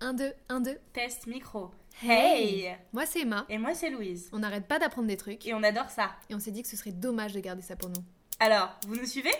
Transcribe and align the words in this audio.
1, 0.00 0.12
2, 0.12 0.32
1, 0.50 0.60
2. 0.60 0.78
Test 0.92 1.26
micro. 1.26 1.70
Hey 2.02 2.76
Moi 2.92 3.06
c'est 3.06 3.20
Emma. 3.20 3.46
Et 3.48 3.56
moi 3.56 3.74
c'est 3.74 3.88
Louise. 3.88 4.28
On 4.32 4.40
n'arrête 4.40 4.68
pas 4.68 4.78
d'apprendre 4.78 5.08
des 5.08 5.16
trucs. 5.16 5.46
Et 5.46 5.54
on 5.54 5.62
adore 5.62 5.88
ça. 5.88 6.10
Et 6.28 6.34
on 6.34 6.38
s'est 6.38 6.50
dit 6.50 6.62
que 6.62 6.68
ce 6.68 6.76
serait 6.76 6.92
dommage 6.92 7.32
de 7.32 7.40
garder 7.40 7.62
ça 7.62 7.76
pour 7.76 7.88
nous. 7.88 8.04
Alors, 8.38 8.78
vous 8.86 8.96
nous 8.96 9.06
suivez? 9.06 9.30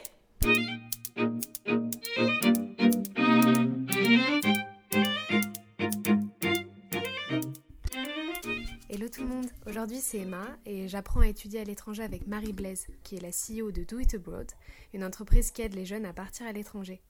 Hello 8.89 9.09
tout 9.11 9.21
le 9.21 9.29
monde, 9.29 9.47
aujourd'hui 9.67 9.99
c'est 10.01 10.21
Emma 10.21 10.47
et 10.65 10.89
j'apprends 10.89 11.21
à 11.21 11.27
étudier 11.27 11.61
à 11.61 11.65
l'étranger 11.65 12.03
avec 12.03 12.27
Marie 12.27 12.55
Blaise, 12.55 12.87
qui 13.03 13.17
est 13.17 13.21
la 13.21 13.29
CEO 13.29 13.73
de 13.73 13.85
Do 13.85 13.99
It 13.99 14.15
Abroad, 14.15 14.51
une 14.95 15.05
entreprise 15.05 15.51
qui 15.51 15.61
aide 15.61 15.75
les 15.75 15.85
jeunes 15.85 16.07
à 16.07 16.15
partir 16.15 16.47
à 16.47 16.53
l'étranger. 16.53 17.03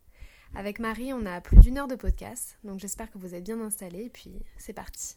Avec 0.54 0.78
Marie, 0.78 1.12
on 1.12 1.26
a 1.26 1.40
plus 1.40 1.58
d'une 1.58 1.76
heure 1.78 1.88
de 1.88 1.96
podcast, 1.96 2.58
donc 2.64 2.78
j'espère 2.80 3.10
que 3.10 3.18
vous 3.18 3.34
êtes 3.34 3.44
bien 3.44 3.60
installés 3.60 4.04
et 4.04 4.10
puis 4.10 4.32
c'est 4.56 4.72
parti. 4.72 5.16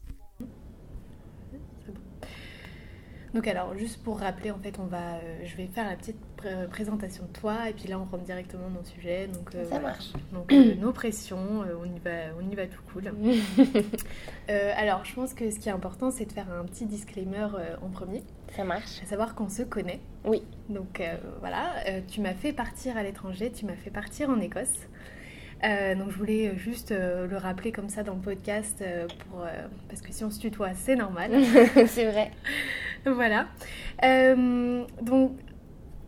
Donc 3.36 3.48
alors, 3.48 3.78
juste 3.78 4.02
pour 4.04 4.20
rappeler, 4.20 4.50
en 4.50 4.58
fait, 4.58 4.80
on 4.80 4.86
va, 4.88 5.18
euh, 5.18 5.46
je 5.46 5.56
vais 5.56 5.68
faire 5.68 5.88
la 5.88 5.96
petite 5.96 6.18
pr- 6.42 6.68
présentation 6.68 7.24
de 7.26 7.32
toi 7.32 7.70
et 7.70 7.74
puis 7.74 7.88
là 7.88 8.00
on 8.00 8.06
rentre 8.06 8.24
directement 8.24 8.72
dans 8.72 8.80
le 8.80 8.86
sujet. 8.86 9.28
Donc, 9.28 9.54
euh, 9.54 9.64
Ça 9.66 9.70
voilà. 9.70 9.90
marche. 9.90 10.14
Donc 10.34 10.52
euh, 10.52 10.74
nos 10.76 10.92
pressions, 10.92 11.62
euh, 11.62 11.76
on 11.80 11.86
y 11.86 12.00
va, 12.00 12.34
on 12.42 12.50
y 12.50 12.56
va 12.56 12.66
tout 12.68 12.82
cool. 12.92 13.14
Euh, 14.50 14.74
alors, 14.76 15.06
je 15.06 15.14
pense 15.14 15.36
que 15.36 15.52
ce 15.52 15.60
qui 15.60 15.70
est 15.70 15.72
important, 15.72 16.10
c'est 16.10 16.26
de 16.26 16.32
faire 16.32 16.52
un 16.52 16.66
petit 16.66 16.88
disclaimer 16.88 17.50
euh, 17.54 17.76
en 17.84 17.90
premier, 17.90 18.24
Ça 18.56 18.64
marche. 18.64 19.00
à 19.04 19.06
savoir 19.06 19.36
qu'on 19.36 19.48
se 19.48 19.62
connaît. 19.62 20.00
Oui. 20.26 20.42
Donc 20.70 21.00
euh, 21.00 21.16
voilà, 21.40 21.76
euh, 21.88 22.02
tu 22.08 22.20
m'as 22.20 22.34
fait 22.34 22.52
partir 22.52 22.98
à 22.98 23.04
l'étranger, 23.04 23.52
tu 23.52 23.68
m'as 23.68 23.76
fait 23.76 23.92
partir 23.92 24.32
en 24.32 24.40
Écosse. 24.40 24.88
Euh, 25.64 25.96
donc 25.96 26.12
je 26.12 26.18
voulais 26.18 26.58
juste 26.58 26.92
euh, 26.92 27.28
le 27.28 27.38
rappeler 27.38 27.72
comme 27.72 27.90
ça 27.90 28.04
dans 28.04 28.14
le 28.14 28.22
podcast 28.22 28.82
euh, 28.82 29.08
pour, 29.30 29.42
euh, 29.42 29.48
parce 29.90 30.02
que 30.02 30.12
si 30.14 30.24
on 30.24 30.30
se 30.32 30.40
tutoie, 30.40 30.74
c'est 30.74 30.96
normal. 30.96 31.32
c'est 31.88 32.06
vrai. 32.06 32.32
voilà. 33.06 33.48
Euh, 34.04 34.86
donc 35.02 35.32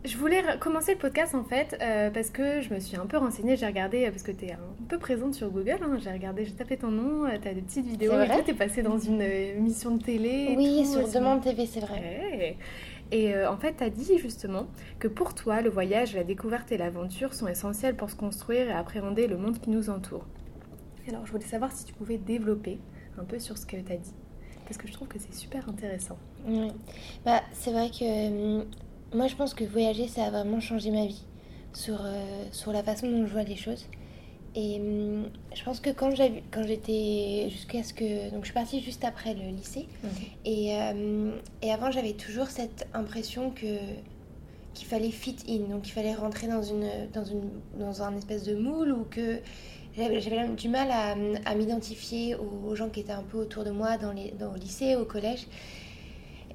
je 0.04 0.16
voulais 0.16 0.42
commencer 0.58 0.94
le 0.94 0.98
podcast 0.98 1.34
en 1.34 1.44
fait 1.44 1.76
euh, 1.80 2.10
parce 2.10 2.30
que 2.30 2.60
je 2.60 2.74
me 2.74 2.80
suis 2.80 2.96
un 2.96 3.06
peu 3.06 3.18
renseignée, 3.18 3.56
j'ai 3.56 3.66
regardé, 3.66 4.04
euh, 4.06 4.10
parce 4.10 4.22
que 4.24 4.32
tu 4.32 4.46
es 4.46 4.52
un 4.52 4.58
peu 4.88 4.98
présente 4.98 5.34
sur 5.34 5.48
Google, 5.50 5.78
hein, 5.80 5.96
j'ai 6.02 6.10
regardé, 6.10 6.44
j'ai 6.44 6.52
tapé 6.52 6.76
ton 6.76 6.88
nom, 6.88 7.28
tu 7.40 7.48
as 7.48 7.54
des 7.54 7.62
petites 7.62 7.86
vidéos 7.86 8.12
tu 8.44 8.50
es 8.50 8.54
passée 8.54 8.82
dans 8.82 8.98
une 8.98 9.22
euh, 9.22 9.56
émission 9.56 9.94
de 9.96 10.02
télé. 10.02 10.54
Oui, 10.56 10.82
tout, 10.84 11.00
sur 11.00 11.08
Demande 11.12 11.42
TV, 11.42 11.66
c'est 11.66 11.80
vrai. 11.80 12.00
Ouais. 12.00 12.56
Et 13.12 13.34
euh, 13.34 13.48
en 13.48 13.58
fait, 13.58 13.76
tu 13.76 13.84
as 13.84 13.90
dit 13.90 14.18
justement 14.18 14.66
que 14.98 15.06
pour 15.06 15.34
toi, 15.34 15.60
le 15.60 15.68
voyage, 15.68 16.14
la 16.14 16.24
découverte 16.24 16.72
et 16.72 16.78
l'aventure 16.78 17.34
sont 17.34 17.46
essentiels 17.46 17.94
pour 17.94 18.10
se 18.10 18.16
construire 18.16 18.68
et 18.68 18.72
appréhender 18.72 19.26
le 19.28 19.36
monde 19.36 19.60
qui 19.60 19.68
nous 19.68 19.90
entoure. 19.90 20.26
Alors, 21.08 21.26
je 21.26 21.32
voulais 21.32 21.44
savoir 21.44 21.72
si 21.72 21.84
tu 21.84 21.92
pouvais 21.92 22.16
développer 22.16 22.80
un 23.18 23.24
peu 23.24 23.38
sur 23.38 23.58
ce 23.58 23.66
que 23.66 23.76
tu 23.76 23.92
as 23.92 23.96
dit. 23.96 24.14
Parce 24.64 24.78
que 24.78 24.88
je 24.88 24.94
trouve 24.94 25.08
que 25.08 25.18
c'est 25.18 25.34
super 25.34 25.68
intéressant. 25.68 26.16
Oui. 26.46 26.68
Bah, 27.24 27.42
c'est 27.52 27.72
vrai 27.72 27.90
que 27.90 28.60
hum, 28.60 28.64
moi, 29.12 29.26
je 29.26 29.36
pense 29.36 29.52
que 29.52 29.64
voyager, 29.64 30.08
ça 30.08 30.24
a 30.24 30.30
vraiment 30.30 30.60
changé 30.60 30.90
ma 30.90 31.04
vie 31.04 31.26
sur, 31.74 32.00
euh, 32.02 32.44
sur 32.50 32.72
la 32.72 32.82
façon 32.82 33.10
dont 33.10 33.26
je 33.26 33.32
vois 33.32 33.42
les 33.42 33.56
choses. 33.56 33.88
Et 34.54 34.78
hum, 34.80 35.30
je 35.54 35.62
pense 35.64 35.80
que 35.80 35.90
quand 35.90 36.14
j'étais 36.14 37.48
jusqu'à 37.50 37.82
ce 37.82 37.94
que... 37.94 38.30
Donc, 38.30 38.40
je 38.40 38.46
suis 38.46 38.54
partie 38.54 38.80
juste 38.80 39.04
après 39.04 39.34
le 39.34 39.48
lycée. 39.50 39.86
Et, 40.44 40.76
euh, 40.76 41.30
et 41.62 41.72
avant, 41.72 41.90
j'avais 41.90 42.12
toujours 42.12 42.48
cette 42.48 42.86
impression 42.94 43.50
que 43.50 43.66
qu'il 44.74 44.86
fallait 44.86 45.10
fit 45.10 45.36
in, 45.48 45.68
donc 45.70 45.86
il 45.86 45.90
fallait 45.90 46.14
rentrer 46.14 46.46
dans, 46.46 46.62
une, 46.62 46.88
dans, 47.12 47.24
une, 47.24 47.50
dans 47.78 48.02
un 48.02 48.16
espèce 48.16 48.42
de 48.44 48.54
moule 48.54 48.90
ou 48.90 49.04
que 49.04 49.38
j'avais 49.94 50.48
du 50.56 50.68
mal 50.70 50.90
à, 50.90 51.14
à 51.44 51.54
m'identifier 51.54 52.36
aux, 52.36 52.70
aux 52.70 52.74
gens 52.74 52.88
qui 52.88 53.00
étaient 53.00 53.12
un 53.12 53.22
peu 53.22 53.36
autour 53.36 53.64
de 53.64 53.70
moi 53.70 53.98
dans, 53.98 54.12
les, 54.12 54.30
dans, 54.30 54.50
au 54.52 54.56
lycée, 54.56 54.96
au 54.96 55.04
collège. 55.04 55.46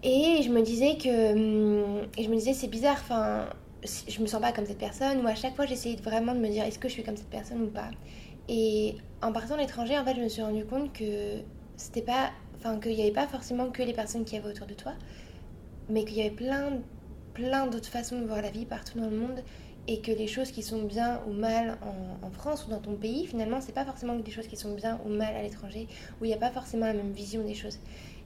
Et 0.03 0.41
je 0.43 0.49
me 0.49 0.61
disais 0.61 0.97
que 0.97 1.33
hum, 1.33 2.07
et 2.17 2.23
je 2.23 2.29
me 2.29 2.35
disais 2.35 2.53
c'est 2.53 2.67
bizarre, 2.67 2.97
enfin 2.99 3.47
je 3.83 4.21
me 4.21 4.27
sens 4.27 4.41
pas 4.41 4.51
comme 4.51 4.65
cette 4.65 4.77
personne. 4.77 5.23
Ou 5.23 5.27
à 5.27 5.35
chaque 5.35 5.55
fois 5.55 5.65
j'essayais 5.65 5.95
vraiment 5.97 6.33
de 6.33 6.39
me 6.39 6.49
dire 6.49 6.63
est-ce 6.63 6.79
que 6.79 6.87
je 6.87 6.93
suis 6.93 7.03
comme 7.03 7.17
cette 7.17 7.29
personne 7.29 7.61
ou 7.61 7.67
pas? 7.67 7.89
Et 8.49 8.95
en 9.21 9.31
partant 9.31 9.55
à 9.55 9.57
l'étranger, 9.57 9.97
en 9.97 10.05
fait, 10.05 10.15
je 10.15 10.21
me 10.21 10.29
suis 10.29 10.41
rendu 10.41 10.65
compte 10.65 10.93
que 10.93 11.41
c'était 11.75 12.01
pas, 12.01 12.31
enfin 12.57 12.79
qu'il 12.79 12.95
n'y 12.95 13.01
avait 13.01 13.11
pas 13.11 13.27
forcément 13.27 13.69
que 13.69 13.83
les 13.83 13.93
personnes 13.93 14.23
qui 14.25 14.37
avaient 14.37 14.49
autour 14.49 14.67
de 14.67 14.73
toi, 14.73 14.93
mais 15.89 16.05
qu'il 16.05 16.17
y 16.17 16.21
avait 16.21 16.31
plein, 16.31 16.79
plein 17.33 17.67
d'autres 17.67 17.89
façons 17.89 18.19
de 18.19 18.25
voir 18.25 18.41
la 18.41 18.49
vie 18.49 18.65
partout 18.65 18.99
dans 18.99 19.09
le 19.09 19.17
monde 19.17 19.43
et 19.89 20.01
que 20.01 20.11
les 20.11 20.27
choses 20.27 20.51
qui 20.51 20.63
sont 20.63 20.83
bien 20.83 21.21
ou 21.27 21.33
mal 21.33 21.77
en, 21.81 22.27
en 22.27 22.31
France 22.31 22.65
ou 22.67 22.69
dans 22.69 22.79
ton 22.79 22.95
pays, 22.95 23.25
finalement, 23.25 23.61
c'est 23.61 23.73
pas 23.73 23.85
forcément 23.85 24.15
des 24.15 24.31
choses 24.31 24.47
qui 24.47 24.57
sont 24.57 24.73
bien 24.73 24.99
ou 25.05 25.09
mal 25.09 25.35
à 25.35 25.41
l'étranger, 25.41 25.87
où 26.19 26.25
il 26.25 26.27
n'y 26.27 26.33
a 26.33 26.37
pas 26.37 26.51
forcément 26.51 26.85
la 26.85 26.93
même 26.93 27.11
vision 27.11 27.43
des 27.43 27.53
choses. 27.53 27.79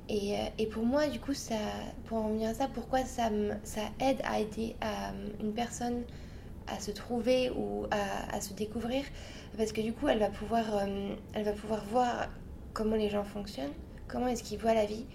Et, 0.10 0.36
euh, 0.36 0.46
et 0.58 0.68
pour 0.68 0.84
moi, 0.84 1.08
du 1.08 1.20
coup, 1.20 1.34
ça, 1.34 1.56
pour 2.06 2.18
en 2.18 2.30
venir 2.30 2.50
à 2.50 2.54
ça, 2.54 2.68
pourquoi 2.68 3.06
ça, 3.06 3.30
ça 3.64 3.82
aide 4.00 4.20
à 4.24 4.40
aider 4.40 4.76
à, 4.82 5.12
une 5.42 5.54
personne 5.54 6.04
à 6.68 6.80
se 6.80 6.92
trouver 6.92 7.50
ou 7.52 7.86
à, 7.92 8.36
à 8.36 8.42
se 8.42 8.54
découvrir? 8.54 9.04
Parce 9.58 9.72
que 9.72 9.82
du 9.82 9.94
coup, 9.94 10.08
elle 10.08 10.20
va 10.20 10.30
pouvoir, 10.30 10.66
euh, 10.78 11.16
elle 11.34 11.44
va 11.44 11.54
pouvoir 11.54 11.84
voir 11.86 12.30
comment 12.74 12.96
les 12.96 13.10
gens 13.10 13.24
fonctionnent, 13.24 13.74
comment 14.08 14.28
est-ce 14.28 14.44
qu'ils 14.44 14.60
voient 14.60 14.74
la 14.74 14.86
vie, 14.86 15.06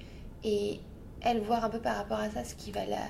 et 0.44 0.80
elle 1.22 1.40
voir 1.40 1.64
un 1.64 1.70
peu 1.70 1.80
par 1.80 1.96
rapport 1.96 2.18
à 2.18 2.30
ça 2.30 2.44
ce 2.44 2.54
qui 2.54 2.70
va 2.70 2.84
la, 2.86 3.02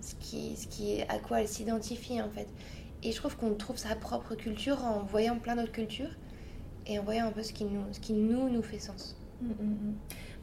ce 0.00 0.14
qui, 0.16 0.56
ce 0.56 0.66
qui, 0.66 1.02
à 1.02 1.18
quoi 1.18 1.40
elle 1.40 1.48
s'identifie 1.48 2.20
en 2.20 2.30
fait. 2.30 2.48
Et 3.02 3.12
je 3.12 3.16
trouve 3.16 3.36
qu'on 3.36 3.54
trouve 3.54 3.76
sa 3.76 3.94
propre 3.94 4.34
culture 4.34 4.84
en 4.84 5.02
voyant 5.02 5.38
plein 5.38 5.56
d'autres 5.56 5.72
cultures 5.72 6.10
et 6.86 6.98
en 6.98 7.02
voyant 7.02 7.26
un 7.26 7.32
peu 7.32 7.42
ce 7.42 7.52
qui 7.52 7.64
nous, 7.64 7.82
ce 7.92 8.00
qui 8.00 8.12
nous, 8.12 8.48
nous 8.48 8.62
fait 8.62 8.78
sens. 8.78 9.16
Mm, 9.40 9.46
mm, 9.46 9.64
mm. 9.64 9.94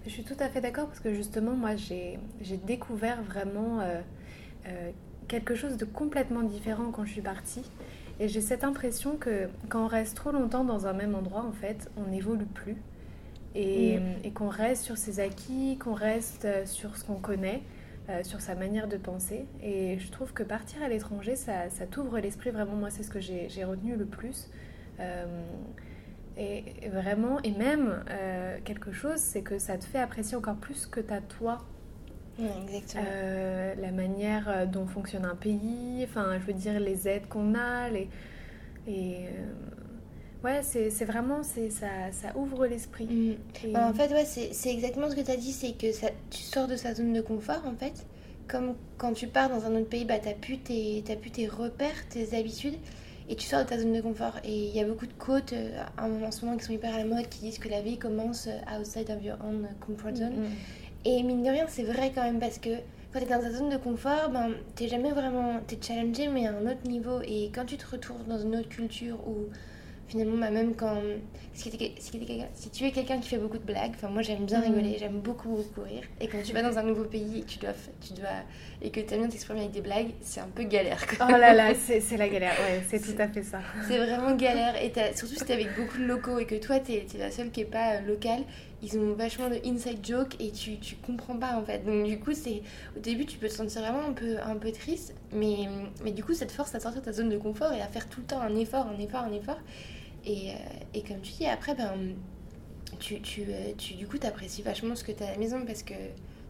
Je 0.05 0.09
suis 0.09 0.23
tout 0.23 0.35
à 0.39 0.49
fait 0.49 0.61
d'accord 0.61 0.87
parce 0.87 0.99
que 0.99 1.13
justement, 1.13 1.51
moi, 1.51 1.75
j'ai 1.75 2.19
découvert 2.65 3.21
vraiment 3.23 3.79
euh, 3.79 4.01
euh, 4.67 4.91
quelque 5.27 5.55
chose 5.55 5.77
de 5.77 5.85
complètement 5.85 6.43
différent 6.43 6.91
quand 6.91 7.05
je 7.05 7.11
suis 7.11 7.21
partie. 7.21 7.63
Et 8.19 8.27
j'ai 8.27 8.41
cette 8.41 8.63
impression 8.63 9.15
que 9.17 9.47
quand 9.69 9.85
on 9.85 9.87
reste 9.87 10.15
trop 10.15 10.31
longtemps 10.31 10.63
dans 10.63 10.87
un 10.87 10.93
même 10.93 11.15
endroit, 11.15 11.43
en 11.43 11.51
fait, 11.51 11.89
on 11.97 12.11
n'évolue 12.11 12.45
plus. 12.45 12.77
Et, 13.55 13.99
et 14.23 14.31
qu'on 14.31 14.49
reste 14.49 14.83
sur 14.83 14.97
ses 14.97 15.19
acquis, 15.19 15.77
qu'on 15.77 15.93
reste 15.93 16.45
euh, 16.45 16.65
sur 16.65 16.97
ce 16.97 17.05
qu'on 17.05 17.19
connaît, 17.19 17.61
euh, 18.09 18.23
sur 18.23 18.41
sa 18.41 18.55
manière 18.55 18.87
de 18.87 18.97
penser. 18.97 19.45
Et 19.61 19.99
je 19.99 20.11
trouve 20.11 20.33
que 20.33 20.41
partir 20.41 20.81
à 20.81 20.89
l'étranger, 20.89 21.35
ça, 21.35 21.69
ça 21.69 21.85
t'ouvre 21.85 22.19
l'esprit. 22.19 22.49
Vraiment, 22.49 22.75
moi, 22.75 22.89
c'est 22.89 23.03
ce 23.03 23.11
que 23.11 23.19
j'ai 23.19 23.47
j'ai 23.49 23.63
retenu 23.63 23.95
le 23.95 24.05
plus. 24.05 24.49
Euh, 24.99 25.25
et 26.37 26.89
vraiment, 26.89 27.39
et 27.43 27.51
même 27.51 28.03
euh, 28.09 28.57
quelque 28.65 28.91
chose, 28.91 29.17
c'est 29.19 29.41
que 29.41 29.59
ça 29.59 29.77
te 29.77 29.85
fait 29.85 29.99
apprécier 29.99 30.35
encore 30.37 30.55
plus 30.55 30.85
que 30.87 30.99
t'as 30.99 31.21
toi, 31.21 31.59
exactement. 32.39 33.03
euh, 33.05 33.75
la 33.75 33.91
manière 33.91 34.49
euh, 34.49 34.65
dont 34.65 34.87
fonctionne 34.87 35.25
un 35.25 35.35
pays, 35.35 36.03
enfin, 36.03 36.37
je 36.39 36.45
veux 36.45 36.53
dire, 36.53 36.79
les 36.79 37.07
aides 37.07 37.27
qu'on 37.27 37.55
a, 37.55 37.89
les... 37.89 38.09
Et 38.87 39.27
euh, 39.27 40.43
ouais, 40.43 40.61
c'est 40.63 41.05
vraiment, 41.05 41.43
c'est 41.43 41.69
ça, 41.69 41.87
ça 42.11 42.35
ouvre 42.35 42.65
l'esprit. 42.65 43.05
Mm. 43.05 43.35
Et- 43.65 43.71
Bah, 43.71 43.87
en 43.87 43.93
fait, 43.93 44.11
ouais, 44.11 44.25
c'est 44.25 44.71
exactement 44.71 45.09
ce 45.09 45.15
que 45.15 45.21
tu 45.21 45.31
as 45.31 45.37
dit, 45.37 45.51
c'est 45.51 45.73
que 45.77 45.91
ça, 45.91 46.07
tu 46.29 46.41
sors 46.41 46.67
de 46.67 46.75
sa 46.75 46.93
zone 46.93 47.13
de 47.13 47.21
confort, 47.21 47.63
en 47.65 47.75
fait. 47.75 48.05
Comme 48.47 48.75
quand 48.97 49.13
tu 49.13 49.27
pars 49.27 49.49
dans 49.49 49.65
un 49.65 49.75
autre 49.75 49.89
pays, 49.89 50.05
bah, 50.05 50.19
tes 50.19 50.33
t'as 51.05 51.15
pu 51.15 51.31
tes 51.31 51.47
repères, 51.47 52.07
tes 52.09 52.37
habitudes, 52.37 52.75
et 53.29 53.35
tu 53.35 53.47
sors 53.47 53.63
de 53.63 53.69
ta 53.69 53.79
zone 53.79 53.93
de 53.93 54.01
confort. 54.01 54.37
Et 54.43 54.67
il 54.67 54.75
y 54.75 54.79
a 54.79 54.85
beaucoup 54.85 55.07
de 55.07 55.13
quotes 55.13 55.53
euh, 55.53 55.83
en, 55.97 56.31
ce 56.31 56.45
moment 56.45 56.57
qui 56.57 56.65
sont 56.65 56.73
hyper 56.73 56.93
à 56.93 56.99
la 56.99 57.05
mode, 57.05 57.27
qui 57.29 57.39
disent 57.39 57.59
que 57.59 57.69
la 57.69 57.81
vie 57.81 57.97
commence 57.97 58.47
euh, 58.47 58.79
outside 58.79 59.09
of 59.09 59.23
your 59.23 59.37
own 59.43 59.67
comfort 59.85 60.15
zone. 60.15 60.33
Mm. 60.33 61.05
Et 61.05 61.23
mine 61.23 61.43
de 61.43 61.49
rien, 61.49 61.65
c'est 61.67 61.83
vrai 61.83 62.11
quand 62.13 62.23
même, 62.23 62.39
parce 62.39 62.59
que 62.59 62.69
quand 63.11 63.19
tu 63.19 63.25
es 63.25 63.29
dans 63.29 63.41
ta 63.41 63.51
zone 63.51 63.69
de 63.69 63.77
confort, 63.77 64.29
ben, 64.31 64.51
t'es 64.75 64.87
jamais 64.87 65.11
vraiment... 65.11 65.59
T'es 65.67 65.77
challengé, 65.81 66.27
mais 66.27 66.47
à 66.47 66.51
un 66.51 66.65
autre 66.65 66.87
niveau. 66.87 67.21
Et 67.25 67.51
quand 67.53 67.65
tu 67.65 67.77
te 67.77 67.85
retrouves 67.89 68.25
dans 68.27 68.39
une 68.39 68.55
autre 68.55 68.69
culture 68.69 69.17
où 69.27 69.49
finalement, 70.13 70.37
bah, 70.37 70.51
même 70.51 70.75
quand... 70.75 71.01
Si, 71.55 71.69
tu 72.71 72.83
es 72.85 72.91
quelqu'un 72.91 73.19
qui 73.19 73.29
fait 73.29 73.37
beaucoup 73.37 73.57
de 73.57 73.63
blagues, 73.63 73.91
enfin 73.95 74.09
moi 74.09 74.21
j'aime 74.21 74.45
bien 74.45 74.59
Mhm. 74.59 74.65
rigoler, 74.75 74.97
j'aime 74.99 75.19
beaucoup 75.19 75.49
beaucoup 75.49 75.81
rire. 75.81 76.03
Et 76.21 76.27
quand 76.27 76.41
tu 76.43 76.51
vas 76.53 76.61
dans 76.63 76.77
un 76.77 76.83
nouveau 76.83 77.03
pays 77.03 77.39
et 77.39 77.41
que 77.41 77.47
tu 77.47 77.59
dois, 77.59 77.73
tu 78.01 78.13
dois 78.13 78.29
et 78.81 78.89
que 78.89 78.99
tu 78.99 79.13
aimes 79.13 79.21
bien 79.21 79.29
t'exprimer 79.29 79.59
avec 79.61 79.71
des 79.71 79.81
blagues, 79.81 80.09
c'est 80.21 80.39
un 80.39 80.47
peu 80.47 80.63
galère. 80.63 81.05
quoi. 81.07 81.27
Oh 81.29 81.37
là 81.37 81.53
là, 81.53 81.73
c'est 81.75 82.17
la 82.17 82.27
galère, 82.29 82.53
ouais, 82.59 82.81
c'est 82.89 82.99
tout 82.99 83.19
à 83.21 83.27
fait 83.27 83.43
ça. 83.43 83.59
C'est 83.87 83.97
vraiment 83.97 84.35
galère. 84.35 84.75
Et 84.83 84.91
surtout 85.15 85.35
si 85.35 85.45
t'es 85.45 85.53
avec 85.53 85.75
beaucoup 85.75 85.97
de 85.97 86.05
locaux 86.05 86.39
et 86.39 86.45
que 86.45 86.55
toi 86.55 86.79
t'es 86.79 87.05
es 87.13 87.17
la 87.17 87.31
seule 87.31 87.51
qui 87.51 87.61
est 87.61 87.65
pas 87.65 87.95
euh, 87.95 88.01
locale, 88.01 88.41
ils 88.81 88.97
ont 88.97 89.13
vachement 89.13 89.49
de 89.49 89.57
inside 89.65 89.99
joke 90.05 90.35
et 90.39 90.51
tu, 90.51 90.77
tu 90.79 90.95
comprends 90.95 91.37
pas 91.37 91.55
en 91.55 91.63
fait. 91.63 91.85
Donc 91.85 92.05
du 92.05 92.19
coup, 92.19 92.33
c'est 92.33 92.61
au 92.97 92.99
début 92.99 93.25
tu 93.25 93.37
peux 93.37 93.47
te 93.47 93.53
sentir 93.53 93.81
vraiment 93.81 94.05
un 94.09 94.13
peu, 94.13 94.37
un 94.43 94.55
peu 94.57 94.71
triste, 94.71 95.13
mais, 95.31 95.67
mais 96.03 96.11
du 96.11 96.23
coup 96.23 96.33
ça 96.33 96.45
te 96.47 96.51
force 96.51 96.73
à 96.75 96.79
sortir 96.79 97.01
de 97.01 97.05
ta 97.05 97.13
zone 97.13 97.29
de 97.29 97.37
confort 97.37 97.71
et 97.73 97.81
à 97.81 97.87
faire 97.87 98.09
tout 98.09 98.21
le 98.21 98.25
temps 98.25 98.41
un 98.41 98.55
effort, 98.55 98.87
un 98.87 98.99
effort, 98.99 99.21
un 99.21 99.33
effort. 99.33 99.59
Et, 100.25 100.51
euh, 100.51 100.53
et 100.93 101.03
comme 101.03 101.21
tu 101.21 101.33
dis, 101.33 101.45
après, 101.47 101.75
ben, 101.75 102.15
tu, 102.99 103.21
tu, 103.21 103.43
euh, 103.49 103.73
tu, 103.77 103.95
du 103.95 104.07
coup 104.07 104.17
t'apprécies 104.17 104.61
vachement 104.61 104.95
ce 104.95 105.03
que 105.03 105.11
tu 105.11 105.23
as 105.23 105.27
à 105.27 105.31
la 105.31 105.37
maison 105.37 105.65
parce 105.65 105.83
que 105.83 105.93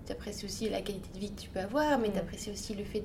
tu 0.05 0.11
apprécies 0.11 0.45
aussi 0.45 0.69
la 0.69 0.81
qualité 0.81 1.09
de 1.13 1.19
vie 1.19 1.31
que 1.33 1.41
tu 1.41 1.49
peux 1.49 1.59
avoir, 1.59 1.97
mais 1.99 2.09
Mm. 2.09 2.13
tu 2.13 2.19
apprécies 2.19 2.51
aussi 2.51 2.73
le 2.75 2.83
fait 2.83 3.01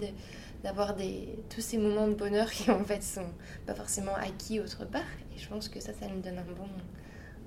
d'avoir 0.64 0.94
des 0.96 1.38
tous 1.50 1.60
ces 1.60 1.78
moments 1.78 2.08
de 2.08 2.14
bonheur 2.14 2.50
qui 2.50 2.70
en 2.70 2.84
fait 2.84 3.02
sont 3.02 3.30
pas 3.66 3.74
forcément 3.74 4.14
acquis 4.16 4.58
autre 4.60 4.84
part 4.84 5.02
et 5.34 5.38
je 5.38 5.48
pense 5.48 5.68
que 5.68 5.80
ça 5.80 5.92
ça 5.94 6.08
nous 6.08 6.20
donne 6.20 6.38
un 6.38 6.42
bon 6.42 6.66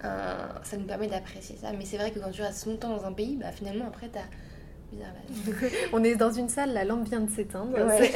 un, 0.03 0.62
ça 0.63 0.77
nous 0.77 0.85
permet 0.85 1.07
d'apprécier 1.07 1.57
ça. 1.57 1.71
Mais 1.73 1.85
c'est 1.85 1.97
vrai 1.97 2.12
que 2.12 2.19
quand 2.19 2.31
tu 2.31 2.41
restes 2.41 2.65
longtemps 2.65 2.89
dans 2.95 3.06
un 3.06 3.13
pays, 3.13 3.38
bah, 3.38 3.51
finalement, 3.51 3.88
après, 3.88 4.09
t'as. 4.09 4.25
Là. 5.00 5.06
On 5.94 6.04
est 6.04 6.16
dans 6.16 6.32
une 6.32 6.50
salle, 6.50 6.74
la 6.74 6.84
lampe 6.84 7.08
vient 7.08 7.22
de 7.22 7.30
s'éteindre. 7.32 7.74
Ouais. 7.78 8.12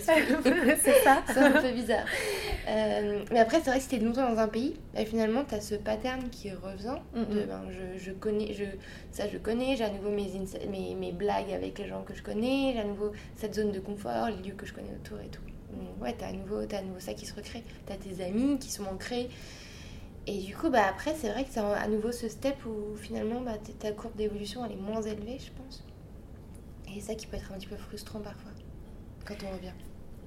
C'est 0.00 0.22
c'est 0.82 1.02
ça. 1.04 1.22
c'est 1.28 1.38
un 1.38 1.50
peu 1.62 1.70
bizarre. 1.70 2.04
Euh, 2.68 3.22
mais 3.30 3.38
après, 3.38 3.58
c'est 3.62 3.70
vrai 3.70 3.78
que 3.78 3.82
si 3.84 3.88
t'es 3.90 3.98
longtemps 3.98 4.28
dans 4.28 4.38
un 4.38 4.48
pays, 4.48 4.74
bah, 4.94 5.04
finalement, 5.04 5.44
t'as 5.46 5.60
ce 5.60 5.76
pattern 5.76 6.28
qui 6.30 6.50
revient. 6.50 6.96
De, 7.14 7.42
ben, 7.44 7.62
je, 7.70 7.98
je 8.04 8.10
connais, 8.10 8.52
je, 8.54 8.64
ça, 9.12 9.28
je 9.32 9.38
connais, 9.38 9.76
j'ai 9.76 9.84
à 9.84 9.90
nouveau 9.90 10.10
mes, 10.10 10.24
insa- 10.26 10.68
mes, 10.68 10.94
mes 10.94 11.12
blagues 11.12 11.52
avec 11.52 11.78
les 11.78 11.86
gens 11.88 12.02
que 12.02 12.14
je 12.14 12.22
connais, 12.22 12.72
j'ai 12.74 12.80
à 12.80 12.84
nouveau 12.84 13.12
cette 13.36 13.54
zone 13.54 13.70
de 13.72 13.78
confort, 13.80 14.28
les 14.28 14.48
lieux 14.48 14.54
que 14.56 14.66
je 14.66 14.72
connais 14.74 14.90
autour 15.02 15.20
et 15.20 15.28
tout. 15.28 15.42
Donc, 15.72 16.02
ouais, 16.02 16.14
t'as 16.18 16.28
à, 16.28 16.32
nouveau, 16.32 16.64
t'as 16.66 16.78
à 16.78 16.82
nouveau 16.82 16.98
ça 17.00 17.14
qui 17.14 17.24
se 17.26 17.34
recrée. 17.34 17.62
T'as 17.86 17.94
tes 17.94 18.24
amis 18.24 18.58
qui 18.58 18.70
sont 18.70 18.84
ancrés. 18.84 19.28
Et 20.30 20.38
du 20.42 20.54
coup, 20.54 20.68
bah, 20.68 20.82
après, 20.90 21.14
c'est 21.16 21.30
vrai 21.30 21.44
que 21.44 21.50
c'est 21.50 21.60
à 21.60 21.88
nouveau 21.88 22.12
ce 22.12 22.28
step 22.28 22.54
où 22.66 22.94
finalement, 22.96 23.40
bah, 23.40 23.52
ta 23.78 23.92
courbe 23.92 24.14
d'évolution, 24.14 24.62
elle 24.66 24.72
est 24.72 24.80
moins 24.80 25.00
élevée, 25.00 25.38
je 25.38 25.50
pense. 25.52 25.82
Et 26.94 27.00
ça 27.00 27.14
qui 27.14 27.26
peut 27.26 27.36
être 27.36 27.50
un 27.50 27.56
petit 27.56 27.66
peu 27.66 27.76
frustrant 27.76 28.20
parfois, 28.20 28.50
quand 29.26 29.34
on 29.50 29.56
revient. 29.56 29.72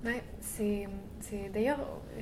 Ouais, 0.03 0.23
c'est, 0.39 0.87
c'est... 1.19 1.51
D'ailleurs, 1.53 1.77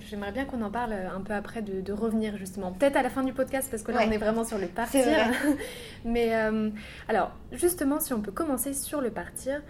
j'aimerais 0.10 0.34
bien 0.34 0.44
qu'on 0.44 0.62
en 0.62 0.70
parle 0.70 0.92
un 0.92 1.22
peu 1.22 1.34
après 1.34 1.62
de, 1.62 1.80
de 1.80 1.94
revenir 1.94 2.36
justement. 2.36 2.74
Peut-être 2.74 2.98
à 2.98 3.02
la 3.02 3.10
fin 3.10 3.24
du 3.24 3.32
podcast 3.32 3.70
parce 3.72 3.84
que 3.84 3.94
là 3.94 4.00
Ouais. 4.00 4.06
on 4.10 4.12
est 4.12 4.18
vraiment 4.18 4.44
sur 4.44 4.58
le 4.58 4.68
partir. 4.68 5.02
C'est 5.06 5.14
vrai. 5.14 5.32
Mais 6.04 6.36
euh, 6.36 6.70
alors, 7.08 7.32
justement, 7.54 8.02
si 8.02 8.14
on 8.14 8.20
peut 8.22 8.34
commencer 8.34 8.74
sur 8.74 9.00
le 9.00 9.12
partir, 9.12 9.62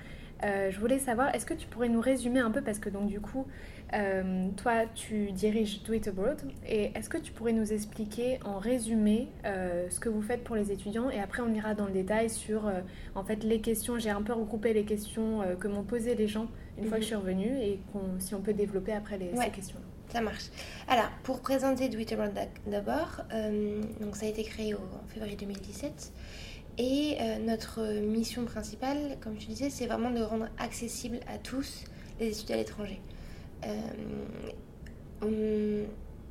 euh, 0.44 0.72
je 0.72 0.80
voulais 0.80 0.98
savoir, 0.98 1.36
est-ce 1.36 1.46
que 1.46 1.54
tu 1.54 1.68
pourrais 1.68 1.90
nous 1.90 2.02
résumer 2.02 2.40
un 2.40 2.50
peu 2.50 2.62
parce 2.62 2.80
que 2.80 2.90
donc 2.90 3.08
du 3.08 3.20
coup, 3.22 3.46
euh, 3.94 4.50
toi 4.58 4.86
tu 4.94 5.32
diriges 5.32 5.82
Do 5.84 5.94
It 5.94 6.08
Abroad 6.08 6.42
et 6.68 6.92
est-ce 6.96 7.10
que 7.10 7.18
tu 7.18 7.32
pourrais 7.32 7.54
nous 7.54 7.74
expliquer 7.74 8.40
en 8.46 8.60
résumé 8.60 9.28
euh, 9.46 9.90
ce 9.90 10.00
que 10.00 10.10
vous 10.10 10.22
faites 10.22 10.44
pour 10.44 10.56
les 10.56 10.72
étudiants? 10.72 11.10
Et 11.10 11.20
après 11.20 11.42
on 11.42 11.54
ira 11.54 11.74
dans 11.74 11.86
le 11.86 11.92
détail 11.92 12.30
sur 12.30 12.68
euh, 12.68 12.82
en 13.16 13.24
fait 13.24 13.44
les 13.44 13.62
questions. 13.62 13.98
J'ai 13.98 14.10
un 14.12 14.22
peu 14.22 14.34
regroupé 14.34 14.74
les 14.74 14.84
questions 14.86 15.42
que 15.60 15.68
m'ont 15.68 15.84
posées 15.84 16.16
les 16.16 16.28
gens 16.28 16.48
une 16.78 16.86
fois 16.86 16.94
Mhm. 16.94 17.00
que 17.00 17.02
je 17.02 17.06
suis 17.08 17.16
revenue 17.16 17.58
et 17.62 17.80
si 18.20 18.36
on 18.36 18.42
peut 18.42 18.54
développer 18.54 18.94
après 18.94 19.18
les, 19.18 19.30
Ouais. 19.32 19.46
ces 19.46 19.52
questions. 19.52 19.80
Ça 20.12 20.22
marche. 20.22 20.46
Alors, 20.88 21.10
pour 21.24 21.42
présenter 21.42 21.88
Do 21.90 22.00
It 22.00 22.12
Abroad 22.14 22.32
d'abord, 22.68 23.22
donc 24.02 24.16
ça 24.16 24.26
a 24.26 24.30
été 24.30 24.44
créé 24.44 24.74
au, 24.74 24.78
en 24.80 25.08
février 25.08 25.36
2017. 25.36 26.12
Et 26.80 27.18
notre 27.46 27.82
mission 28.02 28.46
principale, 28.46 29.18
comme 29.22 29.40
je 29.40 29.46
disais, 29.46 29.70
c'est 29.70 29.86
vraiment 29.86 30.10
de 30.10 30.22
rendre 30.22 30.48
accessible 30.58 31.20
à 31.28 31.38
tous 31.38 31.84
les 32.20 32.30
étudiants 32.30 32.56
à 32.56 32.60
l'étranger. 32.60 33.02
Euh, 33.66 33.72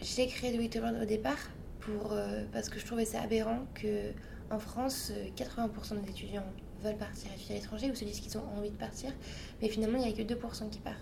J'ai 0.01 0.27
créé 0.29 0.55
It 0.55 0.77
Abroad 0.77 1.03
au 1.03 1.05
départ 1.05 1.51
pour, 1.81 2.13
euh, 2.13 2.45
parce 2.53 2.69
que 2.69 2.79
je 2.79 2.87
trouvais 2.87 3.05
ça 3.05 3.23
aberrant 3.23 3.67
que 3.75 4.13
en 4.51 4.59
France, 4.59 5.13
euh, 5.15 5.29
80% 5.37 6.03
des 6.03 6.11
étudiants 6.11 6.45
veulent 6.83 6.97
partir 6.97 7.31
étudier 7.33 7.57
à 7.57 7.59
l'étranger 7.59 7.91
ou 7.91 7.95
se 7.95 8.05
disent 8.05 8.21
qu'ils 8.21 8.39
ont 8.39 8.45
envie 8.57 8.71
de 8.71 8.77
partir, 8.77 9.13
mais 9.61 9.69
finalement, 9.69 9.99
il 9.99 10.07
n'y 10.07 10.13
a 10.13 10.17
que 10.17 10.23
2% 10.23 10.71
qui 10.71 10.79
partent. 10.79 10.97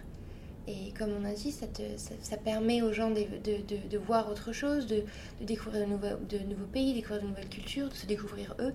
Et 0.68 0.92
comme 0.98 1.12
on 1.12 1.24
a 1.24 1.32
dit, 1.32 1.52
ça, 1.52 2.36
permet 2.38 2.82
aux 2.82 2.92
gens 2.92 3.10
de, 3.10 3.98
voir 3.98 4.28
autre 4.28 4.52
chose, 4.52 4.88
de, 4.88 5.04
découvrir 5.40 5.86
de 5.86 6.38
nouveaux 6.38 6.66
pays, 6.72 6.92
découvrir 6.92 7.22
de 7.22 7.28
nouvelles 7.28 7.48
cultures, 7.48 7.88
de 7.88 7.94
se 7.94 8.06
découvrir 8.06 8.56
eux. 8.58 8.72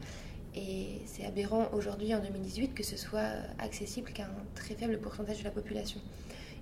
Et 0.56 1.02
c'est 1.06 1.26
aberrant 1.26 1.68
aujourd'hui, 1.74 2.16
en 2.16 2.20
2018, 2.20 2.74
que 2.74 2.84
ce 2.84 2.96
soit 2.96 3.34
accessible 3.60 4.14
qu'à 4.14 4.24
un 4.24 4.46
très 4.56 4.76
faible 4.76 5.00
pourcentage 5.00 5.40
de 5.40 5.44
la 5.44 5.52
population. 5.52 6.00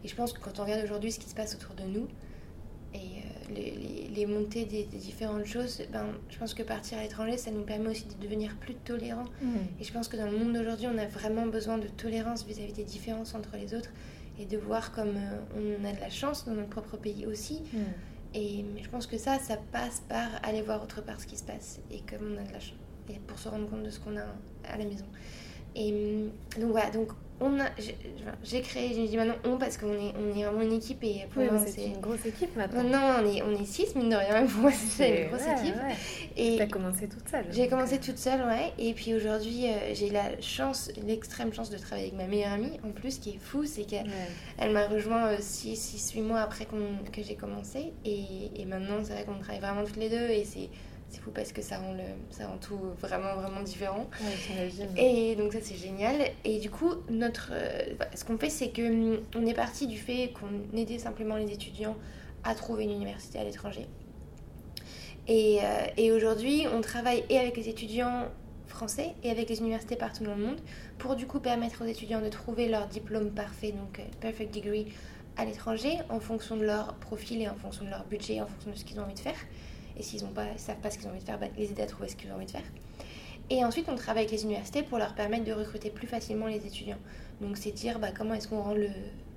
Et 0.04 0.07
je 0.07 0.16
pense 0.16 0.34
que 0.34 0.40
quand 0.40 0.60
on 0.60 0.63
regarde 0.63 0.84
aujourd'hui 0.84 1.12
ce 1.12 1.19
qui 1.19 1.30
se 1.30 1.36
passe 1.36 1.56
autour 1.56 1.75
de 1.75 1.84
nous, 1.84 2.07
et 2.94 2.98
euh, 2.98 3.54
les, 3.54 3.72
les- 3.72 4.07
les 4.16 4.25
montées 4.25 4.66
des, 4.66 4.84
des 4.86 4.98
différentes 4.98 5.46
choses, 5.46 5.81
ben, 5.94 6.07
je 6.30 6.38
pense 6.40 6.54
que 6.56 6.63
partir 6.63 6.98
à 6.98 7.04
l'étranger, 7.04 7.38
ça 7.38 7.51
nous 7.51 7.62
permet 7.63 7.90
aussi 7.90 8.06
de 8.06 8.16
devenir 8.22 8.56
plus 8.57 8.74
tolérants 8.75 9.25
et 9.80 9.84
je 9.84 9.94
pense 9.94 10.07
que 10.07 10.18
dans 10.18 10.25
le 10.25 10.38
monde 10.38 10.54
d'aujourd'hui, 10.54 10.88
on 10.88 10.98
a 10.98 11.06
vraiment 11.06 11.46
besoin 11.46 11.78
de 11.78 11.88
tolérance 11.88 12.46
vis-à-vis 12.46 12.74
des 12.74 12.84
différences 12.84 13.36
entre 13.36 13.56
les 13.57 13.74
autres 13.75 13.92
et 14.40 14.46
de 14.46 14.57
voir 14.57 14.92
comme 14.92 15.16
euh, 15.18 15.40
on 15.81 15.86
a 15.86 15.92
de 15.94 16.00
la 16.00 16.10
chance 16.10 16.45
dans 16.45 16.54
notre 16.54 16.69
propre 16.69 16.98
pays 16.98 17.25
aussi. 17.28 17.62
Mm. 17.74 17.78
Et 18.34 18.66
je 18.81 18.90
pense 18.90 19.06
que 19.07 19.18
ça, 19.18 19.38
ça 19.40 19.57
passe 19.72 20.02
par 20.10 20.28
aller 20.44 20.62
voir 20.62 20.81
autre 20.84 21.02
part 21.04 21.19
ce 21.22 21.25
qui 21.28 21.36
se 21.38 21.44
passe 21.44 21.80
et 21.92 22.00
comme 22.02 22.34
on 22.36 22.38
a 22.40 22.44
de 22.48 22.54
la 22.54 22.60
chance 22.60 22.78
et 23.10 23.19
pour 23.28 23.38
se 23.40 23.50
rendre 23.50 23.68
compte 23.69 23.84
de 23.84 23.90
ce 23.90 24.00
qu'on 24.00 24.16
a 24.18 24.22
à 24.72 24.78
la 24.78 24.86
maison. 24.86 25.06
Et 25.75 25.92
hum, 25.92 26.31
donc 26.62 26.72
voilà, 26.72 26.90
donc 26.92 27.10
on 27.42 27.60
a, 27.60 27.66
j'ai- 28.44 28.62
créé, 28.62 28.94
j'ai 28.94 29.08
dit 29.08 29.16
maintenant 29.18 29.36
on 29.46 29.58
parce 29.58 29.78
qu'on 29.78 29.94
est, 29.94 30.14
on 30.18 30.38
est 30.38 30.44
vraiment 30.44 30.62
une 30.62 30.74
équipe 30.74 31.04
et 31.04 31.26
pour 31.32 31.42
Oui, 31.42 31.50
moi 31.50 31.62
c'est 31.66 31.86
une 31.86 32.00
grosse 32.02 32.26
équipe 32.26 32.56
maintenant. 32.56 32.84
Maintenant, 32.84 33.22
on 33.24 33.26
est, 33.34 33.42
on 33.42 33.52
est 33.52 33.66
six, 33.66 33.96
mine 33.96 34.10
de 34.10 34.16
rien, 34.16 34.46
pour 34.48 34.62
moi, 34.62 34.72
c'est 34.72 35.24
une 35.24 35.28
grosse 35.30 35.42
Ouais, 35.46 35.62
équipe. 35.62 35.76
ouais. 35.76 35.96
Et 36.36 36.58
T'as 36.58 36.68
commencé 36.68 37.08
toute 37.08 37.28
seule. 37.30 37.46
j'ai 37.52 37.68
commencé 37.68 37.96
euh, 37.96 38.00
toute 38.04 38.18
seule, 38.18 38.42
ouais. 38.42 38.74
Et 38.78 38.94
puis 38.94 39.14
aujourd'hui, 39.14 39.68
euh, 39.68 39.94
j'ai 39.94 40.10
la 40.10 40.40
chance, 40.42 40.92
l'extrême 41.06 41.54
chance 41.54 41.70
de 41.70 41.78
travailler 41.78 42.08
avec 42.10 42.18
ma 42.18 42.28
meilleure 42.28 42.52
amie. 42.54 42.80
En 42.86 42.92
plus, 42.92 43.20
qui 43.20 43.32
est 43.32 43.40
fou, 43.40 43.66
c'est 43.66 43.84
qu'elle 43.84 44.08
ouais. 44.08 44.28
elle 44.58 44.72
m'a 44.72 44.88
rejoint 44.88 45.34
6-8 45.36 46.22
mois 46.22 46.42
après 46.42 46.66
que 46.66 47.22
j'ai 47.24 47.36
commencé. 47.36 47.94
Et, 48.06 48.52
et 48.56 48.66
maintenant, 48.66 48.98
c'est 49.04 49.14
vrai 49.14 49.24
qu'on 49.26 49.40
travaille 49.40 49.60
vraiment 49.62 49.84
toutes 49.86 49.98
les 49.98 50.10
deux. 50.10 50.30
Et 50.30 50.44
c'est 50.46 50.70
c'est 51.10 51.22
fou 51.22 51.32
parce 51.32 51.52
que 51.52 51.62
ça 51.62 51.80
rend, 51.80 51.94
le, 51.94 52.04
ça 52.30 52.48
rend 52.48 52.58
tout 52.58 52.80
vraiment, 53.00 53.36
vraiment 53.36 53.62
différent. 53.62 54.08
Ouais. 54.22 54.70
Et 54.98 55.36
donc 55.36 55.54
ça 55.54 55.60
c'est 55.62 55.76
génial. 55.76 56.16
Et 56.46 56.60
du 56.60 56.70
coup, 56.70 56.94
notre, 57.10 57.50
euh, 57.52 57.96
ce 58.16 58.24
qu'on 58.26 58.38
fait, 58.38 58.50
c'est 58.50 58.70
que 58.70 58.82
hum, 58.82 59.20
on 59.36 59.46
est 59.46 59.54
parti 59.54 59.88
du 59.88 59.98
fait 59.98 60.32
qu'on 60.32 60.78
aidait 60.78 61.00
simplement 61.00 61.36
les 61.36 61.52
étudiants 61.52 61.96
à 62.44 62.56
trouver 62.56 62.86
une 62.86 62.92
université 62.92 63.40
à 63.40 63.44
l'étranger. 63.44 63.88
Et, 65.28 65.60
euh, 65.62 65.86
et 65.98 66.12
aujourd'hui, 66.12 66.66
on 66.74 66.82
travaille 66.82 67.24
et 67.30 67.38
avec 67.38 67.58
les 67.58 67.70
étudiants 67.70 68.26
français 68.68 69.14
et 69.24 69.32
avec 69.32 69.50
les 69.50 69.60
universités 69.60 69.96
partout 69.96 70.24
dans 70.24 70.36
le 70.36 70.46
monde 70.46 70.62
pour 71.00 71.16
du 71.16 71.26
coup 71.28 71.40
permettre 71.40 71.84
aux 71.84 71.88
étudiants 71.88 72.22
de 72.22 72.30
trouver 72.30 72.70
leur 72.70 72.88
diplôme 72.88 73.32
parfait, 73.32 73.72
donc 73.72 74.00
euh, 74.00 74.04
perfect 74.22 74.54
degree 74.54 74.88
à 75.38 75.46
l'étranger 75.46 75.98
en 76.10 76.20
fonction 76.20 76.56
de 76.56 76.64
leur 76.64 76.94
profil 76.96 77.42
et 77.42 77.50
en 77.50 77.56
fonction 77.56 77.86
de 77.86 77.90
leur 77.90 78.06
budget, 78.06 78.42
en 78.42 78.48
fonction 78.48 78.72
de 78.72 78.76
ce 78.76 78.86
qu'ils 78.86 79.00
ont 79.00 79.04
envie 79.04 79.14
de 79.14 79.20
faire. 79.20 79.38
Et 80.00 80.04
s'ils 80.04 80.24
ne 80.24 80.30
savent 80.57 80.78
pas 80.78 80.90
ce 80.90 80.98
qu'ils 80.98 81.07
ont 81.07 81.12
envie 81.12 81.19
de 81.19 81.25
faire, 81.25 81.38
bah, 81.38 81.48
les 81.57 81.72
aider 81.72 81.81
à 81.81 81.86
trouver 81.86 82.07
ce 82.10 82.16
qu'ils 82.16 82.31
ont 82.31 82.36
envie 82.36 82.46
de 82.46 82.51
faire. 82.51 82.63
Et 83.51 83.66
ensuite, 83.66 83.90
on 83.90 83.96
travaille 83.96 84.24
avec 84.25 84.31
les 84.31 84.44
universités 84.44 84.84
pour 84.84 84.98
leur 84.98 85.13
permettre 85.16 85.44
de 85.44 85.51
recruter 85.51 85.90
plus 85.90 86.07
facilement 86.07 86.46
les 86.48 86.66
étudiants. 86.66 87.00
Donc, 87.42 87.57
c'est 87.57 87.72
dire 87.72 88.00
bah, 88.00 88.10
comment 88.16 88.34
est-ce 88.36 88.48
qu'on 88.48 88.62
rend 88.62 88.74
le, 88.74 88.88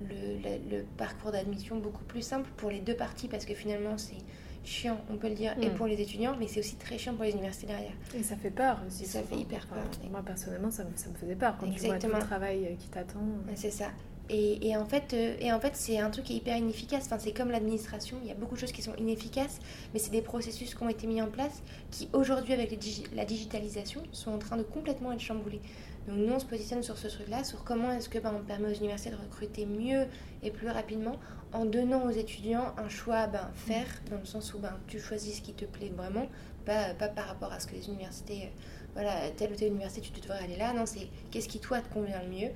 le, 0.01 0.37
le- 0.43 0.77
le 0.77 0.83
parcours 0.97 1.31
d'admission 1.31 1.77
beaucoup 1.77 2.03
plus 2.05 2.21
simple 2.21 2.49
pour 2.57 2.69
les 2.69 2.79
deux 2.79 2.95
parties, 2.95 3.27
parce 3.27 3.43
que 3.45 3.53
finalement, 3.55 3.97
c'est 3.97 4.15
chiant, 4.63 4.97
on 5.09 5.17
peut 5.17 5.27
le 5.29 5.35
dire, 5.35 5.53
et 5.61 5.67
Mm. 5.69 5.73
pour 5.73 5.87
les 5.87 5.99
étudiants, 5.99 6.35
mais 6.39 6.47
c'est 6.47 6.59
aussi 6.59 6.75
très 6.77 6.97
chiant 6.97 7.15
pour 7.15 7.23
les 7.25 7.31
universités 7.31 7.67
derrière. 7.67 7.91
Et 8.15 8.23
ça 8.23 8.35
fait 8.37 8.51
peur 8.51 8.79
aussi. 8.87 9.05
Ça 9.05 9.21
fait 9.23 9.35
hyper 9.35 9.65
peur. 9.67 9.83
Moi, 10.09 10.21
personnellement, 10.23 10.71
ça 10.71 10.83
me, 10.85 10.91
ça 10.95 11.09
me 11.09 11.15
faisait 11.15 11.35
peur 11.35 11.57
quand 11.59 11.65
tu 11.65 11.71
vois 11.71 11.79
tout 11.79 11.85
Exactement. 11.95 12.19
le 12.19 12.23
travail 12.23 12.77
qui 12.79 12.87
t'attend. 12.87 13.19
C'est 13.55 13.71
ça. 13.71 13.89
Et, 14.29 14.75
en 14.77 14.85
fait, 14.85 15.13
euh, 15.13 15.51
en 15.51 15.59
fait 15.59 15.75
c'est 15.75 15.99
un 15.99 16.09
truc 16.09 16.25
qui 16.25 16.33
est 16.33 16.37
hyper 16.37 16.57
inefficace. 16.57 17.03
Enfin, 17.05 17.19
c'est 17.19 17.33
comme 17.33 17.51
l'administration. 17.51 18.17
Il 18.23 18.29
y 18.29 18.31
a 18.31 18.35
beaucoup 18.35 18.55
de 18.55 18.59
choses 18.59 18.71
qui 18.71 18.81
sont 18.81 18.95
inefficaces, 18.95 19.59
mais 19.93 19.99
c'est 19.99 20.11
des 20.11 20.21
processus 20.21 20.73
qui 20.73 20.83
ont 20.83 20.89
été 20.89 21.07
mis 21.07 21.21
en 21.21 21.27
place 21.27 21.61
qui, 21.91 22.09
aujourd'hui, 22.13 22.53
avec 22.53 22.71
la 23.13 23.25
digitalisation, 23.25 24.01
sont 24.11 24.31
en 24.31 24.39
train 24.39 24.57
de 24.57 24.63
complètement 24.63 25.11
être 25.11 25.19
chamboulés. 25.19 25.61
Donc, 26.07 26.17
nous, 26.17 26.33
on 26.33 26.39
se 26.39 26.45
positionne 26.45 26.83
sur 26.83 26.97
ce 26.97 27.07
truc-là, 27.07 27.43
sur 27.43 27.63
comment 27.63 27.91
est-ce 27.91 28.09
que 28.09 28.19
ben, 28.19 28.33
on 28.35 28.43
permet 28.43 28.71
aux 28.71 28.73
universités 28.73 29.11
de 29.11 29.21
recruter 29.21 29.65
mieux 29.65 30.07
et 30.41 30.51
plus 30.51 30.69
rapidement 30.69 31.17
en 31.51 31.65
donnant 31.65 32.05
aux 32.05 32.11
étudiants 32.11 32.73
un 32.77 32.89
choix 32.89 33.27
ben, 33.27 33.51
faire, 33.55 33.85
dans 34.09 34.17
le 34.17 34.25
sens 34.25 34.53
où 34.53 34.59
ben, 34.59 34.77
tu 34.87 34.99
choisis 34.99 35.37
ce 35.37 35.41
qui 35.41 35.53
te 35.53 35.65
plaît 35.65 35.91
vraiment, 35.95 36.27
pas, 36.65 36.93
pas 36.93 37.07
par 37.07 37.27
rapport 37.27 37.53
à 37.53 37.59
ce 37.59 37.67
que 37.67 37.75
les 37.75 37.87
universités, 37.87 38.43
euh, 38.43 38.47
voilà, 38.93 39.29
telle 39.37 39.51
ou 39.51 39.55
telle 39.55 39.69
université, 39.69 40.01
tu 40.01 40.21
devrais 40.21 40.43
aller 40.43 40.57
là. 40.57 40.73
Non, 40.73 40.85
c'est 40.85 41.07
qu'est-ce 41.31 41.47
qui, 41.47 41.59
toi, 41.59 41.81
te 41.81 41.93
convient 41.93 42.21
le 42.21 42.29
mieux 42.29 42.49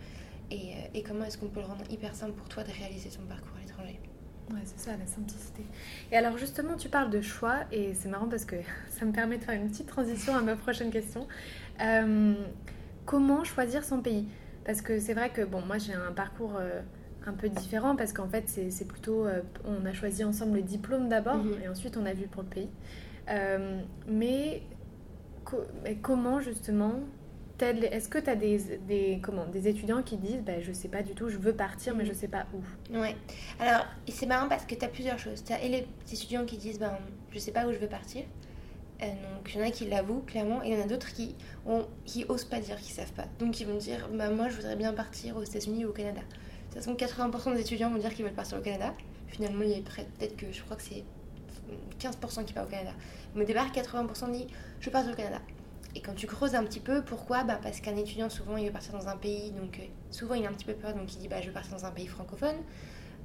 et, 0.52 0.74
euh, 0.74 0.88
et 0.94 1.04
comment 1.04 1.26
est-ce 1.26 1.38
qu'on 1.38 1.48
peut 1.50 1.60
le 1.60 1.66
rendre 1.66 1.84
hyper 1.90 2.14
simple 2.16 2.34
pour 2.34 2.48
toi 2.50 2.64
de 2.64 2.72
réaliser 2.72 3.10
ton 3.10 3.24
parcours 3.24 3.56
à 3.58 3.62
l'étranger? 3.62 4.00
Ouais, 4.52 4.62
c'est 4.64 4.80
ça, 4.80 4.96
la 4.98 5.06
simplicité. 5.06 5.64
Et 6.12 6.16
alors 6.18 6.38
justement, 6.38 6.76
tu 6.78 6.88
parles 6.90 7.10
de 7.10 7.22
choix 7.22 7.58
et 7.72 7.94
c'est 7.94 8.08
marrant 8.10 8.28
parce 8.30 8.46
que 8.46 8.56
ça 8.90 9.06
me 9.06 9.12
permet 9.12 9.38
de 9.38 9.44
faire 9.44 9.56
une 9.56 9.70
petite 9.70 9.88
transition 9.88 10.36
à 10.36 10.42
ma 10.42 10.56
prochaine 10.56 10.90
question. 10.92 11.28
Euh, 11.82 12.34
comment 13.06 13.44
choisir 13.44 13.84
son 13.84 14.02
pays? 14.02 14.26
Parce 14.66 14.82
que 14.82 15.00
c'est 15.00 15.14
vrai 15.14 15.30
que 15.32 15.42
bon, 15.44 15.62
moi 15.62 15.78
j'ai 15.78 15.94
un 15.94 16.12
parcours 16.14 16.56
euh, 16.58 16.82
un 17.26 17.34
peu 17.34 17.50
différent 17.50 17.96
parce 17.98 18.14
qu'en 18.14 18.28
fait 18.30 18.48
c'est 18.48 18.88
plutôt, 18.88 19.26
euh, 19.26 19.42
on 19.66 19.86
a 19.86 19.94
choisi 19.94 20.24
ensemble 20.24 20.56
le 20.58 20.62
diplôme 20.64 21.10
d'abord 21.10 21.38
Mhm. 21.44 21.62
et 21.64 21.68
ensuite 21.68 21.98
on 21.98 22.06
a 22.06 22.14
vu 22.14 22.28
pour 22.28 22.44
le 22.44 22.50
pays. 22.50 22.70
Mais, 24.08 24.62
co- 25.46 25.66
mais 25.84 25.96
comment 25.96 26.40
justement 26.40 26.94
Est-ce 27.60 28.08
que 28.08 28.20
tu 28.20 28.30
as 28.30 28.36
des, 28.36 28.60
des, 28.88 29.20
comment, 29.22 29.46
des 29.46 29.68
étudiants 29.68 30.04
qui 30.04 30.18
disent 30.18 30.42
bah, 30.44 30.62
je 30.62 30.72
sais 30.72 30.88
pas 30.88 31.02
du 31.02 31.14
tout, 31.14 31.30
je 31.30 31.38
veux 31.38 31.54
partir 31.54 31.96
mais 31.96 32.06
je 32.06 32.14
sais 32.14 32.28
pas 32.28 32.46
où? 32.54 32.98
Ouais. 32.98 33.16
Alors, 33.60 33.86
c'est 34.08 34.28
marrant 34.28 34.48
parce 34.48 34.66
que 34.66 34.76
tu 34.76 34.86
as 34.86 34.90
plusieurs 34.90 35.20
choses. 35.20 35.44
Tu 35.44 35.54
as 35.54 35.62
et 35.64 35.70
les 35.70 35.88
étudiants 36.12 36.46
qui 36.46 36.58
disent 36.58 36.80
ben, 36.80 36.98
je 37.32 37.40
sais 37.40 37.52
pas 37.52 37.66
où 37.66 37.74
je 37.74 37.78
veux 37.78 37.88
partir. 37.88 38.24
Euh, 39.02 39.06
donc, 39.06 39.54
il 39.54 39.60
y 39.60 39.64
en 39.64 39.68
a 39.68 39.72
qui 39.72 39.86
l'avouent 39.86 40.22
clairement, 40.22 40.64
et 40.64 40.70
il 40.70 40.78
y 40.78 40.82
en 40.82 40.84
a 40.84 40.88
d'autres 40.88 41.14
qui, 41.14 41.36
ont, 41.68 41.86
qui 42.06 42.26
osent 42.30 42.46
pas 42.46 42.60
dire 42.60 42.78
qu'ils 42.78 42.94
savent 42.94 43.14
pas. 43.14 43.26
Donc, 43.40 43.60
ils 43.60 43.68
vont 43.68 43.78
dire 43.78 44.10
bah, 44.14 44.30
moi, 44.30 44.50
je 44.50 44.56
voudrais 44.56 44.76
bien 44.76 44.94
partir 44.94 45.38
aux 45.38 45.44
États-Unis 45.44 45.86
ou 45.86 45.90
au 45.90 45.94
Canada. 45.94 46.22
De 46.22 46.82
toute 46.82 46.84
façon, 46.84 46.96
80% 46.96 47.56
des 47.56 47.62
étudiants 47.62 47.90
vont 47.92 48.00
dire 48.00 48.14
qu'ils 48.14 48.26
veulent 48.26 48.34
partir 48.34 48.58
au 48.58 48.62
Canada. 48.62 48.94
Finalement, 49.28 49.64
il 49.64 49.70
y 49.70 49.76
a 49.76 49.80
peut-être 49.80 50.36
que 50.36 50.52
je 50.52 50.62
crois 50.64 50.78
que 50.78 50.84
c'est 50.84 51.04
15% 52.00 52.46
qui 52.46 52.54
part 52.54 52.66
au 52.66 52.70
Canada. 52.70 52.94
Mais 53.36 53.44
au 53.44 53.46
départ, 53.46 53.72
80% 53.72 54.32
dit 54.32 54.48
je 54.80 54.90
pars 54.90 55.08
au 55.08 55.16
Canada. 55.16 55.42
Et 55.98 56.00
quand 56.00 56.14
tu 56.14 56.28
creuses 56.28 56.54
un 56.54 56.64
petit 56.64 56.80
peu, 56.80 57.02
pourquoi 57.02 57.44
bah 57.44 57.60
Parce 57.60 57.82
qu'un 57.82 57.96
étudiant, 57.96 58.30
souvent, 58.30 58.56
il 58.56 58.68
veut 58.68 58.72
partir 58.72 58.94
dans 58.94 59.08
un 59.08 59.18
pays, 59.18 59.50
donc 59.50 59.80
euh, 59.80 59.84
souvent, 60.12 60.36
il 60.36 60.46
a 60.46 60.50
un 60.50 60.54
petit 60.54 60.66
peu 60.66 60.76
peur, 60.76 60.94
donc 60.94 61.12
il 61.16 61.18
dit 61.18 61.28
bah, 61.28 61.42
je 61.42 61.48
veux 61.48 61.54
partir 61.54 61.76
dans 61.76 61.86
un 61.86 61.92
pays 61.92 62.06
francophone 62.06 62.58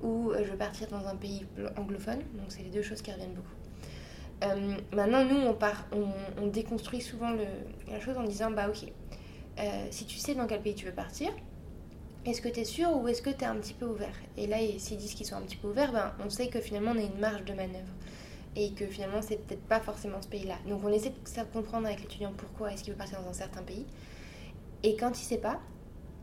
ou 0.03 0.31
euh, 0.31 0.43
je 0.43 0.51
veux 0.51 0.57
partir 0.57 0.89
dans 0.89 1.07
un 1.07 1.15
pays 1.15 1.45
anglophone. 1.77 2.21
Donc, 2.33 2.47
c'est 2.49 2.63
les 2.63 2.71
deux 2.71 2.81
choses 2.81 3.03
qui 3.03 3.13
reviennent 3.13 3.35
beaucoup. 3.35 3.53
Euh, 4.45 4.79
maintenant, 4.95 5.23
nous, 5.23 5.55
on, 6.41 6.47
déconstruit 6.47 7.03
souvent 7.03 7.35
la 7.91 8.01
chose 8.01 8.17
en 8.17 8.23
disant 8.23 8.51
bah, 8.51 8.71
ok, 8.71 8.91
si 9.91 10.07
tu 10.07 10.17
sais 10.17 10.35
dans 10.35 10.47
quel 10.47 10.63
pays 10.63 10.75
tu 10.75 10.87
veux 10.87 10.93
partir, 10.93 11.31
est-ce 12.25 12.41
que 12.41 12.49
tu 12.49 12.61
es 12.61 12.65
sûr 12.65 12.89
ou 12.97 13.07
est-ce 13.07 13.21
que 13.21 13.29
tu 13.29 13.43
es 13.43 13.45
un 13.45 13.57
petit 13.57 13.75
peu 13.75 13.85
ouvert? 13.85 14.17
Et 14.39 14.47
là, 14.47 14.57
s'ils 14.79 14.97
disent 14.97 15.13
qu'ils 15.13 15.27
sont 15.27 15.37
un 15.37 15.43
petit 15.43 15.57
peu 15.57 15.69
ouverts, 15.69 15.93
ben, 15.93 16.15
on 16.25 16.31
sait 16.31 16.49
que 16.49 16.61
finalement, 16.61 16.93
on 16.93 16.99
a 16.99 17.03
une 17.03 17.19
marge 17.19 17.45
de 17.45 17.53
manœuvre 17.53 17.93
et 18.57 18.73
que 18.73 18.87
finalement 18.87 19.23
c'est 19.23 19.37
peut-être 19.37 19.63
pas 19.63 19.81
forcément 19.81 20.21
ce 20.21 20.29
pays-là. 20.29 20.57
Donc 20.69 20.83
on 20.85 20.93
essaie 20.93 21.11
de 21.11 21.53
comprendre 21.53 21.87
avec 21.87 22.01
l'étudiant 22.01 22.33
pourquoi 22.37 22.73
est-ce 22.73 22.85
qu'il 22.85 22.93
veut 22.93 22.99
partir 22.99 23.21
dans 23.23 23.29
un 23.29 23.35
certain 23.35 23.63
pays. 23.63 23.87
Et 24.83 24.97
quand 24.97 25.19
il 25.19 25.25
sait 25.25 25.39
pas, 25.39 25.61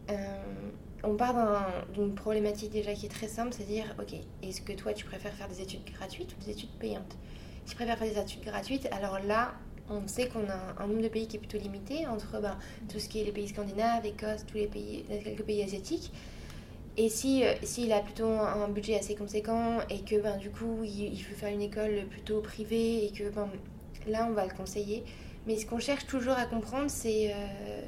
euh, 0.10 0.16
on 1.04 1.16
part 1.16 1.86
d'une 1.94 2.14
problématique 2.14 2.72
déjà 2.72 2.94
qui 2.94 3.06
est 3.06 3.10
très 3.10 3.28
simple, 3.28 3.54
c'est 3.54 3.66
dire 3.66 3.96
ok, 4.00 4.14
est-ce 4.44 4.62
que 4.62 4.74
toi 4.74 4.94
tu 4.94 5.06
préfères 5.06 5.34
faire 5.34 5.48
des 5.48 5.62
études 5.62 5.86
gratuites 5.86 6.36
ou 6.36 6.46
des 6.46 6.52
études 6.52 6.72
payantes? 6.80 7.18
Si 7.66 7.72
tu 7.72 7.76
préfères 7.76 7.98
faire 7.98 8.08
des 8.08 8.20
études 8.20 8.44
gratuites, 8.44 8.88
alors 8.92 9.20
là 9.20 9.54
on 9.90 10.08
sait 10.08 10.28
qu'on 10.28 10.48
a 10.50 10.82
un, 10.84 10.88
nombre 10.88 11.02
de 11.02 11.08
pays 11.08 11.28
qui 11.28 11.38
est 11.38 11.40
plutôt 11.40 11.58
limité 11.58 12.06
entre 12.08 12.40
ben, 12.40 12.58
tout 12.92 13.00
ce 13.00 13.10
qui 13.10 13.22
est 13.22 13.24
les 13.24 13.32
pays 13.32 13.48
scandinaves, 13.48 14.06
Écosse, 14.06 14.46
tous 14.46 14.58
les 14.58 14.68
pays, 14.68 15.04
quelques 15.24 15.44
pays 15.44 15.64
asiatiques. 15.64 16.12
Et 17.00 17.08
si 17.08 17.46
euh, 17.46 17.54
s'il 17.64 17.94
a 17.94 18.02
plutôt 18.02 18.28
un 18.28 18.68
budget 18.68 19.00
assez 19.00 19.16
conséquent 19.16 19.80
et 19.90 20.02
que 20.02 20.22
ben, 20.22 20.36
du 20.36 20.50
coup 20.50 20.84
il, 20.84 21.16
veut 21.16 21.36
faire 21.36 21.50
une 21.50 21.62
école 21.62 22.06
plutôt 22.10 22.42
privée 22.42 23.06
et 23.06 23.12
que 23.12 23.30
ben, 23.30 23.48
là 24.06 24.28
on 24.30 24.34
va 24.34 24.46
le 24.46 24.54
conseiller. 24.54 25.06
Mais 25.48 25.56
ce 25.56 25.66
qu'on 25.66 25.80
cherche 25.80 26.06
toujours 26.08 26.34
à 26.34 26.46
comprendre 26.46 26.90
c'est 26.90 27.32
euh, 27.32 27.82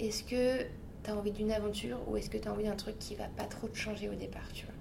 est-ce 0.00 0.24
que 0.24 0.64
tu 1.04 1.10
as 1.10 1.16
envie 1.16 1.30
d'une 1.30 1.52
aventure 1.52 1.98
ou 2.08 2.16
est-ce 2.16 2.28
que 2.28 2.38
tu 2.38 2.48
as 2.48 2.52
envie 2.52 2.64
d'un 2.64 2.74
truc 2.74 2.98
qui 2.98 3.14
va 3.14 3.28
pas 3.36 3.44
trop 3.44 3.68
te 3.68 3.78
changer 3.78 4.08
au 4.08 4.14
départ, 4.14 4.52
tu 4.52 4.64
vois? 4.64 4.74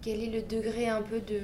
Quel 0.00 0.20
est 0.20 0.40
le 0.40 0.42
degré 0.42 0.88
un 0.88 1.02
peu 1.02 1.20
de 1.20 1.40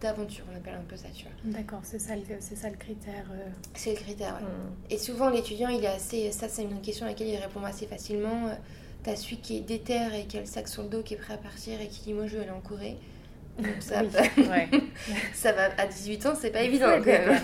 d'aventure, 0.00 0.44
on 0.52 0.56
appelle 0.56 0.74
un 0.74 0.84
peu 0.86 0.96
ça, 0.96 1.08
tu 1.14 1.22
vois? 1.22 1.32
D'accord, 1.44 1.80
c'est 1.84 2.00
ça, 2.00 2.14
c'est 2.40 2.56
ça 2.56 2.68
le 2.68 2.76
critère. 2.76 3.30
Euh. 3.32 3.48
C'est 3.74 3.92
le 3.92 3.96
critère, 3.96 4.34
ouais. 4.34 4.42
Hmm. 4.42 4.90
Et 4.90 4.98
souvent 4.98 5.30
l'étudiant, 5.30 5.68
il 5.68 5.84
est 5.84 5.86
assez, 5.86 6.32
ça 6.32 6.48
c'est 6.48 6.64
une 6.64 6.80
question 6.80 7.06
à 7.06 7.10
laquelle 7.10 7.28
il 7.28 7.36
répond 7.36 7.62
assez 7.62 7.86
facilement. 7.86 8.50
T'as 9.06 9.14
celui 9.14 9.36
qui 9.36 9.56
est 9.56 9.60
déter 9.60 10.00
et 10.18 10.26
qui 10.26 10.36
a 10.36 10.40
le 10.40 10.46
sac 10.46 10.66
sur 10.66 10.82
le 10.82 10.88
dos, 10.88 11.00
qui 11.00 11.14
est 11.14 11.16
prêt 11.16 11.34
à 11.34 11.36
partir 11.36 11.80
et 11.80 11.86
qui 11.86 12.00
dit 12.00 12.12
Moi 12.12 12.26
je 12.26 12.38
vais 12.38 12.42
aller 12.42 12.50
en 12.50 12.60
Corée. 12.60 12.96
Donc 13.56 13.76
ça, 13.78 14.02
ça 15.32 15.52
va 15.52 15.70
à 15.78 15.86
18 15.86 16.26
ans, 16.26 16.34
c'est 16.38 16.50
pas 16.50 16.62
évident 16.62 16.88
quand 16.98 17.06
même. 17.06 17.40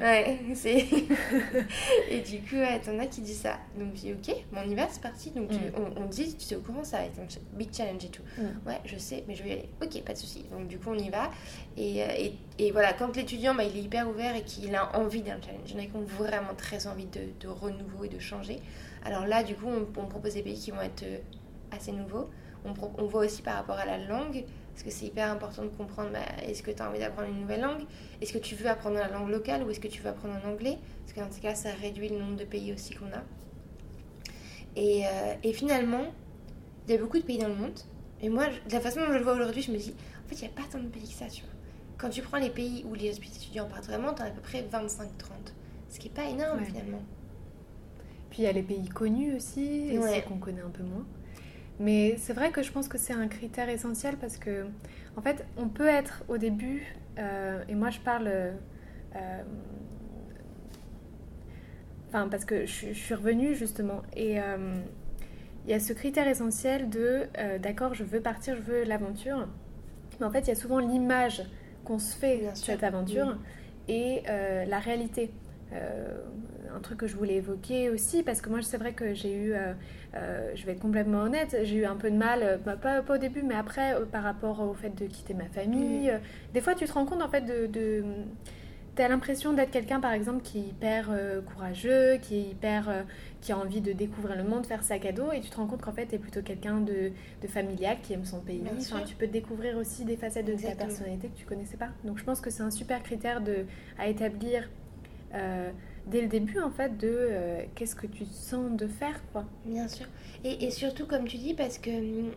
Ouais. 0.00 0.38
c'est... 0.54 0.76
et 2.10 2.20
du 2.20 2.38
coup, 2.38 2.56
t'en 2.84 2.98
as 3.00 3.06
qui 3.06 3.20
dit 3.22 3.34
ça. 3.34 3.58
Donc 3.76 3.88
je 3.96 4.00
dis 4.00 4.12
ok, 4.12 4.36
mon 4.52 4.60
on 4.62 4.70
y 4.70 4.76
va, 4.76 4.86
c'est 4.88 5.02
parti. 5.02 5.30
Donc 5.32 5.50
mm. 5.50 5.56
on, 5.76 6.02
on, 6.02 6.06
dit, 6.06 6.36
tu 6.36 6.54
es 6.54 6.56
au 6.56 6.60
courant, 6.60 6.84
ça 6.84 6.98
va 6.98 7.04
être 7.06 7.18
un 7.18 7.26
big 7.58 7.74
challenge 7.74 8.04
et 8.04 8.08
tout. 8.08 8.22
Mm. 8.38 8.68
Ouais, 8.68 8.80
je 8.84 8.96
sais, 8.96 9.24
mais 9.26 9.34
je 9.34 9.42
vais 9.42 9.48
y 9.48 9.52
aller. 9.52 9.68
Ok, 9.82 10.00
pas 10.02 10.12
de 10.12 10.18
souci. 10.18 10.44
Donc 10.52 10.68
du 10.68 10.78
coup, 10.78 10.90
on 10.90 10.98
y 10.98 11.10
va. 11.10 11.30
Et, 11.76 12.04
euh, 12.04 12.06
et, 12.16 12.32
et 12.58 12.70
voilà, 12.70 12.92
quand 12.92 13.14
l'étudiant, 13.16 13.54
bah, 13.54 13.64
il 13.64 13.76
est 13.76 13.82
hyper 13.82 14.08
ouvert 14.08 14.36
et 14.36 14.42
qu'il 14.42 14.74
a 14.76 14.96
envie 14.96 15.22
d'un 15.22 15.40
challenge, 15.42 15.68
il 15.68 15.72
y 15.72 15.76
en 15.76 15.82
a 15.82 15.86
qui 15.86 15.96
ont 15.96 16.24
vraiment 16.24 16.54
très 16.56 16.86
envie 16.86 17.06
de, 17.06 17.20
de 17.40 17.48
renouveau 17.48 18.04
et 18.04 18.08
de 18.08 18.18
changer. 18.18 18.60
Alors 19.08 19.26
là, 19.26 19.42
du 19.42 19.54
coup, 19.54 19.68
on, 19.68 20.06
propose 20.06 20.34
des 20.34 20.42
pays 20.42 20.58
qui 20.60 20.70
vont 20.70 20.82
être 20.82 21.02
euh, 21.02 21.16
assez 21.70 21.92
nouveaux. 21.92 22.28
On, 22.66 22.74
on, 22.98 23.06
voit 23.06 23.24
aussi 23.24 23.40
par 23.40 23.54
rapport 23.54 23.76
à 23.76 23.86
la 23.86 23.96
langue, 23.96 24.44
parce 24.74 24.82
que 24.82 24.90
c'est 24.90 25.06
hyper 25.06 25.32
important 25.32 25.62
de 25.62 25.68
comprendre, 25.68 26.10
bah, 26.12 26.18
est-ce 26.46 26.62
que 26.62 26.70
tu 26.70 26.82
as 26.82 26.90
envie 26.90 26.98
d'apprendre 26.98 27.28
une 27.30 27.40
nouvelle 27.40 27.62
langue? 27.62 27.84
Est-ce 28.20 28.34
que 28.34 28.38
tu 28.38 28.54
veux 28.54 28.66
apprendre 28.66 28.96
la 28.96 29.08
langue 29.08 29.30
locale 29.30 29.62
ou 29.62 29.70
est-ce 29.70 29.80
que 29.80 29.88
tu 29.88 30.02
veux 30.02 30.10
apprendre 30.10 30.34
en 30.44 30.50
anglais? 30.50 30.76
Parce 31.00 31.14
que 31.14 31.20
dans 31.20 31.34
ce 31.34 31.40
cas, 31.40 31.54
ça 31.54 31.70
réduit 31.80 32.10
le 32.10 32.18
nombre 32.18 32.36
de 32.36 32.44
pays 32.44 32.70
aussi 32.70 32.94
qu'on 32.96 33.06
a. 33.06 33.22
Et, 34.76 35.06
euh, 35.06 35.34
et, 35.42 35.54
finalement, 35.54 36.04
il 36.86 36.92
y 36.92 36.98
a 36.98 37.00
beaucoup 37.00 37.18
de 37.18 37.24
pays 37.24 37.38
dans 37.38 37.48
le 37.48 37.54
monde. 37.54 37.80
Et 38.20 38.28
moi, 38.28 38.44
de 38.48 38.72
la 38.72 38.80
façon 38.80 39.00
dont 39.00 39.06
je 39.06 39.16
le 39.16 39.24
vois 39.24 39.32
aujourd'hui, 39.32 39.62
je 39.62 39.72
me 39.72 39.78
dis, 39.78 39.94
en 40.22 40.28
fait, 40.28 40.34
il 40.34 40.42
n'y 40.42 40.48
a 40.48 40.54
pas 40.54 40.68
tant 40.70 40.80
de 40.80 40.88
pays 40.88 41.08
que 41.08 41.14
ça, 41.14 41.28
tu 41.28 41.40
vois. 41.44 41.54
Quand 41.96 42.10
tu 42.10 42.20
prends 42.20 42.36
les 42.36 42.50
pays 42.50 42.84
où 42.86 42.92
les 42.92 43.16
étudiants 43.16 43.68
partent 43.68 43.86
vraiment, 43.86 44.12
tu 44.12 44.20
as 44.20 44.26
à 44.26 44.30
peu 44.30 44.42
près 44.42 44.60
25-30. 44.60 45.06
Ce 45.88 45.98
qui 45.98 46.08
n'est 46.08 46.14
pas 46.14 46.28
énorme 46.28 46.62
finalement. 46.62 47.00
Puis 48.38 48.44
il 48.44 48.46
y 48.46 48.50
a 48.50 48.52
les 48.52 48.62
pays 48.62 48.88
connus 48.88 49.34
aussi, 49.34 49.88
et 49.90 50.00
ceux 50.00 50.20
qu'on 50.28 50.38
connaît 50.38 50.60
un 50.60 50.70
peu 50.70 50.84
moins. 50.84 51.04
Mais 51.80 52.14
c'est 52.18 52.32
vrai 52.32 52.52
que 52.52 52.62
je 52.62 52.70
pense 52.70 52.86
que 52.86 52.96
c'est 52.96 53.12
un 53.12 53.26
critère 53.26 53.68
essentiel 53.68 54.16
parce 54.16 54.36
que, 54.36 54.66
en 55.16 55.22
fait, 55.22 55.44
on 55.56 55.66
peut 55.66 55.88
être 55.88 56.22
au 56.28 56.38
début, 56.38 56.94
euh, 57.18 57.64
et 57.68 57.74
moi 57.74 57.90
je 57.90 57.98
parle. 57.98 58.28
Euh, 58.28 59.42
enfin, 62.06 62.28
parce 62.28 62.44
que 62.44 62.64
je, 62.64 62.92
suis 62.92 63.14
revenue 63.14 63.56
justement, 63.56 64.02
et 64.14 64.40
euh, 64.40 64.78
il 65.64 65.72
y 65.72 65.74
a 65.74 65.80
ce 65.80 65.92
critère 65.92 66.28
essentiel 66.28 66.90
de 66.90 67.26
d'accord, 67.60 67.94
je 67.94 68.04
veux 68.04 68.20
partir, 68.20 68.54
je 68.54 68.62
veux 68.62 68.84
l'aventure. 68.84 69.48
Mais 70.20 70.26
en 70.26 70.30
fait, 70.30 70.42
il 70.42 70.48
y 70.50 70.52
a 70.52 70.54
souvent 70.54 70.78
l'image 70.78 71.42
qu'on 71.84 71.98
se 71.98 72.16
fait 72.16 72.38
de 72.38 72.54
cette 72.54 72.84
aventure 72.84 73.36
et 73.88 74.22
la 74.28 74.78
réalité. 74.78 75.32
Euh, 75.72 76.16
un 76.74 76.80
truc 76.80 76.98
que 76.98 77.06
je 77.06 77.16
voulais 77.16 77.36
évoquer 77.36 77.90
aussi, 77.90 78.22
parce 78.22 78.40
que 78.40 78.50
moi, 78.50 78.60
c'est 78.62 78.76
vrai 78.76 78.92
que 78.92 79.14
j'ai 79.14 79.34
eu, 79.34 79.52
euh, 79.52 79.72
euh, 80.14 80.52
je 80.54 80.66
vais 80.66 80.72
être 80.72 80.80
complètement 80.80 81.22
honnête, 81.22 81.56
j'ai 81.64 81.76
eu 81.76 81.84
un 81.86 81.96
peu 81.96 82.10
de 82.10 82.16
mal, 82.16 82.60
bah, 82.64 82.76
pas, 82.76 83.02
au 83.08 83.18
début, 83.18 83.42
mais 83.42 83.54
après, 83.54 83.94
par 84.12 84.22
rapport 84.22 84.60
au 84.60 84.74
fait 84.74 84.90
de 84.90 85.06
quitter 85.06 85.34
ma 85.34 85.46
famille. 85.46 86.12
Des 86.52 86.60
fois, 86.60 86.74
tu 86.74 86.84
te 86.84 86.92
rends 86.92 87.06
compte, 87.06 87.22
en 87.22 87.28
fait, 87.28 87.42
de... 87.42 87.66
de 87.66 88.04
tu 88.96 89.04
as 89.04 89.08
l'impression 89.08 89.52
d'être 89.52 89.70
quelqu'un, 89.70 90.00
par 90.00 90.10
exemple, 90.10 90.42
qui 90.42 90.58
est 90.58 90.62
hyper 90.62 91.10
courageux, 91.46 92.16
qui 92.20 92.36
est 92.36 92.42
hyper... 92.50 93.04
qui 93.40 93.52
a 93.52 93.58
envie 93.58 93.80
de 93.80 93.92
découvrir 93.92 94.36
le 94.36 94.42
monde, 94.42 94.66
faire 94.66 94.82
sac 94.82 95.06
à 95.06 95.12
dos, 95.12 95.30
et 95.32 95.40
tu 95.40 95.50
te 95.50 95.56
rends 95.56 95.66
compte 95.66 95.82
qu'en 95.82 95.92
fait, 95.92 96.06
tu 96.06 96.16
es 96.16 96.18
plutôt 96.18 96.42
quelqu'un 96.42 96.80
de, 96.80 97.12
de, 97.40 97.48
familial, 97.48 97.98
qui 98.02 98.12
aime 98.12 98.24
son 98.24 98.40
pays. 98.40 98.62
Enfin, 98.76 99.02
tu 99.06 99.14
peux 99.14 99.28
découvrir 99.28 99.76
aussi 99.76 100.04
des 100.04 100.16
facettes 100.16 100.46
de 100.46 100.54
ta 100.54 100.74
personnalité 100.74 101.28
que 101.28 101.38
tu 101.38 101.46
connaissais 101.46 101.76
pas. 101.76 101.90
Donc, 102.04 102.18
je 102.18 102.24
pense 102.24 102.40
que 102.40 102.50
c'est 102.50 102.62
un 102.62 102.72
super 102.72 103.02
critère 103.02 103.40
de, 103.40 103.64
à 103.98 104.08
établir 104.08 104.68
euh, 105.34 105.70
dès 106.06 106.22
le 106.22 106.28
début 106.28 106.60
en 106.60 106.70
fait 106.70 106.96
de 106.96 107.08
euh, 107.10 107.62
qu'est-ce 107.74 107.94
que 107.94 108.06
tu 108.06 108.24
sens 108.24 108.76
de 108.76 108.86
faire 108.86 109.20
quoi. 109.32 109.44
Bien 109.66 109.88
sûr. 109.88 110.06
Et, 110.44 110.64
et, 110.64 110.70
surtout 110.70 111.06
comme 111.06 111.26
tu 111.26 111.36
dis 111.36 111.54
parce 111.54 111.78
que 111.78 111.90
hum, 111.90 112.32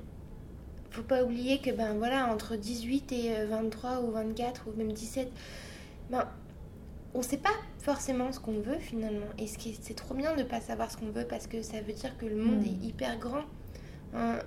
faut 0.90 1.04
pas 1.04 1.24
oublier 1.24 1.60
que 1.60 1.72
ben 1.72 1.98
voilà 1.98 2.32
entre 2.32 2.58
18 2.58 3.12
et 3.14 3.46
23 3.46 3.90
euh, 3.92 4.02
ou 4.02 4.12
24 4.12 4.68
ou 4.68 4.78
même 4.78 4.92
17 4.92 5.32
ben 6.10 6.28
on 7.14 7.22
sait 7.22 7.38
pas 7.38 7.54
forcément 7.80 8.32
ce 8.32 8.40
qu'on 8.40 8.60
veut 8.60 8.80
finalement 8.80 9.28
et 9.38 9.48
ce 9.48 9.58
qui 9.58 9.78
c'est 9.82 9.94
trop 9.94 10.14
bien 10.14 10.36
de 10.36 10.44
pas 10.44 10.60
savoir 10.60 10.92
ce 10.92 10.98
qu'on 10.98 11.12
veut 11.12 11.26
parce 11.26 11.48
que 11.48 11.62
ça 11.62 11.80
veut 11.82 11.94
dire 11.94 12.18
que 12.18 12.26
le 12.26 12.36
monde 12.36 12.64
est 12.64 12.70
hmm. 12.70 12.84
hyper 12.84 13.20
grand. 13.20 13.44
Hein, 14.14 14.40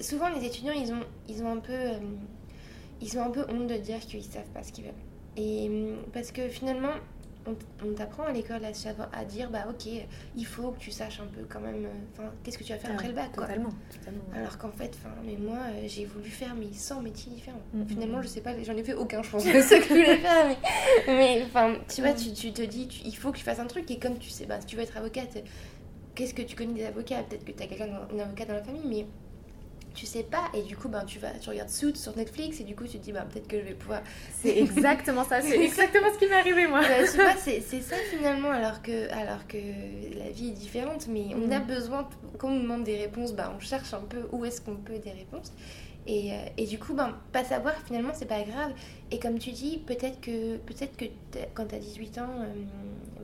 souvent 0.00 0.28
les 0.28 0.44
étudiants 0.44 0.72
ils 0.72 0.92
ont 0.92 1.04
ils 1.28 1.42
ont 1.44 1.52
un 1.52 1.60
peu 1.60 1.92
ils 3.00 3.16
ont 3.18 3.22
un 3.22 3.30
peu 3.30 3.44
honte 3.48 3.68
de 3.68 3.76
dire 3.76 4.00
qu'ils 4.00 4.24
savent 4.24 4.50
pas 4.52 4.64
ce 4.64 4.72
qu'ils 4.72 4.84
veulent. 4.84 4.94
Et 5.36 5.68
hum, 5.68 5.98
parce 6.12 6.32
que 6.32 6.48
finalement 6.48 6.94
on, 7.46 7.92
t'apprend 7.92 8.24
à 8.24 8.32
l'école 8.32 8.64
à, 8.64 9.18
à, 9.18 9.24
dire 9.24 9.50
bah 9.50 9.66
ok 9.68 9.88
il 10.36 10.46
faut 10.46 10.72
que 10.72 10.78
tu 10.78 10.90
saches 10.90 11.20
un 11.20 11.26
peu 11.26 11.42
quand 11.48 11.60
même 11.60 11.84
euh, 11.84 11.88
enfin 12.12 12.30
qu'est-ce 12.42 12.58
que 12.58 12.64
tu 12.64 12.72
vas 12.72 12.78
faire 12.78 12.92
après 12.92 13.08
le 13.08 13.14
bac 13.14 13.32
quoi. 13.32 13.46
totalement, 13.46 13.70
alors 14.34 14.58
qu'en 14.58 14.70
fait 14.70 14.96
enfin 15.00 15.14
mais 15.24 15.36
moi 15.36 15.58
euh, 15.58 15.84
j'ai 15.86 16.04
voulu 16.04 16.28
faire 16.28 16.54
mais 16.58 16.72
100 16.72 17.02
métiers 17.02 17.32
différents 17.32 17.62
mm, 17.72 17.80
mm, 17.80 17.86
finalement 17.86 18.18
mm. 18.18 18.22
je 18.22 18.28
sais 18.28 18.40
pas 18.40 18.52
j'en 18.62 18.76
ai 18.76 18.82
fait 18.82 18.94
aucun 18.94 19.22
je 19.22 19.30
pense 19.30 19.44
de 19.44 19.50
ce 19.50 19.74
que 19.76 19.82
je 19.84 19.88
voulais 19.88 20.16
faire 20.16 20.56
mais 21.06 21.42
enfin 21.46 21.74
tu 21.88 22.02
vois 22.02 22.12
tu, 22.12 22.32
tu, 22.32 22.52
te 22.52 22.62
dis 22.62 22.88
il 23.04 23.16
faut 23.16 23.32
que 23.32 23.38
tu 23.38 23.44
fasses 23.44 23.60
un 23.60 23.66
truc 23.66 23.90
et 23.90 23.98
comme 23.98 24.18
tu 24.18 24.30
sais 24.30 24.46
bah 24.46 24.60
si 24.60 24.66
tu 24.66 24.76
veux 24.76 24.82
être 24.82 24.96
avocate 24.96 25.38
qu'est-ce 26.16 26.34
que 26.34 26.42
tu 26.42 26.56
connais 26.56 26.72
des 26.72 26.86
avocats? 26.86 27.22
Peut-être 27.22 27.44
que 27.44 27.52
tu 27.52 27.62
as 27.62 27.66
quelqu'un 27.66 27.88
un 28.12 28.18
avocat 28.18 28.46
dans 28.46 28.54
la 28.54 28.62
famille 28.64 28.82
mais 28.86 29.06
tu 29.96 30.06
sais 30.06 30.22
pas 30.22 30.44
et 30.54 30.62
du 30.62 30.76
coup 30.76 30.88
ben 30.88 31.04
tu 31.04 31.18
vas 31.18 31.30
tu 31.40 31.48
regardes 31.48 31.70
Suits 31.70 31.96
sur 31.96 32.16
Netflix 32.16 32.60
et 32.60 32.64
du 32.64 32.76
coup 32.76 32.84
tu 32.84 32.98
te 32.98 33.04
dis 33.04 33.12
bah 33.12 33.26
peut-être 33.28 33.48
que 33.48 33.58
je 33.58 33.64
vais 33.64 33.74
pouvoir 33.74 34.02
c'est 34.40 34.56
exactement 34.58 35.24
ça 35.24 35.40
c'est 35.40 35.58
exactement 35.64 36.08
ce 36.12 36.18
qui 36.18 36.26
m'est 36.26 36.36
arrivé 36.36 36.66
moi 36.66 36.82
tu 36.84 37.16
vois 37.16 37.34
c'est 37.36 37.60
ça 37.60 37.96
finalement 38.10 38.50
alors 38.50 38.82
que 38.82 39.10
alors 39.10 39.46
que 39.48 39.56
la 39.56 40.30
vie 40.30 40.48
est 40.48 40.58
différente 40.58 41.08
mais 41.08 41.28
on 41.34 41.50
a 41.50 41.58
mm. 41.58 41.66
besoin 41.66 42.08
quand 42.38 42.50
on 42.50 42.60
demande 42.60 42.84
des 42.84 42.98
réponses 42.98 43.32
bah 43.32 43.52
on 43.56 43.58
cherche 43.58 43.94
un 43.94 44.00
peu 44.00 44.28
où 44.30 44.44
est-ce 44.44 44.60
qu'on 44.60 44.76
peut 44.76 44.98
des 44.98 45.12
réponses 45.12 45.52
et, 46.08 46.32
euh, 46.32 46.36
et, 46.56 46.66
du 46.66 46.78
coup, 46.78 46.94
ben, 46.94 47.16
pas 47.32 47.42
savoir, 47.42 47.74
finalement, 47.84 48.12
c'est 48.14 48.26
pas 48.26 48.42
grave. 48.42 48.72
Et 49.10 49.18
comme 49.18 49.38
tu 49.38 49.50
dis, 49.50 49.78
peut-être 49.78 50.20
que, 50.20 50.56
peut 50.58 50.74
que 50.96 51.06
quand 51.54 51.66
tu 51.66 51.74
as 51.74 51.78
18 51.78 52.18
ans, 52.18 52.30
euh, 52.42 52.46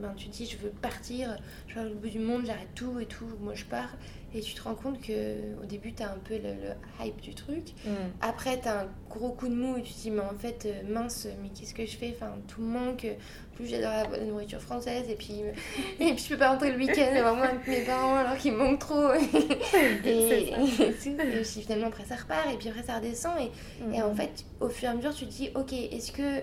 ben, 0.01 0.13
tu 0.17 0.27
te 0.27 0.35
dis, 0.35 0.45
je 0.45 0.57
veux 0.57 0.69
partir, 0.69 1.37
je 1.67 1.79
vais 1.79 1.91
au 1.91 1.95
bout 1.95 2.09
du 2.09 2.19
monde, 2.19 2.45
j'arrête 2.45 2.75
tout 2.75 2.99
et 2.99 3.05
tout, 3.05 3.27
moi 3.39 3.53
je 3.53 3.63
pars. 3.63 3.95
Et 4.35 4.41
tu 4.41 4.55
te 4.55 4.63
rends 4.63 4.73
compte 4.73 4.99
que 4.99 5.61
au 5.61 5.65
début, 5.65 5.93
tu 5.93 6.01
as 6.01 6.09
un 6.09 6.17
peu 6.17 6.35
le, 6.35 6.73
hype 6.99 7.21
du 7.21 7.35
truc. 7.35 7.73
Mm. 7.85 7.89
Après, 8.21 8.59
tu 8.59 8.67
as 8.67 8.81
un 8.81 8.87
gros 9.09 9.31
coup 9.31 9.47
de 9.47 9.53
mou 9.53 9.77
et 9.77 9.83
tu 9.83 9.93
te 9.93 9.99
dis, 9.99 10.11
mais 10.11 10.21
en 10.21 10.37
fait, 10.37 10.65
euh, 10.65 10.91
mince, 10.91 11.27
mais 11.41 11.49
qu'est-ce 11.49 11.73
que 11.73 11.85
je 11.85 11.95
fais? 11.95 12.15
Enfin, 12.15 12.31
tout 12.47 12.61
manque. 12.61 13.07
Plus 13.55 13.67
j'adore 13.67 14.09
la 14.11 14.25
nourriture 14.25 14.59
française 14.59 15.03
et 15.09 15.15
puis, 15.15 15.41
et 15.99 16.13
puis 16.13 16.23
je 16.23 16.29
peux 16.29 16.37
pas 16.37 16.49
rentrer 16.49 16.71
le 16.71 16.77
week-end 16.79 17.11
vraiment 17.11 17.43
avec 17.43 17.67
mes 17.67 17.81
parents 17.81 18.15
alors 18.15 18.35
qu'ils 18.37 18.53
manquent 18.53 18.79
trop. 18.79 19.13
et, 20.05 20.49
et, 20.49 21.53
finalement, 21.53 21.87
après, 21.87 22.05
ça 22.05 22.15
repart 22.15 22.51
et 22.51 22.57
puis 22.57 22.69
après, 22.69 22.83
ça 22.83 22.97
redescend. 22.97 23.33
Et, 23.39 23.95
et 23.95 24.01
en 24.01 24.13
mm. 24.13 24.15
fait, 24.15 24.45
au 24.59 24.69
fur 24.69 24.89
et 24.89 24.91
à 24.91 24.95
mesure, 24.95 25.13
tu 25.13 25.25
te 25.25 25.31
dis, 25.31 25.51
ok, 25.53 25.73
est-ce 25.73 26.11
que 26.11 26.41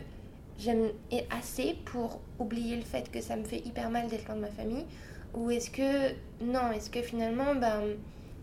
j'aime 0.60 0.90
assez 1.30 1.74
pour 1.86 2.20
oublier 2.38 2.76
le 2.76 2.82
fait 2.82 3.10
que 3.10 3.20
ça 3.20 3.36
me 3.36 3.44
fait 3.44 3.58
hyper 3.66 3.90
mal 3.90 4.08
d'être 4.08 4.26
loin 4.26 4.36
de 4.36 4.42
ma 4.42 4.50
famille? 4.50 4.84
Ou 5.34 5.50
est-ce 5.50 5.70
que, 5.70 6.10
non, 6.42 6.72
est-ce 6.72 6.90
que 6.90 7.02
finalement, 7.02 7.54
ben, 7.54 7.82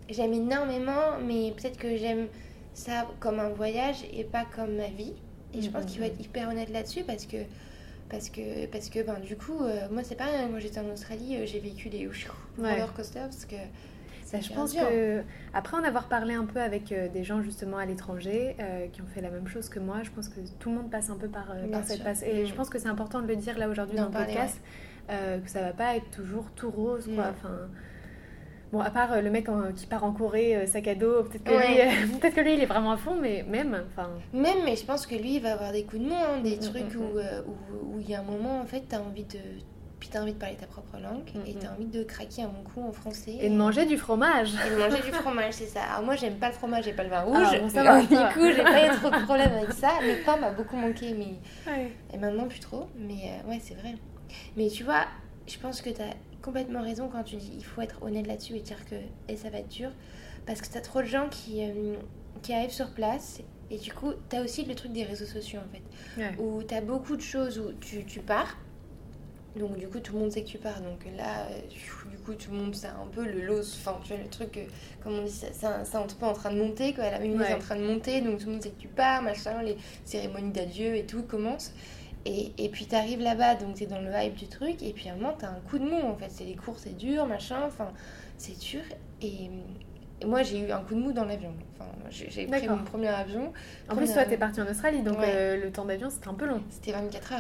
j'aime 0.10 0.34
énormément, 0.34 1.20
mais 1.26 1.54
peut-être 1.56 1.78
que 1.78 1.98
j'aime 1.98 2.28
ça 2.78 3.08
comme 3.20 3.40
un 3.40 3.50
voyage 3.50 4.06
et 4.14 4.24
pas 4.24 4.46
comme 4.56 4.76
ma 4.76 4.88
vie. 4.88 5.14
Et 5.54 5.62
je 5.62 5.70
pense 5.70 5.86
qu'il 5.86 6.00
faut 6.00 6.06
être 6.06 6.20
hyper 6.20 6.50
honnête 6.50 6.70
là-dessus 6.70 7.04
parce 7.04 7.26
que, 7.26 7.38
parce 8.10 8.30
que, 8.30 8.68
parce 8.68 8.90
que 8.90 9.02
ben, 9.02 9.20
du 9.20 9.36
coup, 9.36 9.60
euh, 9.62 9.88
moi 9.92 10.04
c'est 10.04 10.16
pareil, 10.16 10.36
hein, 10.36 10.50
quand 10.52 10.60
j'étais 10.60 10.80
en 10.80 10.90
Australie, 10.92 11.38
euh, 11.38 11.46
j'ai 11.46 11.60
vécu 11.60 11.90
des 11.90 12.08
roller 12.58 12.94
coasters 12.94 13.24
parce 13.24 13.46
que 13.46 13.56
ça, 14.26 14.42
je 14.42 14.52
pense 14.52 14.74
que 14.74 15.24
après 15.54 15.78
en 15.78 15.84
avoir 15.84 16.10
parlé 16.10 16.34
un 16.34 16.44
peu 16.44 16.60
avec 16.60 16.92
euh, 16.92 17.08
des 17.08 17.24
gens 17.24 17.42
justement 17.42 17.78
à 17.78 17.86
l'étranger 17.86 18.58
qui 18.92 19.02
ont 19.02 19.08
fait 19.08 19.22
la 19.22 19.30
même 19.30 19.48
chose 19.48 19.70
que 19.70 19.80
moi, 19.80 20.04
je 20.04 20.12
pense 20.12 20.28
que 20.28 20.42
tout 20.60 20.70
le 20.70 20.76
monde 20.76 20.92
passe 20.92 21.10
un 21.10 21.16
peu 21.16 21.30
par, 21.30 21.48
par 21.72 21.84
cette 21.86 22.04
passe. 22.04 22.24
Et 22.24 22.46
je 22.46 22.54
mm. 22.54 22.56
pense 22.56 22.70
que 22.70 22.78
c'est 22.78 22.90
important 22.90 23.22
de 23.22 23.28
le 23.28 23.38
dire 23.38 23.58
là 23.58 23.70
aujourd'hui 23.70 23.98
dans 23.98 24.06
le 24.06 24.12
podcast, 24.12 24.60
que 25.08 25.50
ça 25.50 25.62
va 25.62 25.72
pas 25.72 25.96
être 25.96 26.10
toujours 26.12 26.52
tout 26.56 26.70
rose, 26.70 27.10
quoi. 27.14 27.26
Mm. 27.26 27.34
Enfin, 27.38 27.58
Bon, 28.74 28.82
à 28.82 28.90
part 28.90 29.22
le 29.22 29.30
mec 29.30 29.48
qui 29.78 29.88
part 29.88 30.04
en 30.04 30.12
Corée, 30.12 30.68
sac 30.68 30.90
à 30.90 30.96
dos, 30.96 31.24
peut-être 31.24 31.46
que, 31.46 31.52
lui, 31.52 32.18
peut 32.22 32.30
que 32.30 32.42
lui 32.42 32.56
il 32.56 32.60
est 32.60 32.66
vraiment 32.66 32.92
à 32.92 32.98
fond, 32.98 33.16
mais 33.16 33.46
même. 33.48 33.82
enfin... 33.88 34.10
Même, 34.34 34.58
mais 34.66 34.76
je 34.76 34.84
pense 34.84 35.08
que 35.08 35.16
lui 35.16 35.36
il 35.36 35.42
va 35.42 35.54
avoir 35.54 35.72
des 35.72 35.84
coups 35.84 36.04
de 36.04 36.10
main, 36.10 36.36
hein, 36.36 36.42
des 36.44 36.58
mm, 36.58 36.60
trucs 36.60 36.96
où 36.96 37.98
il 38.00 38.10
y 38.10 38.14
a 38.14 38.20
un 38.20 38.24
moment 38.24 38.60
en 38.60 38.66
fait 38.66 38.84
tu 38.90 38.96
as 38.96 39.02
envie 39.02 39.24
de 39.24 39.40
puis 40.00 40.10
t'as 40.10 40.22
envie 40.22 40.34
de 40.34 40.38
parler 40.38 40.56
ta 40.56 40.68
propre 40.68 40.98
langue 41.02 41.28
et 41.48 41.56
t'as 41.56 41.72
envie 41.72 41.86
de 41.86 42.04
craquer 42.04 42.44
un 42.44 42.50
bon 42.50 42.64
coup 42.64 42.88
en 42.88 42.92
français. 42.92 43.36
Et 43.40 43.50
de 43.50 43.56
manger 43.56 43.86
du 43.86 43.98
fromage. 43.98 44.54
Et 44.68 44.70
de 44.70 44.78
manger 44.78 45.02
du 45.02 45.12
fromage, 45.12 45.54
c'est 45.54 45.66
ça. 45.66 45.82
Alors 45.84 46.06
moi 46.06 46.16
j'aime 46.16 46.36
pas 46.36 46.48
le 46.48 46.54
fromage 46.54 46.88
et 46.88 46.94
pas 46.94 47.04
le 47.04 47.10
vin 47.10 47.22
rouge. 47.22 47.48
Ah, 47.52 47.60
bon, 47.60 47.70
ça 47.70 47.84
va, 47.84 48.02
du 48.02 48.08
coup 48.08 48.46
j'ai 48.56 48.64
pas 48.64 48.86
eu 48.86 48.96
trop 48.98 49.10
de 49.10 49.24
problème 49.26 49.52
avec 49.54 49.74
ça. 49.74 49.90
Le 50.02 50.24
pain 50.24 50.38
m'a 50.38 50.52
beaucoup 50.52 50.76
manqué, 50.76 51.16
mais 51.18 51.36
et 52.14 52.18
maintenant 52.18 52.48
plus 52.48 52.60
trop. 52.60 52.88
Mais 52.96 53.14
euh, 53.14 53.50
ouais 53.50 53.60
c'est 53.62 53.76
vrai. 53.76 53.96
Mais 54.56 54.68
tu 54.70 54.84
vois, 54.84 55.06
je 55.48 55.58
pense 55.58 55.82
que 55.82 55.90
t'as 55.90 56.14
complètement 56.42 56.82
raison 56.82 57.10
quand 57.10 57.24
tu 57.24 57.36
dis 57.36 57.52
il 57.58 57.64
faut 57.64 57.82
être 57.82 58.02
honnête 58.04 58.28
là-dessus 58.28 58.56
et 58.56 58.62
dire 58.62 58.86
que 58.86 58.96
et 59.28 59.36
ça 59.36 59.50
va 59.50 59.60
être 59.60 59.70
dur 59.70 59.90
parce 60.46 60.62
que 60.62 60.68
t'as 60.68 60.82
trop 60.82 61.02
de 61.02 61.08
gens 61.08 61.28
qui 61.30 61.64
euh, 61.64 61.96
qui 62.42 62.54
arrivent 62.54 62.72
sur 62.72 62.92
place 62.92 63.42
et 63.72 63.78
du 63.78 63.92
coup 63.92 64.14
t'as 64.30 64.44
aussi 64.44 64.64
le 64.64 64.76
truc 64.76 64.94
des 64.94 65.04
réseaux 65.04 65.26
sociaux 65.26 65.60
en 65.60 65.74
fait 65.74 66.22
ouais. 66.22 66.38
où 66.38 66.64
t'as 66.64 66.82
beaucoup 66.82 67.18
de 67.18 67.22
choses 67.22 67.60
où 67.60 67.74
tu, 67.82 68.06
tu 68.06 68.20
pars 68.20 68.56
donc 69.58 69.78
du 69.78 69.88
coup 69.88 70.00
tout 70.00 70.14
le 70.14 70.20
monde 70.20 70.32
sait 70.32 70.44
que 70.44 70.48
tu 70.48 70.58
pars. 70.58 70.82
Donc 70.82 71.06
là, 71.18 71.48
du 71.70 72.18
coup 72.20 72.34
tout 72.34 72.52
le 72.52 72.58
monde 72.58 72.76
c'est 72.76 72.88
un 72.88 73.08
peu 73.12 73.26
le 73.26 73.42
lot, 73.42 73.60
enfin 73.60 73.98
tu 74.04 74.14
vois 74.14 74.22
le 74.22 74.30
truc, 74.30 74.60
comme 75.04 75.14
on 75.14 75.24
dit, 75.24 75.32
c'est 75.32 75.66
un, 75.66 75.82
un, 75.82 76.08
peu 76.20 76.26
en 76.26 76.34
train 76.34 76.52
de 76.52 76.60
monter 76.60 76.94
quoi. 76.94 77.10
La 77.10 77.20
minute 77.20 77.42
est 77.42 77.54
en 77.54 77.60
train 77.60 77.76
de 77.76 77.86
monter, 77.86 78.22
donc 78.22 78.40
tout 78.40 78.48
le 78.48 78.54
monde 78.54 78.64
sait 78.64 78.72
que 78.72 78.80
tu 78.80 78.88
pars, 78.88 79.22
machin, 79.22 79.62
les 79.64 79.78
cérémonies 80.06 80.52
d'adieu 80.52 80.96
et 80.96 81.06
tout 81.06 81.24
commencent. 81.24 81.74
Et, 82.28 82.52
et 82.58 82.68
puis 82.68 82.86
t'arrives 82.86 83.22
là-bas, 83.22 83.56
donc 83.56 83.76
t'es 83.76 83.86
dans 83.86 84.02
le 84.02 84.12
hype 84.14 84.36
du 84.36 84.48
truc, 84.48 84.84
et 84.84 84.92
puis 84.92 85.08
à 85.08 85.14
un 85.14 85.16
moment 85.16 85.34
t'as 85.38 85.48
un 85.48 85.60
coup 85.70 85.80
de 85.80 85.86
mou 85.86 86.02
en 86.04 86.16
fait. 86.16 86.30
C'est 86.30 86.44
les 86.44 86.56
courses, 86.56 86.82
c'est 86.84 86.98
dur, 86.98 87.26
machin, 87.26 87.62
enfin 87.66 87.92
c'est 88.38 88.60
dur. 88.60 88.82
Et, 89.22 89.50
et 90.20 90.26
moi, 90.26 90.42
j'ai 90.42 90.60
eu 90.60 90.72
un 90.72 90.82
coup 90.82 90.96
de 90.96 91.00
mou 91.00 91.12
dans 91.14 91.26
l'avion. 91.26 91.54
Enfin, 91.76 91.92
j'ai 92.10 92.48
pris 92.48 92.68
mon 92.68 92.84
premier 92.84 93.08
avion. 93.08 93.54
En 93.88 93.96
plus, 93.96 94.12
toi, 94.12 94.26
t'es 94.26 94.38
partie 94.38 94.62
en 94.62 94.68
Australie, 94.68 95.04
donc 95.04 95.18
euh, 95.20 95.64
le 95.64 95.72
temps 95.72 95.86
d'avion, 95.86 96.10
c'était 96.10 96.28
un 96.28 96.34
peu 96.34 96.48
long. 96.48 96.62
C'était 96.70 96.92
24 96.92 97.34
heures. 97.34 97.40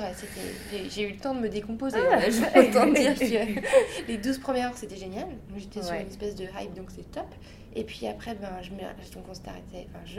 J'ai 0.89 1.09
eu 1.09 1.13
le 1.13 1.17
temps 1.17 1.33
de 1.33 1.39
me 1.39 1.49
décomposer. 1.49 1.97
Ah. 2.11 2.59
Autant 2.59 2.87
dire 2.93 3.15
que 3.15 4.07
les 4.07 4.17
12 4.17 4.37
premières 4.37 4.69
heures, 4.69 4.77
c'était 4.77 4.95
génial. 4.95 5.27
J'étais 5.57 5.81
sur 5.81 5.93
une 5.93 6.07
espèce 6.07 6.35
de 6.35 6.43
hype, 6.43 6.73
donc 6.75 6.91
c'est 6.95 7.09
top. 7.11 7.27
Et 7.77 7.83
puis 7.83 8.07
après, 8.07 8.33
ben, 8.33 8.49
je 8.61 8.71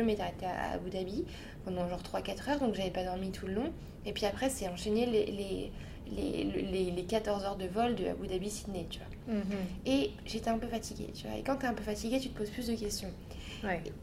m'étais 0.03 0.23
arrêtée 0.23 0.47
à 0.47 0.73
Abu 0.75 0.91
Dhabi 0.91 1.25
pendant 1.65 1.89
genre 1.89 2.01
3-4 2.01 2.51
heures, 2.51 2.61
donc 2.61 2.75
j'avais 2.75 2.91
pas 2.91 3.05
dormi 3.05 3.33
tout 3.33 3.47
le 3.47 3.55
long. 3.55 3.73
Et 4.07 4.13
puis 4.13 4.27
après, 4.27 4.49
c'est 4.49 4.69
enchaîné 4.69 5.07
les, 5.07 5.27
les 5.27 5.73
les, 6.11 6.45
les, 6.45 6.91
les, 6.91 7.05
14 7.05 7.45
heures 7.45 7.57
de 7.57 7.67
vol 7.67 7.95
de 7.95 8.07
Abu 8.07 8.27
Dhabi-Sydney, 8.27 8.87
tu 8.89 8.99
vois. 8.99 9.35
Mhm. 9.35 9.45
Et 9.85 10.11
j'étais 10.25 10.49
un 10.49 10.57
peu 10.57 10.67
fatiguée, 10.67 11.11
tu 11.15 11.27
vois. 11.27 11.37
Et 11.37 11.43
quand 11.43 11.57
t'es 11.57 11.67
un 11.67 11.75
peu 11.75 11.83
fatiguée, 11.83 12.19
tu 12.19 12.31
te 12.31 12.39
poses 12.39 12.49
plus 12.49 12.67
de 12.67 12.75
questions. 12.75 13.13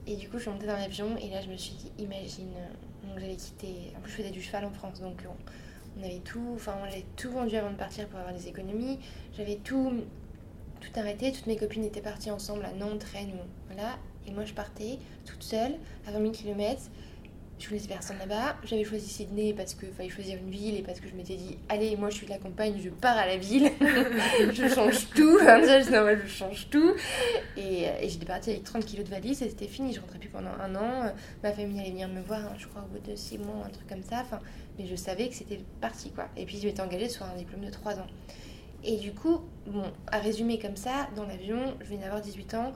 Et, 0.05 0.17
du 0.17 0.27
coup, 0.27 0.37
je 0.37 0.43
suis 0.43 0.51
montée 0.51 0.67
dans 0.67 0.75
l'avion 0.75 1.17
et 1.17 1.29
là, 1.29 1.41
je 1.41 1.49
me 1.49 1.57
suis 1.57 1.75
dit, 1.75 1.91
imagine, 1.97 2.51
donc 3.03 3.17
j'avais 3.19 3.35
quitté, 3.35 3.93
en 3.97 4.01
plus 4.01 4.11
je 4.11 4.17
faisais 4.17 4.29
du 4.31 4.41
cheval 4.41 4.65
en 4.65 4.71
France, 4.71 4.99
donc 4.99 5.23
on, 5.97 6.03
avait 6.03 6.19
tout, 6.19 6.51
enfin, 6.55 6.75
j'avais 6.89 7.05
tout 7.15 7.31
vendu 7.31 7.55
avant 7.55 7.71
de 7.71 7.77
partir 7.77 8.07
pour 8.07 8.19
avoir 8.19 8.35
des 8.35 8.47
économies. 8.49 8.99
J'avais 9.37 9.55
tout, 9.55 9.93
tout 10.81 10.99
arrêté, 10.99 11.31
toutes 11.31 11.47
mes 11.47 11.57
copines 11.57 11.83
étaient 11.83 12.01
parties 12.01 12.31
ensemble 12.31 12.65
à 12.65 12.73
Nantes, 12.73 13.03
Rennes, 13.03 13.37
voilà. 13.67 13.97
Et 14.27 14.31
moi, 14.31 14.45
je 14.45 14.53
partais 14.53 14.97
toute 15.25 15.43
seule 15.43 15.75
à 16.07 16.11
20 16.11 16.19
000 16.19 16.31
km 16.31 16.81
je 17.57 17.69
connaissais 17.69 17.87
personne 17.87 18.17
là-bas. 18.17 18.57
J'avais 18.65 18.83
choisi 18.83 19.07
Sydney 19.07 19.53
parce 19.53 19.73
qu'il 19.73 19.91
fallait 19.91 20.09
choisir 20.09 20.37
une 20.37 20.49
ville 20.49 20.75
et 20.75 20.81
parce 20.81 20.99
que 20.99 21.07
je 21.07 21.15
m'étais 21.15 21.35
dit, 21.35 21.57
allez, 21.69 21.95
moi 21.95 22.09
je 22.09 22.15
suis 22.15 22.25
de 22.25 22.31
la 22.31 22.37
campagne, 22.37 22.75
je 22.83 22.89
pars 22.89 23.17
à 23.17 23.25
la 23.25 23.37
ville, 23.37 23.71
je 23.79 24.67
change 24.67 25.09
tout. 25.15 25.39
je, 25.39 26.25
je 26.25 26.27
change 26.27 26.69
tout. 26.69 26.93
Et, 27.55 27.83
et 28.01 28.09
j'étais 28.09 28.25
partie 28.25 28.51
avec 28.51 28.63
30 28.63 28.85
kilos 28.85 29.05
de 29.05 29.11
valise 29.11 29.41
et 29.41 29.49
c'était 29.49 29.67
fini. 29.67 29.93
Je 29.93 30.01
rentrais 30.01 30.19
plus 30.19 30.29
pendant 30.29 30.51
un 30.59 30.75
an. 30.75 31.13
Ma 31.43 31.53
famille 31.53 31.79
allait 31.79 31.91
venir 31.91 32.09
me 32.09 32.21
voir, 32.21 32.39
hein, 32.41 32.55
je 32.57 32.67
crois, 32.67 32.83
au 32.83 32.93
bout 32.93 33.09
de 33.09 33.15
6 33.15 33.37
mois, 33.37 33.65
un 33.65 33.69
truc 33.69 33.87
comme 33.87 34.03
ça. 34.03 34.21
Enfin, 34.21 34.39
mais 34.77 34.85
je 34.85 34.95
savais 34.95 35.29
que 35.29 35.35
c'était 35.35 35.59
parti, 35.79 36.11
quoi. 36.11 36.27
Et 36.35 36.45
puis 36.45 36.59
je 36.59 36.67
m'étais 36.67 36.81
engagée 36.81 37.09
sur 37.09 37.25
un 37.25 37.35
diplôme 37.35 37.65
de 37.65 37.71
3 37.71 37.99
ans. 37.99 38.07
Et 38.83 38.97
du 38.97 39.13
coup, 39.13 39.41
bon, 39.67 39.83
à 40.07 40.19
résumer 40.19 40.59
comme 40.59 40.75
ça, 40.75 41.07
dans 41.15 41.25
l'avion, 41.25 41.75
je 41.81 41.85
venais 41.85 42.01
d'avoir 42.01 42.21
18 42.21 42.53
ans. 42.55 42.73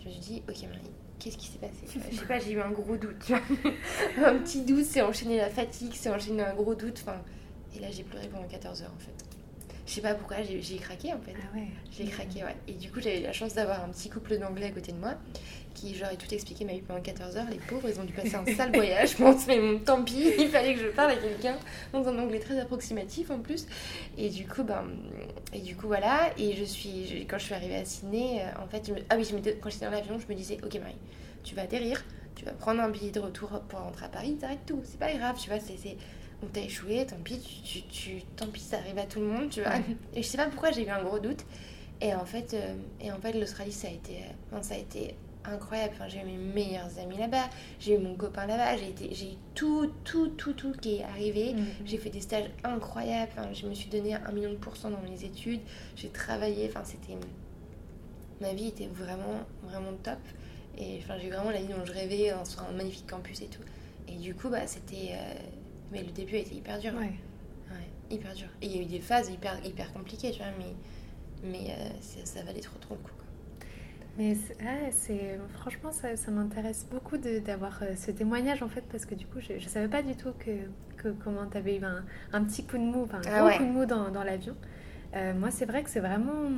Je 0.00 0.06
me 0.06 0.12
suis 0.12 0.20
dit, 0.20 0.42
ok 0.48 0.62
Marie, 0.68 0.90
qu'est-ce 1.18 1.36
qui 1.36 1.46
s'est 1.46 1.58
passé? 1.58 1.86
Je 2.10 2.16
sais 2.16 2.24
pas, 2.26 2.38
j'ai 2.38 2.52
eu 2.52 2.60
un 2.60 2.70
gros 2.70 2.96
doute. 2.96 3.30
Un 4.24 4.38
petit 4.38 4.62
doute, 4.62 4.84
c'est 4.84 5.02
enchaîné 5.02 5.36
la 5.36 5.50
fatigue, 5.50 5.92
c'est 5.94 6.10
enchaîné 6.10 6.42
un 6.42 6.54
gros 6.54 6.74
doute. 6.74 7.02
Enfin, 7.02 7.20
et 7.74 7.80
là, 7.80 7.88
j'ai 7.90 8.02
pleuré 8.02 8.28
pendant 8.28 8.46
14 8.46 8.82
heures 8.82 8.92
en 8.94 9.00
fait. 9.00 9.31
Je 9.86 9.92
sais 9.94 10.00
pas 10.00 10.14
pourquoi, 10.14 10.36
j'ai 10.42 10.76
craqué 10.76 11.12
en 11.12 11.20
fait. 11.20 11.34
Ah 11.36 11.56
ouais 11.56 11.66
J'ai 11.90 12.04
craqué, 12.04 12.44
ouais. 12.44 12.54
Et 12.68 12.72
du 12.72 12.90
coup, 12.90 13.00
j'avais 13.00 13.20
la 13.20 13.32
chance 13.32 13.54
d'avoir 13.54 13.82
un 13.82 13.88
petit 13.88 14.08
couple 14.08 14.38
d'anglais 14.38 14.66
à 14.66 14.70
côté 14.70 14.92
de 14.92 14.98
moi 14.98 15.14
qui, 15.74 15.94
genre, 15.94 16.10
tout 16.16 16.32
expliqué 16.32 16.64
ma 16.64 16.72
vie 16.72 16.82
pendant 16.82 17.00
14 17.00 17.36
heures. 17.36 17.46
Les 17.50 17.58
pauvres, 17.58 17.88
ils 17.88 17.98
ont 17.98 18.04
dû 18.04 18.12
passer 18.12 18.34
un 18.34 18.44
sale 18.44 18.70
voyage. 18.74 19.12
Je 19.12 19.16
pense, 19.16 19.46
mais 19.46 19.58
tant 19.84 20.02
pis, 20.02 20.30
il 20.38 20.48
fallait 20.48 20.74
que 20.74 20.80
je 20.80 20.88
parle 20.88 21.12
à 21.12 21.16
quelqu'un 21.16 21.56
dans 21.92 22.06
un 22.06 22.18
anglais 22.18 22.38
très 22.38 22.58
approximatif 22.60 23.30
en 23.30 23.40
plus. 23.40 23.66
Et 24.18 24.28
du 24.28 24.46
coup, 24.46 24.62
ben, 24.62 24.84
et 25.52 25.60
du 25.60 25.74
coup, 25.74 25.86
voilà. 25.88 26.30
Et 26.38 26.54
je 26.54 26.64
suis, 26.64 27.26
quand 27.28 27.38
je 27.38 27.44
suis 27.44 27.54
arrivée 27.54 27.76
à 27.76 27.84
Sydney, 27.84 28.40
euh, 28.40 28.62
en 28.62 28.68
fait, 28.68 28.92
ah 29.10 29.16
oui, 29.16 29.26
quand 29.60 29.70
j'étais 29.70 29.84
dans 29.84 29.90
l'avion, 29.90 30.18
je 30.18 30.32
me 30.32 30.36
disais, 30.36 30.58
ok, 30.62 30.74
Marie, 30.78 30.94
tu 31.42 31.54
vas 31.54 31.62
atterrir, 31.62 32.04
tu 32.36 32.44
vas 32.44 32.52
prendre 32.52 32.80
un 32.80 32.88
billet 32.88 33.10
de 33.10 33.20
retour 33.20 33.48
pour 33.68 33.80
rentrer 33.80 34.06
à 34.06 34.08
Paris, 34.08 34.36
t'arrêtes 34.40 34.66
tout. 34.66 34.80
C'est 34.84 34.98
pas 34.98 35.12
grave, 35.12 35.36
tu 35.40 35.48
vois, 35.50 35.58
c'est 35.58 35.96
on 36.42 36.46
t'a 36.46 36.60
échoué, 36.60 37.06
tant 37.06 37.16
pis, 37.22 37.38
tu, 37.40 37.82
tu, 37.82 38.22
tant 38.36 38.46
pis, 38.48 38.60
ça 38.60 38.78
arrive 38.78 38.98
à 38.98 39.06
tout 39.06 39.20
le 39.20 39.26
monde, 39.26 39.50
tu 39.50 39.62
vois. 39.62 39.76
Et 40.14 40.22
je 40.22 40.26
sais 40.26 40.36
pas 40.36 40.46
pourquoi 40.46 40.70
j'ai 40.72 40.86
eu 40.86 40.90
un 40.90 41.02
gros 41.02 41.18
doute. 41.18 41.44
Et 42.00 42.14
en 42.14 42.24
fait, 42.24 42.54
euh, 42.54 42.74
et 43.00 43.12
en 43.12 43.18
fait 43.18 43.32
l'Australie, 43.32 43.72
ça 43.72 43.88
a 43.88 43.92
été, 43.92 44.18
euh, 44.52 44.62
ça 44.62 44.74
a 44.74 44.78
été 44.78 45.14
incroyable. 45.44 45.92
Enfin, 45.94 46.08
j'ai 46.08 46.20
eu 46.20 46.24
mes 46.24 46.36
meilleurs 46.36 46.98
amis 46.98 47.16
là-bas, 47.16 47.48
j'ai 47.78 47.94
eu 47.94 47.98
mon 47.98 48.14
copain 48.14 48.46
là-bas, 48.46 48.76
j'ai 48.76 49.12
eu 49.12 49.36
tout, 49.54 49.90
tout, 50.04 50.28
tout, 50.28 50.52
tout 50.52 50.72
qui 50.72 50.96
est 50.96 51.04
arrivé. 51.04 51.54
Mm. 51.54 51.64
J'ai 51.84 51.98
fait 51.98 52.10
des 52.10 52.20
stages 52.20 52.50
incroyables. 52.64 53.30
Enfin, 53.36 53.52
je 53.52 53.66
me 53.66 53.74
suis 53.74 53.88
donné 53.88 54.14
un 54.14 54.32
million 54.32 54.50
de 54.50 54.56
pourcents 54.56 54.90
dans 54.90 55.02
mes 55.08 55.24
études. 55.24 55.60
J'ai 55.94 56.08
travaillé. 56.08 56.68
Enfin, 56.68 56.82
c'était 56.84 57.16
ma 58.40 58.52
vie 58.52 58.68
était 58.68 58.88
vraiment, 58.88 59.46
vraiment 59.62 59.92
top. 60.02 60.18
Et 60.76 60.98
enfin, 60.98 61.14
j'ai 61.20 61.28
eu 61.28 61.30
vraiment 61.30 61.50
la 61.50 61.60
vie 61.60 61.68
dont 61.68 61.84
je 61.84 61.92
rêvais 61.92 62.32
sur 62.44 62.62
un 62.62 62.72
magnifique 62.72 63.06
campus 63.06 63.42
et 63.42 63.46
tout. 63.46 63.62
Et 64.08 64.16
du 64.16 64.34
coup, 64.34 64.48
bah, 64.48 64.66
c'était 64.66 65.12
euh, 65.12 65.34
mais 65.92 66.02
le 66.02 66.10
début 66.10 66.36
a 66.36 66.38
été 66.38 66.54
hyper 66.54 66.78
dur. 66.78 66.92
Ouais. 66.94 67.12
ouais. 67.70 67.88
hyper 68.10 68.34
dur. 68.34 68.48
Et 68.62 68.66
il 68.66 68.76
y 68.76 68.78
a 68.78 68.82
eu 68.82 68.86
des 68.86 69.00
phases 69.00 69.30
hyper, 69.30 69.64
hyper 69.64 69.92
compliquées, 69.92 70.30
tu 70.32 70.38
vois, 70.38 70.48
mais, 70.58 70.74
mais 71.44 71.70
euh, 71.70 72.24
ça 72.24 72.42
valait 72.42 72.60
trop, 72.60 72.78
trop 72.78 72.94
le 72.94 73.00
coup. 73.00 73.12
Quoi. 73.14 73.68
Mais 74.18 74.36
c'est, 74.90 75.38
franchement, 75.54 75.92
ça, 75.92 76.16
ça 76.16 76.30
m'intéresse 76.30 76.86
beaucoup 76.90 77.16
d'avoir 77.16 77.82
euh, 77.82 77.94
ce 77.96 78.10
témoignage 78.10 78.62
en 78.62 78.68
fait, 78.68 78.84
parce 78.90 79.06
que 79.06 79.14
du 79.14 79.26
coup, 79.26 79.40
je 79.40 79.54
ne 79.54 79.60
savais 79.60 79.88
pas 79.88 80.02
du 80.02 80.16
tout 80.16 80.32
que, 80.38 80.50
que 80.96 81.08
comment 81.08 81.46
tu 81.46 81.56
avais 81.56 81.78
eu 81.78 81.84
un, 81.84 82.04
un, 82.32 82.44
petit 82.44 82.64
coup 82.66 82.76
de 82.76 82.82
mou, 82.82 83.04
enfin 83.04 83.18
un 83.18 83.32
ah 83.32 83.48
gros 83.48 83.58
coup 83.58 83.64
de 83.64 83.70
mou 83.70 83.86
dans, 83.86 84.10
dans 84.10 84.24
l'avion. 84.24 84.54
Euh, 85.14 85.34
moi, 85.34 85.50
c'est 85.50 85.66
vrai 85.66 85.82
que 85.82 85.90
c'est 85.90 86.00
vraiment. 86.00 86.50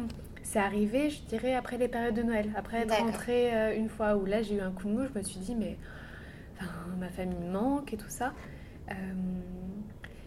C'est 0.42 0.59
arrivé, 0.59 1.11
je 1.11 1.23
dirais, 1.23 1.55
après 1.55 1.79
les 1.79 1.88
périodes 1.88 2.14
de 2.14 2.23
Noël, 2.23 2.51
après 2.55 2.81
être 2.83 2.94
rentrée 2.94 3.75
une 3.79 3.88
fois 3.88 4.14
où 4.16 4.27
là 4.27 4.42
j'ai 4.42 4.57
eu 4.57 4.61
un 4.61 4.73
coup 4.73 4.88
de 4.88 4.92
mou, 4.92 5.07
je 5.11 5.18
me 5.18 5.25
suis 5.25 5.38
dit, 5.40 5.55
mais 5.55 5.79
enfin, 6.61 6.70
ma 7.01 7.09
famille 7.09 7.49
manque 7.49 7.94
et 7.94 7.97
tout 7.97 8.11
ça. 8.11 8.35
Euh, 8.90 8.94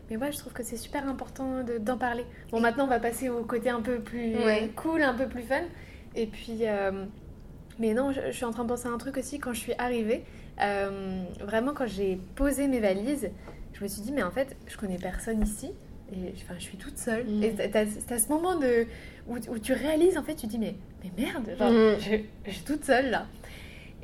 mais 0.09 0.17
moi, 0.17 0.31
je 0.31 0.37
trouve 0.37 0.53
que 0.53 0.63
c'est 0.63 0.77
super 0.77 1.07
important 1.07 1.63
d'en 1.79 1.97
parler. 1.97 2.25
Bon, 2.51 2.59
maintenant, 2.59 2.85
on 2.85 2.89
va 2.89 2.99
passer 2.99 3.29
au 3.29 3.43
côté 3.43 3.69
un 3.69 3.81
peu 3.81 3.99
plus 3.99 4.35
cool, 4.75 5.01
un 5.01 5.13
peu 5.13 5.27
plus 5.27 5.43
fun. 5.43 5.63
Et 6.15 6.27
puis, 6.27 6.59
euh, 6.61 7.05
mais 7.79 7.93
non, 7.93 8.11
je, 8.11 8.31
suis 8.31 8.45
en 8.45 8.51
train 8.51 8.63
de 8.63 8.69
penser 8.69 8.87
à 8.87 8.91
un 8.91 8.97
truc 8.97 9.17
aussi 9.17 9.39
quand 9.39 9.53
je 9.53 9.59
suis 9.59 9.73
arrivée. 9.77 10.23
Euh, 10.61 11.23
vraiment, 11.41 11.73
quand 11.73 11.87
j'ai 11.87 12.19
posé 12.35 12.67
mes 12.67 12.79
valises, 12.79 13.29
je 13.73 13.83
me 13.83 13.87
suis 13.87 14.01
dit, 14.01 14.11
mais 14.11 14.23
en 14.23 14.31
fait, 14.31 14.55
je 14.67 14.77
connais 14.77 14.97
personne 14.97 15.41
ici. 15.43 15.71
Et 16.11 16.33
enfin, 16.35 16.55
je 16.57 16.63
suis 16.63 16.77
toute 16.77 16.97
seule. 16.97 17.25
Mm. 17.27 17.43
Et 17.43 17.53
t'as 17.53 17.81
as 17.81 18.19
ce 18.19 18.29
moment 18.29 18.57
de, 18.57 18.87
où, 19.27 19.35
où, 19.35 19.59
tu 19.59 19.73
réalises, 19.73 20.17
en 20.17 20.23
fait, 20.23 20.35
tu 20.35 20.47
dis, 20.47 20.57
mais, 20.57 20.75
mais 21.03 21.11
merde, 21.17 21.51
genre, 21.59 21.69
mm. 21.69 21.99
je, 21.99 22.15
je, 22.45 22.51
suis 22.51 22.63
toute 22.63 22.83
seule 22.83 23.11
là. 23.11 23.27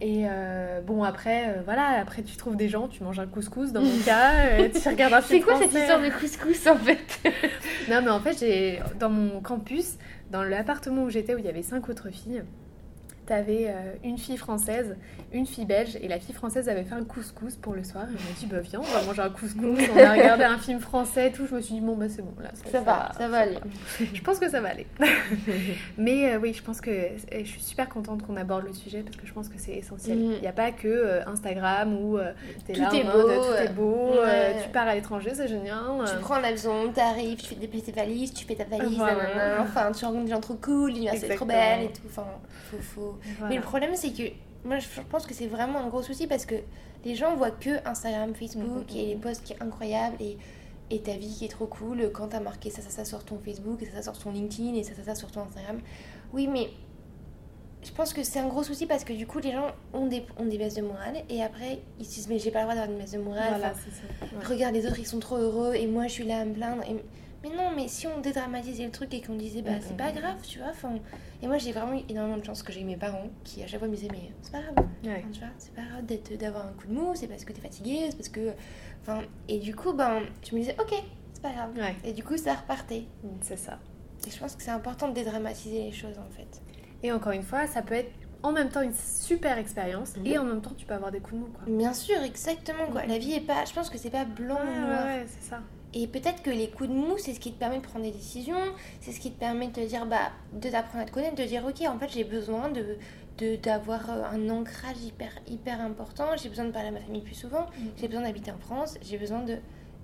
Et 0.03 0.25
euh, 0.27 0.81
bon, 0.81 1.01
après, 1.01 1.47
euh, 1.47 1.61
voilà, 1.63 2.01
après 2.01 2.23
tu 2.23 2.35
trouves 2.35 2.57
des 2.57 2.67
gens, 2.67 2.89
tu 2.89 3.01
manges 3.05 3.19
un 3.19 3.25
couscous 3.25 3.71
dans 3.71 3.81
mon 3.81 3.99
cas, 4.03 4.47
euh, 4.47 4.67
tu 4.67 4.89
regardes 4.89 5.13
un 5.13 5.21
C'est 5.21 5.35
film 5.35 5.45
quoi 5.45 5.57
cette 5.57 5.71
histoire 5.71 6.01
de 6.01 6.09
couscous 6.09 6.67
en 6.67 6.75
fait? 6.75 7.21
Non, 7.89 8.01
mais 8.01 8.09
en 8.09 8.19
fait, 8.19 8.37
j'ai 8.37 8.81
dans 8.99 9.09
mon 9.09 9.39
campus, 9.39 9.93
dans 10.29 10.43
l'appartement 10.43 11.03
où 11.03 11.09
j'étais, 11.09 11.35
où 11.35 11.37
il 11.37 11.45
y 11.45 11.47
avait 11.47 11.63
cinq 11.63 11.87
autres 11.87 12.09
filles, 12.09 12.43
t'avais 13.25 13.67
euh, 13.67 13.93
une 14.03 14.17
fille 14.17 14.37
française, 14.37 14.95
une 15.31 15.45
fille 15.45 15.65
belge, 15.65 15.97
et 16.01 16.07
la 16.07 16.19
fille 16.19 16.35
française 16.35 16.69
avait 16.69 16.83
fait 16.83 16.95
un 16.95 17.03
couscous 17.03 17.55
pour 17.55 17.73
le 17.73 17.83
soir. 17.83 18.03
Et 18.03 18.11
on 18.11 18.29
m'a 18.29 18.37
dit, 18.37 18.45
bah 18.45 18.59
viens, 18.59 18.79
on 18.79 18.83
va 18.83 19.03
manger 19.03 19.21
un 19.21 19.29
couscous. 19.29 19.79
On 19.95 19.97
a 19.97 20.13
regardé 20.13 20.43
un 20.43 20.57
film 20.57 20.79
français 20.79 21.27
et 21.27 21.31
tout. 21.31 21.45
Je 21.47 21.55
me 21.55 21.61
suis 21.61 21.75
dit, 21.75 21.81
bon, 21.81 21.95
bah 21.95 22.09
c'est 22.09 22.21
bon, 22.21 22.33
là. 22.41 22.51
Ça 22.71 22.81
va, 22.81 23.11
ça 23.17 23.27
va 23.27 23.39
aller. 23.39 23.57
Je 24.13 24.21
pense 24.21 24.39
que 24.39 24.49
ça 24.49 24.61
va 24.61 24.69
aller. 24.69 24.87
Mais 25.97 26.33
euh, 26.33 26.39
oui, 26.39 26.53
je 26.53 26.61
pense 26.63 26.81
que 26.81 26.91
je 27.31 27.43
suis 27.43 27.61
super 27.61 27.89
contente 27.89 28.23
qu'on 28.25 28.37
aborde 28.37 28.65
le 28.65 28.73
sujet 28.73 29.01
parce 29.01 29.15
que 29.15 29.25
je 29.25 29.33
pense 29.33 29.49
que 29.49 29.57
c'est 29.57 29.73
essentiel. 29.73 30.17
Mhm. 30.17 30.31
Il 30.33 30.41
n'y 30.41 30.47
a 30.47 30.53
pas 30.53 30.71
que 30.71 30.87
euh, 30.87 31.25
Instagram 31.27 31.93
où 31.93 32.17
euh, 32.17 32.31
t'es 32.65 32.73
Tout 32.73 32.81
là 32.81 32.89
en 32.89 32.93
est 32.93 33.03
mode, 33.03 33.13
beau, 33.13 33.43
tout 33.43 33.53
est 33.53 33.73
beau, 33.73 34.09
ouais. 34.21 34.55
tu 34.63 34.69
pars 34.69 34.87
à 34.87 34.95
l'étranger, 34.95 35.31
c'est 35.33 35.47
génial. 35.47 35.77
Tu 36.07 36.15
prends 36.21 36.39
l'avion, 36.39 36.91
t'arrives, 36.93 37.37
tu 37.37 37.47
fais 37.47 37.55
déplier 37.55 37.83
tes 37.83 37.91
valises, 37.91 38.33
tu 38.33 38.45
fais 38.45 38.55
ta 38.55 38.65
valise, 38.65 38.97
Voilà. 38.97 39.15
nanana, 39.15 39.61
enfin 39.61 39.91
tu 39.91 40.05
rencontres 40.05 40.25
des 40.25 40.31
gens 40.31 40.41
trop 40.41 40.55
cool, 40.55 40.91
l'université 40.91 41.31
est 41.31 41.35
trop 41.35 41.45
belle 41.45 41.83
et 41.83 41.91
tout. 41.91 42.01
Enfin, 42.07 42.25
faut, 42.71 42.77
faut... 42.81 43.12
voilà. 43.37 43.49
Mais 43.49 43.55
le 43.55 43.61
problème 43.61 43.91
c'est 43.95 44.11
que 44.11 44.23
moi 44.65 44.79
je 44.79 44.87
pense 45.09 45.25
que 45.25 45.33
c'est 45.33 45.47
vraiment 45.47 45.79
un 45.79 45.87
gros 45.87 46.01
souci 46.03 46.27
parce 46.27 46.45
que 46.45 46.55
les 47.05 47.15
gens 47.15 47.35
voient 47.35 47.51
que 47.51 47.85
Instagram, 47.87 48.33
Facebook 48.33 48.91
Mhm. 48.91 48.97
et 48.97 49.05
les 49.07 49.15
posts 49.15 49.43
qui 49.43 49.53
est 49.53 49.61
incroyable 49.61 50.15
et, 50.21 50.37
et 50.89 50.99
ta 51.01 51.13
vie 51.17 51.33
qui 51.37 51.45
est 51.45 51.49
trop 51.49 51.65
cool 51.67 52.11
quand 52.13 52.27
t'as 52.29 52.39
marqué 52.39 52.69
ça, 52.69 52.81
ça, 52.81 52.89
ça 52.89 53.03
sur 53.05 53.23
ton 53.25 53.37
Facebook 53.39 53.81
et 53.81 53.85
ça, 53.87 54.01
ça 54.01 54.13
sur 54.13 54.23
ton 54.23 54.31
LinkedIn 54.31 54.75
et 54.75 54.83
ça, 54.83 54.93
ça, 54.95 55.03
ça 55.03 55.15
sur 55.15 55.29
ton 55.31 55.41
Instagram. 55.41 55.79
Oui, 56.33 56.47
mais 56.47 56.69
je 57.83 57.91
pense 57.91 58.13
que 58.13 58.23
c'est 58.23 58.39
un 58.39 58.47
gros 58.47 58.63
souci 58.63 58.85
parce 58.85 59.03
que 59.03 59.11
du 59.11 59.27
coup 59.27 59.39
les 59.39 59.51
gens 59.51 59.67
ont 59.91 60.07
des, 60.07 60.25
ont 60.37 60.45
des 60.45 60.57
baisses 60.57 60.75
de 60.75 60.81
morale 60.81 61.15
et 61.29 61.43
après 61.43 61.79
ils 61.99 62.05
se 62.05 62.11
disent 62.15 62.27
mais 62.29 62.39
j'ai 62.39 62.49
pas 62.51 62.59
le 62.59 62.63
droit 62.65 62.75
d'avoir 62.75 62.91
une 62.91 62.97
baisse 63.01 63.11
de 63.11 63.17
morale. 63.19 63.49
Voilà, 63.49 63.71
Enfin, 63.71 63.79
c'est 63.83 64.25
ça. 64.25 64.35
Ouais. 64.37 64.45
regarde 64.45 64.73
les 64.73 64.85
autres 64.85 64.99
ils 64.99 65.05
sont 65.07 65.19
trop 65.19 65.35
heureux 65.35 65.73
et 65.75 65.85
moi 65.87 66.07
je 66.07 66.13
suis 66.13 66.23
là 66.25 66.39
à 66.39 66.45
me 66.45 66.53
plaindre 66.53 66.81
et- 66.83 67.03
mais 67.43 67.49
non 67.49 67.71
mais 67.75 67.87
si 67.87 68.07
on 68.07 68.19
dédramatisait 68.21 68.85
le 68.85 68.91
truc 68.91 69.13
et 69.13 69.21
qu'on 69.21 69.35
disait 69.35 69.61
bah 69.61 69.71
Mm, 69.71 69.81
c'est 69.81 69.93
mm, 69.93 69.97
pas 69.97 70.11
mm. 70.11 70.15
grave 70.15 70.35
tu 70.43 70.59
vois 70.59 70.69
enfin 70.69 70.93
et 71.41 71.47
moi 71.47 71.57
j'ai 71.57 71.71
vraiment 71.71 71.93
eu 71.93 72.01
énormément 72.09 72.37
de 72.37 72.43
chance 72.45 72.63
que 72.63 72.71
j'ai 72.71 72.81
eu 72.81 72.85
mes 72.85 72.97
parents 72.97 73.27
qui 73.43 73.61
à 73.63 73.67
chaque 73.67 73.79
fois 73.79 73.87
me 73.89 73.95
disaient 73.95 74.07
mais 74.11 74.31
c'est 74.41 74.51
pas 74.51 74.61
grave 74.61 74.85
Ouais. 75.05 75.17
Enfin, 75.19 75.27
tu 75.33 75.39
vois 75.39 75.49
c'est 75.57 75.73
pas 75.73 75.81
grave 75.81 76.37
d'avoir 76.39 76.67
un 76.67 76.71
coup 76.73 76.87
de 76.87 76.93
mou 76.93 77.11
c'est 77.15 77.27
parce 77.27 77.43
que 77.43 77.51
t'es 77.53 77.61
fatiguée 77.61 78.07
c'est 78.09 78.15
parce 78.17 78.29
que 78.29 78.53
enfin 79.01 79.21
et 79.49 79.59
du 79.59 79.75
coup 79.75 79.91
ben 79.93 80.21
tu 80.41 80.55
me 80.55 80.61
disais 80.61 80.75
ok 80.79 80.93
c'est 81.33 81.41
pas 81.41 81.51
grave 81.51 81.71
Ouais, 81.75 81.95
et 82.05 82.13
du 82.13 82.23
coup 82.23 82.37
ça 82.37 82.53
repartait 82.53 83.03
c'est 83.41 83.57
ça. 83.57 83.79
et 84.25 84.31
je 84.31 84.39
pense 84.39 84.55
que 84.55 84.63
c'est 84.63 84.71
important 84.71 85.09
de 85.09 85.13
dédramatiser 85.13 85.83
les 85.83 85.91
choses 85.91 86.17
en 86.17 86.29
fait 86.35 86.61
Et 87.03 87.11
encore 87.11 87.33
une 87.33 87.43
fois, 87.43 87.67
ça 87.67 87.81
peut 87.81 87.95
être 87.95 88.11
en 88.43 88.53
même 88.53 88.69
temps 88.69 88.81
une 88.81 88.93
super 88.93 89.57
expérience 89.57 90.13
et 90.23 90.37
en 90.37 90.45
même 90.45 90.61
temps 90.61 90.73
tu 90.77 90.85
peux 90.85 90.93
avoir 90.93 91.11
des 91.11 91.19
coups 91.19 91.35
de 91.35 91.39
mou. 91.39 91.47
Quoi. 91.53 91.63
bien 91.67 91.93
sûr 91.93 92.21
exactement 92.23 92.85
quoi 92.91 93.03
Mm. 93.03 93.09
la 93.09 93.17
vie 93.17 93.33
est 93.33 93.41
pas 93.45 93.65
je 93.65 93.73
pense 93.73 93.89
que 93.89 93.97
c'est 93.97 94.09
pas 94.09 94.23
blanc 94.25 94.55
Ouais, 94.55 94.77
ou 94.77 94.81
noir 94.87 95.05
ouais, 95.05 95.25
c'est 95.27 95.49
ça. 95.49 95.59
Et 95.95 96.07
peut-être 96.07 96.41
que 96.41 96.49
les 96.49 96.69
coups 96.69 96.89
de 96.89 96.95
mou, 96.95 97.17
c'est 97.17 97.33
ce 97.33 97.39
qui 97.39 97.51
te 97.51 97.59
permet 97.59 97.77
de 97.77 97.83
prendre 97.83 98.03
des 98.05 98.11
décisions, 98.11 98.57
c'est 99.01 99.11
ce 99.11 99.19
qui 99.19 99.31
te 99.31 99.39
permet 99.39 99.67
de 99.67 99.73
te 99.73 99.79
dire, 99.81 100.05
bah, 100.07 100.31
de 100.53 100.69
t'apprendre 100.69 101.03
à 101.03 101.05
te 101.05 101.11
connaître, 101.11 101.35
de 101.35 101.43
dire, 101.43 101.63
ok, 101.65 101.81
en 101.87 101.99
fait, 101.99 102.09
j'ai 102.09 102.23
besoin 102.23 102.69
de 102.69 102.97
d'avoir 103.63 104.09
euh, 104.11 104.23
un 104.31 104.47
ancrage 104.51 105.01
hyper 105.03 105.31
hyper 105.47 105.81
important 105.81 106.25
j'ai 106.37 106.49
besoin 106.49 106.65
de 106.65 106.71
parler 106.71 106.89
à 106.89 106.91
ma 106.91 106.99
famille 106.99 107.23
plus 107.23 107.33
souvent 107.33 107.65
j'ai 107.97 108.07
besoin 108.07 108.21
d'habiter 108.21 108.51
en 108.51 108.59
France 108.59 108.95
j'ai 109.01 109.17
besoin 109.17 109.41
de 109.41 109.57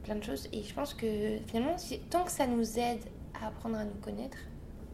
plein 0.04 0.16
de 0.16 0.24
choses 0.24 0.50
et 0.52 0.64
je 0.64 0.74
pense 0.74 0.96
que 0.96 1.38
finalement 1.46 1.78
si- 1.78 2.00
tant 2.10 2.24
que 2.24 2.32
ça 2.32 2.48
nous 2.48 2.80
aide 2.80 3.00
à 3.40 3.48
apprendre 3.50 3.78
à 3.78 3.84
nous 3.86 3.94
connaître 4.02 4.38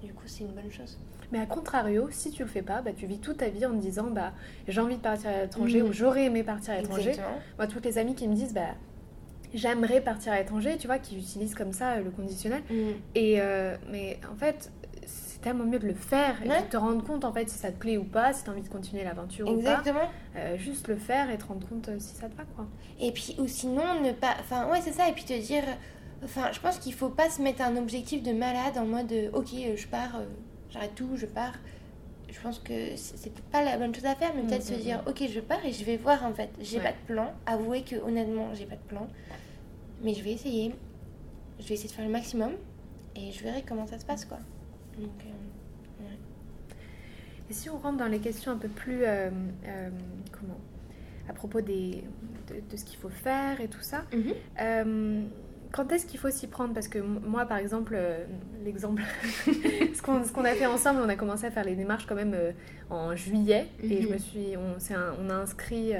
du 0.04 0.14
coup 0.14 0.24
c'est 0.28 0.44
une 0.44 0.52
bonne 0.52 0.70
chose 0.70 0.98
Mais 1.32 1.40
à 1.40 1.46
contrario, 1.46 2.10
si 2.12 2.30
tu 2.32 2.44
le 2.44 2.50
fais 2.50 2.62
pas, 2.62 2.82
bah, 2.82 2.92
tu 2.96 3.08
vis 3.08 3.20
toute 3.20 3.38
ta 3.38 3.48
vie 3.48 3.66
en 3.66 3.72
te 3.72 3.78
disant 3.78 4.08
bah, 4.12 4.34
j'ai 4.68 4.82
envie 4.82 4.98
de 4.98 5.02
partir 5.02 5.30
à 5.30 5.42
l'étranger 5.44 5.82
Mhm. 5.82 5.90
ou 5.90 5.94
j'aurais 5.94 6.26
aimé 6.26 6.44
partir 6.44 6.74
à 6.74 6.78
l'étranger. 6.82 7.14
Moi, 7.58 7.68
toutes 7.68 7.86
les 7.86 7.98
amies 7.98 8.16
qui 8.16 8.28
me 8.28 8.36
disent 8.36 8.54
bah, 8.54 8.76
j'aimerais 9.58 10.02
partir 10.02 10.34
à 10.34 10.38
l'étranger, 10.38 10.78
tu 10.78 10.88
vois, 10.88 11.00
qui 11.00 11.18
utilisent 11.18 11.56
comme 11.56 11.74
ça 11.74 11.94
euh, 11.94 12.04
le 12.04 12.12
conditionnel. 12.12 12.62
Et 13.16 13.42
euh, 13.42 13.76
mais 13.92 14.20
en 14.32 14.36
fait, 14.36 14.72
c'est 15.06 15.42
tellement 15.42 15.66
mieux 15.66 15.80
de 15.80 15.88
le 15.88 15.94
faire 15.94 16.42
et 16.44 16.50
Ouais. 16.50 16.62
de 16.64 16.68
te 16.68 16.78
rendre 16.78 17.04
compte 17.04 17.24
en 17.26 17.32
fait 17.34 17.50
si 17.50 17.58
ça 17.58 17.72
te 17.72 17.78
plaît 17.78 17.98
ou 17.98 18.04
pas, 18.04 18.34
si 18.34 18.44
tu 18.44 18.50
as 18.50 18.54
envie 18.54 18.62
de 18.64 18.68
continuer 18.70 19.04
l'aventure 19.04 19.48
ou 19.50 19.54
pas. 19.62 19.80
Exactement. 19.80 20.10
Euh, 20.36 20.58
juste 20.58 20.88
le 20.88 20.96
faire 20.96 21.30
et 21.30 21.38
te 21.38 21.46
rendre 21.46 21.68
compte 21.68 21.90
si 22.00 22.16
ça 22.16 22.28
te 22.30 22.36
va 22.36 22.44
quoi. 22.56 22.66
Et 23.00 23.12
puis, 23.12 23.36
ou 23.40 23.48
sinon, 23.48 24.02
ne 24.04 24.12
pas. 24.12 24.36
Enfin, 24.40 24.70
ouais, 24.72 24.82
c'est 24.82 24.94
ça. 24.94 25.08
Et 25.10 25.14
puis 25.14 25.24
te 25.26 25.34
dire. 25.40 25.64
Enfin, 26.24 26.50
je 26.54 26.60
pense 26.60 26.80
qu'il 26.80 26.94
faut 26.94 27.10
pas 27.10 27.30
se 27.30 27.42
mettre 27.42 27.62
un 27.62 27.76
objectif 27.78 28.24
de 28.24 28.32
malade 28.32 28.78
en 28.78 28.86
mode 28.86 29.14
ok, 29.34 29.50
je 29.76 29.86
pars, 29.88 30.22
j'arrête 30.72 30.96
tout, 30.96 31.10
je 31.16 31.26
pars. 31.28 31.54
Je 32.32 32.40
pense 32.42 32.58
que 32.60 32.96
c'est 32.96 33.18
c'est 33.18 33.34
pas 33.52 33.64
la 33.64 33.78
bonne 33.78 33.94
chose 33.94 34.06
à 34.06 34.16
faire, 34.16 34.32
mais 34.36 34.42
Mm, 34.42 34.48
peut-être 34.48 34.64
se 34.64 34.74
mm, 34.74 34.78
dire 34.80 35.04
ok, 35.08 35.24
je 35.32 35.40
pars 35.40 35.64
et 35.64 35.72
je 35.72 35.84
vais 35.86 35.98
voir 35.98 36.26
en 36.26 36.34
fait. 36.34 36.50
J'ai 36.60 36.78
Ouais. 36.78 36.84
pas 36.84 36.92
de 36.92 37.14
plan. 37.14 37.34
Avouer 37.46 37.84
que 37.84 37.96
honnêtement, 37.98 38.48
j'ai 38.56 38.66
pas 38.66 38.76
de 38.76 38.82
plan. 38.88 39.08
Mais 40.06 40.14
je 40.14 40.24
vais 40.24 40.32
essayer. 40.32 40.74
Je 41.60 41.68
vais 41.68 41.74
essayer 41.74 41.90
de 41.90 41.94
faire 41.94 42.06
le 42.06 42.12
maximum 42.12 42.52
et 43.16 43.32
je 43.34 43.44
verrai 43.44 43.64
comment 43.68 43.86
ça 43.88 44.00
se 44.00 44.06
passe 44.06 44.24
quoi. 44.26 44.38
Donc, 45.00 45.10
euh, 45.26 46.04
Et 47.50 47.54
si 47.54 47.70
on 47.70 47.78
rentre 47.78 47.98
dans 47.98 48.08
les 48.08 48.20
questions 48.20 48.52
un 48.52 48.58
peu 48.58 48.68
plus 48.68 49.04
euh, 49.04 49.30
euh, 49.68 49.90
comment 50.32 50.58
à 51.30 51.34
propos 51.34 51.62
des 51.62 52.04
de, 52.48 52.56
de 52.72 52.78
ce 52.78 52.86
qu'il 52.86 52.98
faut 53.00 53.10
faire 53.10 53.60
et 53.62 53.68
tout 53.68 53.82
ça. 53.82 54.04
Euh, 54.62 55.24
quand 55.72 55.92
est-ce 55.92 56.06
qu'il 56.06 56.20
faut 56.20 56.30
s'y 56.30 56.48
prendre? 56.48 56.74
Parce 56.74 56.88
que 56.88 57.00
moi, 57.00 57.46
par 57.46 57.58
exemple, 57.58 57.98
l'exemple, 58.64 59.02
ce 59.46 60.02
qu'on 60.02 60.24
ce 60.24 60.32
qu'on 60.32 60.46
a 60.46 60.54
fait 60.54 60.68
ensemble, 60.68 61.02
on 61.04 61.10
a 61.10 61.16
commencé 61.16 61.46
à 61.48 61.52
faire 61.52 61.66
les 61.66 61.76
démarches 61.76 62.06
quand 62.06 62.16
même 62.16 62.36
en 62.90 63.16
juillet. 63.16 63.68
Et 63.84 64.02
je 64.04 64.08
Mhm. 64.08 64.14
me 64.14 64.18
suis, 64.20 64.56
on, 64.58 64.80
c'est 64.80 64.94
un- 64.94 65.14
on 65.20 65.30
a 65.30 65.34
inscrit 65.34 65.92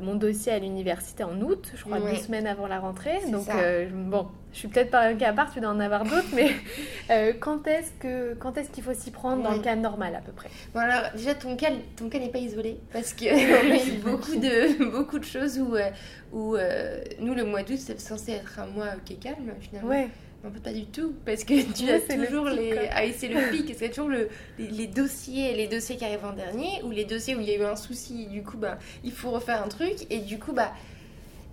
mon 0.00 0.14
dossier 0.14 0.52
à 0.52 0.58
l'université 0.58 1.24
en 1.24 1.40
août, 1.40 1.72
je 1.74 1.82
crois 1.82 1.98
Ouais. 1.98 2.12
deux 2.12 2.18
semaines 2.18 2.46
avant 2.46 2.66
la 2.66 2.78
rentrée. 2.78 3.18
Donc, 3.30 3.48
euh, 3.48 3.88
bon, 3.92 4.28
je 4.52 4.58
suis 4.58 4.68
peut-être 4.68 4.90
pas 4.90 5.00
un 5.00 5.14
cas 5.14 5.30
à 5.30 5.32
part, 5.32 5.52
tu 5.52 5.60
dois 5.60 5.70
en 5.70 5.80
avoir 5.80 6.04
d'autres, 6.04 6.28
mais 6.34 6.50
euh, 7.10 7.32
quand 7.40 7.66
est-ce 7.66 7.90
que 7.98 8.34
quand 8.34 8.56
est-ce 8.58 8.70
qu'il 8.70 8.84
faut 8.84 8.94
s'y 8.94 9.10
prendre 9.10 9.42
dans 9.42 9.52
le 9.52 9.58
cas 9.58 9.74
normal 9.74 10.14
à 10.14 10.20
peu 10.20 10.32
près? 10.32 10.50
Bon 10.74 10.80
alors 10.80 11.10
déjà 11.16 11.34
ton 11.34 11.56
cas 11.56 11.70
ton 11.96 12.08
cas 12.08 12.18
n'est 12.18 12.28
pas 12.30 12.38
isolé 12.38 12.78
parce 12.92 13.12
que 13.12 13.24
on 13.66 13.70
a 13.72 13.76
eu 13.84 13.98
beaucoup 13.98 14.36
de 14.36 14.90
beaucoup 14.90 15.18
de 15.18 15.24
choses 15.24 15.58
où 15.58 15.74
euh, 15.74 15.90
où 16.32 16.54
euh, 16.54 17.02
nous 17.18 17.34
le 17.34 17.44
mois 17.44 17.62
d'août 17.62 17.78
c'est 17.78 17.98
censé 18.00 18.32
être 18.32 18.60
un 18.60 18.66
mois 18.66 18.88
qui 19.04 19.14
est 19.14 19.16
calme 19.16 19.52
finalement. 19.60 19.88
Ouais, 19.90 20.08
En 20.44 20.50
fait 20.50 20.60
pas 20.60 20.72
du 20.72 20.86
tout 20.86 21.14
parce 21.24 21.44
que 21.44 21.54
tu 21.72 21.88
as 21.88 21.98
le 22.16 22.26
toujours 22.26 22.46
les 22.46 22.76
ah 22.92 23.02
c'est 23.16 23.28
le 23.28 23.50
pic 23.52 23.74
c'est 23.78 23.90
toujours 23.90 24.08
le 24.08 24.28
les, 24.58 24.68
les 24.68 24.86
dossiers 24.88 25.54
les 25.54 25.68
dossiers 25.68 25.96
qui 25.96 26.04
arrivent 26.04 26.24
en 26.24 26.32
dernier 26.32 26.82
ou 26.82 26.90
les 26.90 27.04
dossiers 27.04 27.36
où 27.36 27.40
il 27.40 27.48
y 27.48 27.52
a 27.52 27.56
eu 27.58 27.62
un 27.64 27.76
souci 27.76 28.26
du 28.26 28.42
coup 28.42 28.56
bah 28.56 28.78
il 29.04 29.12
faut 29.12 29.30
refaire 29.30 29.62
un 29.62 29.68
truc 29.68 29.94
et 30.10 30.18
du 30.18 30.38
coup 30.40 30.52
bah 30.52 30.72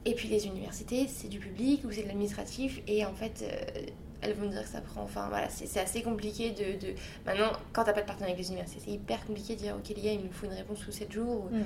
et 0.06 0.16
puis 0.16 0.28
les 0.28 0.48
universités 0.48 1.08
c'est 1.08 1.28
du 1.28 1.38
public 1.40 1.84
ou 1.86 1.92
c'est 1.92 2.02
de 2.02 2.08
l'administratif 2.08 2.82
et 2.88 3.06
en 3.06 3.14
fait 3.14 3.44
euh, 3.44 3.82
elles 4.22 4.34
vont 4.34 4.48
dire 4.50 4.64
que 4.64 4.70
ça 4.70 4.82
prend 4.82 5.04
enfin 5.04 5.28
voilà 5.30 5.50
c'est 5.50 5.80
assez 5.80 6.02
compliqué 6.02 6.50
de, 6.50 6.80
de... 6.88 6.94
maintenant 7.28 7.52
quand 7.74 7.84
t'as 7.84 7.94
pas 7.94 8.02
de 8.02 8.08
partenariat 8.08 8.34
avec 8.34 8.44
les 8.44 8.52
universités 8.52 8.82
c'est 8.84 8.92
hyper 8.92 9.24
compliqué 9.26 9.54
de 9.56 9.60
dire 9.60 9.76
ok 9.76 9.88
les 9.96 10.02
gars 10.02 10.14
il 10.14 10.22
nous 10.22 10.32
faut 10.32 10.48
une 10.48 10.54
réponse 10.54 10.80
sous 10.80 10.92
7 10.92 11.12
jours 11.12 11.46
ou 11.46 11.56
Mhm. 11.56 11.64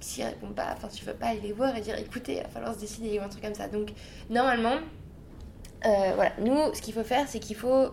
s'ils 0.00 0.24
répondent 0.24 0.54
pas, 0.54 0.72
enfin 0.76 0.88
tu 0.88 1.04
veux 1.04 1.12
pas 1.12 1.26
aller 1.26 1.40
les 1.40 1.52
voir 1.52 1.76
et 1.76 1.80
dire 1.80 1.96
écoutez, 1.98 2.36
il 2.36 2.42
va 2.42 2.48
falloir 2.48 2.74
se 2.74 2.78
décider 2.80 3.18
ou 3.18 3.22
un 3.22 3.28
truc 3.28 3.42
comme 3.42 3.54
ça. 3.54 3.66
Donc 3.68 3.90
normalement, 4.30 4.76
euh, 5.86 6.12
voilà, 6.14 6.32
nous 6.40 6.74
ce 6.74 6.82
qu'il 6.82 6.94
faut 6.94 7.04
faire 7.04 7.26
c'est 7.28 7.38
qu'il 7.40 7.56
faut 7.56 7.90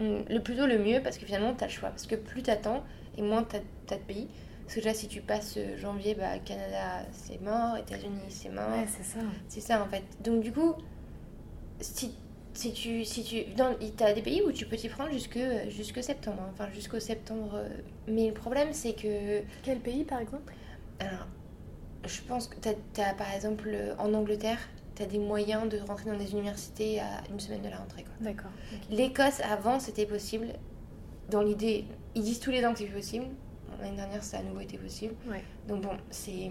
hum, 0.00 0.24
le 0.28 0.38
plus 0.40 0.56
tôt 0.56 0.66
le 0.66 0.78
mieux 0.78 1.02
parce 1.02 1.18
que 1.18 1.26
finalement 1.26 1.54
tu 1.54 1.64
as 1.64 1.66
le 1.68 1.72
choix. 1.72 1.90
Parce 1.90 2.06
que 2.06 2.16
plus 2.16 2.42
t'attends 2.42 2.84
et 3.16 3.22
moins 3.22 3.42
t'as 3.44 3.58
as 3.94 3.98
de 3.98 4.02
pays. 4.02 4.28
Parce 4.64 4.74
que 4.76 4.80
déjà 4.80 4.94
si 4.94 5.08
tu 5.08 5.20
passes 5.22 5.56
euh, 5.58 5.76
janvier, 5.78 6.14
bah 6.14 6.38
Canada 6.44 7.06
c'est 7.12 7.40
mort, 7.40 7.76
États-Unis 7.76 8.20
c'est 8.28 8.48
mort. 8.50 8.70
ouais, 8.70 8.86
c'est 8.86 9.04
ça. 9.04 9.20
C'est 9.48 9.60
ça 9.60 9.82
en 9.82 9.88
fait. 9.88 10.04
Donc 10.22 10.42
du 10.42 10.52
coup, 10.52 10.74
si, 11.80 12.14
si 12.54 12.72
tu, 12.72 13.04
si 13.04 13.24
tu, 13.24 13.44
dans, 13.54 13.74
t'as 13.96 14.12
des 14.12 14.22
pays 14.22 14.42
où 14.42 14.52
tu 14.52 14.66
peux 14.66 14.76
t'y 14.76 14.88
prendre 14.88 15.10
jusque, 15.10 15.38
jusque 15.68 16.02
septembre, 16.02 16.42
hein. 16.42 16.50
enfin 16.52 16.70
jusqu'au 16.72 17.00
septembre. 17.00 17.52
euh, 17.56 17.68
Mais 18.06 18.28
le 18.28 18.34
problème 18.34 18.72
c'est 18.72 18.94
que 18.94 19.42
Quel 19.62 19.80
pays 19.80 20.04
par 20.04 20.20
exemple? 20.20 20.52
Alors, 21.00 21.26
je 22.06 22.20
pense 22.22 22.48
que 22.48 22.56
tu 22.60 23.00
as, 23.00 23.14
par 23.14 23.32
exemple 23.34 23.68
euh, 23.72 23.94
en 23.98 24.14
Angleterre, 24.14 24.58
tu 24.94 25.02
as 25.02 25.06
des 25.06 25.18
moyens 25.18 25.68
de 25.68 25.78
rentrer 25.78 26.10
dans 26.10 26.16
des 26.16 26.32
universités 26.32 27.00
à 27.00 27.22
une 27.30 27.40
semaine 27.40 27.62
de 27.62 27.68
la 27.68 27.76
rentrée. 27.76 28.04
D'accord. 28.20 28.50
L'Écosse, 28.90 29.40
avant, 29.40 29.80
c'était 29.80 30.06
possible. 30.06 30.48
Dans 31.30 31.42
l'idée, 31.42 31.84
ils 32.14 32.22
disent 32.22 32.40
tous 32.40 32.50
les 32.50 32.64
ans 32.66 32.72
que 32.72 32.80
c'est 32.80 32.86
possible. 32.86 33.26
L'année 33.80 33.96
dernière, 33.96 34.22
ça 34.22 34.36
a 34.36 34.40
à 34.40 34.42
nouveau 34.42 34.60
été 34.60 34.76
possible. 34.78 35.14
Ouais. 35.28 35.42
Donc 35.66 35.82
bon, 35.82 35.96
c'est... 36.10 36.50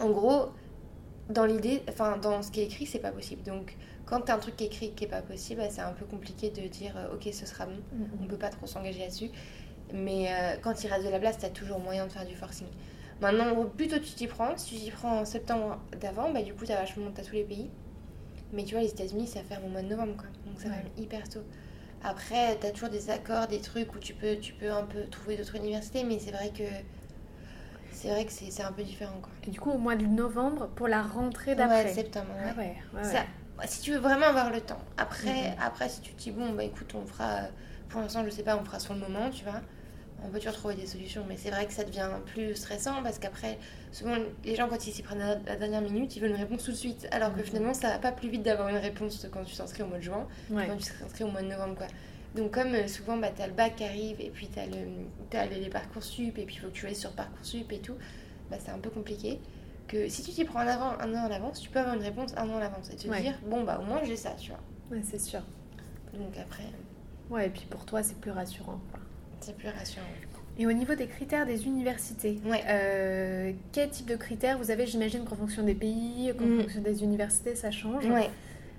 En 0.00 0.10
gros, 0.10 0.50
dans 1.30 1.44
l'idée, 1.44 1.82
enfin, 1.88 2.16
dans 2.18 2.42
ce 2.42 2.50
qui 2.50 2.60
est 2.60 2.64
écrit, 2.64 2.86
c'est 2.86 2.98
pas 2.98 3.12
possible. 3.12 3.42
Donc, 3.42 3.76
quand 4.04 4.20
tu 4.20 4.30
as 4.30 4.34
un 4.34 4.38
truc 4.38 4.56
qui 4.56 4.64
est 4.64 4.66
écrit 4.68 4.90
qui 4.92 5.04
est 5.04 5.08
pas 5.08 5.22
possible, 5.22 5.60
bah, 5.60 5.68
c'est 5.70 5.80
un 5.80 5.92
peu 5.92 6.04
compliqué 6.04 6.50
de 6.50 6.66
dire, 6.68 6.96
euh, 6.96 7.14
ok, 7.14 7.32
ce 7.32 7.46
sera 7.46 7.66
bon 7.66 7.72
on 8.18 8.22
Mhm. 8.22 8.28
peut 8.28 8.36
pas 8.36 8.50
trop 8.50 8.66
s'engager 8.66 9.00
là-dessus. 9.00 9.30
Mais 9.94 10.28
euh, 10.30 10.56
quand 10.62 10.82
il 10.84 10.88
reste 10.88 11.04
de 11.06 11.10
la 11.10 11.18
place, 11.18 11.38
t'as 11.38 11.48
toujours 11.48 11.78
moyen 11.78 12.06
de 12.06 12.12
faire 12.12 12.26
du 12.26 12.34
forcing. 12.34 12.66
Maintenant, 13.20 13.64
plus 13.76 13.88
tôt 13.88 13.98
tu 13.98 14.12
t'y 14.14 14.26
prends, 14.26 14.56
si 14.56 14.74
tu 14.76 14.80
t'y 14.84 14.90
prends 14.90 15.20
en 15.20 15.24
septembre 15.24 15.78
d'avant, 16.00 16.30
bah 16.32 16.42
du 16.42 16.52
coup 16.54 16.66
t'as 16.66 16.76
vachement 16.76 17.10
t'as 17.14 17.22
tous 17.24 17.34
les 17.34 17.44
pays. 17.44 17.70
Mais 18.52 18.64
tu 18.64 18.74
vois, 18.74 18.82
les 18.82 18.90
États-Unis 18.90 19.26
ça 19.26 19.42
ferme 19.42 19.64
au 19.64 19.68
mois 19.68 19.82
de 19.82 19.88
novembre 19.88 20.16
quoi. 20.16 20.26
Donc 20.46 20.60
ça 20.60 20.68
va 20.68 20.74
Ouais. 20.76 20.84
hyper 20.98 21.28
tôt. 21.28 21.40
Après, 22.04 22.56
t'as 22.60 22.70
toujours 22.70 22.90
des 22.90 23.08
accords, 23.10 23.48
des 23.48 23.60
trucs 23.60 23.94
où 23.94 23.98
tu 23.98 24.12
peux, 24.12 24.36
tu 24.36 24.52
peux 24.52 24.70
un 24.70 24.84
peu 24.84 25.04
trouver 25.06 25.36
d'autres 25.36 25.56
universités, 25.56 26.04
mais 26.04 26.18
c'est 26.18 26.30
vrai 26.30 26.50
que 26.50 26.62
c'est 27.90 28.08
vrai 28.10 28.24
que 28.26 28.32
c'est 28.32 28.50
c'est 28.50 28.62
un 28.62 28.72
peu 28.72 28.82
différent. 28.82 29.18
Quoi. 29.20 29.30
Et 29.46 29.50
du 29.50 29.58
coup, 29.58 29.70
au 29.70 29.78
mois 29.78 29.96
de 29.96 30.04
novembre, 30.04 30.68
pour 30.76 30.86
la 30.88 31.02
rentrée 31.02 31.54
d'après. 31.54 31.84
Ouais, 31.84 31.92
septembre. 31.94 32.28
ouais. 32.34 32.52
Ah 32.54 32.58
ouais, 32.58 32.76
ouais, 32.94 33.02
Ça- 33.02 33.24
si 33.66 33.80
tu 33.80 33.92
veux 33.92 33.98
vraiment 33.98 34.26
avoir 34.26 34.50
le 34.50 34.60
temps. 34.60 34.78
Après, 34.98 35.50
Mhm. 35.50 35.56
après 35.62 35.88
si 35.88 36.00
tu 36.02 36.12
te 36.12 36.22
dis, 36.22 36.30
bon, 36.30 36.52
bah 36.52 36.64
écoute, 36.64 36.94
on 36.94 37.06
fera, 37.06 37.40
pour 37.88 38.00
l'instant, 38.02 38.22
je 38.24 38.30
sais 38.30 38.42
pas, 38.42 38.56
on 38.60 38.64
fera 38.64 38.78
sur 38.78 38.92
le 38.94 39.00
moment, 39.00 39.30
tu 39.30 39.44
vois. 39.44 39.62
On 40.24 40.28
peut 40.28 40.38
toujours 40.38 40.54
trouver 40.54 40.74
des 40.74 40.86
solutions, 40.86 41.24
mais 41.28 41.36
c'est 41.36 41.50
vrai 41.50 41.66
que 41.66 41.72
ça 41.72 41.84
devient 41.84 42.08
plus 42.26 42.54
stressant 42.54 43.02
parce 43.02 43.18
qu'après, 43.18 43.58
souvent, 43.92 44.16
les 44.44 44.56
gens, 44.56 44.66
quand 44.68 44.86
ils 44.86 44.92
s'y 44.92 45.02
prennent 45.02 45.20
à 45.22 45.36
la 45.46 45.56
dernière 45.56 45.82
minute, 45.82 46.16
ils 46.16 46.20
veulent 46.20 46.30
une 46.30 46.36
réponse 46.36 46.64
tout 46.64 46.72
de 46.72 46.76
suite. 46.76 47.06
Alors 47.12 47.32
que 47.34 47.40
Mhm. 47.40 47.44
finalement, 47.44 47.74
ça 47.74 47.90
va 47.90 47.98
pas 47.98 48.12
plus 48.12 48.28
vite 48.28 48.42
d'avoir 48.42 48.68
une 48.68 48.76
réponse 48.78 49.26
quand 49.30 49.44
tu 49.44 49.54
t'inscris 49.54 49.82
au 49.82 49.86
mois 49.86 49.98
de 49.98 50.02
juin 50.02 50.26
Ouais. 50.50 50.66
quand 50.66 50.76
tu 50.76 50.84
t'inscris 50.98 51.24
au 51.24 51.28
mois 51.30 51.42
de 51.42 51.48
novembre, 51.48 51.76
quoi. 51.76 51.86
Donc, 52.34 52.50
comme 52.52 52.74
euh, 52.74 52.88
souvent, 52.88 53.16
bah, 53.18 53.28
t'as 53.34 53.46
le 53.46 53.52
bac 53.52 53.76
qui 53.76 53.84
arrive 53.84 54.20
et 54.20 54.30
puis 54.30 54.48
t'as 54.48 54.66
le, 54.66 54.76
t'as 55.30 55.46
les, 55.46 55.60
les 55.60 55.68
parcours 55.70 56.02
sup 56.02 56.36
et 56.38 56.44
puis 56.44 56.56
il 56.56 56.58
faut 56.58 56.68
que 56.68 56.72
tu 56.72 56.86
ailles 56.86 56.94
sur 56.96 57.12
Parcoursup 57.12 57.70
et 57.72 57.78
tout, 57.78 57.94
bah, 58.50 58.56
c'est 58.62 58.70
un 58.72 58.78
peu 58.78 58.90
compliqué. 58.90 59.40
Que 59.86 60.08
si 60.08 60.22
tu 60.22 60.32
t'y 60.32 60.44
prends 60.44 60.62
en 60.64 60.66
avant 60.66 60.98
un 60.98 61.14
an 61.14 61.26
en 61.28 61.30
avance, 61.30 61.60
tu 61.60 61.70
peux 61.70 61.78
avoir 61.78 61.94
une 61.94 62.02
réponse 62.02 62.32
un 62.36 62.48
an 62.50 62.54
en 62.54 62.60
avance 62.60 62.90
et 62.90 62.96
te 62.96 63.06
Ouais. 63.08 63.20
dire, 63.22 63.38
bon, 63.46 63.62
bah 63.64 63.78
au 63.80 63.84
moins 63.84 64.02
j'ai 64.04 64.16
ça, 64.16 64.32
tu 64.32 64.50
vois. 64.50 64.60
Ouais, 64.90 65.00
c'est 65.04 65.20
sûr. 65.20 65.40
Donc 66.12 66.36
après, 66.38 66.64
euh, 66.64 67.32
Ouais, 67.34 67.46
et 67.46 67.50
puis 67.50 67.66
pour 67.70 67.84
toi, 67.86 68.02
c'est 68.02 68.18
plus 68.20 68.30
rassurant. 68.32 68.80
quoi. 68.90 69.00
C'est 69.46 69.56
plus 69.56 69.68
rassurant. 69.68 70.06
Et 70.58 70.66
au 70.66 70.72
niveau 70.72 70.94
des 70.94 71.06
critères 71.06 71.44
des 71.46 71.66
universités, 71.66 72.38
Ouais. 72.46 72.62
euh, 72.68 73.52
quel 73.72 73.90
type 73.90 74.06
de 74.06 74.16
critères 74.16 74.56
vous 74.58 74.70
avez 74.70 74.86
J'imagine 74.86 75.24
qu'en 75.24 75.36
fonction 75.36 75.62
des 75.62 75.74
pays, 75.74 76.32
qu'en 76.38 76.44
Mm. 76.46 76.60
fonction 76.62 76.80
des 76.82 77.02
universités, 77.04 77.54
ça 77.54 77.70
change. 77.70 78.06
Ouais. 78.06 78.30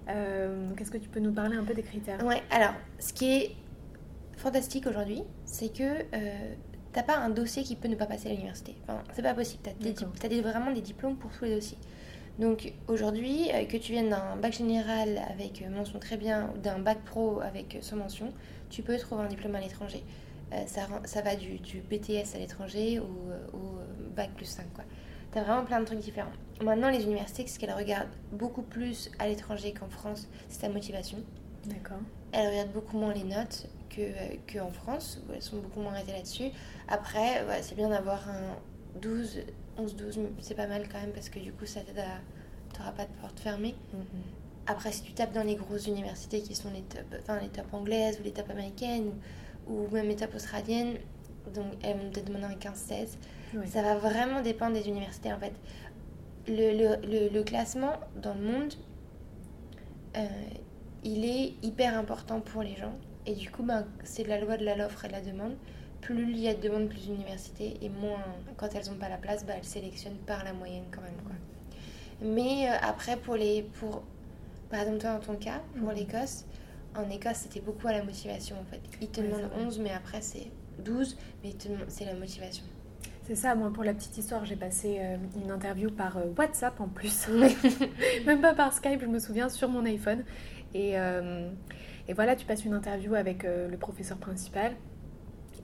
Euh, 0.10 0.72
Qu'est-ce 0.76 0.92
que 0.92 0.98
tu 0.98 1.10
peux 1.10 1.20
nous 1.20 1.34
parler 1.34 1.56
un 1.56 1.64
peu 1.64 1.74
des 1.74 1.84
critères? 1.84 2.24
Ouais, 2.26 2.42
alors, 2.50 2.74
ce 3.00 3.14
qui 3.14 3.32
est 3.32 3.52
fantastique 4.38 4.88
aujourd'hui, 4.88 5.22
c'est 5.46 5.72
que 5.72 5.84
euh, 5.84 6.54
t'as 6.94 7.04
pas 7.04 7.18
un 7.18 7.30
dossier 7.30 7.64
qui 7.64 7.76
peut 7.76 7.88
ne 7.90 7.96
pas 7.96 8.06
passer 8.08 8.28
à 8.30 8.32
l'université. 8.32 8.76
Enfin, 8.84 9.02
c'est 9.14 9.22
pas 9.22 9.34
possible. 9.34 9.62
T'as 9.64 9.74
des, 9.74 9.94
des- 10.36 10.42
vraiment 10.42 10.72
des 10.72 10.82
diplômes 10.82 11.16
pour 11.18 11.32
tous 11.32 11.46
les 11.46 11.56
dossiers. 11.56 11.78
Donc 12.40 12.72
aujourd'hui, 12.88 13.50
euh, 13.54 13.66
que 13.66 13.78
tu 13.78 13.92
viennes 13.92 14.10
d'un 14.10 14.36
bac 14.36 14.54
général 14.54 15.22
avec 15.30 15.62
euh, 15.62 15.70
mention 15.70 16.00
très 16.00 16.18
bien 16.18 16.50
ou 16.56 16.60
d'un 16.60 16.80
bac 16.80 17.00
pro 17.04 17.40
avec 17.42 17.78
sans 17.82 17.96
mention, 17.98 18.32
tu 18.70 18.82
peux 18.84 18.98
trouver 18.98 19.24
un 19.24 19.28
diplôme 19.28 19.56
à 19.56 19.60
l'étranger. 19.60 20.04
Euh, 20.54 20.64
ça, 20.66 21.22
va 21.22 21.36
du, 21.36 21.60
du 21.60 21.82
BTS 21.82 22.36
à 22.36 22.40
l'étranger 22.40 23.00
au, 23.00 23.58
au, 23.58 23.80
bac 24.16 24.32
plus 24.36 24.46
5. 24.46 24.66
Quoi. 24.74 24.86
T'as 25.32 25.44
vraiment 25.44 25.66
plein 25.66 25.80
de 25.82 25.86
trucs 25.86 26.00
différents. 26.00 26.32
Maintenant, 26.64 26.90
les 26.90 27.04
universités, 27.04 27.46
ce 27.48 27.60
qu'elles 27.60 27.74
regardent 27.74 28.08
beaucoup 28.32 28.62
plus 28.62 29.12
à 29.20 29.28
l'étranger 29.28 29.74
qu'en 29.74 29.90
France, 29.90 30.28
c'est 30.48 30.62
ta 30.62 30.70
motivation. 30.70 31.18
D'accord. 31.66 32.00
Elles 32.32 32.48
regardent 32.48 32.72
beaucoup 32.72 32.98
moins 32.98 33.14
les 33.14 33.24
notes 33.24 33.68
que, 33.90 34.02
que 34.48 34.60
en 34.60 34.72
France, 34.72 35.22
où 35.28 35.34
elles 35.34 35.42
sont 35.42 35.58
beaucoup 35.58 35.82
moins 35.82 35.92
arrêtées 35.92 36.14
là-dessus. 36.14 36.50
Après, 36.88 37.46
ouais, 37.46 37.62
c'est 37.62 37.76
bien 37.76 37.90
d'avoir 37.90 38.30
un 38.30 38.56
12, 39.02 39.42
11, 39.78 39.96
12, 39.96 40.20
c'est 40.40 40.56
pas 40.56 40.68
mal 40.68 40.88
quand 40.90 41.00
même 41.00 41.12
parce 41.12 41.30
que 41.30 41.40
du 41.40 41.52
coup, 41.52 41.66
ça 41.66 41.82
t'aide 41.82 42.00
à. 42.00 42.22
T'auras 42.74 42.92
pas 42.92 43.06
de 43.06 43.14
porte 43.22 43.40
fermée. 43.40 43.76
Après, 44.68 44.92
si 44.92 45.02
tu 45.02 45.14
tapes 45.14 45.34
dans 45.34 45.44
les 45.44 45.56
grosses 45.56 45.88
universités 45.88 46.42
qui 46.42 46.54
sont 46.54 46.70
les 46.72 46.82
top, 46.82 47.06
enfin, 47.22 47.40
les 47.40 47.48
top 47.48 47.74
anglaises 47.74 48.20
ou 48.20 48.24
les 48.24 48.32
top 48.32 48.50
américaines 48.50 49.08
ou, 49.08 49.14
ou 49.70 49.88
même 49.94 50.08
les 50.08 50.16
top 50.16 50.34
australiennes, 50.36 50.96
donc 51.54 51.66
elles 51.84 51.98
vont 51.98 52.10
te 52.12 52.20
demander 52.20 52.46
un 52.46 52.56
15-16. 52.56 53.18
Ouais. 53.56 53.66
Ça 53.68 53.82
va 53.82 53.96
vraiment 53.96 54.42
dépendre 54.42 54.74
des 54.74 54.88
universités 54.88 55.32
en 55.34 55.40
fait. 55.40 55.54
Le, 56.48 56.72
le- 56.78 57.08
le- 57.08 57.30
le 57.30 57.44
classement 57.44 57.94
dans 58.22 58.34
le 58.34 58.42
monde, 58.42 58.74
euh, 60.18 60.26
il 61.04 61.26
est 61.26 61.54
hyper 61.62 61.98
important 61.98 62.40
pour 62.40 62.64
les 62.64 62.76
gens. 62.76 62.94
Et 63.26 63.34
du 63.34 63.50
coup, 63.50 63.64
ben, 63.64 63.86
c'est 64.04 64.24
de 64.24 64.30
la 64.30 64.40
loi 64.40 64.58
de 64.58 64.66
l'offre 64.66 65.06
et 65.06 65.08
de 65.10 65.14
la 65.14 65.22
demande. 65.22 65.56
Plus 66.02 66.32
il 66.32 66.40
y 66.40 66.48
a 66.48 66.54
de 66.54 66.62
demande, 66.62 66.88
plus 66.90 67.02
d'universités. 67.08 67.78
Et 67.82 67.90
moins, 67.90 68.24
quand 68.56 68.70
elles 68.76 68.90
n'ont 68.90 68.98
pas 68.98 69.10
la 69.10 69.18
place, 69.18 69.46
ben, 69.46 69.56
elles 69.58 69.66
sélectionnent 69.66 70.18
par 70.26 70.44
la 70.44 70.54
moyenne 70.54 70.86
quand 70.92 71.02
même. 71.02 71.12
Quoi. 71.26 71.36
Mais 72.22 72.70
euh, 72.70 72.74
après, 72.82 73.18
pour 73.18 73.36
les, 73.36 73.64
pour, 73.80 74.04
par 74.70 74.80
exemple, 74.82 75.00
toi 75.00 75.14
dans 75.14 75.20
ton 75.20 75.36
cas, 75.36 75.62
pour 75.78 75.90
Mhm. 75.90 75.96
l'Écosse, 75.96 76.46
en 76.98 77.10
Écosse, 77.10 77.38
c'était 77.38 77.62
beaucoup 77.62 77.88
à 77.88 77.94
la 77.94 78.04
motivation 78.04 78.56
en 78.60 78.66
fait. 78.66 78.82
Ils 79.02 79.10
te 79.10 79.22
Ouais, 79.22 79.28
demandent 79.28 79.42
c'est 79.52 79.56
vrai. 79.56 79.66
11, 79.66 79.80
mais 79.80 79.92
après 79.92 80.22
c'est 80.22 80.48
12, 80.80 81.18
mais 81.44 81.54
c'est 81.88 82.06
la 82.06 82.14
motivation. 82.16 82.64
C'est 83.24 83.36
ça, 83.36 83.56
moi 83.56 83.72
pour 83.74 83.84
la 83.84 83.94
petite 83.94 84.18
histoire, 84.18 84.46
j'ai 84.46 84.56
passé 84.56 84.98
euh, 85.00 85.18
une 85.44 85.52
interview 85.52 85.92
par 85.92 86.18
euh, 86.18 86.26
WhatsApp 86.38 86.80
en 86.80 86.88
plus, 86.88 87.28
même 88.26 88.42
pas 88.42 88.54
par 88.54 88.74
Skype, 88.74 89.02
je 89.02 89.08
me 89.08 89.20
souviens, 89.20 89.50
sur 89.50 89.70
mon 89.70 89.86
iPhone. 89.86 90.24
Et, 90.74 90.98
euh, 91.00 91.50
et 92.08 92.14
voilà, 92.14 92.36
tu 92.36 92.46
passes 92.46 92.64
une 92.66 92.74
interview 92.74 93.16
avec 93.16 93.44
le 93.44 93.76
professeur 93.78 94.18
principal. 94.18 94.74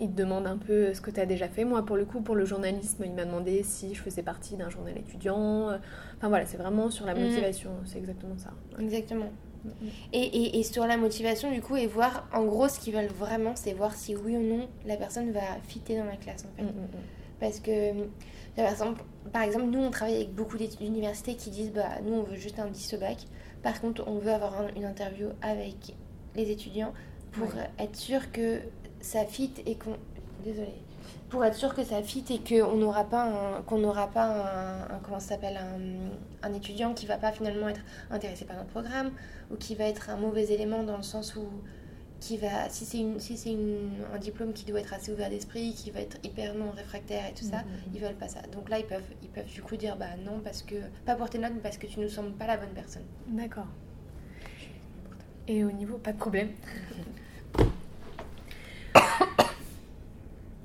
Il 0.01 0.09
te 0.11 0.15
demande 0.15 0.47
un 0.47 0.57
peu 0.57 0.93
ce 0.93 1.01
que 1.01 1.11
tu 1.11 1.19
as 1.19 1.25
déjà 1.25 1.47
fait. 1.47 1.65
Moi, 1.65 1.85
pour 1.85 1.97
le 1.97 2.05
coup, 2.05 2.21
pour 2.21 2.35
le 2.35 2.45
journalisme, 2.45 3.03
il 3.05 3.13
m'a 3.13 3.25
demandé 3.25 3.61
si 3.63 3.93
je 3.93 4.01
faisais 4.01 4.23
partie 4.23 4.55
d'un 4.57 4.69
journal 4.69 4.97
étudiant. 4.97 5.67
Enfin 6.17 6.29
voilà, 6.29 6.45
c'est 6.45 6.57
vraiment 6.57 6.89
sur 6.89 7.05
la 7.05 7.13
Mhm. 7.15 7.23
motivation, 7.23 7.71
c'est 7.85 7.99
exactement 7.99 8.37
ça. 8.37 8.51
Exactement. 8.79 9.31
Et, 10.11 10.19
et, 10.21 10.59
et 10.59 10.63
sur 10.63 10.85
la 10.85 10.97
motivation, 10.97 11.51
du 11.51 11.61
coup, 11.61 11.75
et 11.75 11.87
voir, 11.87 12.27
en 12.33 12.43
gros, 12.45 12.67
ce 12.67 12.79
qu'ils 12.79 12.93
veulent 12.93 13.07
vraiment, 13.07 13.55
c'est 13.55 13.73
voir 13.73 13.95
si 13.95 14.15
oui 14.15 14.35
ou 14.37 14.41
non 14.41 14.67
la 14.85 14.97
personne 14.97 15.31
va 15.31 15.41
fitter 15.67 15.97
dans 15.97 16.05
la 16.05 16.17
classe, 16.17 16.45
en 16.45 16.55
fait. 16.57 16.63
Mm, 16.63 16.67
mm, 16.67 16.81
mm. 16.83 16.87
Parce 17.39 17.59
que, 17.59 17.91
par 18.55 18.69
exemple, 18.71 19.03
par 19.31 19.41
exemple, 19.43 19.65
nous, 19.65 19.79
on 19.79 19.89
travaille 19.91 20.15
avec 20.15 20.33
beaucoup 20.33 20.57
d'universités 20.57 21.35
qui 21.35 21.49
disent, 21.49 21.71
bah, 21.71 21.89
nous, 22.03 22.13
on 22.13 22.23
veut 22.23 22.35
juste 22.35 22.59
un 22.59 22.67
10 22.67 22.93
au 22.93 22.97
bac. 22.97 23.17
Par 23.61 23.79
contre, 23.81 24.03
on 24.07 24.17
veut 24.19 24.31
avoir 24.31 24.59
un- 24.61 24.69
une 24.75 24.85
interview 24.85 25.29
avec 25.41 25.95
les 26.35 26.51
étudiants 26.51 26.93
pour 27.31 27.47
Ouais. 27.47 27.69
être 27.79 27.95
sûr 27.95 28.31
que 28.31 28.59
ça 29.01 29.25
fit 29.25 29.51
et 29.65 29.75
qu'on... 29.75 29.95
Désolée. 30.43 30.67
Pour 31.29 31.43
être 31.45 31.55
sûr 31.55 31.73
que 31.73 31.83
ça 31.83 32.01
fit 32.03 32.23
et 32.29 32.39
qu'on 32.39 32.75
n'aura 32.75 33.03
pas 33.05 33.23
un, 33.23 33.61
qu'on 33.63 33.79
n'aura 33.79 34.07
pas 34.07 34.25
un, 34.25 34.95
un- 34.95 34.99
comment 35.03 35.19
ça 35.19 35.29
s'appelle 35.29 35.57
un, 35.57 36.47
un 36.47 36.53
étudiant 36.53 36.93
qui 36.93 37.05
va 37.07 37.17
pas 37.17 37.31
finalement 37.31 37.67
être 37.69 37.81
intéressé 38.11 38.45
par 38.45 38.55
notre 38.57 38.69
programme 38.69 39.11
ou 39.51 39.55
qui 39.55 39.73
va 39.75 39.85
être 39.85 40.09
un 40.09 40.17
mauvais 40.17 40.45
élément 40.51 40.83
dans 40.83 40.97
le 40.97 41.03
sens 41.03 41.35
où 41.35 41.45
qui 42.19 42.37
va 42.37 42.69
si 42.69 42.85
c'est 42.85 42.99
une 42.99 43.19
si 43.19 43.35
c'est 43.35 43.51
une- 43.51 43.91
un 44.13 44.17
diplôme 44.17 44.53
qui 44.53 44.63
doit 44.65 44.79
être 44.79 44.93
assez 44.93 45.11
ouvert 45.11 45.29
d'esprit 45.29 45.73
qui 45.73 45.91
va 45.91 45.99
être 45.99 46.17
hyper 46.23 46.53
non 46.55 46.71
réfractaire 46.71 47.25
et 47.29 47.33
tout 47.33 47.43
ça 47.43 47.57
mhm. 47.57 47.65
ils 47.95 47.99
veulent 47.99 48.15
pas 48.15 48.29
ça 48.29 48.39
donc 48.53 48.69
là 48.69 48.79
ils 48.79 48.85
peuvent 48.85 49.01
ils 49.21 49.27
peuvent 49.29 49.45
du 49.51 49.61
coup 49.61 49.75
dire 49.75 49.97
bah 49.97 50.05
non 50.23 50.39
parce 50.41 50.61
que 50.63 50.75
pas 51.05 51.15
pour 51.15 51.29
tes 51.29 51.37
notes 51.39 51.51
mais 51.55 51.59
parce 51.61 51.77
que 51.77 51.85
tu 51.87 51.99
nous 51.99 52.07
sembles 52.07 52.31
pas 52.33 52.47
la 52.47 52.55
bonne 52.57 52.73
personne 52.73 53.03
D'accord. 53.27 53.67
Et 55.49 55.65
au 55.65 55.71
niveau, 55.73 55.97
pas 55.97 56.13
de 56.13 56.17
problème. 56.17 56.51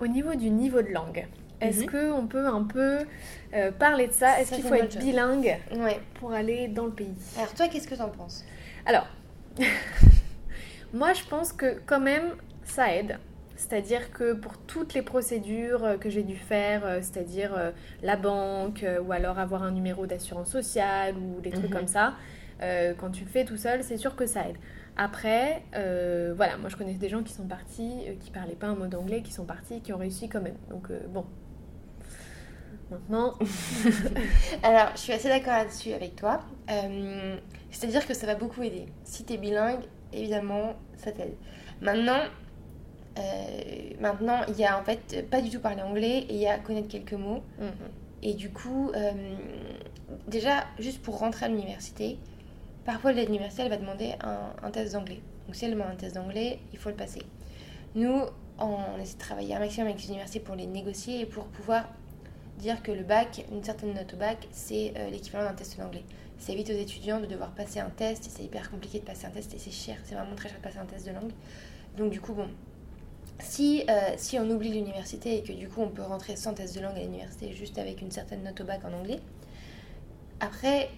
au 0.00 0.06
niveau 0.06 0.34
du 0.34 0.50
niveau 0.50 0.82
de 0.82 0.88
langue, 0.90 1.26
est-ce 1.60 1.80
Mhm. 1.82 1.86
que 1.86 2.12
on 2.12 2.26
peut 2.26 2.46
un 2.46 2.64
peu 2.64 2.98
euh, 3.54 3.72
parler 3.72 4.06
de 4.06 4.12
ça? 4.12 4.40
Est-ce 4.40 4.52
qu'il 4.54 4.64
faut 4.64 4.74
être 4.74 4.92
chose. 4.94 5.02
bilingue 5.02 5.56
ouais 5.72 6.00
pour 6.14 6.32
aller 6.32 6.68
dans 6.68 6.84
le 6.86 6.92
pays? 6.92 7.14
Alors 7.36 7.52
toi 7.54 7.68
qu'est-ce 7.68 7.88
que 7.88 7.94
t'en 7.96 8.08
penses? 8.10 8.44
Alors, 8.86 9.06
moi 10.92 11.12
je 11.12 11.24
pense 11.24 11.52
que 11.52 11.80
quand 11.86 12.00
même 12.00 12.34
ça 12.64 12.94
aide. 12.94 13.18
C'est-à-dire 13.56 14.12
que 14.12 14.34
pour 14.34 14.56
toutes 14.58 14.94
les 14.94 15.02
procédures 15.02 15.84
euh, 15.84 15.96
que 15.96 16.10
j'ai 16.10 16.22
dû 16.22 16.36
faire, 16.36 16.86
euh, 16.86 16.98
c'est-à-dire 17.00 17.52
euh, 17.56 17.72
la 18.04 18.14
banque 18.16 18.84
ou 19.04 19.10
alors 19.10 19.38
avoir 19.40 19.64
un 19.64 19.72
numéro 19.72 20.06
d'assurance 20.06 20.48
sociale 20.50 21.16
ou 21.16 21.40
des 21.40 21.50
trucs 21.50 21.64
Mhm. 21.64 21.70
comme 21.76 21.86
ça, 21.88 22.14
euh, 22.62 22.94
quand 22.96 23.10
tu 23.10 23.24
le 23.24 23.30
fais 23.30 23.44
tout 23.44 23.56
seul, 23.56 23.82
c'est 23.82 23.96
sûr 23.96 24.14
que 24.14 24.26
ça 24.26 24.48
aide. 24.48 24.56
Après, 25.00 25.62
euh, 25.76 26.34
voilà, 26.36 26.56
moi 26.56 26.68
je 26.68 26.76
connais 26.76 26.94
des 26.94 27.08
gens 27.08 27.22
qui 27.22 27.32
sont 27.32 27.46
partis, 27.46 28.02
euh, 28.08 28.14
qui 28.18 28.32
parlaient 28.32 28.56
pas 28.56 28.66
un 28.66 28.74
mot 28.74 28.88
d'anglais, 28.88 29.22
qui 29.22 29.32
sont 29.32 29.44
partis, 29.44 29.80
qui 29.80 29.92
ont 29.92 29.96
réussi 29.96 30.28
quand 30.28 30.40
même. 30.40 30.56
Donc 30.70 30.90
euh, 30.90 30.98
bon. 31.08 31.24
Maintenant, 32.90 33.34
alors 34.64 34.88
je 34.94 34.98
suis 35.00 35.12
assez 35.12 35.28
d'accord 35.28 35.52
là-dessus 35.52 35.92
avec 35.92 36.16
toi. 36.16 36.40
Euh, 36.68 37.36
c'est-à-dire 37.70 38.08
que 38.08 38.12
ça 38.14 38.26
va 38.26 38.34
beaucoup 38.34 38.60
aider. 38.64 38.86
Si 39.04 39.24
t'es 39.24 39.36
bilingue 39.36 39.84
évidemment 40.12 40.74
ça 40.96 41.12
t'aide. 41.12 41.34
Maintenant 41.80 42.20
maintenant 44.00 44.42
il 44.48 44.56
y 44.56 44.64
a 44.64 44.78
en 44.78 44.84
fait 44.84 45.28
pas 45.28 45.40
du 45.40 45.50
tout 45.50 45.58
parler 45.58 45.82
anglais 45.82 46.18
et 46.28 46.34
il 46.34 46.40
y 46.40 46.46
a 46.46 46.58
connaître 46.58 46.88
quelques 46.88 47.14
mots. 47.14 47.42
Et 48.22 48.34
du 48.34 48.50
coup, 48.50 48.92
déjà, 50.28 50.64
juste 50.78 51.02
pour 51.02 51.18
rentrer 51.18 51.46
à 51.46 51.48
l'université, 51.48 52.18
parfois 52.88 53.12
l'université, 53.12 53.64
elle 53.64 53.68
va 53.68 53.76
demander 53.76 54.14
un, 54.62 54.70
test 54.70 54.94
d'anglais. 54.94 55.20
Donc 55.44 55.54
si 55.54 55.66
elle 55.66 55.72
demande 55.72 55.88
un 55.88 55.96
test 55.96 56.14
d'anglais, 56.14 56.58
il 56.72 56.78
faut 56.78 56.88
le 56.88 56.94
passer. 56.94 57.20
Nous, 57.94 58.22
on 58.58 58.98
essaie 58.98 59.12
de 59.12 59.18
travailler 59.18 59.54
un 59.54 59.58
maximum 59.58 59.88
avec 59.88 60.00
les 60.00 60.08
universités 60.08 60.40
pour 60.40 60.54
les 60.54 60.64
négocier 60.64 61.20
et 61.20 61.26
pour 61.26 61.44
pouvoir 61.48 61.84
dire 62.56 62.82
que 62.82 62.90
le 62.90 63.02
bac, 63.02 63.44
une 63.52 63.62
certaine 63.62 63.92
note 63.92 64.14
au 64.14 64.16
bac, 64.16 64.48
c'est 64.52 64.94
euh, 64.96 65.10
l'équivalent 65.10 65.44
d'un 65.44 65.54
test 65.54 65.78
d'anglais. 65.78 66.02
Ça 66.38 66.54
évite 66.54 66.70
aux 66.70 66.78
étudiants 66.78 67.20
de 67.20 67.26
devoir 67.26 67.50
passer 67.50 67.78
un 67.78 67.90
test, 67.90 68.26
c'est 68.34 68.42
hyper 68.42 68.70
compliqué 68.70 69.00
de 69.00 69.04
passer 69.04 69.26
un 69.26 69.30
test 69.30 69.52
et 69.52 69.58
c'est 69.58 69.70
cher, 69.70 69.98
c'est 70.04 70.14
vraiment 70.14 70.34
très 70.34 70.48
cher 70.48 70.56
de 70.56 70.62
passer 70.62 70.78
un 70.78 70.86
test 70.86 71.06
de 71.06 71.12
langue. 71.12 71.32
Donc 71.98 72.10
du 72.10 72.22
coup, 72.22 72.32
bon, 72.32 72.48
si, 73.38 73.84
euh, 73.90 74.14
si 74.16 74.38
on 74.38 74.48
oublie 74.48 74.70
l'université 74.70 75.36
et 75.36 75.42
que 75.42 75.52
du 75.52 75.68
coup 75.68 75.82
on 75.82 75.90
peut 75.90 76.00
rentrer 76.00 76.36
sans 76.36 76.54
test 76.54 76.74
de 76.74 76.80
langue 76.80 76.96
à 76.96 77.00
l'université 77.00 77.52
juste 77.52 77.76
avec 77.76 78.00
une 78.00 78.10
certaine 78.10 78.44
note 78.44 78.58
au 78.62 78.64
bac 78.64 78.80
en 78.86 78.94
anglais, 78.94 79.20
après, 80.40 80.88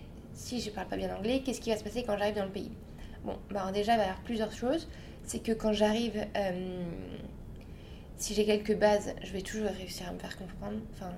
si 0.40 0.60
je 0.60 0.70
parle 0.70 0.88
pas 0.88 0.96
bien 0.96 1.14
anglais, 1.14 1.42
qu'est-ce 1.44 1.60
qui 1.60 1.70
va 1.70 1.76
se 1.76 1.84
passer 1.84 2.02
quand 2.02 2.16
j'arrive 2.16 2.36
dans 2.36 2.44
le 2.44 2.50
pays? 2.50 2.70
Bon, 3.24 3.36
bah 3.50 3.60
alors 3.60 3.72
déjà, 3.72 3.92
il 3.92 3.96
va 3.98 4.02
y 4.04 4.06
avoir 4.06 4.22
plusieurs 4.22 4.52
choses. 4.52 4.88
C'est 5.24 5.40
que 5.42 5.52
quand 5.52 5.72
j'arrive, 5.72 6.24
euh, 6.36 6.82
si 8.16 8.34
j'ai 8.34 8.44
quelques 8.44 8.74
bases, 8.76 9.14
je 9.22 9.32
vais 9.32 9.42
toujours 9.42 9.68
réussir 9.68 10.08
à 10.08 10.12
me 10.12 10.18
faire 10.18 10.36
comprendre. 10.38 10.78
Enfin, 10.94 11.10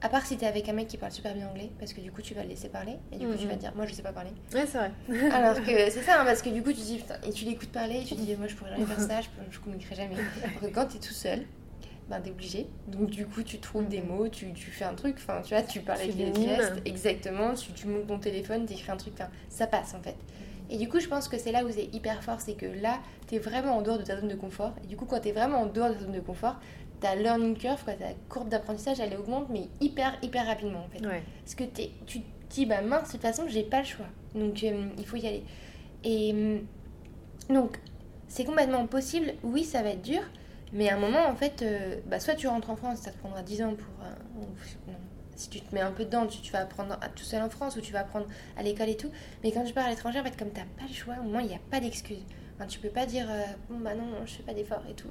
À 0.00 0.08
part 0.08 0.24
si 0.24 0.36
t'es 0.36 0.46
avec 0.46 0.68
un 0.68 0.72
mec 0.74 0.86
qui 0.86 0.96
parle 0.96 1.10
super 1.10 1.34
bien 1.34 1.48
anglais, 1.48 1.70
parce 1.80 1.92
que 1.92 2.00
du 2.00 2.12
coup 2.12 2.22
tu 2.22 2.32
vas 2.34 2.44
le 2.44 2.48
laisser 2.50 2.68
parler, 2.68 2.94
et 3.10 3.16
du 3.18 3.26
coup 3.26 3.34
tu 3.36 3.48
vas 3.48 3.54
te 3.54 3.60
dire, 3.60 3.72
moi 3.74 3.84
je 3.84 3.92
sais 3.94 4.02
pas 4.02 4.12
parler. 4.12 4.30
Ouais, 4.54 4.64
c'est 4.64 4.78
vrai. 4.78 4.92
Alors 5.32 5.56
que 5.60 5.90
c'est 5.90 6.02
ça, 6.02 6.20
hein, 6.20 6.24
parce 6.24 6.40
que 6.40 6.50
du 6.50 6.62
coup 6.62 6.72
tu 6.72 6.80
dis, 6.80 6.98
putain, 6.98 7.16
et 7.26 7.32
tu 7.32 7.44
l'écoutes 7.44 7.72
parler, 7.72 8.02
et 8.02 8.04
tu 8.04 8.14
dis, 8.14 8.36
moi 8.36 8.46
je 8.46 8.54
pourrais 8.54 8.70
jamais 8.70 8.86
faire 8.86 9.00
ça, 9.00 9.20
je, 9.20 9.28
je 9.50 9.58
communiquerai 9.58 9.96
jamais. 9.96 10.14
Alors 10.44 10.60
que 10.60 10.66
quand 10.68 10.86
t'es 10.86 10.98
tout 11.00 11.12
seul, 11.12 11.44
ben 12.08 12.20
t'es 12.20 12.30
obligé. 12.30 12.66
Donc 12.86 13.10
du 13.10 13.26
coup 13.26 13.42
tu 13.42 13.58
trouves 13.58 13.88
des 13.88 14.02
mots, 14.02 14.28
tu, 14.28 14.52
tu 14.52 14.70
fais 14.70 14.84
un 14.84 14.94
truc, 14.94 15.16
enfin 15.18 15.40
tu 15.42 15.54
vois, 15.54 15.62
tu 15.62 15.80
parles 15.80 16.00
avec 16.00 16.16
les 16.16 16.34
gestes, 16.34 16.82
exactement, 16.84 17.54
tu, 17.54 17.72
tu 17.72 17.86
montes 17.86 18.06
ton 18.06 18.18
téléphone, 18.18 18.66
t'écris 18.66 18.90
un 18.90 18.96
truc, 18.96 19.14
enfin 19.14 19.30
ça 19.48 19.66
passe 19.66 19.94
en 19.94 20.00
fait. 20.00 20.16
Et 20.70 20.76
du 20.76 20.88
coup 20.88 21.00
je 21.00 21.08
pense 21.08 21.28
que 21.28 21.38
c'est 21.38 21.52
là 21.52 21.64
où 21.64 21.70
c'est 21.70 21.94
hyper 21.94 22.22
fort, 22.22 22.40
c'est 22.40 22.54
que 22.54 22.66
là 22.66 23.00
t'es 23.26 23.38
vraiment 23.38 23.76
en 23.76 23.82
dehors 23.82 23.98
de 23.98 24.04
ta 24.04 24.18
zone 24.18 24.28
de 24.28 24.34
confort. 24.34 24.74
Et 24.84 24.86
du 24.86 24.96
coup 24.96 25.04
quand 25.04 25.20
t'es 25.20 25.32
vraiment 25.32 25.62
en 25.62 25.66
dehors 25.66 25.90
de 25.90 25.94
ta 25.94 26.00
zone 26.00 26.12
de 26.12 26.20
confort, 26.20 26.56
ta 27.00 27.14
learning 27.14 27.56
curve, 27.56 27.82
quoi, 27.84 27.94
ta 27.94 28.12
courbe 28.28 28.48
d'apprentissage, 28.48 29.00
elle 29.00 29.16
augmente, 29.16 29.48
mais 29.50 29.68
hyper, 29.80 30.18
hyper 30.22 30.46
rapidement 30.46 30.84
en 30.84 30.88
fait. 30.88 31.04
Ouais. 31.06 31.22
Parce 31.44 31.54
que 31.54 31.64
tu 31.64 32.20
te 32.20 32.24
dis, 32.50 32.66
bah 32.66 32.82
mince, 32.82 33.08
de 33.08 33.12
toute 33.12 33.22
façon, 33.22 33.44
j'ai 33.48 33.62
pas 33.62 33.80
le 33.80 33.86
choix. 33.86 34.06
Donc 34.34 34.62
euh, 34.64 34.88
il 34.98 35.06
faut 35.06 35.16
y 35.16 35.26
aller. 35.26 35.44
Et 36.04 36.32
euh, 36.34 36.58
donc, 37.50 37.78
c'est 38.28 38.44
complètement 38.44 38.86
possible. 38.86 39.34
Oui, 39.42 39.64
ça 39.64 39.82
va 39.82 39.90
être 39.90 40.02
dur. 40.02 40.22
Mais 40.72 40.88
à 40.88 40.96
un 40.96 40.98
moment, 40.98 41.26
en 41.26 41.34
fait, 41.34 41.62
euh, 41.62 41.96
bah, 42.06 42.20
soit 42.20 42.34
tu 42.34 42.46
rentres 42.48 42.70
en 42.70 42.76
France, 42.76 42.98
ça 42.98 43.10
te 43.10 43.18
prendra 43.18 43.42
10 43.42 43.62
ans 43.62 43.74
pour. 43.74 44.04
euh. 44.04 44.92
Si 45.36 45.48
tu 45.50 45.60
te 45.60 45.72
mets 45.72 45.80
un 45.80 45.92
peu 45.92 46.04
dedans, 46.04 46.26
tu, 46.26 46.40
tu 46.40 46.50
vas 46.52 46.60
apprendre 46.62 46.98
tout 47.14 47.22
seul 47.22 47.40
en 47.42 47.48
France 47.48 47.76
ou 47.76 47.80
tu 47.80 47.92
vas 47.92 48.00
apprendre 48.00 48.26
à 48.56 48.62
l'école 48.64 48.88
et 48.88 48.96
tout. 48.96 49.10
Mais 49.44 49.52
quand 49.52 49.62
tu 49.62 49.72
pars 49.72 49.86
à 49.86 49.90
l'étranger, 49.90 50.18
en 50.18 50.24
fait, 50.24 50.36
comme 50.36 50.50
t'as 50.50 50.62
pas 50.62 50.88
le 50.88 50.92
choix, 50.94 51.14
au 51.20 51.28
moins, 51.28 51.42
il 51.42 51.48
n'y 51.48 51.54
a 51.54 51.60
pas 51.70 51.78
d'excuse. 51.78 52.24
Enfin, 52.56 52.66
tu 52.66 52.80
peux 52.80 52.88
pas 52.88 53.06
dire, 53.06 53.26
euh, 53.30 53.42
bon, 53.70 53.78
bah 53.78 53.94
non, 53.94 54.04
je 54.26 54.32
fais 54.32 54.42
pas 54.42 54.52
d'effort 54.52 54.82
et 54.90 54.94
tout. 54.94 55.10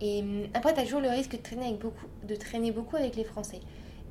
Et 0.00 0.20
hum, 0.22 0.46
après, 0.54 0.72
tu 0.72 0.80
as 0.80 0.84
toujours 0.84 1.00
le 1.02 1.10
risque 1.10 1.32
de 1.32 1.42
traîner, 1.42 1.66
avec 1.66 1.78
beaucoup, 1.80 2.06
de 2.26 2.34
traîner 2.34 2.72
beaucoup 2.72 2.96
avec 2.96 3.14
les 3.16 3.24
Français. 3.24 3.60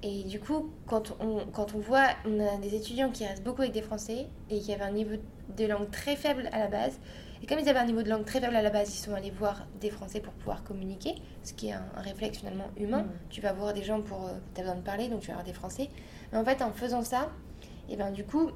Et 0.04 0.24
du 0.26 0.40
coup, 0.40 0.72
quand 0.86 1.16
on, 1.20 1.48
quand 1.52 1.74
on 1.74 1.80
voit, 1.80 2.10
on 2.28 2.40
a 2.40 2.58
des 2.58 2.76
étudiants 2.76 3.10
qui 3.10 3.26
restent 3.26 3.44
beaucoup 3.44 3.64
avec 3.64 3.74
des 3.74 3.82
Français 3.82 4.28
et 4.52 4.60
qui 4.60 4.72
avaient 4.72 4.84
un 4.84 4.92
niveau 4.92 5.16
de 5.58 5.66
langue 5.66 5.90
très 5.90 6.16
faible 6.16 6.50
à 6.52 6.60
la 6.60 6.68
base. 6.68 7.00
Et 7.42 7.46
comme 7.46 7.60
ils 7.60 7.70
avaient 7.70 7.80
un 7.80 7.86
niveau 7.86 8.04
de 8.04 8.10
langue 8.10 8.26
très 8.26 8.40
faible 8.40 8.56
à 8.56 8.62
la 8.62 8.70
base, 8.70 8.90
ils 8.94 9.00
sont 9.00 9.14
allés 9.14 9.32
voir 9.32 9.68
des 9.80 9.90
Français 9.90 10.20
pour 10.20 10.34
pouvoir 10.34 10.64
communiquer, 10.64 11.16
ce 11.44 11.54
qui 11.54 11.68
est 11.68 11.74
un, 11.74 11.86
un 11.96 12.02
réflexe 12.02 12.40
finalement 12.40 12.70
humain. 12.78 13.04
Mhm. 13.04 13.12
Tu 13.30 13.42
vas 13.42 13.54
voir 13.54 13.74
des 13.74 13.84
gens 13.84 14.02
pour... 14.02 14.30
tu 14.54 14.62
as 14.62 14.64
besoin 14.64 14.78
de 14.78 14.82
parler, 14.82 15.08
donc 15.08 15.22
tu 15.22 15.28
vas 15.28 15.34
voir 15.34 15.46
des 15.46 15.54
Français. 15.54 15.90
Mais 16.32 16.38
en 16.38 16.44
fait, 16.46 16.62
en 16.62 16.72
faisant 16.72 17.04
ça, 17.04 17.30
et 17.90 17.96
ben 17.96 18.12
du 18.12 18.24
coup, 18.24 18.52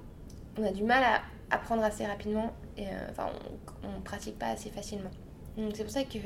on 0.58 0.64
a 0.66 0.72
du 0.72 0.84
mal 0.84 1.04
à 1.04 1.22
apprendre 1.56 1.84
assez 1.84 2.06
rapidement. 2.06 2.54
Et, 2.78 2.88
euh, 2.88 3.08
enfin, 3.10 3.30
on, 3.84 3.88
on 3.98 4.02
pratique 4.02 4.38
pas 4.40 4.48
assez 4.48 4.70
facilement. 4.70 5.12
Donc 5.58 5.72
c'est 5.76 5.84
pour 5.84 5.92
ça 5.92 6.04
que 6.04 6.18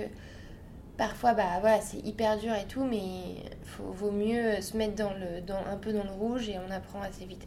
parfois, 0.97 1.33
bah 1.33 1.59
voilà, 1.59 1.81
c'est 1.81 1.97
hyper 1.97 2.37
dur 2.37 2.53
et 2.53 2.65
tout, 2.65 2.83
mais 2.83 3.43
faut, 3.63 3.91
vaut 3.91 4.11
mieux 4.11 4.61
se 4.61 4.77
mettre 4.77 4.95
dans 4.95 5.13
le, 5.13 5.41
dans, 5.41 5.59
un 5.69 5.77
peu 5.77 5.91
dans 5.91 6.03
le 6.03 6.11
rouge 6.11 6.47
et 6.49 6.57
on 6.57 6.71
apprend 6.71 7.01
assez 7.01 7.25
vite. 7.25 7.45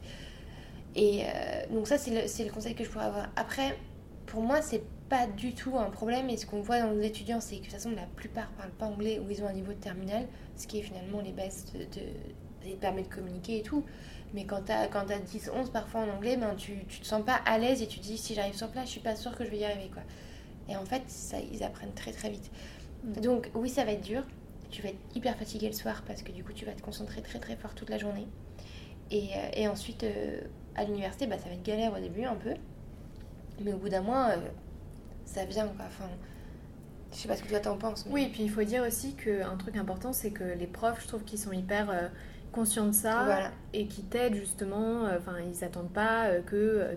Et 0.95 1.23
euh, 1.25 1.67
donc 1.71 1.87
ça, 1.87 1.99
c'est 1.99 2.11
le, 2.11 2.29
c'est 2.29 2.45
le 2.45 2.51
conseil 2.51 2.75
que 2.75 2.85
je 2.85 2.91
pourrais 2.91 3.07
avoir. 3.07 3.29
Après, 3.37 3.77
pour 4.27 4.43
moi, 4.43 4.61
c'est 4.61 4.83
pas 5.09 5.27
du 5.27 5.55
tout 5.55 5.77
un 5.77 5.91
problème. 5.91 6.29
Et 6.31 6.37
ce 6.37 6.47
qu'on 6.47 6.61
voit 6.61 6.81
dans 6.81 6.93
nos 6.93 7.01
étudiants, 7.01 7.41
c'est 7.41 7.57
que 7.57 7.61
de 7.61 7.65
toute 7.65 7.75
façon, 7.75 7.91
la 7.91 8.07
plupart 8.17 8.51
parlent 8.53 8.71
pas 8.71 8.87
anglais 8.87 9.19
ou 9.19 9.31
ils 9.31 9.43
ont 9.43 9.49
un 9.49 9.53
niveau 9.53 9.73
de 9.73 9.79
terminal, 9.79 10.27
ce 10.57 10.67
qui 10.67 10.79
est 10.79 10.83
finalement 10.83 11.21
les 11.21 11.33
bases 11.33 11.67
de, 11.73 11.81
de, 12.71 12.77
permet 12.77 13.03
de 13.03 13.09
communiquer 13.09 13.59
et 13.59 13.63
tout. 13.63 13.85
Mais 14.35 14.45
quand 14.45 14.63
t'as 14.65 14.89
quand 14.89 15.07
t'as 15.07 15.19
10, 15.19 15.51
11 15.55 15.71
parfois 15.71 16.03
en 16.03 16.11
anglais, 16.11 16.37
ben, 16.37 16.55
tu, 16.55 16.85
tu 16.89 17.01
te 17.01 17.07
sens 17.07 17.25
pas 17.25 17.41
à 17.47 17.59
l'aise 17.59 17.83
et 17.83 17.87
tu 17.87 17.99
te 17.99 18.05
dis 18.05 18.19
si 18.19 18.35
j'arrive 18.35 18.57
sur 18.57 18.69
place, 18.69 18.87
je 18.87 18.91
suis 18.91 19.01
pas 19.01 19.17
sûre 19.17 19.37
que 19.37 19.45
je 19.45 19.51
vais 19.51 19.59
y 19.59 19.65
arriver. 19.65 19.91
quoi. 19.93 20.03
Et 20.69 20.77
en 20.77 20.85
fait, 20.85 21.03
ça, 21.07 21.39
ils 21.41 21.63
apprennent 21.63 21.95
très 21.95 22.13
très 22.13 22.31
vite. 22.31 22.51
Mm. 23.05 23.21
Donc 23.21 23.51
oui, 23.55 23.69
ça 23.69 23.85
va 23.85 23.93
être 23.93 24.05
dur. 24.05 24.23
Tu 24.71 24.83
vas 24.83 24.91
être 24.91 24.99
hyper 25.15 25.37
fatigué 25.37 25.69
le 25.69 25.73
soir 25.73 26.03
parce 26.07 26.23
que 26.23 26.31
du 26.31 26.45
coup, 26.45 26.53
tu 26.53 26.67
vas 26.67 26.73
te 26.73 26.83
concentrer 26.83 27.23
très 27.23 27.39
très 27.39 27.57
fort 27.57 27.75
toute 27.75 27.89
la 27.89 27.97
journée. 27.97 28.27
Et, 29.11 29.31
euh, 29.35 29.49
et 29.55 29.69
ensuite, 29.69 30.05
euh, 30.05 30.41
à 30.75 30.85
l'université, 30.85 31.27
bah, 31.27 31.39
ça 31.39 31.49
va 31.49 31.55
être 31.55 31.63
galère 31.63 31.95
au 31.95 31.99
début 32.01 32.25
un 32.25 32.35
peu. 32.35 32.55
Mais 33.61 33.73
au 33.73 33.79
bout 33.79 33.89
d'un 33.89 34.03
mois, 34.03 34.31
euh, 34.31 34.37
ça 35.29 35.45
vient 35.45 35.67
quoi. 35.69 35.85
Enfin, 35.87 36.09
je 37.13 37.17
sais 37.17 37.29
pas 37.29 37.37
ce 37.37 37.43
que 37.43 37.49
toi 37.49 37.61
t'en 37.61 37.77
penses. 37.77 38.05
mais- 38.07 38.13
Oui, 38.13 38.23
et 38.25 38.29
puis 38.29 38.43
il 38.45 38.51
faut 38.51 38.63
dire 38.65 38.83
aussi 38.87 39.15
qu'un 39.15 39.57
truc 39.57 39.77
important, 39.77 40.13
c'est 40.13 40.31
que 40.31 40.45
les 40.45 40.67
profs, 40.67 41.03
je 41.03 41.09
trouve 41.09 41.25
qu'ils 41.25 41.39
sont 41.39 41.53
hyper 41.53 41.91
euh, 41.91 42.09
conscients 42.53 42.87
de 42.87 42.93
ça 42.93 43.23
Voilà. 43.25 43.51
et 43.75 43.87
qui 43.87 44.03
t'aident 44.03 44.35
justement. 44.35 45.05
euh, 45.07 45.19
Enfin, 45.19 45.37
ils 45.41 45.63
attendent 45.65 45.93
pas 45.93 46.27
euh, 46.27 46.41
que 46.43 46.57
euh, 46.57 46.95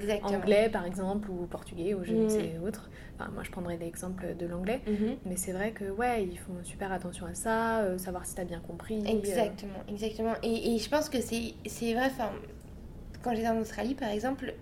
Exactement. 0.00 0.38
anglais 0.38 0.68
par 0.68 0.84
exemple 0.84 1.30
ou 1.30 1.46
portugais 1.46 1.94
ou 1.94 2.04
je 2.04 2.12
ne 2.12 2.24
Mhm. 2.24 2.28
sais 2.30 2.58
autre. 2.64 2.90
Enfin, 3.18 3.30
moi 3.32 3.42
je 3.42 3.50
prendrais 3.50 3.76
l'exemple 3.76 4.34
de 4.38 4.46
l'anglais. 4.46 4.80
Mhm. 4.86 5.16
Mais 5.26 5.36
c'est 5.36 5.52
vrai 5.52 5.72
que 5.72 5.84
ouais, 5.90 6.24
ils 6.24 6.38
font 6.38 6.54
super 6.64 6.92
attention 6.92 7.26
à 7.26 7.34
ça, 7.34 7.84
savoir 7.98 8.26
si 8.26 8.34
t'as 8.34 8.44
bien 8.44 8.60
compris. 8.60 9.02
Exactement, 9.06 9.82
exactement. 9.88 10.34
Et, 10.42 10.74
et 10.74 10.78
je 10.78 10.88
pense 10.88 11.08
que 11.08 11.20
c'est 11.20 11.54
c'est 11.66 11.94
vrai, 11.94 12.06
enfin, 12.06 12.30
quand 13.22 13.34
j'étais 13.34 13.48
en 13.48 13.58
Australie 13.58 13.94
par 13.94 14.08
exemple, 14.10 14.54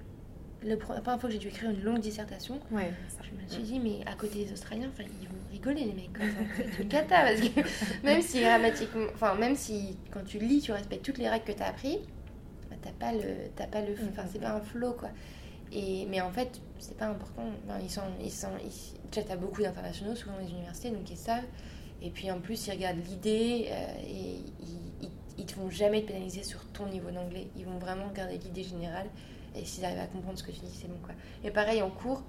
le, 0.67 0.71
la 0.73 1.01
première 1.01 1.03
fois 1.21 1.29
que 1.29 1.31
j'ai 1.31 1.39
dû 1.39 1.49
écrire 1.49 1.71
une 1.71 1.83
longue 1.83 2.01
dissertation, 2.01 2.61
Ouais, 2.71 2.91
je 3.23 3.43
me 3.43 3.49
suis 3.49 3.63
dit, 3.63 3.79
mais 3.79 4.01
à 4.07 4.15
côté 4.15 4.45
des 4.45 4.53
Australiens, 4.53 4.91
ils 4.99 5.29
vont 5.29 5.35
rigoler 5.53 5.85
les 5.85 5.93
mecs, 5.93 6.11
c'est 6.57 6.83
une 6.83 6.89
cata 6.89 7.23
parce 7.23 7.41
que 7.41 7.61
même 8.05 8.21
si 8.23 8.41
grammatiquement, 8.41 9.07
enfin, 9.15 9.35
même 9.35 9.55
si 9.57 9.97
quand 10.11 10.25
tu 10.25 10.39
lis, 10.39 10.61
tu 10.61 10.73
respectes 10.73 11.05
toutes 11.05 11.19
les 11.19 11.29
règles 11.29 11.45
que 11.45 11.53
tu 11.53 11.63
as 11.63 11.69
appris, 11.69 11.99
bah, 12.71 12.77
t'as 12.83 12.91
pas 12.93 13.13
le, 13.13 13.21
t'as 13.55 13.67
pas 13.67 13.81
le, 13.81 13.95
enfin, 14.11 14.25
c'est 14.31 14.41
pas 14.41 14.51
un 14.53 14.61
flow 14.61 14.93
quoi. 14.93 15.11
Et, 15.73 16.07
mais 16.09 16.21
en 16.21 16.31
fait, 16.31 16.61
c'est 16.79 16.97
pas 16.97 17.07
important. 17.07 17.43
Enfin, 17.67 17.79
ils 17.83 17.91
sont, 17.91 18.03
ils 18.23 18.31
sont, 18.31 18.49
ils- 18.65 19.11
déjà, 19.11 19.27
t'as 19.27 19.37
beaucoup 19.37 19.63
d'internationaux 19.63 20.15
souvent 20.15 20.35
dans 20.35 20.45
les 20.45 20.51
universités, 20.53 20.91
donc 20.91 21.11
ils 21.11 21.17
savent. 21.17 21.45
Et 22.03 22.11
puis 22.11 22.31
en 22.31 22.39
plus, 22.41 22.67
ils 22.67 22.71
regardent 22.73 23.05
l'idée 23.09 23.67
euh, 23.71 23.87
et 24.07 24.37
ils, 24.61 25.03
ils, 25.07 25.11
ils 25.39 25.45
te 25.47 25.55
vont 25.57 25.69
jamais 25.71 26.03
te 26.03 26.09
pénaliser 26.09 26.43
sur 26.45 26.65
ton 26.67 26.87
niveau 26.87 27.11
d'anglais. 27.11 27.49
Ils 27.57 27.65
vont 27.65 27.79
vraiment 27.79 28.09
regarder 28.09 28.39
l'idée 28.39 28.63
générale. 28.63 29.07
Et 29.57 29.65
s'ils 29.65 29.85
arrivent 29.85 29.99
à 30.01 30.07
comprendre 30.07 30.39
ce 30.39 30.45
que 30.45 30.53
tu 30.53 30.61
dis, 30.61 30.79
c'est 30.81 30.89
bon 30.89 30.99
quoi. 31.03 31.15
Et 31.43 31.51
pareil 31.51 31.83
en 31.83 31.91
cours, 31.91 32.23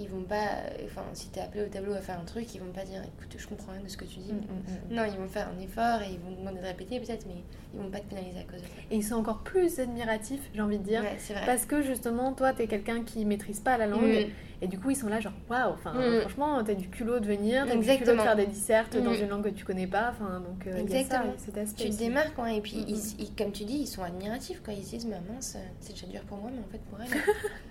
ils 0.00 0.08
vont 0.08 0.22
pas. 0.22 0.34
euh, 0.36 0.84
Enfin, 0.86 1.02
si 1.12 1.28
t'es 1.28 1.40
appelé 1.40 1.62
au 1.64 1.68
tableau 1.68 1.92
à 1.92 2.00
faire 2.00 2.18
un 2.18 2.24
truc, 2.24 2.52
ils 2.54 2.60
vont 2.60 2.72
pas 2.72 2.84
dire 2.84 3.00
écoute, 3.02 3.34
je 3.36 3.46
comprends 3.46 3.72
rien 3.72 3.82
de 3.82 3.88
ce 3.88 3.96
que 3.96 4.04
tu 4.04 4.18
dis. 4.18 4.32
Mm, 4.32 4.36
mm, 4.36 4.90
mm. 4.90 4.94
Non, 4.96 5.04
ils 5.04 5.16
vont 5.18 5.28
faire 5.28 5.48
un 5.56 5.60
effort 5.62 6.02
et 6.02 6.12
ils 6.12 6.18
vont 6.18 6.32
demander 6.38 6.60
de 6.60 6.66
répéter 6.66 6.98
peut-être, 7.00 7.26
mais 7.26 7.36
ils 7.74 7.80
vont 7.80 7.90
pas 7.90 8.00
te 8.00 8.06
pénaliser 8.06 8.40
à 8.40 8.44
cause 8.44 8.60
de 8.62 8.66
ça. 8.66 8.72
Et 8.90 8.96
ils 8.96 9.04
sont 9.04 9.14
encore 9.16 9.38
plus 9.42 9.78
admiratifs, 9.78 10.40
j'ai 10.54 10.62
envie 10.62 10.78
de 10.78 10.84
dire. 10.84 11.02
Ouais, 11.02 11.16
c'est 11.18 11.34
vrai. 11.34 11.46
Parce 11.46 11.64
que 11.66 11.82
justement, 11.82 12.32
toi, 12.32 12.52
t'es 12.52 12.66
quelqu'un 12.66 13.02
qui 13.04 13.24
maîtrise 13.24 13.60
pas 13.60 13.76
la 13.78 13.86
langue, 13.86 14.00
Mm. 14.26 14.62
et 14.62 14.66
du 14.68 14.78
coup, 14.78 14.90
ils 14.90 14.96
sont 14.96 15.08
là, 15.08 15.20
genre, 15.20 15.32
waouh, 15.48 15.72
enfin, 15.74 15.92
franchement, 16.20 16.62
t'as 16.64 16.74
du 16.74 16.88
culot 16.88 17.20
de 17.20 17.26
venir, 17.26 17.66
t'as 17.66 17.76
du 17.76 17.86
culot 17.86 18.16
de 18.16 18.20
faire 18.20 18.36
des 18.36 18.46
dissertes 18.46 18.96
dans 18.96 19.14
une 19.14 19.28
langue 19.28 19.44
que 19.44 19.48
tu 19.50 19.64
connais 19.64 19.86
pas, 19.86 20.10
enfin, 20.10 20.40
donc, 20.40 20.66
euh, 20.66 20.72
ça, 20.74 20.80
Exactement. 20.80 21.32
cet 21.38 21.56
aspect. 21.58 21.84
Tu 21.84 21.90
te 21.90 21.96
démarques, 21.98 22.36
ouais, 22.38 22.56
et 22.56 22.60
puis 22.60 22.84
ils- 22.88 23.20
ils- 23.20 23.34
comme 23.36 23.52
tu 23.52 23.64
dis, 23.64 23.78
ils 23.78 23.86
sont 23.86 24.02
admiratifs, 24.02 24.62
quoi. 24.62 24.74
Ils 24.74 24.84
se 24.84 24.90
disent, 24.90 25.06
mais 25.06 25.20
mince, 25.32 25.56
c'est 25.80 25.92
déjà 25.92 26.06
dur 26.06 26.20
pour 26.22 26.38
moi, 26.38 26.50
mais 26.52 26.60
en 26.60 26.68
fait 26.70 26.78
pour 26.90 26.98
elle. 27.00 27.08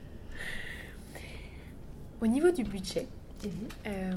Au 2.22 2.28
niveau 2.28 2.52
du 2.52 2.64
budget, 2.64 3.08
Mhm, 3.46 3.52
euh, 3.88 4.12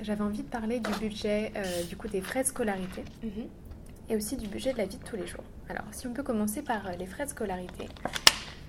j'avais 0.00 0.22
envie 0.22 0.42
de 0.44 0.48
parler 0.48 0.78
du 0.78 0.92
budget, 1.00 1.52
euh, 1.56 1.82
du 1.88 1.96
coup, 1.96 2.06
des 2.06 2.20
frais 2.20 2.42
de 2.42 2.46
scolarité, 2.46 3.02
mhm. 3.24 3.46
et 4.08 4.14
aussi 4.14 4.36
du 4.36 4.46
budget 4.46 4.72
de 4.72 4.78
la 4.78 4.84
vie 4.86 4.96
de 4.96 5.02
tous 5.02 5.16
les 5.16 5.26
jours. 5.26 5.42
Alors, 5.68 5.82
si 5.90 6.06
on 6.06 6.12
peut 6.12 6.22
commencer 6.22 6.62
par 6.62 6.86
euh, 6.86 6.92
les 6.96 7.06
frais 7.06 7.24
de 7.24 7.30
scolarité. 7.30 7.88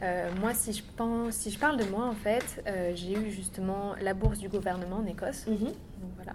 Euh, 0.02 0.32
moi, 0.40 0.56
si 0.56 0.74
je, 0.74 0.82
pense, 0.98 1.36
si 1.36 1.52
je 1.52 1.60
parle 1.60 1.78
de 1.78 1.84
moi, 1.84 2.06
en 2.08 2.16
fait, 2.16 2.64
j'ai 2.96 3.14
eu 3.14 3.30
justement 3.30 3.94
la 4.02 4.14
bourse 4.14 4.40
du 4.40 4.48
gouvernement 4.50 4.98
en 4.98 5.06
Écosse. 5.06 5.46
Mhm. 5.46 5.66
Donc 5.66 6.12
voilà. 6.16 6.34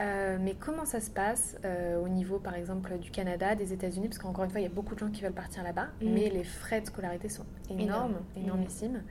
Euh, 0.00 0.38
mais 0.40 0.54
comment 0.58 0.86
ça 0.86 1.00
se 1.00 1.10
passe 1.10 1.56
euh, 1.64 2.02
au 2.02 2.08
niveau, 2.08 2.38
par 2.38 2.54
exemple, 2.56 2.98
du 2.98 3.10
Canada, 3.10 3.54
des 3.54 3.72
États-Unis? 3.72 4.08
Parce 4.08 4.18
qu'encore 4.18 4.44
une 4.44 4.50
fois, 4.50 4.60
il 4.60 4.64
y 4.64 4.66
a 4.66 4.70
beaucoup 4.70 4.94
de 4.94 5.00
gens 5.00 5.10
qui 5.10 5.22
veulent 5.22 5.32
partir 5.32 5.62
là-bas, 5.62 5.88
mais 6.00 6.30
les 6.30 6.44
frais 6.44 6.80
de 6.80 6.86
scolarité 6.86 7.28
sont 7.28 7.44
énormes, 7.70 7.84
Énorme. 7.86 8.14
énormissimes. 8.36 9.02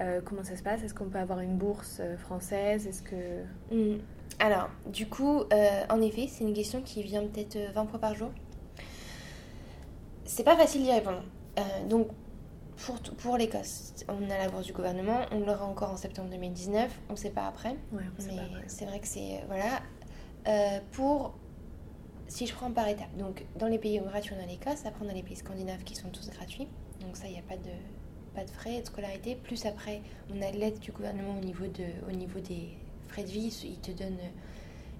Euh, 0.00 0.20
comment 0.24 0.42
ça 0.42 0.56
se 0.56 0.62
passe? 0.62 0.82
Est-ce 0.82 0.94
qu'on 0.94 1.10
peut 1.10 1.18
avoir 1.18 1.40
une 1.40 1.56
bourse 1.56 1.98
euh, 2.00 2.16
française? 2.16 2.86
Est-ce 2.86 3.02
que 3.02 3.44
Mm. 3.70 3.98
Alors, 4.38 4.70
du 4.86 5.06
coup, 5.06 5.40
euh, 5.52 5.84
en 5.88 6.00
effet, 6.00 6.26
c'est 6.28 6.44
une 6.44 6.54
question 6.54 6.82
qui 6.82 7.02
vient 7.02 7.22
peut-être 7.26 7.56
euh, 7.56 7.70
20 7.72 7.86
fois 7.86 7.98
par 7.98 8.14
jour. 8.14 8.30
C'est 10.24 10.44
pas 10.44 10.56
facile 10.56 10.82
d'y 10.82 10.90
répondre. 10.90 11.22
Euh, 11.58 11.62
donc, 11.88 12.08
pour, 12.76 12.98
pour 13.18 13.36
l'Écosse, 13.36 13.94
on 14.08 14.30
a 14.30 14.38
la 14.38 14.48
bourse 14.48 14.66
du 14.66 14.72
gouvernement, 14.72 15.20
on 15.30 15.40
l'aura 15.40 15.66
encore 15.66 15.90
en 15.90 15.96
septembre 15.96 16.30
2019, 16.30 16.90
on 17.10 17.16
sait 17.16 17.30
pas 17.30 17.46
après. 17.46 17.76
Ouais, 17.92 18.02
on 18.18 18.20
sait 18.20 18.30
Mais 18.32 18.64
c'est 18.66 18.86
vrai 18.86 18.98
que 19.00 19.06
c'est. 19.06 19.44
Voilà. 19.46 20.80
Pour. 20.92 21.34
Si 22.26 22.46
je 22.46 22.54
prends 22.54 22.70
par 22.70 22.88
étapes, 22.88 23.14
donc 23.18 23.44
dans 23.58 23.66
les 23.66 23.78
pays 23.78 23.98
gratuits, 23.98 24.34
on 24.36 24.42
a 24.42 24.46
l'Écosse, 24.46 24.86
après 24.86 25.04
on 25.04 25.08
a 25.10 25.12
les 25.12 25.22
pays 25.22 25.36
scandinaves 25.36 25.84
qui 25.84 25.94
sont 25.94 26.08
tous 26.08 26.30
gratuits, 26.30 26.66
donc 27.02 27.14
ça, 27.14 27.26
il 27.26 27.32
n'y 27.34 27.38
a 27.38 27.42
pas 27.42 27.58
de, 27.58 27.70
pas 28.34 28.44
de 28.44 28.50
frais 28.50 28.80
de 28.80 28.86
scolarité. 28.86 29.36
Plus 29.36 29.66
après, 29.66 30.02
on 30.34 30.40
a 30.42 30.50
l'aide 30.50 30.78
du 30.78 30.92
gouvernement 30.92 31.36
au 31.38 31.44
niveau, 31.44 31.66
de, 31.66 31.84
au 32.08 32.12
niveau 32.12 32.40
des 32.40 32.70
frais 33.08 33.24
de 33.24 33.28
vie, 33.28 33.54
ils 33.64 33.78
te 33.78 33.90
donnent, 33.90 34.18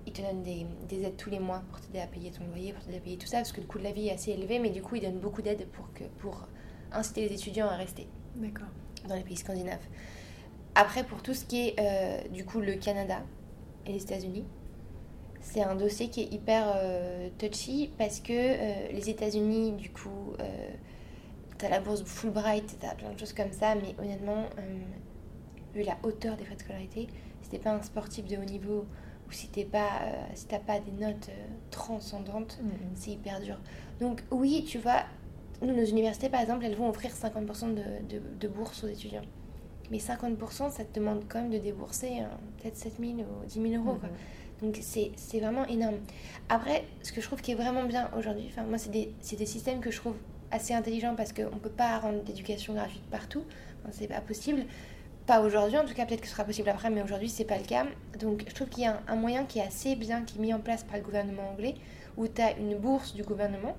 ils 0.07 0.13
te 0.13 0.23
donnent 0.23 0.43
des, 0.43 0.67
des 0.89 1.05
aides 1.05 1.17
tous 1.17 1.31
les 1.31 1.39
mois 1.39 1.63
pour 1.71 1.81
t'aider 1.81 2.01
à 2.01 2.07
payer 2.07 2.31
ton 2.31 2.45
loyer, 2.47 2.73
pour 2.73 2.83
t'aider 2.85 2.99
à 2.99 3.01
payer 3.01 3.17
tout 3.17 3.27
ça, 3.27 3.39
parce 3.39 3.53
que 3.53 3.61
le 3.61 3.67
coût 3.67 3.79
de 3.79 3.85
la 3.85 3.93
vie 3.93 4.09
est 4.09 4.13
assez 4.13 4.33
élevé, 4.33 4.59
mais 4.59 4.71
du 4.71 4.83
coup, 4.83 4.97
ils 4.97 5.03
donnent 5.03 5.21
beaucoup 5.21 5.43
d'aide 5.43 5.67
pour, 5.73 5.93
que, 5.93 6.05
pour 6.19 6.47
inciter 6.93 7.29
les 7.29 7.35
étudiants 7.35 7.69
à 7.69 7.77
rester 7.77 8.07
D'accord. 8.37 8.69
dans 9.09 9.15
les 9.15 9.23
pays 9.23 9.37
scandinaves. 9.37 9.87
Après, 10.75 11.05
pour 11.05 11.23
tout 11.23 11.35
ce 11.35 11.45
qui 11.45 11.69
est 11.69 11.75
euh, 11.79 12.29
du 12.29 12.45
coup 12.45 12.61
le 12.61 12.75
Canada 12.75 13.23
et 13.87 13.93
les 13.93 14.03
États-Unis, 14.03 14.45
c'est 15.41 15.63
un 15.63 15.75
dossier 15.75 16.09
qui 16.09 16.23
est 16.23 16.33
hyper 16.33 16.73
euh, 16.77 17.29
touchy 17.39 17.91
parce 17.99 18.21
que 18.21 18.33
euh, 18.33 18.93
les 18.93 19.11
États-Unis, 19.11 19.73
du 19.73 19.91
coup, 19.91 20.35
t'as 21.63 21.69
la 21.69 21.81
bourse 21.81 22.03
Fulbright, 22.05 22.77
t'as 22.81 22.95
plein 22.97 23.13
de 23.13 23.19
choses 23.19 23.33
comme 23.33 23.53
ça, 23.53 23.75
mais 23.77 23.95
honnêtement, 23.99 24.47
vu 25.75 25.83
la 25.85 25.97
hauteur 26.03 26.37
des 26.37 26.45
frais 26.45 26.57
de 26.57 26.61
scolarité, 26.61 27.07
si 27.41 27.49
t'es 27.51 27.59
pas 27.59 27.71
un 27.71 27.83
sportif 27.83 28.27
de 28.27 28.37
haut 28.37 28.45
niveau 28.45 28.85
ou 29.29 29.31
si 29.33 29.49
t'es 29.49 29.65
pas, 29.65 29.89
si 30.35 30.47
t'as 30.47 30.59
pas 30.59 30.81
des 30.81 30.91
notes 30.93 31.31
transcendantes, 31.71 32.59
Mhm. 32.63 32.71
c'est 32.95 33.11
hyper 33.13 33.41
dur. 33.41 33.59
Donc 34.01 34.23
oui, 34.31 34.65
tu 34.67 34.79
vois, 34.79 35.05
nous, 35.63 35.75
nos 35.75 35.85
universités, 35.85 36.29
par 36.29 36.41
exemple, 36.41 36.65
elles 36.65 36.75
vont 36.75 36.89
offrir 36.89 37.13
50% 37.13 37.69
de, 37.75 37.83
de, 38.09 38.21
de 38.41 38.49
bourse 38.49 38.83
aux 38.85 38.89
étudiants. 38.89 39.23
Mais 39.91 39.99
50%, 39.99 40.71
ça 40.71 40.85
te 40.85 40.99
demande 40.99 41.25
quand 41.29 41.41
même 41.43 41.51
de 41.51 41.59
débourser 41.59 42.19
hein, 42.21 42.31
peut-être 42.61 42.77
7 42.77 42.95
000 42.99 43.13
ou 43.21 43.45
10 43.47 43.71
000 43.71 43.85
euros. 43.85 43.99
Quoi. 43.99 44.09
Mhm. 44.09 44.17
Donc 44.73 44.79
c'est 44.81 45.13
vraiment 45.41 45.65
énorme. 45.67 45.97
Après, 46.49 46.85
ce 47.03 47.13
que 47.13 47.21
je 47.21 47.27
trouve 47.27 47.41
qui 47.41 47.53
est 47.53 47.57
vraiment 47.57 47.85
bien 47.85 48.09
aujourd'hui, 48.17 48.47
enfin 48.49 48.63
moi 48.65 48.79
c'est 48.79 48.91
des, 48.91 49.13
c'est 49.21 49.37
des 49.37 49.47
systèmes 49.47 49.81
que 49.81 49.91
je 49.91 49.97
trouve 49.99 50.15
assez 50.53 50.75
intelligents 50.75 51.15
parce 51.17 51.33
qu'on 51.33 51.43
ne 51.55 51.61
peut 51.61 51.71
pas 51.71 51.99
rendre 51.99 52.21
l'éducation 52.27 52.75
gratuite 52.75 53.03
partout, 53.11 53.45
Enfin, 53.83 53.91
c'est 53.93 54.07
pas 54.07 54.21
possible. 54.21 54.65
Pas 55.27 55.41
aujourd'hui, 55.41 55.77
en 55.79 55.85
tout 55.85 55.95
cas 55.95 56.05
peut-être 56.07 56.21
que 56.21 56.27
ce 56.27 56.33
sera 56.33 56.45
possible 56.45 56.69
après, 56.69 56.91
mais 56.91 57.03
aujourd'hui 57.03 57.29
c'est 57.29 57.45
pas 57.45 57.59
le 57.59 57.65
cas. 57.65 57.87
Donc 58.21 58.45
je 58.49 58.55
trouve 58.55 58.69
qu'il 58.69 58.85
y 58.85 58.87
a 58.87 58.93
un, 59.09 59.13
un 59.13 59.17
moyen 59.17 59.45
qui 59.45 59.59
est 59.59 59.63
assez 59.67 59.97
bien, 59.97 60.23
qui 60.23 60.39
est 60.39 60.41
mis 60.41 60.55
en 60.55 60.61
place 60.61 60.85
par 60.85 60.97
le 60.97 61.03
gouvernement 61.03 61.51
anglais, 61.51 61.75
où 62.17 62.27
tu 62.29 62.41
as 62.43 62.57
une 62.59 62.77
bourse 62.77 63.15
du 63.15 63.23
gouvernement. 63.23 63.77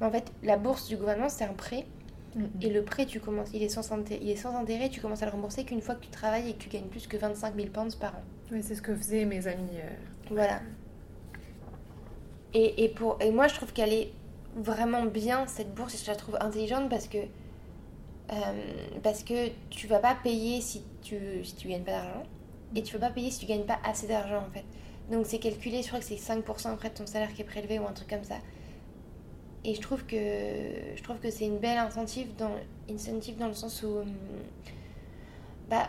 Mais 0.00 0.06
en 0.06 0.10
fait, 0.10 0.32
la 0.42 0.56
bourse 0.56 0.88
du 0.88 0.96
gouvernement 0.96 1.28
c'est 1.28 1.44
un 1.44 1.52
prêt, 1.54 1.86
Mhm. 2.34 2.48
et 2.62 2.70
le 2.70 2.82
prêt 2.82 3.04
tu 3.04 3.20
commences, 3.20 3.50
il 3.52 3.62
est 3.62 3.68
sans 3.68 3.92
intérêt, 3.92 4.20
il 4.22 4.30
est 4.30 4.36
sans 4.36 4.56
intérêt 4.56 4.88
tu 4.88 5.02
commences 5.02 5.22
à 5.22 5.26
le 5.26 5.32
rembourser 5.32 5.64
qu'une 5.64 5.82
fois 5.82 5.94
que 5.96 6.00
tu 6.04 6.08
travailles 6.10 6.48
et 6.48 6.54
que 6.54 6.62
tu 6.62 6.70
gagnes 6.70 6.86
plus 6.88 7.06
que 7.06 7.18
25 7.18 7.54
000 7.54 7.68
pounds 7.68 7.94
par 7.96 8.14
an. 8.14 8.22
Oui, 8.50 8.62
c'est 8.62 8.74
ce 8.74 8.80
que 8.82 8.94
faisaient 8.96 9.26
mes 9.26 9.46
amis. 9.46 9.68
euh, 9.76 9.88
Voilà. 10.30 10.60
Et, 12.54 12.84
et, 12.84 12.88
pour, 12.88 13.18
et 13.20 13.30
moi, 13.30 13.48
je 13.48 13.54
trouve 13.54 13.72
qu'elle 13.72 13.92
est 13.92 14.12
vraiment 14.56 15.04
bien, 15.04 15.46
cette 15.46 15.74
bourse, 15.74 15.94
et 15.94 15.98
je 15.98 16.10
la 16.10 16.16
trouve 16.16 16.36
intelligente 16.40 16.88
parce 16.88 17.08
que, 17.08 17.18
euh, 17.18 18.34
parce 19.02 19.22
que 19.24 19.50
tu 19.70 19.86
vas 19.86 19.98
pas 19.98 20.14
payer 20.14 20.60
si 20.60 20.82
tu, 21.02 21.44
si 21.44 21.54
tu 21.54 21.68
gagnes 21.68 21.84
pas 21.84 21.92
d'argent, 21.92 22.22
et 22.74 22.82
tu 22.82 22.96
vas 22.96 23.08
pas 23.08 23.14
payer 23.14 23.30
si 23.30 23.40
tu 23.40 23.46
gagnes 23.46 23.64
pas 23.64 23.78
assez 23.84 24.06
d'argent, 24.06 24.44
en 24.48 24.50
fait. 24.52 24.64
Donc 25.10 25.26
c'est 25.26 25.38
calculé, 25.38 25.82
je 25.82 25.88
crois 25.88 25.98
que 25.98 26.04
c'est 26.04 26.16
5% 26.16 26.68
après 26.68 26.90
de 26.90 26.94
ton 26.94 27.06
salaire 27.06 27.32
qui 27.34 27.42
est 27.42 27.46
prélevé 27.46 27.78
ou 27.78 27.86
un 27.86 27.92
truc 27.92 28.08
comme 28.08 28.24
ça. 28.24 28.36
Et 29.64 29.74
je 29.74 29.80
trouve 29.80 30.04
que, 30.06 30.16
je 30.16 31.02
trouve 31.02 31.18
que 31.18 31.30
c'est 31.30 31.44
une 31.44 31.58
belle 31.58 31.78
incentive 31.78 32.34
dans, 32.36 32.50
incentive 32.90 33.38
dans 33.38 33.48
le 33.48 33.54
sens 33.54 33.82
où... 33.82 33.98
hum, 33.98 34.14
bah, 35.68 35.88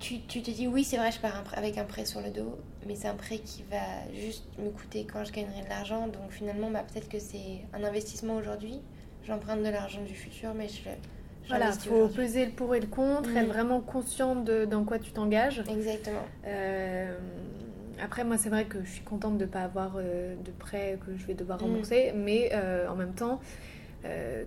tu, 0.00 0.20
tu 0.22 0.42
te 0.42 0.50
dis 0.50 0.66
oui 0.66 0.84
c'est 0.84 0.96
vrai 0.96 1.10
je 1.10 1.18
pars 1.20 1.36
un 1.36 1.42
prêt- 1.42 1.56
avec 1.58 1.76
un 1.78 1.84
prêt 1.84 2.04
sur 2.04 2.20
le 2.20 2.30
dos 2.30 2.56
mais 2.86 2.94
c'est 2.94 3.08
un 3.08 3.14
prêt 3.14 3.38
qui 3.38 3.64
va 3.70 4.10
juste 4.14 4.44
me 4.58 4.70
coûter 4.70 5.04
quand 5.04 5.24
je 5.24 5.32
gagnerai 5.32 5.62
de 5.62 5.68
l'argent. 5.68 6.06
Donc 6.06 6.30
finalement 6.30 6.70
bah, 6.70 6.84
peut-être 6.90 7.08
que 7.08 7.18
c'est 7.18 7.64
un 7.74 7.84
investissement 7.84 8.36
aujourd'hui. 8.36 8.80
J'emprunte 9.26 9.62
de 9.62 9.68
l'argent 9.68 10.02
du 10.02 10.14
futur 10.14 10.54
mais 10.54 10.68
je 10.68 10.88
le 10.88 10.94
Voilà, 11.48 11.66
j'investis 11.66 11.88
faut 11.88 12.08
peser 12.08 12.46
le 12.46 12.52
pour 12.52 12.74
et 12.74 12.80
le 12.80 12.86
contre, 12.86 13.28
être 13.36 13.48
vraiment 13.48 13.80
conscient 13.80 14.36
de 14.36 14.64
dans 14.64 14.84
quoi 14.84 14.98
tu 14.98 15.10
t'engages. 15.12 15.62
exactement. 15.68 16.22
Euh, 16.46 17.18
après, 18.02 18.22
moi, 18.22 18.38
c'est 18.38 18.48
vrai 18.48 18.64
que 18.66 18.84
je 18.84 18.90
suis 18.90 19.02
contente 19.02 19.38
de 19.38 19.44
ne 19.44 19.50
pas 19.50 19.62
avoir 19.62 19.94
euh, 19.96 20.36
de 20.44 20.50
prêt 20.52 20.98
que 21.04 21.16
je 21.16 21.26
vais 21.26 21.34
devoir 21.34 21.58
Mm. 21.58 21.62
rembourser, 21.62 22.12
mais 22.14 22.50
euh, 22.52 22.88
en 22.88 22.94
même 22.94 23.12
temps, 23.14 23.40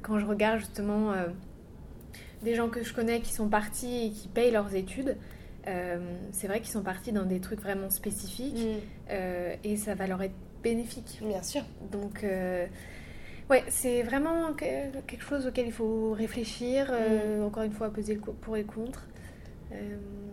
quand 0.01 0.17
je 0.19 0.25
regarde 0.25 0.59
justement 0.59 1.11
des 2.41 2.55
gens 2.55 2.69
que 2.69 2.83
je 2.83 2.93
connais 2.93 3.19
qui 3.19 3.33
sont 3.33 3.49
partis 3.49 4.07
et 4.07 4.09
qui 4.11 4.27
payent 4.29 4.51
leurs 4.51 4.73
études, 4.73 5.17
euh, 5.67 6.17
c'est 6.31 6.47
vrai 6.47 6.59
qu'ils 6.61 6.71
sont 6.71 6.81
partis 6.83 7.11
dans 7.11 7.25
des 7.25 7.39
trucs 7.39 7.61
vraiment 7.61 7.89
spécifiques 7.89 8.57
euh, 9.09 9.55
et 9.63 9.77
ça 9.77 9.95
va 9.95 10.07
leur 10.07 10.21
être 10.21 10.33
bénéfique. 10.63 11.19
Mm, 11.21 11.27
bien 11.27 11.43
sûr 11.43 11.63
Donc, 11.91 12.23
euh, 12.23 12.65
ouais, 13.49 13.63
c'est 13.69 14.03
vraiment 14.03 14.53
que- 14.53 14.99
quelque 15.01 15.23
chose 15.23 15.47
auquel 15.47 15.67
il 15.67 15.71
faut 15.73 16.11
réfléchir, 16.13 16.87
euh, 16.91 17.43
encore 17.45 17.63
une 17.63 17.71
fois, 17.73 17.89
peser 17.91 18.15
le 18.15 18.21
pour 18.21 18.57
et 18.57 18.63
contre. 18.63 19.07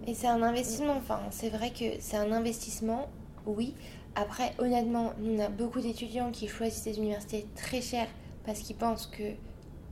Et 0.06 0.14
c'est 0.14 0.26
un 0.26 0.42
investissement, 0.42 0.94
enfin, 0.96 1.20
c'est 1.30 1.48
vrai 1.50 1.70
que 1.70 1.84
c'est 2.00 2.16
un 2.16 2.32
investissement, 2.32 3.08
oui. 3.46 3.74
Après, 4.16 4.52
honnêtement, 4.58 5.12
on 5.22 5.38
a 5.38 5.48
beaucoup 5.48 5.80
d'étudiants 5.80 6.32
qui 6.32 6.48
choisissent 6.48 6.84
des 6.84 6.98
universités 6.98 7.46
très 7.54 7.80
chères 7.80 8.08
parce 8.44 8.60
qu'ils 8.60 8.74
pensent 8.76 9.06
que 9.06 9.22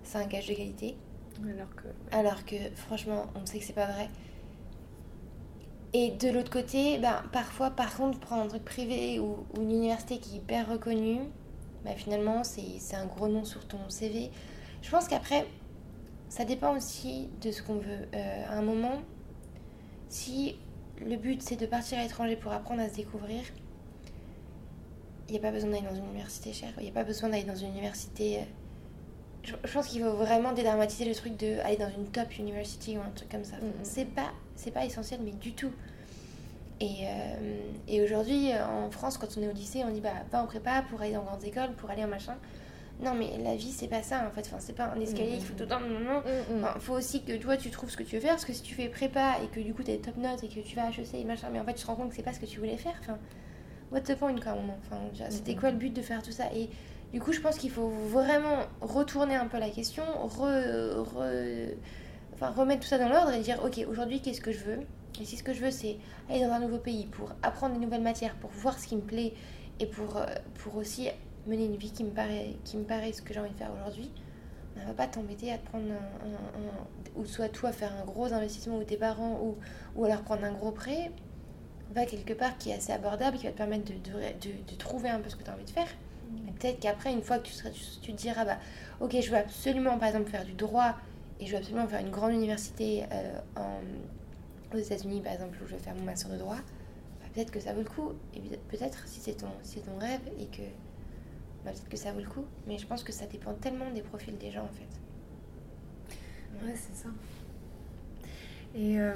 c'est 0.02 0.18
un 0.18 0.26
gage 0.26 0.48
de 0.48 0.54
qualité, 0.54 0.96
alors 1.44 1.74
que. 1.76 2.16
alors 2.16 2.44
que 2.44 2.56
franchement, 2.74 3.26
on 3.40 3.46
sait 3.46 3.58
que 3.58 3.64
c'est 3.64 3.72
pas 3.72 3.86
vrai. 3.86 4.08
Et 5.92 6.10
de 6.10 6.28
l'autre 6.28 6.50
côté, 6.50 6.98
ben, 6.98 7.22
parfois, 7.32 7.70
par 7.70 7.96
contre, 7.96 8.18
prendre 8.20 8.42
un 8.42 8.48
truc 8.48 8.64
privé 8.64 9.18
ou, 9.18 9.46
ou 9.56 9.62
une 9.62 9.70
université 9.70 10.18
qui 10.18 10.34
est 10.34 10.36
hyper 10.38 10.68
reconnue, 10.68 11.20
ben, 11.84 11.94
finalement, 11.96 12.42
c'est 12.44 12.96
un 12.96 13.06
gros 13.06 13.28
nom 13.28 13.44
sur 13.44 13.66
ton 13.66 13.78
CV. 13.88 14.30
Je 14.82 14.90
pense 14.90 15.08
qu'après, 15.08 15.46
ça 16.28 16.44
dépend 16.44 16.76
aussi 16.76 17.28
de 17.40 17.50
ce 17.50 17.62
qu'on 17.62 17.76
veut. 17.76 18.08
Euh, 18.14 18.44
à 18.48 18.58
un 18.58 18.62
moment, 18.62 19.00
si 20.08 20.56
le 21.00 21.16
but 21.16 21.42
c'est 21.42 21.56
de 21.56 21.66
partir 21.66 21.98
à 21.98 22.02
l'étranger 22.02 22.36
pour 22.36 22.52
apprendre 22.52 22.82
à 22.82 22.88
se 22.88 22.96
découvrir, 22.96 23.42
il 25.28 25.32
n'y 25.32 25.38
a 25.38 25.42
pas 25.42 25.50
besoin 25.50 25.70
d'aller 25.70 25.86
dans 25.86 25.94
une 25.94 26.04
université 26.06 26.52
chère, 26.52 26.72
il 26.78 26.84
n'y 26.84 26.90
a 26.90 26.92
pas 26.92 27.04
besoin 27.04 27.28
d'aller 27.28 27.44
dans 27.44 27.54
une 27.56 27.70
université. 27.70 28.38
euh, 28.38 28.42
Je, 29.42 29.54
je 29.64 29.72
pense 29.72 29.88
qu'il 29.88 30.02
faut 30.02 30.12
vraiment 30.14 30.52
dédramatiser 30.52 31.04
le 31.04 31.14
truc 31.14 31.36
de 31.36 31.58
aller 31.60 31.76
dans 31.76 31.90
une 31.90 32.06
top 32.08 32.36
university 32.38 32.96
ou 32.96 33.00
un 33.00 33.10
truc 33.10 33.28
comme 33.28 33.44
ça. 33.44 33.56
Mhm. 33.56 33.72
C'est 33.82 34.04
pas, 34.06 34.32
c'est 34.56 34.70
pas 34.72 34.84
essentiel, 34.84 35.20
mais 35.24 35.30
du 35.32 35.52
tout. 35.52 35.70
Et, 36.80 37.06
euh, 37.06 37.60
et 37.88 38.02
aujourd'hui, 38.02 38.50
en 38.54 38.90
France, 38.90 39.16
quand 39.16 39.28
on 39.38 39.42
est 39.42 39.48
au 39.48 39.52
lycée, 39.52 39.82
on 39.86 39.90
dit 39.90 40.00
bah 40.00 40.12
va 40.30 40.42
en 40.42 40.46
prépa 40.46 40.82
pour 40.90 41.00
aller 41.00 41.12
dans 41.12 41.22
grandes 41.22 41.44
écoles, 41.44 41.72
pour 41.76 41.88
aller 41.90 42.04
en 42.04 42.08
machin. 42.08 42.36
Non, 43.00 43.14
mais 43.14 43.30
la 43.42 43.56
vie, 43.56 43.72
c'est 43.72 43.88
pas 43.88 44.02
ça 44.02 44.26
en 44.26 44.30
fait. 44.30 44.40
Enfin, 44.46 44.56
c'est 44.58 44.74
pas 44.74 44.92
un 44.94 45.00
escalier 45.00 45.32
qu'il 45.36 45.44
faut 45.46 45.54
tout 45.54 45.60
le 45.64 45.68
temps. 45.68 45.80
non, 45.80 46.00
non. 46.00 46.20
Mm, 46.20 46.54
mm. 46.60 46.64
Enfin, 46.64 46.78
faut 46.80 46.94
aussi 46.94 47.22
que 47.22 47.36
toi 47.36 47.56
tu 47.56 47.70
trouves 47.70 47.90
ce 47.90 47.96
que 47.96 48.02
tu 48.02 48.16
veux 48.16 48.20
faire 48.22 48.30
parce 48.32 48.44
que 48.46 48.52
si 48.54 48.62
tu 48.62 48.74
fais 48.74 48.88
prépa 48.88 49.36
et 49.42 49.48
que 49.48 49.60
du 49.60 49.72
coup 49.74 49.82
t'as 49.82 49.92
des 49.92 49.98
top 50.00 50.16
notes 50.18 50.42
et 50.44 50.48
que 50.48 50.60
tu 50.60 50.76
vas 50.76 50.86
à 50.86 50.90
HEC 50.90 51.14
et 51.14 51.24
machin 51.24 51.48
mais 51.52 51.60
en 51.60 51.64
fait 51.64 51.74
tu 51.74 51.82
te 51.82 51.86
rends 51.86 51.94
compte 51.96 52.08
que 52.10 52.16
c'est 52.16 52.22
pas 52.22 52.32
ce 52.32 52.40
que 52.40 52.46
tu 52.46 52.58
voulais 52.58 52.78
faire 52.78 52.94
enfin 53.00 53.18
what 53.92 54.00
the 54.00 54.14
point 54.16 54.34
quoi 54.40 54.52
à 54.52 54.54
un 54.54 54.56
moment 54.56 54.78
enfin 54.86 54.98
c'était 55.28 55.52
Mhm. 55.52 55.60
quoi 55.60 55.70
le 55.72 55.76
but 55.76 55.92
de 55.92 56.00
faire 56.02 56.22
tout 56.22 56.32
ça? 56.32 56.44
Et 56.54 56.70
du 57.12 57.20
coup 57.20 57.32
je 57.34 57.40
pense 57.40 57.56
qu'il 57.58 57.70
faut 57.70 57.88
vraiment 57.88 58.56
retourner 58.80 59.34
un 59.34 59.46
peu 59.46 59.58
la 59.58 59.68
question 59.70 60.02
re, 60.24 61.02
re- 61.02 61.74
enfin 62.36 62.50
remettre 62.50 62.82
tout 62.82 62.88
ça 62.88 62.98
dans 62.98 63.08
l'ordre 63.08 63.32
et 63.32 63.40
dire 63.40 63.60
ok 63.64 63.84
aujourd'hui 63.88 64.20
qu'est-ce 64.20 64.40
que 64.40 64.52
je 64.52 64.64
veux? 64.64 64.80
Et 65.20 65.24
si 65.24 65.36
ce 65.36 65.42
que 65.42 65.52
je 65.52 65.60
veux 65.60 65.70
c'est 65.70 65.96
aller 66.30 66.40
dans 66.40 66.52
un 66.52 66.60
nouveau 66.60 66.78
pays 66.78 67.06
pour 67.06 67.32
apprendre 67.42 67.74
des 67.74 67.80
nouvelles 67.80 68.02
matières 68.02 68.34
pour 68.36 68.50
voir 68.50 68.78
ce 68.78 68.86
qui 68.86 68.96
me 68.96 69.00
plaît 69.00 69.32
et 69.80 69.86
pour, 69.86 70.16
euh, 70.16 70.26
pour 70.62 70.76
aussi 70.76 71.08
mener 71.46 71.64
une 71.64 71.76
vie 71.76 71.90
qui 71.90 72.04
me 72.04 72.10
paraît 72.10 72.56
qui 72.64 72.76
me 72.76 72.84
paraît 72.84 73.12
ce 73.12 73.22
que 73.22 73.34
j'ai 73.34 73.40
envie 73.40 73.50
de 73.50 73.56
faire 73.56 73.70
aujourd'hui 73.74 74.10
on 74.82 74.88
va 74.88 74.94
pas 74.94 75.06
t'embêter 75.06 75.52
à 75.52 75.58
te 75.58 75.66
prendre 75.66 75.86
un, 75.90 77.18
ou 77.18 77.24
soit 77.24 77.48
toi 77.48 77.72
faire 77.72 77.92
un 77.92 78.04
gros 78.04 78.32
investissement 78.32 78.76
ou 78.76 78.84
tes 78.84 78.96
parents 78.96 79.40
ou, 79.42 79.56
ou 79.96 80.04
alors 80.04 80.22
prendre 80.22 80.44
un 80.44 80.52
gros 80.52 80.70
prêt 80.70 81.10
va 81.92 82.04
quelque 82.04 82.32
part 82.32 82.58
qui 82.58 82.70
est 82.70 82.74
assez 82.74 82.92
abordable 82.92 83.38
qui 83.38 83.44
va 83.44 83.52
te 83.52 83.56
permettre 83.56 83.84
de, 83.86 83.94
de, 83.94 84.76
trouver 84.76 85.08
un 85.08 85.20
peu 85.20 85.30
ce 85.30 85.36
que 85.36 85.44
tu 85.44 85.50
as 85.50 85.54
envie 85.54 85.64
de 85.64 85.70
faire. 85.70 85.88
Et 86.48 86.52
peut-être 86.52 86.80
qu'après 86.80 87.12
une 87.12 87.22
fois 87.22 87.38
que 87.38 87.44
tu, 87.46 87.52
seras, 87.52 87.70
tu 88.02 88.12
te 88.12 88.16
diras 88.16 88.44
bah 88.44 88.58
ok 89.00 89.16
je 89.20 89.30
veux 89.30 89.36
absolument 89.36 89.96
par 89.98 90.08
exemple 90.08 90.28
faire 90.28 90.44
du 90.44 90.52
droit 90.52 90.96
et 91.40 91.46
je 91.46 91.52
veux 91.52 91.58
absolument 91.58 91.86
faire 91.86 92.00
une 92.00 92.10
grande 92.10 92.32
université 92.32 93.04
euh, 93.12 93.38
en- 93.56 94.74
aux 94.74 94.78
États-Unis 94.78 95.20
par 95.20 95.32
exemple 95.32 95.56
où 95.62 95.66
je 95.66 95.74
vais 95.74 95.80
faire 95.82 95.94
mon 95.94 96.02
master 96.04 96.30
de 96.32 96.36
droit 96.38 96.56
bah, 96.56 97.26
peut-être 97.34 97.50
que 97.50 97.60
ça 97.60 97.72
vaut 97.72 97.82
le 97.82 97.88
coup 97.88 98.12
et 98.34 98.40
peut-être 98.68 99.06
si 99.06 99.20
c'est 99.20 99.34
ton, 99.36 99.48
si 99.62 99.80
ton 99.80 99.96
rêve 99.98 100.20
et 100.38 100.46
que 100.46 100.62
bah, 101.64 101.72
peut-être 101.72 101.88
que 101.88 101.96
ça 101.96 102.12
vaut 102.12 102.20
le 102.20 102.26
coup 102.28 102.44
mais 102.66 102.78
je 102.78 102.86
pense 102.86 103.02
que 103.04 103.12
ça 103.12 103.26
dépend 103.26 103.54
tellement 103.54 103.90
des 103.90 104.02
profils 104.02 104.36
des 104.38 104.50
gens 104.50 104.64
en 104.64 104.68
fait 104.68 104.86
Ouais, 106.64 106.74
c'est 106.74 106.94
ça. 106.96 107.08
Et 108.74 108.98
euh, 108.98 109.14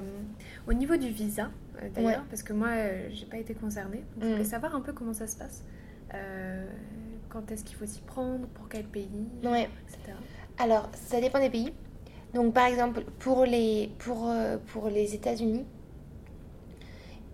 au 0.66 0.74
niveau 0.74 0.96
du 0.96 1.08
visa, 1.08 1.50
euh, 1.82 1.88
d'ailleurs, 1.94 2.20
Ouais. 2.20 2.26
parce 2.28 2.42
que 2.42 2.52
moi, 2.52 2.68
j'ai 3.10 3.24
pas 3.24 3.38
été 3.38 3.54
concernée, 3.54 4.04
donc 4.14 4.24
je 4.24 4.26
Mm. 4.26 4.32
voulais 4.32 4.44
savoir 4.44 4.74
un 4.74 4.80
peu 4.82 4.92
comment 4.92 5.14
ça 5.14 5.26
se 5.26 5.36
passe. 5.36 5.64
Quand 7.30 7.50
est-ce 7.50 7.64
qu'il 7.64 7.76
faut 7.76 7.86
s'y 7.86 8.00
prendre, 8.02 8.46
pour 8.48 8.68
quel 8.68 8.84
pays, 8.84 9.08
Ouais. 9.42 9.70
etc. 9.88 10.12
Alors, 10.58 10.90
ça 10.92 11.18
dépend 11.20 11.38
des 11.40 11.48
pays. 11.50 11.72
Donc, 12.34 12.54
par 12.54 12.66
exemple, 12.66 13.04
pour 13.18 13.44
les, 13.44 13.90
pour, 13.98 14.28
euh, 14.28 14.56
pour 14.72 14.88
les 14.88 15.14
États-Unis 15.14 15.64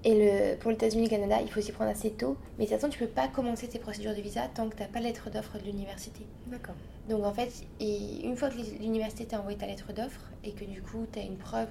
et 0.05 0.15
le, 0.15 0.57
pour 0.57 0.71
les 0.71 0.77
États-Unis 0.77 1.03
et 1.03 1.07
le 1.07 1.11
Canada, 1.11 1.39
il 1.43 1.51
faut 1.51 1.61
s'y 1.61 1.73
prendre 1.73 1.91
assez 1.91 2.11
tôt. 2.11 2.37
Mais 2.59 2.65
de 2.65 2.71
toute 2.71 2.79
façon, 2.81 2.91
tu 2.91 2.99
peux 2.99 3.07
pas 3.07 3.29
commencer 3.29 3.69
tes 3.69 3.79
procédures 3.79 4.15
de 4.15 4.21
visa 4.23 4.43
tant 4.55 4.69
que 4.69 4.77
tu 4.77 4.83
n'as 4.83 4.89
pas 4.89 5.01
la 5.01 5.09
lettre 5.09 5.31
d'offre 5.31 5.59
de 5.59 5.65
l'université. 5.65 6.21
D'accord. 6.47 6.77
Donc, 7.09 7.25
en 7.25 7.33
fait, 7.33 7.53
et 7.81 8.25
une 8.25 8.37
fois 8.37 8.49
que 8.49 8.57
l'université 8.81 9.27
t'a 9.27 9.39
envoyé 9.41 9.59
ta 9.59 9.67
lettre 9.67 9.93
d'offre 9.93 10.21
et 10.45 10.53
que 10.53 10.65
du 10.65 10.81
coup, 10.81 11.07
tu 11.13 11.19
as 11.19 11.23
une 11.23 11.37
preuve, 11.37 11.69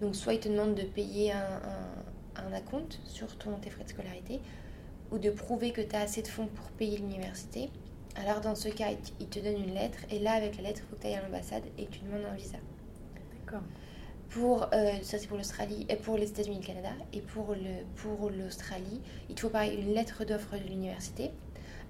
donc 0.00 0.14
soit 0.14 0.34
ils 0.34 0.40
te 0.40 0.48
demandent 0.48 0.74
de 0.76 0.82
payer 0.82 1.32
un, 1.32 1.38
un, 2.36 2.46
un 2.48 2.52
acompte 2.52 3.00
sur 3.04 3.36
ton, 3.38 3.52
tes 3.56 3.70
frais 3.70 3.84
de 3.84 3.88
scolarité 3.88 4.40
ou 5.10 5.18
de 5.18 5.30
prouver 5.30 5.72
que 5.72 5.80
tu 5.80 5.96
as 5.96 6.00
assez 6.00 6.22
de 6.22 6.28
fonds 6.28 6.46
pour 6.46 6.66
payer 6.72 6.98
l'université. 6.98 7.70
Alors, 8.16 8.40
dans 8.40 8.54
ce 8.54 8.68
cas, 8.68 8.90
ils 8.90 8.98
te- 8.98 9.12
ils 9.20 9.28
te 9.28 9.38
donnent 9.38 9.62
une 9.68 9.74
lettre 9.74 9.98
et 10.10 10.18
là, 10.18 10.32
avec 10.32 10.56
la 10.56 10.64
lettre, 10.64 10.82
il 10.84 10.90
faut 10.90 10.96
que 10.96 11.00
tu 11.00 11.06
ailles 11.06 11.14
à 11.14 11.22
l'ambassade 11.22 11.62
et 11.78 11.86
que 11.86 11.92
tu 11.92 12.00
demandes 12.00 12.26
un 12.30 12.34
visa. 12.34 12.58
D'accord. 13.50 13.66
Pour, 14.30 14.64
euh, 14.74 14.92
ça 15.02 15.18
c'est 15.18 15.26
pour 15.26 15.38
l'Australie, 15.38 15.86
et 15.88 15.96
pour 15.96 16.18
les 16.18 16.28
États-Unis 16.28 16.56
et 16.56 16.60
le 16.60 16.66
Canada. 16.66 16.90
Et 17.14 17.20
pour 17.22 17.54
le 17.54 17.84
pour 17.96 18.30
l'Australie, 18.30 19.00
il 19.30 19.34
te 19.34 19.40
faut 19.40 19.48
pareil 19.48 19.80
une 19.80 19.94
lettre 19.94 20.24
d'offre 20.24 20.56
de 20.58 20.64
l'université. 20.68 21.30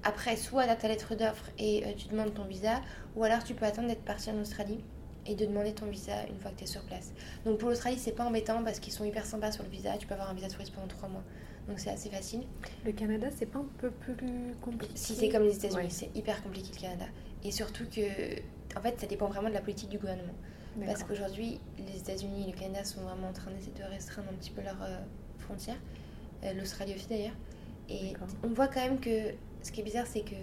Après, 0.05 0.37
soit 0.37 0.65
tu 0.65 0.71
as 0.71 0.77
ta 0.77 0.87
lettre 0.87 1.17
d'offre 1.17 1.47
et 1.59 1.85
euh, 1.85 1.93
tu 1.97 2.07
demandes 2.09 2.33
ton 2.33 2.45
visa, 2.45 2.81
ou 3.17 3.25
alors 3.25 3.43
tu 3.43 3.55
peux 3.55 3.65
attendre 3.67 3.89
d'être 3.89 4.05
parti 4.05 4.31
en 4.31 4.39
Australie 4.41 4.79
et 5.27 5.35
de 5.35 5.45
demander 5.47 5.73
ton 5.75 5.87
visa 5.87 6.27
une 6.29 6.39
fois 6.39 6.53
que 6.53 6.59
tu 6.59 6.65
es 6.65 6.67
sur 6.69 6.83
place. 6.83 7.13
Donc 7.45 7.59
pour 7.59 7.69
l'Australie, 7.71 7.99
c'est 7.99 8.13
pas 8.13 8.25
embêtant 8.25 8.63
parce 8.63 8.79
qu'ils 8.79 8.93
sont 8.93 9.05
hyper 9.05 9.27
sympas 9.27 9.51
sur 9.51 9.65
le 9.65 9.71
visa. 9.71 9.97
Tu 9.99 10.07
peux 10.07 10.15
avoir 10.15 10.31
un 10.31 10.35
visa 10.35 10.49
touriste 10.49 10.73
pendant 10.73 10.87
3 10.87 11.09
mois. 11.09 11.25
Donc 11.67 11.81
c'est 11.81 11.91
assez 11.91 12.09
facile. 12.09 12.45
Le 12.87 12.93
Canada, 12.93 13.27
c'est 13.37 13.47
pas 13.47 13.59
un 13.59 13.67
peu 13.79 13.91
plus 13.91 14.15
compliqué? 14.63 14.93
Si 14.95 15.15
c'est 15.17 15.29
comme 15.29 15.43
les 15.43 15.57
États-Unis, 15.57 15.83
Ouais. 15.83 15.91
c'est 15.91 16.17
hyper 16.17 16.41
compliqué 16.43 16.71
le 16.73 16.81
Canada. 16.81 17.05
Et 17.45 17.51
surtout 17.51 17.85
que, 17.91 18.01
en 18.79 18.81
fait, 18.81 18.99
ça 19.01 19.07
dépend 19.07 19.27
vraiment 19.27 19.49
de 19.49 19.55
la 19.55 19.61
politique 19.61 19.91
du 19.91 19.99
gouvernement. 19.99 20.33
Parce 20.87 21.05
qu'aujourd'hui, 21.05 21.61
les 21.79 21.99
États-Unis 21.99 22.45
et 22.49 22.53
le 22.53 22.59
Canada 22.59 22.85
sont 22.85 23.01
vraiment 23.01 23.29
en 23.29 23.33
train 23.33 23.51
d'essayer 23.51 23.73
de 23.73 23.85
restreindre 23.85 24.29
un 24.31 24.35
petit 24.35 24.51
peu 24.51 24.63
leurs 24.63 24.83
euh, 24.83 24.99
frontières. 25.39 25.79
Euh, 26.45 26.53
L'Australie 26.55 26.95
aussi 26.95 27.09
d'ailleurs. 27.09 27.37
Et 27.89 28.13
on 28.43 28.49
voit 28.49 28.69
quand 28.69 28.81
même 28.81 29.01
que 29.01 29.35
ce 29.63 29.73
qui 29.73 29.81
est 29.81 29.85
bizarre, 29.85 30.07
c'est 30.07 30.21
que 30.21 30.35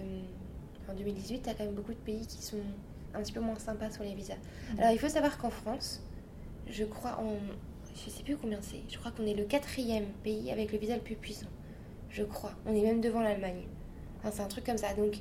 en 0.90 0.94
2018, 0.94 1.42
tu 1.42 1.48
as 1.50 1.54
quand 1.54 1.64
même 1.64 1.74
beaucoup 1.74 1.92
de 1.92 1.98
pays 1.98 2.26
qui 2.26 2.42
sont 2.42 2.60
un 3.14 3.22
petit 3.22 3.32
peu 3.32 3.40
moins 3.40 3.58
sympas 3.58 3.90
sur 3.90 4.02
les 4.02 4.14
visas. 4.14 4.34
Mhm. 4.72 4.80
Alors 4.80 4.92
il 4.92 4.98
faut 4.98 5.08
savoir 5.08 5.38
qu'en 5.38 5.50
France, 5.50 6.02
je 6.68 6.84
crois, 6.84 7.18
en, 7.20 7.36
je 7.94 8.10
sais 8.10 8.22
plus 8.22 8.36
combien 8.36 8.60
c'est, 8.60 8.82
je 8.88 8.98
crois 8.98 9.12
qu'on 9.12 9.26
est 9.26 9.34
le 9.34 9.44
quatrième 9.44 10.06
pays 10.22 10.50
avec 10.50 10.72
le 10.72 10.78
visa 10.78 10.94
le 10.94 11.02
plus 11.02 11.16
puissant. 11.16 11.46
Je 12.10 12.24
crois. 12.24 12.52
On 12.66 12.74
est 12.74 12.82
même 12.82 13.00
devant 13.00 13.20
l'Allemagne. 13.20 13.62
Enfin, 14.18 14.30
c'est 14.32 14.42
un 14.42 14.48
truc 14.48 14.64
comme 14.64 14.78
ça. 14.78 14.94
Donc, 14.94 15.18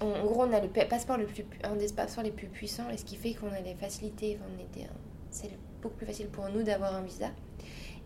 en, 0.00 0.06
en 0.06 0.24
gros, 0.24 0.42
on 0.44 0.52
a 0.52 0.60
le 0.60 0.68
pa- 0.68 0.84
passeport 0.86 1.16
le 1.16 1.26
plus, 1.26 1.44
un 1.64 1.76
des 1.76 1.88
passeports 1.92 2.24
les 2.24 2.30
plus 2.30 2.48
puissants, 2.48 2.88
et 2.90 2.96
ce 2.96 3.04
qui 3.04 3.16
fait 3.16 3.34
qu'on 3.34 3.50
a 3.52 3.60
les 3.60 3.74
facilités. 3.74 4.38
Enfin, 4.38 4.50
on 4.56 4.62
était, 4.62 4.88
c'est 5.30 5.50
beaucoup 5.82 5.96
plus 5.96 6.06
facile 6.06 6.28
pour 6.28 6.48
nous 6.48 6.62
d'avoir 6.62 6.94
un 6.94 7.02
visa. 7.02 7.28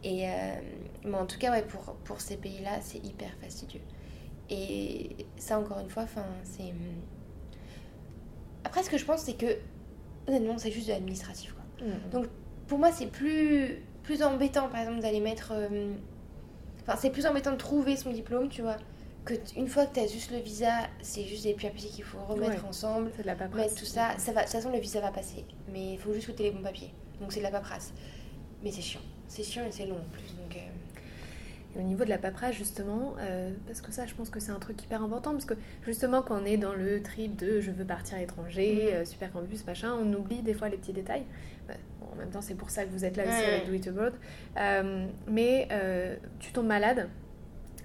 Et 0.04 0.28
euh, 0.28 0.32
mais 1.04 1.14
en 1.16 1.26
tout 1.26 1.38
cas, 1.38 1.52
ouais, 1.52 1.62
pour, 1.62 1.80
pour 2.04 2.20
ces 2.20 2.36
pays-là, 2.36 2.80
c'est 2.80 2.98
hyper 3.04 3.30
fastidieux. 3.40 3.82
Et 4.50 5.16
ça, 5.36 5.58
encore 5.58 5.78
une 5.80 5.88
fois, 5.88 6.06
c'est. 6.44 6.72
Après, 8.64 8.82
ce 8.82 8.90
que 8.90 8.98
je 8.98 9.04
pense, 9.04 9.20
c'est 9.22 9.34
que 9.36 9.58
honnêtement, 10.26 10.58
c'est 10.58 10.70
juste 10.70 10.86
de 10.88 10.92
l'administratif. 10.92 11.54
Mhm. 11.80 12.10
Donc 12.10 12.26
pour 12.68 12.78
moi, 12.78 12.90
c'est 12.92 13.06
plus, 13.06 13.82
plus 14.02 14.22
embêtant, 14.22 14.68
par 14.68 14.80
exemple, 14.80 15.00
d'aller 15.00 15.20
mettre. 15.20 15.52
euh, 15.54 15.92
Enfin, 16.82 16.96
c'est 16.98 17.10
plus 17.10 17.26
embêtant 17.26 17.52
de 17.52 17.56
trouver 17.56 17.94
son 17.96 18.10
diplôme, 18.10 18.48
tu 18.48 18.60
vois. 18.62 18.76
Que 19.24 19.34
une 19.56 19.68
fois 19.68 19.86
que 19.86 19.94
tu 19.94 20.00
as 20.00 20.08
juste 20.08 20.32
le 20.32 20.38
visa, 20.38 20.72
c'est 21.00 21.24
juste 21.24 21.44
des 21.44 21.54
papiers 21.54 21.88
qu'il 21.88 22.02
faut 22.04 22.18
remettre 22.24 22.62
Ouais. 22.62 22.68
ensemble, 22.68 23.10
C'est 23.16 23.22
de 23.22 23.26
la 23.28 23.36
paperasse. 23.36 23.66
mettre 23.66 23.74
tout 23.78 23.84
ça. 23.84 24.10
ça 24.18 24.32
va, 24.32 24.40
de 24.40 24.46
toute 24.46 24.56
façon, 24.56 24.72
le 24.72 24.78
visa 24.80 25.00
va 25.00 25.12
passer. 25.12 25.44
Mais 25.72 25.92
il 25.92 25.98
faut 25.98 26.12
juste 26.12 26.26
que 26.26 26.32
tu 26.32 26.42
les 26.42 26.50
bons 26.50 26.62
papiers. 26.62 26.92
Donc 27.20 27.32
c'est 27.32 27.38
de 27.38 27.44
la 27.44 27.50
paperasse. 27.52 27.92
Mais 28.64 28.72
c'est 28.72 28.80
chiant. 28.82 29.00
C'est 29.28 29.44
chiant 29.44 29.64
et 29.64 29.70
c'est 29.70 29.86
long 29.86 29.96
en 29.96 30.10
plus. 30.12 30.34
Donc, 30.36 30.56
euh, 30.56 30.60
Et 31.74 31.78
au 31.78 31.82
niveau 31.82 32.04
de 32.04 32.10
la 32.10 32.18
paperasse, 32.18 32.54
justement, 32.56 33.14
euh, 33.20 33.50
parce 33.66 33.80
que 33.80 33.92
ça, 33.92 34.04
je 34.06 34.12
pense 34.14 34.28
que 34.28 34.40
c'est 34.40 34.50
un 34.50 34.58
truc 34.58 34.82
hyper 34.82 35.02
important, 35.02 35.30
parce 35.32 35.46
que 35.46 35.54
justement, 35.86 36.20
quand 36.20 36.38
on 36.42 36.44
est 36.44 36.58
dans 36.58 36.74
le 36.74 37.00
trip 37.02 37.34
de 37.36 37.60
je 37.60 37.70
veux 37.70 37.84
partir 37.86 38.16
à 38.16 38.20
l'étranger, 38.20 38.74
Mhm. 38.74 38.94
euh, 38.94 39.04
super 39.06 39.32
campus, 39.32 39.64
machin, 39.64 39.94
on 39.94 40.12
oublie 40.12 40.42
des 40.42 40.52
fois 40.52 40.68
les 40.68 40.76
petits 40.76 40.92
détails. 40.92 41.24
Bah, 41.68 41.74
en 42.12 42.16
même 42.16 42.28
temps, 42.30 42.42
c'est 42.42 42.56
pour 42.56 42.68
ça 42.70 42.84
que 42.84 42.90
vous 42.90 43.04
êtes 43.06 43.16
là 43.16 43.22
aussi 43.22 43.32
Ouais. 43.32 43.54
avec 43.54 43.66
Do 43.68 43.72
It 43.72 43.88
Abroad. 43.88 44.14
Mais 45.28 45.68
tu 46.40 46.52
tombes 46.52 46.66
malade, 46.66 47.08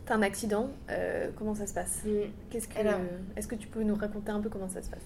t'as 0.08 0.16
un 0.16 0.22
accident, 0.24 0.70
euh, 0.90 1.30
comment 1.38 1.54
ça 1.54 1.68
se 1.68 1.74
passe 1.74 2.04
mm. 2.06 2.10
Qu'est-ce 2.50 2.68
que, 2.68 2.80
Alors- 2.80 3.00
Est-ce 3.36 3.48
que 3.48 3.56
tu 3.56 3.68
peux 3.68 3.84
nous 3.84 3.96
raconter 3.96 4.32
un 4.32 4.40
peu 4.40 4.50
comment 4.50 4.70
ça 4.70 4.82
se 4.82 4.90
passe 4.90 5.04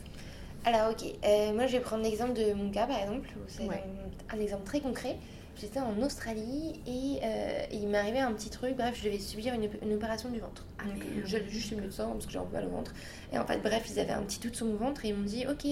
Alors 0.65 0.91
ok, 0.91 1.03
Euh, 1.25 1.53
moi 1.53 1.67
je 1.67 1.73
vais 1.73 1.79
prendre 1.81 2.03
l'exemple 2.03 2.33
de 2.33 2.53
mon 2.53 2.69
cas 2.71 2.87
par 2.87 2.99
exemple, 2.99 3.29
c'est 3.47 3.63
Ouais. 3.67 3.83
un, 4.31 4.37
un 4.37 4.39
exemple 4.39 4.63
très 4.63 4.79
concret. 4.79 5.17
J'étais 5.59 5.79
en 5.81 6.01
Australie 6.01 6.81
et 6.87 7.19
euh, 7.23 7.63
il 7.73 7.87
m'est 7.89 7.97
arrivé 7.97 8.19
un 8.19 8.31
petit 8.31 8.49
truc, 8.49 8.75
bref, 8.77 8.97
je 8.97 9.03
devais 9.03 9.19
subir 9.19 9.53
une, 9.53 9.69
une 9.83 9.93
opération 9.93 10.29
du 10.29 10.39
ventre. 10.39 10.65
Ah, 10.79 10.83
merde. 10.85 11.01
J'allais 11.25 11.49
juste 11.49 11.69
chez 11.69 11.75
le 11.75 11.81
médecin 11.81 12.07
parce 12.13 12.25
que 12.25 12.31
j'ai 12.31 12.39
un 12.39 12.43
peu 12.45 12.53
mal 12.55 12.65
au 12.65 12.69
ventre. 12.69 12.93
Et 13.33 13.37
en 13.37 13.45
fait, 13.45 13.59
bref, 13.59 13.83
ils 13.91 13.99
avaient 13.99 14.13
un 14.13 14.23
petit 14.23 14.39
doute 14.39 14.55
sur 14.55 14.65
mon 14.65 14.75
ventre 14.75 15.03
et 15.05 15.09
ils 15.09 15.15
m'ont 15.15 15.25
dit, 15.25 15.45
ok, 15.47 15.65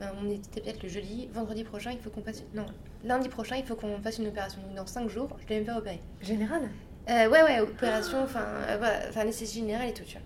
ben, 0.00 0.10
on 0.20 0.30
était 0.30 0.60
peut-être 0.62 0.82
le 0.82 0.88
jeudi, 0.88 1.28
vendredi 1.32 1.62
prochain, 1.62 1.92
il 1.92 1.98
faut 1.98 2.08
qu'on 2.10 2.22
fasse... 2.22 2.42
Non, 2.54 2.66
lundi 3.04 3.28
prochain, 3.28 3.56
il 3.56 3.64
faut 3.64 3.76
qu'on 3.76 3.98
fasse 4.00 4.18
une 4.18 4.26
opération. 4.28 4.60
Donc 4.62 4.74
dans 4.74 4.86
5 4.86 5.08
jours, 5.10 5.28
je 5.40 5.44
devais 5.46 5.60
me 5.60 5.64
faire 5.66 5.76
opérer. 5.76 6.00
Général 6.22 6.62
Euh, 7.10 7.28
ouais, 7.28 7.42
ouais, 7.42 7.60
opération, 7.60 8.22
enfin, 8.22 8.44
euh, 8.68 9.10
anesthésie 9.16 9.60
générale 9.60 9.88
et 9.88 9.92
tout, 9.94 10.04
tu 10.04 10.16
vois. 10.16 10.22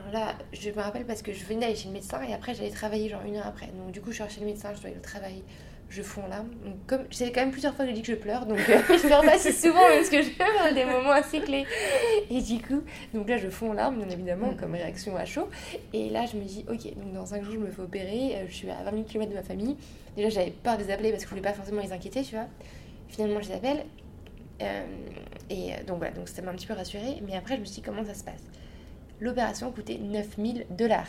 Alors 0.00 0.12
là, 0.12 0.34
je 0.52 0.70
me 0.70 0.80
rappelle 0.80 1.04
parce 1.04 1.20
que 1.20 1.32
je 1.32 1.44
venais 1.44 1.60
d'aller 1.60 1.74
chez 1.74 1.88
le 1.88 1.94
médecin 1.94 2.20
et 2.22 2.32
après 2.32 2.54
j'allais 2.54 2.70
travailler 2.70 3.08
genre 3.08 3.22
une 3.26 3.36
heure 3.36 3.46
après. 3.46 3.66
Donc 3.66 3.90
du 3.92 4.00
coup, 4.00 4.12
je 4.12 4.22
suis 4.22 4.34
chez 4.34 4.40
le 4.40 4.46
médecin, 4.46 4.70
je 4.74 4.80
dois 4.80 4.90
aller 4.90 4.98
au 4.98 5.02
travail, 5.02 5.42
je 5.88 6.00
fonds 6.00 6.26
larmes. 6.28 6.48
Donc 6.64 6.76
comme, 6.86 7.04
c'est 7.10 7.32
quand 7.32 7.40
même 7.40 7.50
plusieurs 7.50 7.74
fois 7.74 7.84
que 7.84 7.90
je 7.90 7.96
dis 7.96 8.02
que 8.02 8.12
je 8.12 8.16
pleure, 8.16 8.46
donc 8.46 8.58
euh, 8.60 8.78
je 8.88 9.04
pleure 9.06 9.22
pas 9.24 9.36
si 9.36 9.52
souvent 9.52 9.80
parce 9.88 10.08
que 10.08 10.22
je 10.22 10.30
pleure 10.30 10.62
à 10.64 10.72
des 10.72 10.84
moments 10.84 11.10
assez 11.10 11.40
clés. 11.40 11.66
Et 12.30 12.40
du 12.40 12.62
coup, 12.62 12.82
donc 13.12 13.28
là, 13.28 13.36
je 13.36 13.48
fonds 13.48 13.70
en 13.70 13.74
larmes, 13.74 13.96
bien 13.98 14.08
évidemment, 14.08 14.52
Mm. 14.52 14.56
comme 14.56 14.74
réaction 14.74 15.16
à 15.16 15.24
chaud. 15.24 15.48
Et 15.92 16.08
là, 16.08 16.24
je 16.24 16.36
me 16.38 16.44
dis, 16.44 16.64
ok, 16.70 16.94
donc 16.96 17.12
dans 17.12 17.26
5 17.26 17.42
jours, 17.42 17.54
je 17.54 17.58
me 17.58 17.70
fais 17.70 17.82
opérer, 17.82 18.36
euh, 18.36 18.44
je 18.48 18.54
suis 18.54 18.70
à 18.70 18.82
20 18.84 18.92
000 18.92 19.02
km 19.02 19.28
de 19.30 19.36
ma 19.36 19.42
famille. 19.42 19.76
Déjà, 20.16 20.28
j'avais 20.28 20.52
peur 20.52 20.78
de 20.78 20.84
les 20.84 20.92
appeler 20.92 21.10
parce 21.10 21.24
que 21.24 21.30
je 21.30 21.34
voulais 21.34 21.42
pas 21.48 21.52
forcément 21.52 21.82
les 21.82 21.92
inquiéter, 21.92 22.22
tu 22.22 22.36
vois. 22.36 22.46
Finalement, 23.08 23.40
je 23.42 23.48
les 23.48 23.54
appelle. 23.56 23.84
Euh, 24.60 24.84
et 25.48 25.72
euh, 25.74 25.76
donc 25.86 25.98
voilà, 25.98 26.12
donc 26.12 26.28
ça 26.28 26.42
m'a 26.42 26.50
un 26.50 26.54
petit 26.54 26.66
peu 26.66 26.74
rassurée. 26.74 27.20
Mais 27.26 27.36
après, 27.36 27.56
je 27.56 27.60
me 27.60 27.64
suis 27.64 27.76
dit 27.76 27.82
comment 27.82 28.04
ça 28.04 28.14
se 28.14 28.24
passe? 28.24 28.42
L'opération 29.20 29.70
coûtait 29.72 29.98
9000 29.98 30.66
dollars. 30.70 31.08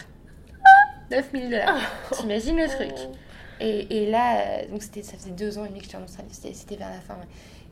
9000 1.12 1.50
dollars. 1.50 1.80
T'imagines 2.14 2.58
le 2.58 2.68
truc? 2.68 2.94
Et, 3.60 4.04
et 4.04 4.10
là, 4.10 4.40
euh, 4.40 4.68
donc 4.70 4.82
c'était, 4.82 5.04
ça 5.04 5.18
faisait 5.18 5.32
deux 5.32 5.58
ans 5.58 5.66
et 5.66 5.70
demi 5.70 5.80
que 5.80 5.86
j'étais 5.86 5.98
en 5.98 6.04
Australie, 6.04 6.30
c'était, 6.32 6.76
vers 6.76 6.90
la 6.90 7.00
fin. 7.02 7.16
ouais. 7.16 7.28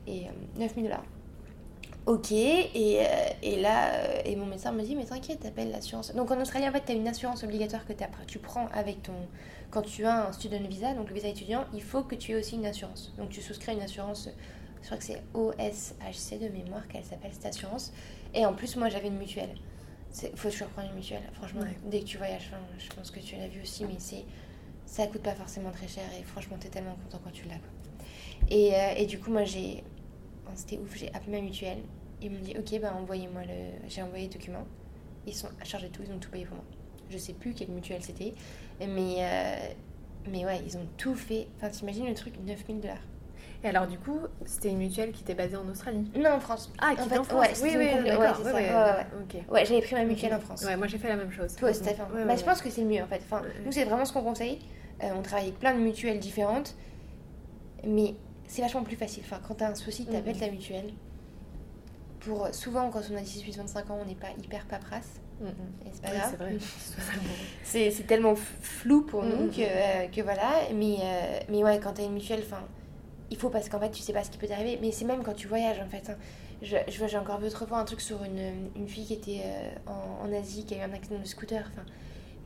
Et 0.06 0.26
euh, 0.26 0.30
9000 0.58 0.84
dollars. 0.84 1.04
Ok, 2.06 2.32
et, 2.32 2.68
euh, 3.00 3.04
et 3.42 3.60
là, 3.60 3.92
euh, 3.94 4.22
et 4.24 4.34
mon 4.34 4.46
médecin 4.46 4.72
me 4.72 4.82
dit, 4.82 4.96
mais 4.96 5.04
t'inquiète, 5.04 5.40
t'appelles 5.40 5.70
l'assurance. 5.70 6.14
Donc 6.14 6.30
en 6.30 6.40
Australie, 6.40 6.66
en 6.66 6.72
fait, 6.72 6.82
t'as 6.86 6.94
une 6.94 7.06
assurance 7.06 7.44
obligatoire 7.44 7.84
que 7.86 7.92
tu 8.26 8.38
prends 8.38 8.68
avec 8.72 9.02
ton. 9.02 9.12
Quand 9.70 9.82
tu 9.82 10.04
as 10.06 10.28
un 10.28 10.32
student 10.32 10.58
visa, 10.68 10.94
donc 10.94 11.08
le 11.08 11.14
visa 11.14 11.28
étudiant, 11.28 11.64
il 11.74 11.82
faut 11.82 12.02
que 12.02 12.14
tu 12.14 12.32
aies 12.32 12.36
aussi 12.36 12.56
une 12.56 12.66
assurance. 12.66 13.12
Donc 13.18 13.28
tu 13.28 13.40
souscris 13.42 13.72
une 13.74 13.82
assurance, 13.82 14.28
je 14.82 14.86
crois 14.86 14.98
que 14.98 15.04
c'est 15.04 15.22
OSHC 15.34 16.38
de 16.40 16.48
mémoire 16.48 16.86
qu'elle 16.88 17.04
s'appelle 17.04 17.32
cette 17.32 17.46
assurance. 17.46 17.92
Et 18.34 18.44
en 18.46 18.54
plus, 18.54 18.76
moi 18.76 18.88
j'avais 18.88 19.08
une 19.08 19.18
mutuelle. 19.18 19.54
Faut 20.34 20.50
toujours 20.50 20.68
prendre 20.68 20.88
une 20.90 20.96
mutuelle, 20.96 21.22
franchement. 21.34 21.60
Ouais. 21.62 21.76
Dès 21.84 22.00
que 22.00 22.04
tu 22.04 22.18
voyages, 22.18 22.48
enfin, 22.50 22.60
je 22.78 22.88
pense 22.94 23.10
que 23.10 23.20
tu 23.20 23.36
l'as 23.36 23.48
vu 23.48 23.62
aussi, 23.62 23.84
mais 23.84 23.94
c'est 23.98 24.24
ça 24.86 25.06
coûte 25.06 25.22
pas 25.22 25.34
forcément 25.34 25.70
très 25.70 25.86
cher 25.86 26.04
et 26.18 26.24
franchement, 26.24 26.56
t'es 26.58 26.68
tellement 26.68 26.96
content 27.04 27.20
quand 27.22 27.30
tu 27.30 27.46
l'as. 27.46 27.60
Et, 28.48 28.74
euh, 28.74 28.94
et 28.96 29.06
du 29.06 29.18
coup, 29.20 29.30
moi 29.30 29.44
j'ai. 29.44 29.84
enfin, 30.44 30.54
C'était 30.56 30.78
ouf, 30.78 30.96
j'ai 30.96 31.12
appelé 31.14 31.32
ma 31.32 31.40
mutuelle. 31.42 31.78
Ils 32.22 32.30
m'ont 32.30 32.40
dit, 32.40 32.54
ok, 32.58 32.80
bah 32.80 32.94
envoyez-moi 32.98 33.42
le. 33.44 33.88
J'ai 33.88 34.02
envoyé 34.02 34.26
le 34.26 34.32
document. 34.32 34.64
Ils 35.26 35.34
sont 35.34 35.48
chargés 35.62 35.88
de 35.88 35.92
tout, 35.92 36.02
ils 36.06 36.12
ont 36.12 36.18
tout 36.18 36.30
payé 36.30 36.44
pour 36.44 36.56
moi. 36.56 36.64
Je 37.10 37.18
sais 37.18 37.32
plus 37.34 37.54
quelle 37.54 37.70
mutuelle 37.70 38.02
c'était, 38.02 38.34
mais. 38.80 39.16
euh, 39.18 39.68
Mais 40.28 40.44
ouais, 40.44 40.60
ils 40.66 40.76
ont 40.76 40.86
tout 40.96 41.14
fait. 41.14 41.46
Enfin, 41.56 41.70
t'imagines 41.70 42.06
le 42.06 42.14
truc, 42.14 42.34
9000 42.44 42.80
dollars. 42.80 42.98
Et 43.62 43.68
alors, 43.68 43.86
du 43.86 43.98
coup, 43.98 44.18
c'était 44.46 44.70
une 44.70 44.78
mutuelle 44.78 45.12
qui 45.12 45.22
était 45.22 45.34
basée 45.34 45.56
en 45.56 45.68
Australie 45.68 46.10
Non, 46.16 46.30
en 46.30 46.40
France. 46.40 46.72
Ah, 46.78 46.94
qui 46.94 47.02
En 47.02 47.04
était 47.04 47.14
fait, 47.14 47.18
en 47.20 47.24
France 47.24 47.60
ouais, 47.60 47.76
Oui, 47.76 47.76
oui, 47.76 48.08
d'accord. 48.08 48.36
ouais, 49.50 49.64
j'avais 49.66 49.82
pris 49.82 49.94
ma 49.94 50.04
mutuelle 50.04 50.32
en 50.34 50.40
France. 50.40 50.62
Ouais, 50.64 50.76
moi 50.76 50.86
j'ai 50.86 50.96
fait 50.96 51.08
la 51.08 51.16
même 51.16 51.30
chose. 51.30 51.54
Toi 51.56 51.70
aussi, 51.70 51.82
t'as 51.82 51.90
fait. 51.92 52.24
bah, 52.26 52.36
je 52.36 52.44
pense 52.44 52.62
que 52.62 52.70
c'est 52.70 52.80
le 52.80 52.86
mieux 52.86 53.02
en 53.02 53.06
fait. 53.06 53.20
Enfin, 53.22 53.42
nous, 53.66 53.72
c'est 53.72 53.84
vraiment 53.84 54.04
ce 54.06 54.12
qu'on 54.14 54.22
conseille. 54.22 54.60
Euh, 55.02 55.08
on 55.14 55.20
travaille 55.22 55.46
avec 55.48 55.58
plein 55.58 55.74
de 55.74 55.80
mutuelles 55.80 56.18
différentes, 56.20 56.74
mais 57.86 58.14
c'est 58.48 58.62
vachement 58.62 58.82
plus 58.82 58.96
facile. 58.96 59.22
Enfin, 59.26 59.40
quand 59.46 59.54
t'as 59.54 59.68
un 59.68 59.74
souci, 59.74 60.06
t'appelles 60.06 60.34
Mhm. 60.36 60.40
ta 60.40 60.50
mutuelle. 60.50 60.92
Pour 62.20 62.48
souvent, 62.52 62.88
quand 62.90 63.00
on 63.12 63.16
a 63.16 63.20
18-25 63.22 63.90
ans, 63.90 63.98
on 64.02 64.04
n'est 64.06 64.14
pas 64.14 64.28
hyper 64.42 64.64
paperasse. 64.66 65.20
Mm, 65.40 65.44
mm. 65.46 65.48
Et 65.86 65.90
c'est 65.92 66.02
pas 66.02 66.08
Oui, 66.44 66.58
grave. 66.58 66.70
c'est 67.62 67.90
tellement 68.06 68.34
flou 68.34 69.02
pour 69.02 69.22
nous 69.22 69.44
Mhm. 69.44 69.50
que, 69.50 69.60
euh, 69.60 70.06
que 70.14 70.20
voilà. 70.22 70.50
Mais, 70.74 70.96
euh, 71.00 71.38
mais 71.48 71.62
ouais, 71.64 71.78
quand 71.82 71.94
t'as 71.94 72.04
une 72.04 72.12
mutuelle, 72.12 72.42
enfin, 72.44 72.62
il 73.30 73.36
faut 73.36 73.50
parce 73.50 73.68
qu'en 73.68 73.80
fait, 73.80 73.90
tu 73.90 74.02
sais 74.02 74.12
pas 74.12 74.24
ce 74.24 74.30
qui 74.30 74.38
peut 74.38 74.46
t'arriver. 74.48 74.78
Mais 74.80 74.92
c'est 74.92 75.04
même 75.04 75.22
quand 75.22 75.34
tu 75.34 75.48
voyages 75.48 75.80
en 75.80 75.86
fait. 75.88 76.10
hein. 76.10 76.16
Je, 76.62 76.76
je 76.88 76.98
vois, 76.98 77.06
j'ai 77.08 77.18
encore 77.18 77.40
vu 77.40 77.46
autrefois 77.46 77.78
un 77.78 77.84
truc 77.84 78.00
sur 78.00 78.22
une, 78.24 78.70
une 78.76 78.88
fille 78.88 79.06
qui 79.06 79.14
était 79.14 79.42
euh, 79.44 79.70
en, 79.86 80.26
en 80.28 80.32
Asie, 80.32 80.64
qui 80.66 80.74
a 80.74 80.78
eu 80.78 80.90
un 80.90 80.92
accident 80.92 81.18
de 81.20 81.26
scooter. 81.26 81.64
Enfin, 81.72 81.82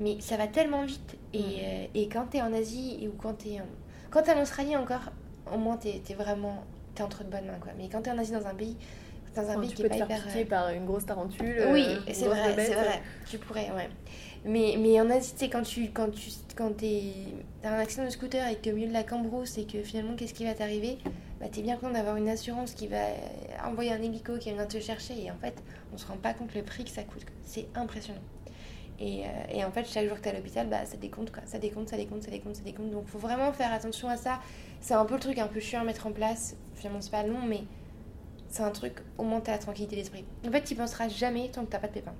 mais 0.00 0.20
ça 0.20 0.36
va 0.36 0.46
tellement 0.48 0.84
vite. 0.84 1.16
Et, 1.32 1.38
Mhm. 1.40 1.50
euh, 1.60 1.86
et 1.94 2.08
quand 2.08 2.26
t'es 2.26 2.42
en 2.42 2.52
Asie 2.52 2.98
et- 3.02 3.08
ou 3.08 3.12
quand 3.12 3.34
t'es 3.34 3.60
en, 3.60 3.66
quand 4.10 4.22
t'es 4.22 4.32
en 4.34 4.42
Australie 4.42 4.76
encore, 4.76 5.12
au 5.52 5.58
moins 5.58 5.76
t'es 5.76 6.02
es 6.08 6.14
vraiment 6.14 6.64
t'es 6.94 7.02
entre 7.02 7.24
de 7.24 7.30
bonnes 7.30 7.46
mains 7.46 7.58
quoi. 7.60 7.72
Mais 7.78 7.88
quand 7.88 8.02
t'es 8.02 8.10
en 8.10 8.18
Asie 8.18 8.32
dans 8.32 8.46
un 8.46 8.54
pays, 8.54 8.76
dans 9.36 9.48
un 9.50 9.56
Enfin, 9.56 9.60
pays 9.60 9.70
tu 9.70 9.76
qui 9.76 9.82
peux 9.82 9.84
est 9.84 9.88
te 9.88 9.90
pas 9.90 9.96
faire 9.96 10.10
hyper 10.10 10.22
euh, 10.26 10.44
par 10.44 10.70
une 10.70 10.84
grosse 10.86 11.06
tarentule. 11.06 11.56
oui, 11.60 12.04
euh, 12.08 12.12
c'est 12.12 12.28
vrai, 12.28 12.58
c'est 12.58 12.74
vrai. 12.74 13.02
Tu 13.24 13.38
pourrais, 13.38 13.70
ouais. 13.72 13.88
Mais, 14.44 14.76
mais 14.78 15.00
en 15.00 15.10
Asie, 15.10 15.32
tu 15.32 15.38
sais, 15.40 15.50
quand 15.50 15.62
tu 15.62 15.90
quand 15.92 16.10
tu 16.10 16.30
quand 16.56 16.76
t'es 16.76 17.12
t'as 17.64 17.70
un 17.70 17.78
accident 17.78 18.04
de 18.04 18.10
scooter 18.10 18.46
et 18.46 18.56
que 18.56 18.60
t'es 18.60 18.72
au 18.72 18.74
milieu 18.74 18.88
de 18.88 18.92
la 18.92 19.04
cambrousse 19.04 19.56
et 19.56 19.64
que 19.64 19.82
finalement, 19.82 20.14
qu'est-ce 20.16 20.34
qui 20.34 20.44
va 20.44 20.52
t'arriver? 20.52 20.98
Bah, 21.40 21.46
t'es 21.50 21.62
bien 21.62 21.76
content 21.76 21.94
d'avoir 21.94 22.16
une 22.16 22.28
assurance 22.28 22.72
qui 22.72 22.88
va 22.88 22.98
euh, 22.98 23.16
envoyer 23.64 23.90
un 23.90 24.02
hélico 24.02 24.36
qui 24.36 24.50
venir 24.50 24.68
te 24.68 24.78
chercher 24.80 25.18
et 25.18 25.30
en 25.30 25.36
fait, 25.38 25.54
on 25.94 25.96
se 25.96 26.06
rend 26.06 26.18
pas 26.18 26.34
compte 26.34 26.54
le 26.54 26.62
prix 26.62 26.84
que 26.84 26.90
ça 26.90 27.04
coûte. 27.04 27.24
C'est 27.42 27.66
impressionnant. 27.74 28.20
Et, 29.00 29.24
euh, 29.24 29.28
et 29.50 29.64
en 29.64 29.70
fait, 29.70 29.86
chaque 29.86 30.06
jour 30.06 30.18
que 30.18 30.22
tu 30.22 30.28
es 30.28 30.32
à 30.32 30.34
l'hôpital, 30.34 30.68
bah, 30.68 30.84
ça 30.84 30.98
décompte, 30.98 31.32
quoi. 31.32 31.42
Ça 31.46 31.58
décompte, 31.58 31.88
ça 31.88 31.96
décompte, 31.96 32.24
ça 32.24 32.30
décompte, 32.30 32.56
ça 32.56 32.62
décompte. 32.62 32.90
Donc, 32.90 33.06
faut 33.06 33.18
vraiment 33.18 33.50
faire 33.54 33.72
attention 33.72 34.10
à 34.10 34.18
ça. 34.18 34.40
C'est 34.82 34.92
un 34.92 35.06
peu 35.06 35.14
le 35.14 35.20
truc 35.20 35.38
un 35.38 35.48
peu 35.48 35.58
chiant 35.58 35.80
à 35.80 35.84
mettre 35.84 36.06
en 36.06 36.12
place. 36.12 36.56
Finalement, 36.74 37.00
c'est 37.00 37.10
pas 37.10 37.22
long, 37.22 37.40
mais 37.48 37.62
c'est 38.48 38.62
un 38.62 38.72
truc, 38.72 38.98
au 39.16 39.24
moins, 39.24 39.40
t'as 39.40 39.52
la 39.52 39.58
tranquillité 39.58 39.96
d'esprit. 39.96 40.26
En 40.46 40.50
fait, 40.50 40.64
tu 40.64 40.74
penseras 40.74 41.08
jamais 41.08 41.48
tant 41.48 41.64
que 41.64 41.70
t'as 41.70 41.78
pas 41.78 41.88
de 41.88 41.94
pépin. 41.94 42.12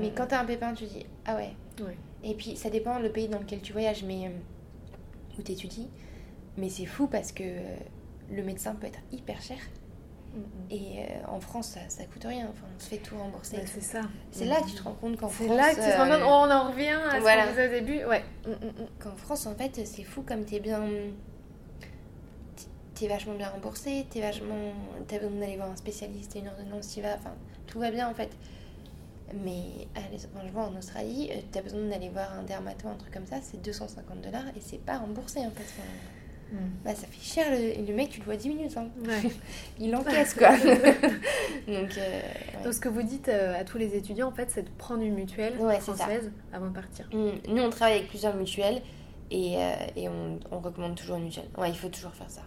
Mais 0.00 0.10
quand 0.10 0.26
t'as 0.26 0.40
un 0.40 0.44
pépin, 0.44 0.74
tu 0.74 0.86
dis, 0.86 1.06
ah 1.24 1.36
ouais. 1.36 1.50
Ouais. 1.80 1.96
Et 2.24 2.34
puis, 2.34 2.56
ça 2.56 2.68
dépend 2.68 2.98
le 2.98 3.10
pays 3.10 3.28
dans 3.28 3.38
lequel 3.38 3.60
tu 3.60 3.72
voyages, 3.72 4.02
mais 4.02 4.30
euh, 5.34 5.38
où 5.38 5.42
t'étudies. 5.42 5.88
Mais 6.56 6.68
c'est 6.68 6.86
fou 6.86 7.06
parce 7.06 7.32
que 7.32 7.44
euh, 7.44 7.76
le 8.30 8.42
médecin 8.42 8.74
peut 8.74 8.86
être 8.86 9.00
hyper 9.10 9.40
cher. 9.40 9.58
Et 10.70 11.00
euh, 11.00 11.04
en 11.28 11.40
France, 11.40 11.68
ça, 11.68 11.80
ça 11.88 12.04
coûte 12.04 12.24
rien. 12.24 12.46
Enfin, 12.50 12.64
on 12.74 12.80
se 12.80 12.88
fait 12.88 12.96
tout 12.96 13.18
rembourser. 13.18 13.58
Bah, 13.58 13.62
c'est 13.66 13.82
ça. 13.82 14.00
C'est 14.30 14.46
là 14.46 14.60
que 14.62 14.66
tu 14.66 14.74
te 14.76 14.82
rends 14.82 14.94
compte 14.94 15.18
qu'en 15.18 15.28
C'est 15.28 15.44
France. 15.44 15.56
là 15.58 15.70
que 15.70 15.74
tu 15.74 15.80
te 15.82 15.96
rends 15.96 16.10
euh, 16.10 16.18
compte, 16.18 16.50
on 16.50 16.50
en 16.50 16.70
revient 16.70 16.98
à 17.10 17.16
ce 17.16 17.20
voilà. 17.20 17.42
qu'on 17.44 17.50
disait 17.50 17.68
au 17.68 17.70
début. 17.70 18.04
Ouais. 18.06 18.24
Qu'en 18.98 19.14
France, 19.16 19.46
en 19.46 19.54
fait, 19.54 19.78
c'est 19.84 20.04
fou 20.04 20.22
comme 20.22 20.44
t'es 20.44 20.60
bien. 20.60 20.82
T'es 22.94 23.08
vachement 23.08 23.34
bien 23.34 23.48
remboursé, 23.50 24.06
t'es 24.10 24.20
vachement. 24.20 24.72
T'as 25.06 25.18
besoin 25.18 25.38
d'aller 25.38 25.56
voir 25.56 25.70
un 25.70 25.76
spécialiste 25.76 26.36
et 26.36 26.38
une 26.38 26.48
ordonnance, 26.48 26.88
t'y 26.88 27.00
vas. 27.02 27.16
Enfin, 27.16 27.34
tout 27.66 27.78
va 27.80 27.90
bien 27.90 28.08
en 28.08 28.14
fait. 28.14 28.30
Mais 29.44 29.86
allez, 29.94 30.18
vois 30.52 30.64
en 30.64 30.76
Australie, 30.76 31.30
euh, 31.32 31.40
t'as 31.50 31.62
besoin 31.62 31.80
d'aller 31.88 32.08
voir 32.10 32.32
un 32.32 32.42
dermato, 32.42 32.88
un 32.88 32.96
truc 32.96 33.12
comme 33.12 33.26
ça, 33.26 33.36
c'est 33.42 33.62
250 33.62 34.20
dollars 34.20 34.48
et 34.56 34.60
c'est 34.60 34.80
pas 34.84 34.98
remboursé 34.98 35.40
en 35.40 35.50
fait. 35.50 35.62
Enfin, 35.62 35.88
Mm. 36.52 36.56
bah, 36.84 36.94
ça 36.94 37.06
fait 37.06 37.22
cher 37.22 37.46
le, 37.50 37.94
mec, 37.94 38.10
tu 38.10 38.18
le 38.18 38.26
vois 38.26 38.36
10 38.36 38.48
minutes. 38.50 38.76
Hein. 38.76 38.88
Ouais. 39.06 39.30
Il 39.80 39.94
encaisse 39.96 40.34
quoi. 40.34 40.50
Donc, 40.58 40.68
euh, 41.66 42.20
ouais. 42.20 42.64
Donc 42.64 42.74
ce 42.74 42.80
que 42.80 42.90
vous 42.90 43.02
dites 43.02 43.28
euh, 43.28 43.58
à 43.58 43.64
tous 43.64 43.78
les 43.78 43.96
étudiants, 43.96 44.28
en 44.28 44.32
fait, 44.32 44.50
c'est 44.50 44.62
de 44.62 44.68
prendre 44.76 45.02
une 45.02 45.14
mutuelle 45.14 45.56
Ouais, 45.58 45.80
française 45.80 46.30
avant 46.52 46.66
de 46.68 46.74
partir. 46.74 47.08
Mm, 47.12 47.52
Nous, 47.54 47.62
on 47.62 47.70
travaille 47.70 47.96
avec 47.96 48.08
plusieurs 48.08 48.36
mutuelles 48.36 48.82
et, 49.30 49.56
euh, 49.56 49.72
et 49.96 50.08
on, 50.10 50.38
on 50.50 50.58
recommande 50.60 50.94
toujours 50.94 51.16
une 51.16 51.24
mutuelle. 51.24 51.48
Ouais, 51.56 51.70
il 51.70 51.76
faut 51.76 51.88
toujours 51.88 52.12
faire 52.12 52.30
ça. 52.30 52.42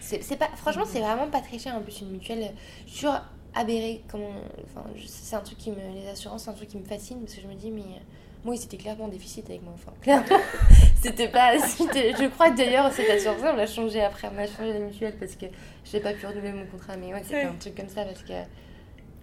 C'est 0.00 0.36
pas, 0.36 0.48
franchement, 0.56 0.84
c'est 0.84 1.00
vraiment 1.00 1.28
pas 1.28 1.40
très 1.40 1.58
cher 1.58 1.74
en 1.76 1.80
plus 1.80 2.00
une 2.02 2.10
mutuelle. 2.10 2.52
Je 2.86 3.06
aberrée. 3.54 4.02
Comment, 4.10 4.30
enfin, 4.64 4.84
c'est 5.06 5.36
un 5.36 5.40
truc 5.40 5.58
qui 5.58 5.70
me, 5.70 5.76
les 5.94 6.08
assurances, 6.08 6.44
c'est 6.44 6.50
un 6.50 6.54
truc 6.54 6.68
qui 6.68 6.76
me 6.78 6.84
fascine 6.84 7.20
parce 7.20 7.34
que 7.34 7.40
je 7.42 7.46
me 7.46 7.54
dis, 7.54 7.70
mais 7.70 7.80
euh, 7.82 8.00
moi, 8.44 8.56
c'était 8.56 8.76
clairement 8.76 9.04
en 9.04 9.08
déficit 9.08 9.48
avec 9.48 9.62
moi. 9.62 9.72
Enfin, 9.74 9.92
clairement, 10.02 10.42
c'était 11.02 11.28
pas. 11.28 11.56
Je 11.56 12.28
crois 12.28 12.50
que 12.50 12.56
d'ailleurs, 12.56 12.92
cette 12.92 13.08
assurance, 13.10 13.40
on 13.42 13.56
l'a 13.56 13.66
changé 13.66 14.02
après. 14.02 14.28
On 14.34 14.38
a 14.38 14.46
changé 14.46 14.72
la 14.72 14.80
mutuelle 14.80 15.16
parce 15.18 15.34
que 15.36 15.46
j'ai 15.84 16.00
pas 16.00 16.12
pu 16.12 16.26
renouveler 16.26 16.52
mon 16.52 16.66
contrat. 16.66 16.96
Mais 16.96 17.12
ouais, 17.14 17.22
c'était 17.22 17.36
Ouais. 17.36 17.44
un 17.44 17.54
truc 17.54 17.74
comme 17.74 17.88
ça 17.88 18.04
parce 18.04 18.22
que 18.22 18.32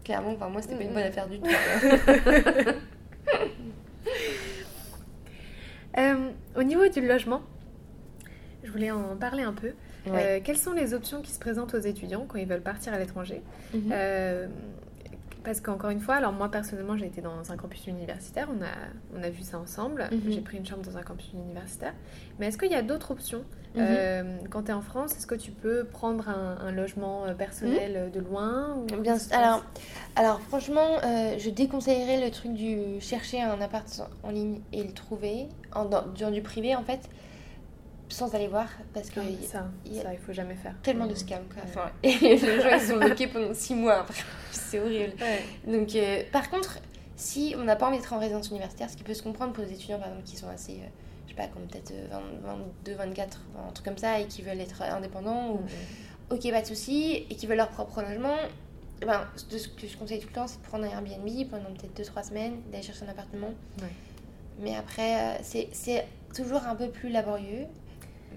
clairement, 0.03 0.31
enfin, 0.31 0.49
moi, 0.49 0.61
c'était 0.61 0.75
pas 0.75 0.83
une 0.83 0.93
bonne 0.93 1.03
affaire 1.03 1.27
du 1.27 1.39
tout. 1.39 1.49
Euh, 5.97 6.29
au 6.55 6.63
niveau 6.63 6.87
du 6.87 7.05
logement, 7.05 7.41
je 8.63 8.71
voulais 8.71 8.91
en 8.91 9.17
parler 9.17 9.43
un 9.43 9.51
peu. 9.53 9.73
Ouais. 10.07 10.25
Euh, 10.25 10.39
quelles 10.43 10.57
sont 10.57 10.73
les 10.73 10.93
options 10.93 11.21
qui 11.21 11.31
se 11.31 11.39
présentent 11.39 11.73
aux 11.75 11.79
étudiants 11.79 12.25
quand 12.27 12.37
ils 12.39 12.47
veulent 12.47 12.61
partir 12.61 12.93
à 12.93 12.99
l'étranger 12.99 13.41
Mhm. 13.73 13.89
Euh, 13.93 14.47
Parce 15.43 15.59
qu'encore 15.59 15.89
une 15.89 15.99
fois, 16.01 16.13
alors 16.17 16.33
moi 16.33 16.51
personnellement 16.51 16.95
j'ai 16.97 17.07
été 17.07 17.19
dans 17.19 17.51
un 17.51 17.57
campus 17.57 17.87
universitaire, 17.87 18.47
on 18.55 18.61
a, 18.63 18.69
on 19.19 19.23
a 19.23 19.29
vu 19.31 19.41
ça 19.41 19.57
ensemble, 19.57 20.07
Mhm. 20.11 20.21
j'ai 20.31 20.41
pris 20.41 20.57
une 20.57 20.65
chambre 20.67 20.83
dans 20.83 20.97
un 20.97 21.01
campus 21.01 21.33
universitaire. 21.33 21.93
Mais 22.37 22.45
est-ce 22.47 22.59
qu'il 22.59 22.71
y 22.71 22.75
a 22.75 22.83
d'autres 22.83 23.09
options 23.09 23.43
Mhm. 23.73 23.81
Euh, 23.87 24.37
Quand 24.51 24.63
tu 24.63 24.69
es 24.69 24.73
en 24.73 24.81
France, 24.83 25.15
est-ce 25.17 25.25
que 25.25 25.33
tu 25.33 25.49
peux 25.51 25.83
prendre 25.85 26.29
un, 26.29 26.57
un 26.63 26.71
logement 26.71 27.23
personnel 27.35 28.11
de 28.13 28.19
loin 28.19 28.75
ou 28.77 29.01
Bien, 29.01 29.17
alors, 29.31 29.65
alors 30.15 30.41
franchement, 30.41 30.97
euh, 31.03 31.35
je 31.39 31.49
déconseillerais 31.49 32.23
le 32.23 32.29
truc 32.29 32.53
du 32.53 33.01
chercher 33.01 33.41
un 33.41 33.59
appart 33.61 33.87
en 34.21 34.29
ligne 34.29 34.59
et 34.73 34.83
le 34.83 34.91
trouver 34.93 35.47
en, 35.73 35.85
dans, 35.85 36.03
dans 36.19 36.29
du 36.31 36.41
privé 36.43 36.75
en 36.75 36.83
fait, 36.83 36.99
sans 38.13 38.33
aller 38.35 38.47
voir 38.47 38.67
parce 38.93 39.09
que 39.09 39.19
Ah, 39.19 39.23
ça, 39.47 39.67
il 39.85 39.93
y 39.95 39.99
a 39.99 40.03
ça, 40.03 40.13
il 40.13 40.19
faut 40.19 40.33
jamais 40.33 40.55
faire. 40.55 40.75
tellement 40.83 41.07
de 41.07 41.15
scams 41.15 41.45
quoi. 41.53 41.63
Enfin, 41.65 41.91
et 42.03 42.11
les 42.19 42.37
gens 42.37 42.69
ils 42.73 42.81
sont 42.81 42.97
bloqués 42.97 43.27
pendant 43.27 43.53
6 43.53 43.75
mois 43.75 43.99
après, 44.01 44.21
c'est 44.51 44.79
horrible. 44.79 45.13
Ouais. 45.21 45.41
Donc, 45.71 45.95
euh, 45.95 46.23
par 46.31 46.49
contre, 46.49 46.79
si 47.15 47.55
on 47.57 47.63
n'a 47.63 47.75
pas 47.75 47.87
envie 47.87 47.97
d'être 47.97 48.13
en 48.13 48.19
résidence 48.19 48.49
universitaire, 48.49 48.89
ce 48.89 48.97
qui 48.97 49.03
peut 49.03 49.13
se 49.13 49.23
comprendre 49.23 49.53
pour 49.53 49.63
des 49.63 49.73
étudiants 49.73 49.99
par 49.99 50.07
exemple 50.09 50.25
qui 50.25 50.35
sont 50.37 50.49
assez, 50.49 50.73
euh, 50.73 50.87
je 51.25 51.31
sais 51.31 51.35
pas, 51.35 51.47
comme 51.47 51.63
peut-être 51.67 51.91
euh, 51.91 52.07
20 52.43 52.55
22, 52.85 52.93
24, 52.95 53.41
enfin, 53.55 53.67
un 53.69 53.71
truc 53.71 53.85
comme 53.85 53.97
ça 53.97 54.19
et 54.19 54.25
qui 54.25 54.41
veulent 54.41 54.59
être 54.61 54.81
indépendants 54.81 55.49
ou 55.51 55.61
ok, 56.31 56.49
pas 56.51 56.61
de 56.61 56.65
souci, 56.67 57.25
et 57.29 57.35
qui 57.35 57.45
veulent 57.45 57.57
leur 57.57 57.69
propre 57.69 58.01
logement, 58.01 58.37
eh 59.01 59.05
ben, 59.05 59.27
de 59.51 59.57
ce 59.57 59.67
que 59.67 59.85
je 59.87 59.97
conseille 59.97 60.19
tout 60.19 60.27
le 60.29 60.33
temps, 60.33 60.47
c'est 60.47 60.61
de 60.61 60.65
prendre 60.65 60.85
un 60.85 60.89
Airbnb 60.89 61.27
pendant 61.49 61.69
peut-être 61.73 62.13
2-3 62.13 62.27
semaines, 62.29 62.53
d'aller 62.71 62.83
chercher 62.83 63.03
un 63.05 63.09
appartement. 63.09 63.49
Ouais. 63.81 63.87
Mais 64.59 64.75
après, 64.75 65.19
euh, 65.19 65.37
c'est 65.43 65.67
c'est 65.73 66.05
toujours 66.35 66.63
un 66.65 66.75
peu 66.75 66.89
plus 66.89 67.09
laborieux. 67.09 67.65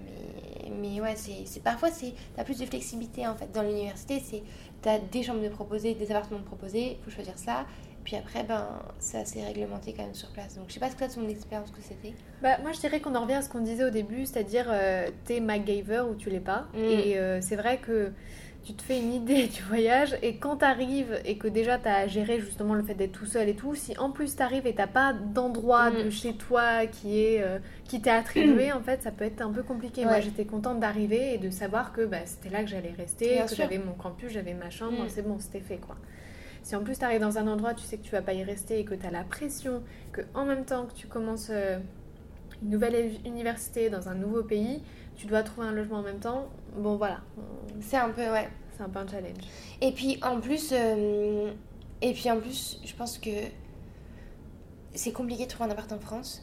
Mais, 0.05 0.71
mais 0.81 1.01
ouais, 1.01 1.15
c'est 1.15 1.63
parfois, 1.63 1.89
c'est 1.91 2.13
t'as 2.35 2.43
plus 2.43 2.59
de 2.59 2.65
flexibilité 2.65 3.27
en 3.27 3.35
fait. 3.35 3.51
Dans 3.51 3.63
l'université, 3.63 4.21
t'as 4.81 4.99
des 4.99 5.23
chambres 5.23 5.43
de 5.43 5.49
proposer, 5.49 5.93
des 5.95 6.11
appartements 6.11 6.39
de 6.39 6.45
proposer, 6.45 6.97
faut 7.03 7.11
choisir 7.11 7.37
ça. 7.37 7.65
Puis 8.05 8.15
après, 8.15 8.43
ben, 8.43 8.67
c'est 8.99 9.17
assez 9.17 9.43
réglementé 9.43 9.91
quand 9.93 10.03
même 10.03 10.13
sur 10.13 10.29
place. 10.29 10.55
Donc 10.55 10.65
je 10.67 10.73
sais 10.75 10.79
pas 10.79 10.91
ce 10.91 10.95
que 10.95 10.99
toi, 10.99 11.07
ton 11.07 11.27
expérience 11.27 11.71
que 11.71 11.81
c'était. 11.81 12.13
Bah, 12.43 12.59
moi, 12.61 12.71
je 12.71 12.79
dirais 12.79 12.99
qu'on 12.99 13.15
en 13.15 13.21
revient 13.21 13.33
à 13.33 13.41
ce 13.41 13.49
qu'on 13.49 13.61
disait 13.61 13.83
au 13.83 13.89
début, 13.89 14.27
c'est-à-dire 14.27 14.67
euh, 14.69 15.09
t'es 15.25 15.39
MacGyver 15.39 16.03
ou 16.11 16.13
tu 16.13 16.29
l'es 16.29 16.39
pas. 16.39 16.67
Mm. 16.75 16.77
Et 16.77 17.17
euh, 17.17 17.41
c'est 17.41 17.55
vrai 17.55 17.79
que 17.79 18.11
tu 18.65 18.73
te 18.73 18.81
fais 18.81 18.99
une 18.99 19.13
idée 19.13 19.45
du 19.47 19.61
voyage 19.61 20.17
et 20.23 20.37
quand 20.37 20.57
t'arrives 20.57 21.21
et 21.23 21.37
que 21.37 21.47
déjà 21.47 21.77
t'as 21.77 21.93
à 21.97 22.07
gérer 22.07 22.39
justement 22.39 22.73
le 22.73 22.81
fait 22.83 22.95
d'être 22.95 23.11
tout 23.11 23.27
seul 23.27 23.47
et 23.47 23.55
tout, 23.55 23.75
si 23.75 23.95
en 23.99 24.09
plus 24.09 24.35
t'arrives 24.35 24.65
et 24.65 24.73
t'as 24.73 24.87
pas 24.87 25.13
d'endroit 25.13 25.91
Mm. 25.91 26.03
de 26.05 26.09
chez 26.09 26.33
toi 26.33 26.87
qui 26.87 27.19
est 27.21 27.41
euh, 27.43 27.59
qui 27.87 28.01
t'est 28.01 28.09
attribué, 28.09 28.71
en 28.73 28.81
fait, 28.81 29.03
ça 29.03 29.11
peut 29.11 29.23
être 29.25 29.41
un 29.41 29.51
peu 29.51 29.61
compliqué. 29.63 30.03
Moi, 30.03 30.19
j'étais 30.19 30.45
contente 30.45 30.79
d'arriver 30.79 31.35
et 31.35 31.37
de 31.37 31.49
savoir 31.51 31.93
que 31.93 32.03
bah, 32.05 32.25
c'était 32.25 32.49
là 32.49 32.63
que 32.63 32.69
j'allais 32.69 32.93
rester, 32.97 33.35
Bien 33.35 33.45
que 33.45 33.55
j'avais 33.55 33.77
mon 33.77 33.93
campus, 33.93 34.31
j'avais 34.31 34.53
ma 34.55 34.69
chambre, 34.71 35.03
Mm. 35.03 35.09
c'est 35.09 35.21
bon, 35.21 35.37
c'était 35.39 35.59
fait 35.59 35.77
quoi. 35.77 35.95
Si 36.63 36.75
en 36.75 36.83
plus 36.83 36.97
t'arrives 36.97 37.21
dans 37.21 37.37
un 37.37 37.47
endroit, 37.47 37.75
tu 37.75 37.83
sais 37.83 37.97
que 37.97 38.03
tu 38.03 38.11
vas 38.11 38.23
pas 38.23 38.33
y 38.33 38.43
rester 38.43 38.79
et 38.79 38.85
que 38.85 38.95
t'as 38.95 39.11
la 39.11 39.23
pression, 39.23 39.83
que 40.11 40.21
en 40.33 40.45
même 40.45 40.65
temps 40.65 40.87
que 40.87 40.93
tu 40.95 41.05
commences 41.05 41.49
euh, 41.51 41.77
une 42.63 42.69
nouvelle 42.71 43.11
université 43.25 43.91
dans 43.91 44.09
un 44.09 44.15
nouveau 44.15 44.41
pays, 44.41 44.81
tu 45.15 45.27
dois 45.27 45.43
trouver 45.43 45.67
un 45.67 45.71
logement 45.71 45.97
en 45.97 46.03
même 46.03 46.19
temps. 46.19 46.47
Bon 46.77 46.95
voilà, 46.97 47.21
C'est 47.81 47.97
un 47.97 48.09
peu, 48.09 48.29
ouais. 48.31 48.49
c'est 48.75 48.83
un 48.83 48.89
peu 48.89 48.99
un 48.99 49.07
challenge. 49.07 49.37
Et 49.81 49.91
puis 49.91 50.19
en 50.23 50.39
plus, 50.41 50.71
euh, 50.73 51.51
et 52.01 52.13
puis 52.13 52.29
en 52.29 52.39
plus, 52.39 52.79
je 52.83 52.93
pense 52.95 53.17
que 53.17 53.29
c'est 54.93 55.11
compliqué 55.11 55.45
de 55.45 55.49
trouver 55.49 55.69
un 55.69 55.71
appart 55.71 55.91
en 55.91 55.99
France, 55.99 56.41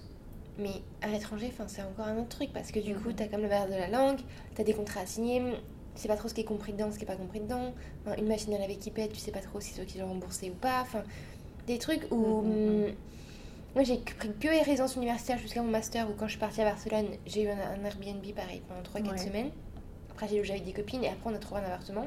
mais 0.58 0.82
à 1.00 1.08
l'étranger, 1.08 1.52
c'est 1.66 1.82
encore 1.82 2.06
un 2.06 2.18
autre 2.18 2.28
truc 2.28 2.52
parce 2.52 2.70
que 2.70 2.80
du 2.80 2.94
coup, 2.94 3.08
Mhm. 3.08 3.14
t'as 3.14 3.26
comme 3.28 3.42
le 3.42 3.48
barrière 3.48 3.68
de 3.68 3.74
la 3.74 3.88
langue, 3.88 4.18
t'as 4.54 4.64
des 4.64 4.74
contrats 4.74 5.00
à 5.00 5.06
signer, 5.06 5.40
tu 5.94 6.00
sais 6.02 6.08
pas 6.08 6.16
trop 6.16 6.28
ce 6.28 6.34
qui 6.34 6.42
est 6.42 6.44
compris 6.44 6.72
dedans, 6.72 6.90
ce 6.90 6.98
qui 6.98 7.04
est 7.04 7.06
pas 7.06 7.16
compris 7.16 7.40
dedans. 7.40 7.72
Enfin, 8.06 8.16
une 8.18 8.28
machine 8.28 8.52
à 8.54 8.58
laver 8.58 8.76
qui 8.76 8.90
pète, 8.90 9.12
tu 9.12 9.18
sais 9.18 9.30
pas 9.30 9.40
trop 9.40 9.60
si 9.60 9.70
c'est 9.70 9.76
toi 9.76 9.84
qui 9.84 9.98
l'as 9.98 10.04
remboursé 10.06 10.50
ou 10.50 10.54
pas. 10.54 10.80
Enfin, 10.82 11.02
des 11.66 11.78
trucs 11.78 12.06
où. 12.10 12.16
Mhm, 12.42 12.50
mhm. 12.50 12.84
hum, 12.86 12.94
moi, 13.74 13.84
j'ai 13.84 13.96
pris 13.98 14.30
que 14.38 14.48
les 14.48 14.62
résidences 14.62 14.96
universitaires 14.96 15.38
jusqu'à 15.38 15.62
mon 15.62 15.70
master 15.70 16.08
où 16.10 16.12
quand 16.14 16.26
je 16.26 16.32
suis 16.32 16.40
partie 16.40 16.60
à 16.60 16.64
Barcelone, 16.64 17.06
j'ai 17.26 17.44
eu 17.44 17.48
un, 17.48 17.56
un 17.58 17.84
Airbnb 17.84 18.24
pareil 18.34 18.62
pendant 18.68 18.82
3-4 18.82 19.10
Ouais. 19.10 19.18
semaines. 19.18 19.50
Après, 20.10 20.28
j'ai 20.28 20.38
logé 20.38 20.52
avec 20.52 20.64
des 20.64 20.72
copines 20.72 21.02
et 21.04 21.08
après, 21.08 21.30
on 21.30 21.34
a 21.34 21.38
trouvé 21.38 21.60
un 21.62 21.64
appartement. 21.64 22.06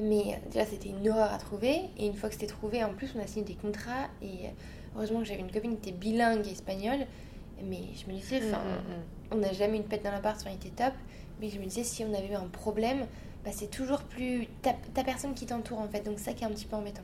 Mais 0.00 0.34
euh, 0.34 0.50
déjà, 0.50 0.64
c'était 0.64 0.88
une 0.90 1.08
horreur 1.08 1.32
à 1.32 1.38
trouver. 1.38 1.80
Et 1.98 2.06
une 2.06 2.14
fois 2.14 2.28
que 2.28 2.34
c'était 2.36 2.46
trouvé, 2.46 2.82
en 2.84 2.94
plus, 2.94 3.12
on 3.16 3.20
a 3.22 3.26
signé 3.26 3.44
des 3.44 3.54
contrats. 3.54 4.06
Et 4.22 4.46
euh, 4.46 4.50
heureusement 4.96 5.18
que 5.20 5.24
j'avais 5.26 5.40
une 5.40 5.50
copine 5.50 5.78
qui 5.78 5.90
était 5.90 5.98
bilingue 5.98 6.46
et 6.46 6.52
espagnole. 6.52 7.06
Mais 7.64 7.80
je 7.94 8.06
me 8.10 8.16
disais, 8.16 8.40
enfin, 8.48 8.62
on 9.32 9.36
n'a 9.36 9.52
jamais 9.52 9.74
eu 9.78 9.80
une 9.80 9.86
pète 9.88 10.04
dans 10.04 10.12
l'appart, 10.12 10.40
enfin, 10.40 10.50
il 10.50 10.66
était 10.66 10.84
top. 10.84 10.94
Mais 11.40 11.48
je 11.50 11.58
me 11.58 11.64
disais, 11.64 11.82
si 11.82 12.04
on 12.04 12.14
avait 12.14 12.28
eu 12.28 12.34
un 12.34 12.46
problème, 12.46 13.06
bah, 13.44 13.50
c'est 13.52 13.70
toujours 13.70 14.02
plus 14.02 14.46
ta, 14.62 14.74
ta 14.94 15.02
personne 15.02 15.34
qui 15.34 15.44
t'entoure 15.46 15.80
en 15.80 15.88
fait. 15.88 16.02
Donc, 16.02 16.20
ça 16.20 16.32
qui 16.32 16.44
est 16.44 16.46
un 16.46 16.50
petit 16.50 16.66
peu 16.66 16.76
embêtant. 16.76 17.02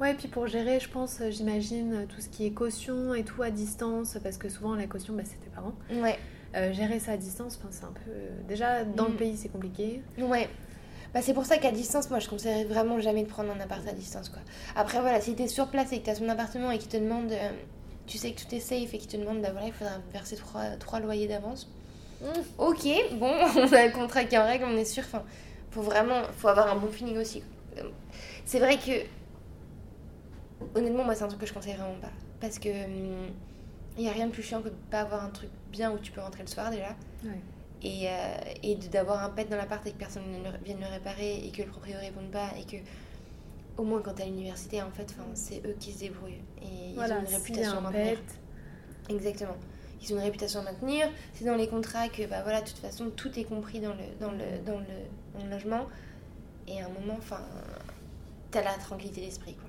Ouais, 0.00 0.10
et 0.12 0.14
puis 0.14 0.28
pour 0.28 0.46
gérer, 0.48 0.80
je 0.80 0.88
pense, 0.88 1.20
euh, 1.20 1.30
j'imagine, 1.30 1.94
euh, 1.94 2.06
tout 2.06 2.20
ce 2.20 2.28
qui 2.28 2.46
est 2.46 2.50
caution 2.50 3.14
et 3.14 3.22
tout 3.24 3.42
à 3.42 3.50
distance, 3.50 4.18
parce 4.22 4.38
que 4.38 4.48
souvent 4.48 4.74
la 4.74 4.86
caution, 4.86 5.14
bah, 5.14 5.22
c'est 5.24 5.40
tes 5.40 5.50
parents. 5.54 5.74
Ouais, 5.90 6.18
Euh, 6.56 6.72
gérer 6.72 7.00
ça 7.00 7.12
à 7.12 7.16
distance, 7.16 7.58
c'est 7.70 7.84
un 7.84 7.92
peu. 8.04 8.10
Déjà, 8.48 8.84
dans 8.84 9.06
le 9.06 9.12
Mm. 9.12 9.16
pays, 9.16 9.36
c'est 9.36 9.48
compliqué. 9.48 10.02
ouais. 10.18 10.48
Bah, 11.12 11.20
c'est 11.22 11.34
pour 11.34 11.46
ça 11.46 11.58
qu'à 11.58 11.70
distance, 11.70 12.10
moi, 12.10 12.18
je 12.18 12.28
conseillerais 12.28 12.64
vraiment 12.64 12.98
jamais 13.00 13.22
de 13.22 13.28
prendre 13.28 13.52
un 13.52 13.60
appart 13.60 13.86
à 13.86 13.92
distance. 13.92 14.28
quoi. 14.28 14.40
Après, 14.74 15.00
voilà, 15.00 15.20
si 15.20 15.34
t'es 15.36 15.46
sur 15.46 15.68
place 15.68 15.92
et 15.92 16.00
que 16.00 16.06
t'as 16.06 16.16
ton 16.16 16.28
appartement 16.28 16.72
et 16.72 16.78
qu'il 16.78 16.88
te 16.88 16.96
demande, 16.96 17.30
euh, 17.30 17.50
tu 18.06 18.18
sais 18.18 18.32
que 18.32 18.40
tout 18.40 18.52
est 18.52 18.58
safe 18.60 18.92
et 18.94 18.98
qu'il 18.98 19.08
te 19.08 19.16
demande, 19.16 19.40
bah 19.40 19.50
voilà, 19.52 19.68
il 19.68 19.72
faudra 19.72 19.94
verser 20.12 20.34
trois, 20.36 20.64
trois 20.80 20.98
loyers 20.98 21.28
d'avance. 21.28 21.68
Ok, 22.58 22.84
bon, 23.12 23.30
on 23.56 23.72
a 23.72 23.80
un 23.80 23.90
contrat 23.90 24.24
qui 24.24 24.34
est 24.34 24.38
en 24.38 24.44
règle, 24.46 24.64
on 24.68 24.76
est 24.76 24.84
sûr. 24.84 25.04
Enfin, 25.06 25.22
faut 25.70 25.82
vraiment, 25.82 26.22
faut 26.36 26.48
avoir 26.48 26.72
un 26.72 26.76
bon 26.76 26.88
feeling 26.88 27.18
aussi. 27.18 27.42
C'est 28.44 28.58
vrai 28.58 28.76
que, 28.76 28.90
honnêtement, 30.74 31.04
moi, 31.04 31.14
c'est 31.14 31.24
un 31.24 31.28
truc 31.28 31.40
que 31.40 31.46
je 31.46 31.52
conseille 31.54 31.74
vraiment 31.74 31.98
pas. 32.00 32.12
Parce 32.40 32.58
que 32.58 32.68
il 33.96 34.02
y 34.04 34.08
a 34.08 34.12
rien 34.12 34.26
de 34.26 34.32
plus 34.32 34.42
chiant 34.42 34.60
que 34.60 34.68
de 34.68 34.74
pas 34.90 35.00
avoir 35.02 35.22
un 35.24 35.30
truc 35.30 35.50
bien 35.70 35.92
où 35.92 35.98
tu 35.98 36.10
peux 36.10 36.20
rentrer 36.20 36.42
le 36.42 36.48
soir 36.48 36.70
déjà. 36.70 36.96
Ouais. 37.24 37.38
Et, 37.82 38.08
euh, 38.08 38.36
et 38.62 38.74
d'avoir 38.76 39.22
un 39.22 39.30
pet 39.30 39.44
dans 39.48 39.56
l'appart 39.56 39.86
et 39.86 39.92
que 39.92 39.98
personne 39.98 40.22
ne 40.30 40.64
vienne 40.64 40.80
le 40.80 40.86
réparer 40.86 41.44
et 41.46 41.50
que 41.52 41.62
le 41.62 41.68
propriétaire 41.68 42.00
réponde 42.02 42.30
pas 42.30 42.48
et 42.58 42.64
que 42.64 42.82
au 43.76 43.84
moins 43.84 44.00
quand 44.00 44.14
t'es 44.14 44.22
à 44.22 44.26
l'université, 44.26 44.80
en 44.82 44.90
fait, 44.90 45.14
c'est 45.34 45.60
eux 45.66 45.76
qui 45.78 45.92
se 45.92 46.00
débrouillent. 46.00 46.40
Et 46.62 46.88
ils 46.90 46.94
Voilà, 46.94 47.18
ont 47.18 47.20
une 47.20 47.26
réputation 47.34 47.72
à 47.72 47.76
un 47.76 47.80
maintenir. 47.82 48.18
pet, 48.18 49.14
Exactement. 49.14 49.56
Ils 50.02 50.12
ont 50.12 50.16
une 50.16 50.22
réputation 50.22 50.60
à 50.60 50.62
maintenir. 50.64 51.08
C'est 51.34 51.44
dans 51.44 51.56
les 51.56 51.68
contrats 51.68 52.08
que, 52.08 52.26
bah 52.26 52.42
voilà, 52.42 52.62
de 52.62 52.66
toute 52.68 52.78
façon, 52.78 53.10
tout 53.10 53.38
est 53.38 53.44
compris 53.44 53.80
dans 53.80 53.92
le, 53.94 54.04
dans 54.20 54.30
le, 54.32 54.58
dans 54.64 54.78
le, 54.78 54.86
dans 55.38 55.44
le 55.44 55.50
logement. 55.50 55.86
Et 56.66 56.80
à 56.80 56.86
un 56.86 56.88
moment, 56.88 57.14
enfin, 57.18 57.40
t'as 58.50 58.62
la 58.62 58.74
tranquillité 58.74 59.20
d'esprit, 59.22 59.54
quoi. 59.54 59.68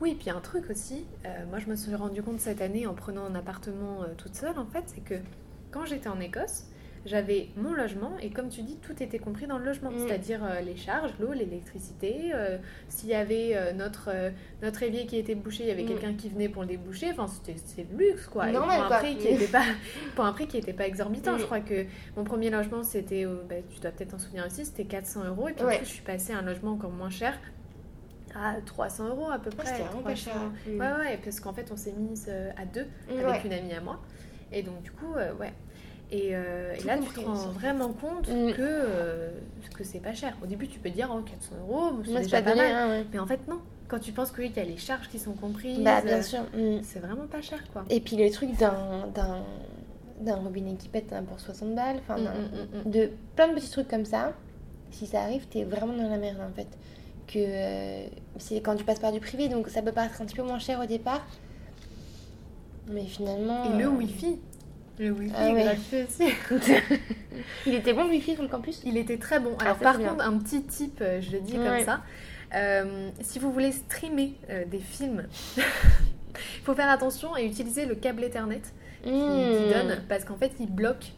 Oui, 0.00 0.14
puis 0.18 0.30
un 0.30 0.40
truc 0.40 0.68
aussi, 0.70 1.06
euh, 1.24 1.28
moi 1.48 1.58
je 1.58 1.66
me 1.68 1.74
suis 1.76 1.94
rendu 1.94 2.22
compte 2.22 2.38
cette 2.40 2.60
année 2.60 2.86
en 2.86 2.94
prenant 2.94 3.24
un 3.24 3.34
appartement 3.34 4.02
euh, 4.02 4.06
toute 4.16 4.34
seule 4.34 4.58
en 4.58 4.66
fait, 4.66 4.84
c'est 4.86 5.02
que 5.02 5.14
quand 5.70 5.86
j'étais 5.86 6.08
en 6.08 6.20
Écosse, 6.20 6.64
j'avais 7.06 7.48
mon 7.56 7.72
logement 7.72 8.12
et 8.20 8.30
comme 8.30 8.48
tu 8.48 8.62
dis, 8.62 8.76
tout 8.82 9.00
était 9.02 9.18
compris 9.20 9.46
dans 9.46 9.58
le 9.58 9.64
logement, 9.64 9.90
Mm. 9.92 9.98
c'est-à-dire 10.00 10.44
euh, 10.44 10.60
les 10.60 10.76
charges, 10.76 11.12
l'eau, 11.20 11.32
l'électricité, 11.32 12.32
s'il 12.88 13.08
y 13.08 13.14
avait 13.14 13.72
notre, 13.74 14.10
notre 14.60 14.82
évier 14.82 15.06
qui 15.06 15.16
était 15.16 15.34
bouché, 15.36 15.62
il 15.64 15.68
y 15.68 15.70
avait 15.70 15.84
Mm. 15.84 15.88
quelqu'un 15.88 16.14
qui 16.14 16.28
venait 16.28 16.48
pour 16.50 16.62
le 16.62 16.68
déboucher, 16.68 17.12
enfin 17.12 17.26
c'était 17.28 17.86
luxe 17.96 18.26
quoi, 18.26 18.50
et 18.50 18.52
pour 18.52 18.62
un 18.64 18.88
prix 18.98 19.16
qui 19.16 19.30
n'était 19.32 19.46
pas, 19.52 19.64
pour 20.14 20.24
un 20.26 20.32
prix 20.32 20.46
qui 20.48 20.58
était 20.58 20.72
pas 20.74 20.86
exorbitant, 20.86 21.36
Mm. 21.36 21.38
je 21.38 21.44
crois 21.44 21.60
que 21.60 21.86
mon 22.16 22.24
premier 22.24 22.50
logement 22.50 22.82
c'était, 22.82 23.24
bah, 23.24 23.54
tu 23.70 23.80
dois 23.80 23.92
peut-être 23.92 24.10
t'en 24.10 24.18
souvenir 24.18 24.44
aussi, 24.44 24.66
c'était 24.66 24.84
400 24.84 25.24
euros 25.24 25.48
et 25.48 25.52
puis 25.52 25.64
Ouais. 25.64 25.74
ensuite 25.74 25.88
je 25.88 25.92
suis 25.94 26.02
passée 26.04 26.32
à 26.34 26.38
un 26.38 26.42
logement 26.42 26.72
encore 26.72 26.90
moins 26.90 27.08
cher 27.10 27.38
à 28.36 28.54
300 28.64 29.08
euros 29.08 29.30
à 29.30 29.38
peu 29.38 29.50
près. 29.50 29.66
c'était 29.66 29.82
vraiment 29.82 30.02
pas 30.02 30.14
300. 30.14 30.30
cher. 30.30 30.34
Mm. 30.66 30.80
Ouais, 30.80 30.92
ouais, 31.04 31.20
parce 31.24 31.40
qu'en 31.40 31.52
fait, 31.52 31.70
on 31.72 31.76
s'est 31.76 31.92
mise 31.92 32.26
euh, 32.28 32.50
à 32.56 32.64
deux 32.64 32.86
Ouais. 33.10 33.24
avec 33.24 33.44
une 33.44 33.52
amie 33.52 33.72
à 33.72 33.80
moi. 33.80 33.98
Et 34.52 34.62
donc, 34.62 34.82
du 34.82 34.90
coup, 34.92 35.14
euh, 35.16 35.32
ouais. 35.34 35.52
Et, 36.12 36.30
euh, 36.36 36.72
et 36.78 36.84
là, 36.84 36.98
tu 36.98 37.08
te 37.12 37.18
rends 37.20 37.32
en 37.32 37.36
fait. 37.52 37.58
vraiment 37.58 37.88
compte 37.88 38.28
Mm. 38.28 38.52
que, 38.52 38.56
euh, 38.60 39.30
que 39.74 39.82
c'est 39.84 39.98
pas 40.00 40.14
cher. 40.14 40.36
Au 40.42 40.46
début, 40.46 40.68
tu 40.68 40.78
peux 40.78 40.90
dire, 40.90 41.10
oh, 41.12 41.20
400 41.22 41.54
euros, 41.62 41.90
c'est 42.04 42.12
déjà 42.22 42.42
pas 42.42 42.50
pas 42.50 42.56
mal. 42.56 42.72
hein, 42.72 42.88
ouais. 42.90 43.06
Mais 43.12 43.18
en 43.18 43.26
fait, 43.26 43.40
non. 43.48 43.58
Quand 43.88 43.98
tu 44.00 44.10
penses 44.12 44.32
que 44.32 44.40
oui, 44.42 44.48
qu'il 44.48 44.62
y 44.62 44.66
a 44.66 44.68
les 44.68 44.76
charges 44.78 45.08
qui 45.08 45.18
sont 45.20 45.32
comprises, 45.34 45.78
Bah, 45.80 46.00
bien 46.02 46.20
sûr. 46.22 46.40
mm. 46.54 46.80
c'est 46.82 46.98
vraiment 47.00 47.26
pas 47.26 47.40
cher, 47.42 47.60
quoi. 47.72 47.84
Et 47.90 48.00
puis 48.00 48.16
le 48.16 48.30
truc 48.30 48.56
d'un 48.56 49.04
d'un 50.20 50.36
robinet 50.36 50.74
qui 50.76 50.88
pète 50.88 51.12
hein, 51.12 51.22
pour 51.28 51.38
60 51.38 51.74
balles, 51.74 51.96
enfin 51.98 52.16
Mm, 52.18 52.90
de 52.90 53.10
plein 53.36 53.48
de 53.48 53.54
petits 53.54 53.70
trucs 53.70 53.86
comme 53.88 54.06
ça, 54.06 54.32
si 54.90 55.06
ça 55.06 55.20
arrive, 55.20 55.46
t'es 55.48 55.62
vraiment 55.64 55.92
dans 55.92 56.08
la 56.08 56.16
merde 56.16 56.38
en 56.40 56.54
fait. 56.54 56.68
Que 57.26 58.06
c'est 58.38 58.60
quand 58.60 58.76
tu 58.76 58.84
passes 58.84 58.98
par 59.00 59.12
du 59.12 59.20
privé, 59.20 59.48
donc 59.48 59.68
ça 59.68 59.82
peut 59.82 59.92
paraître 59.92 60.20
un 60.20 60.24
petit 60.26 60.36
peu 60.36 60.42
moins 60.42 60.58
cher 60.58 60.80
au 60.80 60.86
départ. 60.86 61.24
Mais 62.88 63.04
finalement. 63.04 63.64
Et 63.74 63.78
le 63.82 63.86
euh, 63.86 63.90
Wi-Fi. 63.90 64.38
Le 64.98 65.10
Wi-Fi 65.10 65.34
Ah 65.36 65.52
ouais. 65.52 65.64
gratuit 65.64 66.04
aussi. 66.08 66.32
Il 67.66 67.74
était 67.74 67.92
bon 67.92 68.04
le 68.04 68.10
wifi 68.10 68.32
sur 68.34 68.42
le 68.42 68.48
campus? 68.48 68.80
Il 68.84 68.96
était 68.96 69.18
très 69.18 69.40
bon. 69.40 69.56
Alors 69.58 69.76
par 69.76 69.98
bien. 69.98 70.10
contre, 70.10 70.24
un 70.24 70.38
petit 70.38 70.62
tip, 70.62 71.00
euh, 71.02 71.20
je 71.20 71.32
le 71.32 71.40
dis 71.40 71.58
Ouais. 71.58 71.64
comme 71.64 71.84
ça. 71.84 72.00
Euh, 72.54 73.10
si 73.20 73.38
vous 73.38 73.52
voulez 73.52 73.72
streamer 73.72 74.34
euh, 74.50 74.64
des 74.64 74.78
films, 74.78 75.26
il 75.56 75.62
faut 76.64 76.74
faire 76.74 76.88
attention 76.88 77.36
et 77.36 77.44
utiliser 77.44 77.84
le 77.84 77.94
câble 77.96 78.24
Ethernet 78.24 78.62
qui, 79.02 79.10
qui 79.10 79.16
Mmh. 79.16 79.68
donne 79.68 80.02
parce 80.08 80.24
qu'en 80.24 80.36
fait, 80.36 80.52
il 80.60 80.70
bloque. 80.72 81.12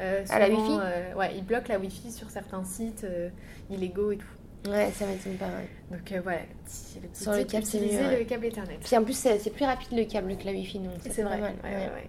euh, 0.00 0.24
Ah, 0.28 0.38
la 0.40 0.48
Wi-Fi? 0.48 1.16
Ouais, 1.16 1.32
il 1.36 1.44
bloque 1.44 1.68
la 1.68 1.78
Wi-Fi 1.78 2.10
sur 2.12 2.28
certains 2.30 2.64
sites 2.64 3.06
illégaux 3.70 4.12
et 4.12 4.16
tout. 4.18 4.26
Ouais, 4.68 4.90
ça 4.92 5.06
m'étonne 5.06 5.34
pas. 5.36 5.46
ouais. 5.46 5.68
Donc 5.98 6.12
euh, 6.12 6.20
voilà, 6.22 6.38
le 6.40 6.46
petit, 6.64 7.00
le 7.02 7.08
petit 7.08 7.22
Sur 7.22 7.32
le 7.32 7.44
câble, 7.44 7.66
c'est 7.66 7.80
mieux, 7.80 7.88
ouais. 8.06 8.18
le 8.20 8.24
câble 8.24 8.46
Ethernet. 8.46 8.78
Puis 8.84 8.96
en 8.96 9.02
plus, 9.02 9.14
c'est 9.16 9.50
plus 9.52 9.64
rapide 9.64 9.88
le 9.98 10.04
câble 10.04 10.36
que 10.36 10.44
la 10.44 10.52
wifi, 10.52 10.78
donc 10.78 10.92
C'est 11.10 11.22
vrai. 11.22 11.38
mal. 11.40 11.54
ouais. 11.64 12.08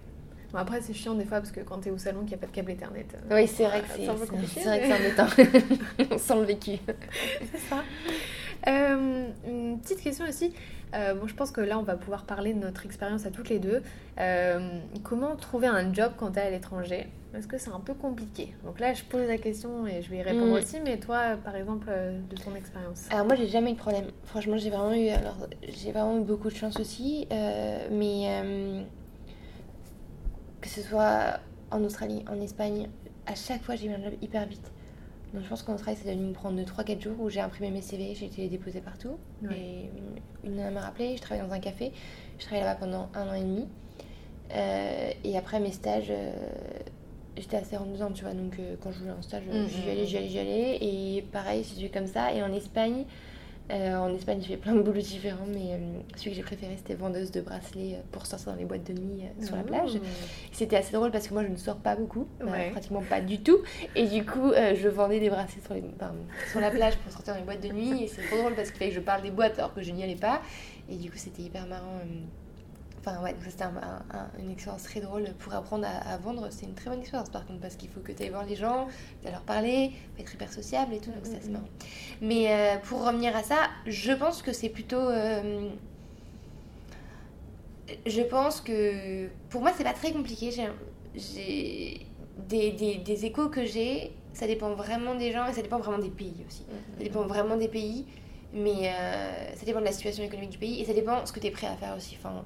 Bon, 0.52 0.60
après, 0.60 0.80
c'est 0.80 0.92
chiant 0.94 1.14
des 1.14 1.24
fois 1.24 1.38
parce 1.40 1.50
que 1.50 1.58
quand 1.60 1.78
t'es 1.78 1.90
au 1.90 1.98
salon 1.98 2.20
qu'il 2.20 2.28
n'y 2.28 2.34
a 2.34 2.38
pas 2.38 2.46
de 2.46 2.52
câble 2.52 2.70
Ethernet. 2.70 3.06
euh, 3.14 3.34
Oui, 3.34 3.48
c'est 3.48 3.64
vrai 3.64 3.80
que 3.80 3.86
c'est 3.96 4.02
c'est 4.04 4.08
un 4.08 4.14
peu 4.14 4.20
c'est- 4.20 4.30
compliqué, 4.30 4.60
c'est 4.60 4.64
vrai 4.66 4.80
que 4.80 4.86
mais- 4.86 5.12
c'est 5.16 5.20
embêtant. 5.20 5.74
On 6.14 6.18
sent 6.18 6.34
le 6.36 6.42
vécu. 6.44 6.70
C'est 7.52 7.58
ça. 7.68 7.82
Euh, 8.68 9.28
une 9.46 9.78
petite 9.80 10.00
question 10.00 10.24
aussi. 10.26 10.52
Euh, 10.94 11.14
bon, 11.14 11.26
je 11.26 11.34
pense 11.34 11.50
que 11.50 11.60
là, 11.60 11.78
on 11.78 11.82
va 11.82 11.96
pouvoir 11.96 12.24
parler 12.24 12.54
de 12.54 12.58
notre 12.60 12.86
expérience 12.86 13.26
à 13.26 13.30
toutes 13.30 13.48
les 13.48 13.58
deux. 13.58 13.82
Euh, 14.20 14.78
comment 15.02 15.34
trouver 15.36 15.66
un 15.66 15.92
job 15.92 16.12
quand 16.16 16.32
tu 16.32 16.38
es 16.38 16.42
à 16.42 16.50
l'étranger? 16.50 17.08
Est-ce 17.34 17.48
que 17.48 17.58
c'est 17.58 17.70
un 17.72 17.80
peu 17.80 17.94
compliqué? 17.94 18.54
Donc 18.64 18.78
là, 18.78 18.94
je 18.94 19.02
pose 19.02 19.26
la 19.26 19.38
question 19.38 19.86
et 19.88 20.02
je 20.02 20.10
vais 20.10 20.18
y 20.18 20.22
répondre 20.22 20.52
Mm. 20.52 20.58
aussi. 20.58 20.80
Mais 20.80 20.98
toi, 20.98 21.36
par 21.44 21.56
exemple, 21.56 21.88
de 22.30 22.36
ton 22.36 22.54
expérience 22.54 23.08
Alors 23.10 23.26
moi 23.26 23.34
j'ai 23.34 23.48
jamais 23.48 23.70
eu 23.70 23.74
de 23.74 23.78
problème. 23.78 24.06
Franchement 24.24 24.56
j'ai 24.56 24.70
vraiment 24.70 24.92
eu 24.94 25.08
alors 25.08 25.48
j'ai 25.62 25.90
vraiment 25.90 26.16
eu 26.18 26.22
beaucoup 26.22 26.48
de 26.48 26.54
chance 26.54 26.78
aussi. 26.78 27.26
mais 27.90 28.84
que 30.60 30.68
ce 30.68 30.80
soit 30.80 31.40
en 31.72 31.82
Australie, 31.82 32.24
en 32.30 32.40
Espagne, 32.40 32.88
à 33.26 33.34
chaque 33.34 33.62
fois 33.62 33.74
j'ai 33.74 33.86
eu 33.88 33.92
un 33.92 34.02
job 34.02 34.12
hyper 34.22 34.46
vite. 34.46 34.70
Donc 35.34 35.42
je 35.42 35.48
pense 35.48 35.62
qu'en 35.64 35.74
Australie 35.74 35.98
ça 36.02 36.08
a 36.10 36.14
dû 36.14 36.20
me 36.22 36.32
prendre 36.32 36.60
3-4 36.60 37.00
jours 37.02 37.16
où 37.20 37.28
j'ai 37.28 37.40
imprimé 37.40 37.70
mes 37.70 37.82
CV, 37.82 38.14
j'ai 38.14 38.26
été 38.26 38.42
les 38.42 38.48
déposer 38.48 38.80
partout. 38.80 39.18
Ouais. 39.42 39.56
Et 39.56 39.90
une 40.46 40.54
nana 40.56 40.70
m'a 40.70 40.80
rappelé, 40.82 41.16
je 41.16 41.22
travaillais 41.22 41.46
dans 41.46 41.52
un 41.52 41.58
café, 41.58 41.92
je 42.38 42.44
travaillais 42.44 42.64
là-bas 42.64 42.78
pendant 42.80 43.08
un 43.14 43.28
an 43.28 43.34
et 43.34 43.40
demi. 43.40 43.66
Euh, 44.54 45.10
et 45.24 45.36
après 45.36 45.58
mes 45.58 45.72
stages, 45.72 46.06
euh, 46.10 46.32
j'étais 47.36 47.56
assez 47.56 47.76
rentre 47.76 48.14
tu 48.14 48.24
vois, 48.24 48.34
donc 48.34 48.58
euh, 48.60 48.76
quand 48.80 48.92
je 48.92 49.00
voulais 49.00 49.10
un 49.10 49.22
stage, 49.22 49.42
Mhm. 49.50 49.66
j'y 49.68 49.90
allais, 49.90 50.06
j'y 50.06 50.16
allais, 50.18 50.28
j'y 50.28 50.38
allais. 50.38 50.78
Et 50.80 51.22
pareil, 51.32 51.64
c'est 51.64 51.88
comme 51.88 52.06
ça. 52.06 52.32
Et 52.32 52.42
en 52.42 52.52
Espagne, 52.52 53.04
euh, 53.70 53.96
en 53.96 54.14
Espagne, 54.14 54.38
j'ai 54.42 54.48
fait 54.48 54.56
plein 54.56 54.74
de 54.74 54.82
boulots 54.82 55.00
différents, 55.00 55.46
mais 55.46 55.72
euh, 55.72 55.78
celui 56.16 56.30
que 56.30 56.36
j'ai 56.36 56.42
préféré, 56.42 56.74
c'était 56.76 56.94
vendeuse 56.94 57.30
de 57.30 57.40
bracelets 57.40 57.94
euh, 57.94 58.02
pour 58.12 58.26
sortir 58.26 58.52
dans 58.52 58.58
les 58.58 58.64
boîtes 58.66 58.84
de 58.84 58.92
nuit 58.92 59.22
euh, 59.24 59.44
sur 59.46 59.56
la 59.56 59.62
plage. 59.62 59.94
Ouh. 59.94 60.00
C'était 60.52 60.76
assez 60.76 60.92
drôle 60.92 61.10
parce 61.10 61.28
que 61.28 61.34
moi, 61.34 61.42
je 61.44 61.48
ne 61.48 61.56
sors 61.56 61.76
pas 61.78 61.96
beaucoup, 61.96 62.26
Ouais. 62.46 62.70
pratiquement 62.72 63.02
pas 63.02 63.20
du 63.20 63.40
tout. 63.40 63.58
Et 63.96 64.06
du 64.06 64.24
coup, 64.24 64.52
je 64.54 64.88
vendais 64.88 65.18
des 65.20 65.30
bracelets 65.30 65.62
sur, 65.64 65.74
les, 65.74 65.82
sur 66.50 66.60
la 66.60 66.70
plage 66.70 66.96
pour 66.98 67.10
sortir 67.12 67.34
dans 67.34 67.40
les 67.40 67.46
boîtes 67.46 67.62
de 67.62 67.68
nuit. 67.68 68.04
Et 68.04 68.08
c'est 68.08 68.22
trop 68.26 68.36
drôle 68.36 68.54
parce 68.54 68.68
qu'il 68.70 68.78
fallait 68.78 68.90
que 68.90 68.96
je 68.96 69.00
parle 69.00 69.22
des 69.22 69.30
boîtes 69.30 69.58
alors 69.58 69.72
que 69.74 69.82
je 69.82 69.90
n'y 69.90 70.02
allais 70.02 70.14
pas. 70.14 70.42
Et 70.90 70.96
du 70.96 71.10
coup, 71.10 71.16
c'était 71.16 71.42
hyper 71.42 71.66
marrant. 71.66 71.98
Enfin, 73.06 73.22
ouais, 73.22 73.34
ça, 73.44 73.50
c'était 73.50 73.64
un- 73.64 73.76
un- 73.76 74.16
un- 74.18 74.30
une 74.38 74.50
expérience 74.50 74.84
très 74.84 75.00
drôle 75.00 75.24
pour 75.38 75.52
apprendre 75.54 75.86
à, 75.86 76.12
à 76.12 76.16
vendre. 76.16 76.46
C'est 76.50 76.64
une 76.64 76.74
très 76.74 76.88
bonne 76.88 77.00
expérience 77.00 77.28
par 77.28 77.44
contre, 77.44 77.60
parce 77.60 77.76
qu'il 77.76 77.90
faut 77.90 78.00
que 78.00 78.12
tu 78.12 78.22
ailles 78.22 78.30
voir 78.30 78.46
les 78.46 78.56
gens, 78.56 78.88
tu 79.22 79.30
leur 79.30 79.42
parler, 79.42 79.92
faut 80.16 80.22
être 80.22 80.32
hyper 80.32 80.50
sociable 80.50 80.94
et 80.94 80.98
tout, 81.00 81.10
donc 81.10 81.20
c'est 81.24 81.36
assez 81.36 81.48
Mhm. 81.48 81.52
marrant. 81.52 81.68
Mais 82.22 82.50
euh, 82.50 82.76
pour 82.78 83.04
revenir 83.06 83.36
à 83.36 83.42
ça, 83.42 83.56
je 83.86 84.12
pense 84.12 84.40
que 84.40 84.52
c'est 84.54 84.70
plutôt. 84.70 84.96
euh, 84.96 85.68
je 88.06 88.22
pense 88.22 88.60
que 88.62 89.28
pour 89.50 89.60
moi, 89.60 89.72
c'est 89.76 89.84
pas 89.84 89.92
très 89.92 90.12
compliqué. 90.12 90.50
J'ai- 91.14 92.06
des, 92.48 92.72
des 92.98 93.24
échos 93.26 93.48
que 93.48 93.64
j'ai, 93.64 94.12
ça 94.32 94.46
dépend 94.46 94.74
vraiment 94.74 95.14
des 95.14 95.30
gens 95.30 95.46
et 95.46 95.52
ça 95.52 95.62
dépend 95.62 95.78
vraiment 95.78 95.98
des 95.98 96.10
pays 96.10 96.44
aussi. 96.48 96.64
Ça 96.98 97.04
dépend 97.04 97.22
vraiment 97.26 97.56
des 97.56 97.68
pays, 97.68 98.06
mais 98.52 98.90
euh, 98.92 99.54
ça 99.54 99.64
dépend 99.64 99.78
de 99.80 99.84
la 99.84 99.92
situation 99.92 100.24
économique 100.24 100.50
du 100.50 100.58
pays 100.58 100.80
et 100.80 100.84
ça 100.84 100.92
dépend 100.94 101.24
ce 101.26 101.32
que 101.32 101.38
tu 101.40 101.46
es 101.46 101.50
prêt 101.52 101.68
à 101.68 101.76
faire 101.76 101.94
aussi. 101.96 102.16
Enfin, 102.18 102.44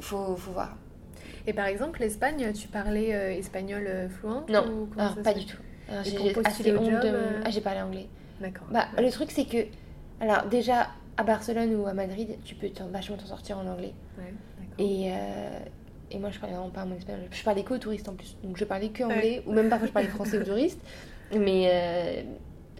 faut, 0.00 0.36
faut, 0.36 0.52
voir. 0.52 0.76
Et 1.46 1.52
par 1.52 1.66
exemple, 1.66 2.00
l'Espagne, 2.00 2.52
tu 2.52 2.68
parlais 2.68 3.14
euh, 3.14 3.30
espagnol 3.32 3.84
euh, 3.86 4.08
fluent 4.08 4.44
Non, 4.48 4.66
ou 4.68 4.88
alors 4.98 5.14
ça 5.14 5.22
pas 5.22 5.34
du 5.34 5.46
tout. 5.46 5.56
J'ai 6.04 6.36
assez 6.44 6.76
honte 6.76 6.90
job, 6.90 7.02
de 7.02 7.08
euh, 7.08 7.40
Ah, 7.44 7.50
j'ai 7.50 7.60
parlé 7.60 7.80
anglais. 7.80 8.06
D'accord. 8.40 8.66
Bah, 8.70 8.86
Ouais. 8.96 9.04
le 9.04 9.10
truc, 9.10 9.30
c'est 9.30 9.46
que. 9.46 9.58
Alors, 10.20 10.46
déjà, 10.46 10.88
à 11.16 11.22
Barcelone 11.22 11.74
ou 11.76 11.86
à 11.86 11.94
Madrid, 11.94 12.36
tu 12.44 12.54
peux 12.54 12.68
vachement 12.90 13.16
t'en 13.16 13.26
sortir 13.26 13.58
en 13.58 13.66
anglais. 13.66 13.94
Ouais. 14.18 14.34
Et, 14.78 15.10
euh, 15.10 15.58
et 16.10 16.18
moi, 16.18 16.30
je 16.30 16.38
parlais 16.38 16.54
vraiment 16.54 16.70
pas 16.70 16.84
mon 16.84 16.96
espagnol. 16.96 17.22
Je 17.30 17.42
parlais 17.42 17.62
que 17.62 17.74
aux 17.74 17.78
touristes 17.78 18.08
en 18.08 18.14
plus. 18.14 18.36
Donc, 18.42 18.56
je 18.56 18.64
parlais 18.64 18.90
que 18.90 19.04
anglais, 19.04 19.42
ou 19.46 19.52
même 19.52 19.68
parfois, 19.68 19.88
je 19.88 19.92
parlais 19.92 20.08
français 20.08 20.38
aux 20.38 20.44
touristes. 20.44 20.80
Mais 21.32 22.24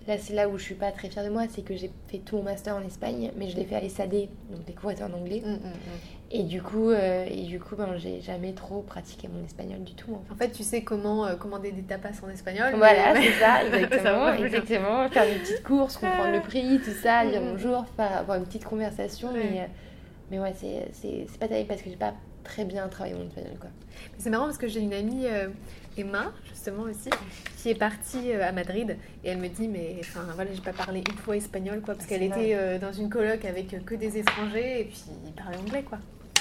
là, 0.09 0.19
c'est 0.19 0.35
là 0.35 0.49
où 0.49 0.59
je 0.59 0.65
suis 0.65 0.75
pas 0.75 0.91
très 0.91 1.09
fière 1.09 1.25
de 1.25 1.31
moi. 1.31 1.45
C'est 1.49 1.63
que 1.63 1.77
j'ai 1.77 1.91
fait 2.09 2.19
tout 2.19 2.37
mon 2.37 2.43
master 2.43 2.75
en 2.75 2.83
Espagne, 2.83 3.31
mais 3.37 3.49
je 3.49 3.57
l'ai 3.57 3.65
fait 3.65 3.77
à 3.77 3.81
l'ESAD, 3.81 4.11
donc 4.51 4.75
cours 4.81 4.91
étaient 4.91 5.05
en 5.05 5.13
anglais. 5.13 5.43
Mm, 5.45 5.51
mm, 5.51 5.55
mm. 5.57 6.31
Et 6.31 6.43
du 6.43 6.61
coup, 6.61 6.91
euh, 6.91 7.25
et 7.31 7.45
du 7.45 7.59
coup 7.59 7.75
ben, 7.75 7.97
j'ai 7.97 8.21
jamais 8.21 8.53
trop 8.53 8.83
pratiqué 8.83 9.29
mon 9.29 9.43
espagnol 9.45 9.83
du 9.83 9.95
tout. 9.95 10.13
en 10.15 10.23
fait. 10.27 10.33
En 10.35 10.37
fait, 10.37 10.51
tu 10.51 10.63
sais 10.63 10.83
comment 10.83 11.25
euh, 11.27 11.37
commander 11.37 11.73
des 11.73 11.83
tapas 11.83 12.11
en 12.23 12.29
espagnol. 12.29 12.75
Voilà, 12.77 13.15
mais- 13.15 13.23
c'est 13.23 13.33
ça, 13.41 13.65
exactement, 13.79 14.33
exactement. 14.35 15.09
Faire 15.09 15.27
des 15.27 15.39
petites 15.39 15.63
courses, 15.63 15.97
comprendre 15.99 16.33
le 16.33 16.41
prix, 16.41 16.81
tout 16.85 16.91
ça, 17.03 17.25
dire 17.25 17.41
bonjour, 17.41 17.87
faire, 17.97 18.19
avoir 18.19 18.37
une 18.39 18.45
petite 18.45 18.65
conversation. 18.65 19.31
Mais, 19.33 19.61
euh, 19.61 19.67
mais 20.31 20.39
ouais, 20.39 20.53
c'est- 20.55 21.39
pas 21.39 21.49
terrible 21.49 21.69
parce 21.69 21.81
que 21.83 21.89
j'ai 21.91 21.97
pas 21.97 22.13
très 22.45 22.65
bien 22.65 22.87
travaillé 22.89 23.15
mon 23.17 23.27
espagnol, 23.27 23.57
quoi. 23.61 23.71
C'est 24.19 24.31
marrant 24.31 24.45
parce 24.47 24.59
que 24.59 24.69
j'ai 24.69 24.81
une 24.81 24.93
amie, 24.95 25.25
euh, 25.27 25.49
Emma, 25.99 26.33
justement 26.49 26.83
aussi, 26.85 27.11
qui 27.59 27.71
est 27.71 27.75
partie 27.75 28.33
euh, 28.33 28.47
à 28.49 28.53
Madrid 28.53 28.97
et 29.25 29.29
elle 29.31 29.39
me 29.39 29.49
dit 29.49 29.69
mais 29.69 29.97
enfin 30.01 30.25
voilà 30.35 30.53
j'ai 30.53 30.61
pas 30.61 30.73
parlé 30.73 31.01
une 31.01 31.17
fois 31.19 31.37
espagnol 31.37 31.81
quoi 31.81 31.95
parce 31.95 32.07
Ah, 32.07 32.09
qu'elle 32.11 32.23
était 32.23 32.55
euh, 32.55 32.79
dans 32.79 32.93
une 32.93 33.09
coloc 33.11 33.45
avec 33.45 33.75
euh, 33.75 33.81
que 33.81 33.95
des 33.95 34.19
étrangers 34.19 34.81
et 34.81 34.85
puis 34.85 35.03
ils 35.27 35.33
parlaient 35.33 35.57
anglais 35.59 35.83
quoi. 35.83 35.99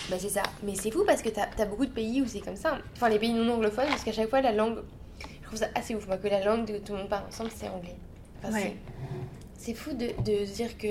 Bah 0.10 0.16
c'est 0.20 0.30
ça. 0.30 0.44
Mais 0.64 0.74
c'est 0.76 0.92
fou 0.92 1.04
parce 1.06 1.22
que 1.22 1.30
t'as 1.30 1.48
as 1.58 1.66
beaucoup 1.66 1.86
de 1.86 1.92
pays 1.92 2.22
où 2.22 2.26
c'est 2.26 2.40
comme 2.40 2.56
ça. 2.56 2.78
Enfin, 2.96 3.10
les 3.10 3.20
pays 3.20 3.34
non 3.34 3.56
anglophones, 3.56 3.88
parce 3.90 4.06
qu'à 4.06 4.14
chaque 4.14 4.30
fois, 4.30 4.40
la 4.40 4.54
langue. 4.54 4.78
Je 5.20 5.46
trouve 5.48 5.60
ça 5.60 5.68
assez 5.76 5.96
ouf, 5.96 6.08
moi, 6.08 6.16
que 6.18 6.28
la 6.30 6.44
langue 6.46 6.66
de 6.66 6.78
tout 6.78 6.94
le 6.94 7.00
monde 7.00 7.10
parle 7.10 7.26
ensemble, 7.28 7.50
c'est 7.54 7.68
anglais. 7.68 7.96
Enfin, 8.42 8.54
Ouais. 8.54 8.78
c'est- 9.58 9.74
fou 9.74 9.92
de, 9.92 10.08
de 10.24 10.46
se 10.46 10.54
dire 10.56 10.78
que. 10.78 10.88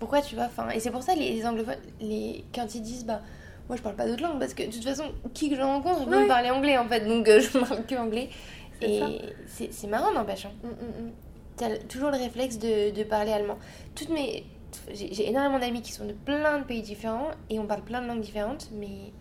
Pourquoi 0.00 0.22
tu 0.22 0.34
vois 0.34 0.46
enfin, 0.46 0.68
Et 0.70 0.80
c'est 0.80 0.90
pour 0.90 1.02
ça, 1.02 1.14
les, 1.14 1.32
les 1.34 1.46
anglophones, 1.46 1.76
les, 2.00 2.44
quand 2.54 2.74
ils 2.74 2.82
disent, 2.82 3.04
bah. 3.04 3.20
Moi, 3.70 3.76
je 3.76 3.82
parle 3.82 3.94
pas 3.94 4.06
d'autres 4.08 4.22
langues 4.24 4.40
parce 4.40 4.52
que 4.52 4.64
de 4.64 4.72
toute 4.72 4.82
façon, 4.82 5.04
qui 5.32 5.48
que 5.48 5.54
je 5.54 5.60
rencontre, 5.62 6.04
veut 6.04 6.16
Ouais. 6.16 6.22
me 6.24 6.28
parler 6.28 6.50
anglais 6.50 6.76
en 6.76 6.88
fait, 6.88 7.06
donc 7.06 7.28
euh, 7.28 7.38
je 7.44 7.56
parle 7.56 7.86
que 7.86 7.94
anglais. 7.94 8.28
Et 8.82 9.00
c'est 9.46 9.86
marrant, 9.86 10.10
n'empêche. 10.12 10.46
hein. 10.46 10.52
Mm, 10.64 10.68
mm, 10.68 11.06
mm. 11.06 11.12
t'as 11.56 11.76
toujours 11.88 12.10
le 12.10 12.16
réflexe 12.16 12.58
de, 12.58 12.90
de 12.90 13.02
parler 13.04 13.30
allemand. 13.30 13.58
Toutes 13.94 14.08
mes, 14.08 14.44
j'ai 14.92 15.14
j'ai 15.14 15.28
énormément 15.28 15.60
d'amis 15.60 15.82
qui 15.82 15.92
sont 15.92 16.04
de 16.04 16.14
plein 16.14 16.58
de 16.58 16.64
pays 16.64 16.82
différents 16.82 17.28
et 17.48 17.60
on 17.60 17.66
parle 17.66 17.82
plein 17.84 18.02
de 18.02 18.08
langues 18.08 18.22
différentes, 18.22 18.70
mais 18.72 19.12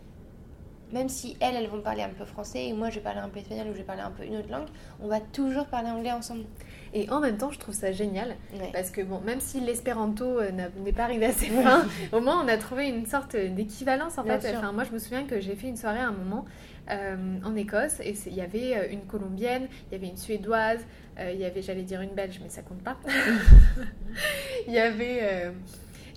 même 0.91 1.09
si 1.09 1.37
elles, 1.41 1.55
elles 1.55 1.67
vont 1.67 1.81
parler 1.81 2.01
un 2.01 2.09
peu 2.09 2.25
français 2.25 2.65
et 2.69 2.73
moi 2.73 2.89
je 2.89 2.95
vais 2.95 3.01
parler 3.01 3.19
un 3.19 3.29
peu 3.29 3.37
espagnol 3.39 3.67
ou 3.67 3.73
je 3.73 3.77
vais 3.77 3.83
parler 3.83 4.01
un 4.01 4.09
peu 4.09 4.23
une 4.23 4.37
autre 4.37 4.49
langue, 4.49 4.69
on 4.99 5.07
va 5.07 5.19
toujours 5.19 5.67
parler 5.67 5.89
anglais 5.91 6.11
ensemble. 6.11 6.45
Et 6.93 7.09
en 7.09 7.19
même 7.19 7.37
temps, 7.37 7.51
je 7.51 7.59
trouve 7.59 7.75
ça 7.75 7.91
génial 7.91 8.35
Ouais. 8.53 8.69
parce 8.73 8.89
que 8.89 9.01
bon, 9.01 9.19
même 9.21 9.39
si 9.39 9.59
l'espéranto 9.59 10.39
euh, 10.39 10.51
n'est 10.51 10.91
pas 10.91 11.03
arrivé 11.03 11.27
à 11.27 11.31
ses 11.31 11.45
fins, 11.63 11.85
au 12.11 12.19
moins 12.19 12.43
on 12.43 12.47
a 12.47 12.57
trouvé 12.57 12.87
une 12.87 13.05
sorte 13.05 13.35
d'équivalence 13.35 14.17
en 14.17 14.23
Bien 14.23 14.39
fait. 14.39 14.55
Enfin, 14.57 14.71
moi, 14.71 14.83
je 14.83 14.91
me 14.91 14.99
souviens 14.99 15.23
que 15.25 15.39
j'ai 15.39 15.55
fait 15.55 15.67
une 15.67 15.77
soirée 15.77 15.99
à 15.99 16.07
un 16.07 16.11
moment 16.11 16.45
euh, 16.89 17.15
en 17.43 17.55
Écosse 17.55 17.99
et 18.01 18.15
il 18.25 18.33
y 18.33 18.41
avait 18.41 18.75
euh, 18.75 18.91
une 18.91 19.01
colombienne, 19.05 19.67
il 19.89 19.93
y 19.93 19.95
avait 19.95 20.07
une 20.07 20.17
suédoise, 20.17 20.79
euh, 21.19 21.31
il 21.33 21.39
y 21.39 21.45
avait, 21.45 21.61
j'allais 21.61 21.83
dire 21.83 22.01
une 22.01 22.13
belge, 22.15 22.39
mais 22.41 22.49
ça 22.49 22.61
compte 22.61 22.81
pas. 22.81 22.97
il 24.67 24.73
y 24.73 24.79
avait, 24.79 25.19
euh, 25.21 25.51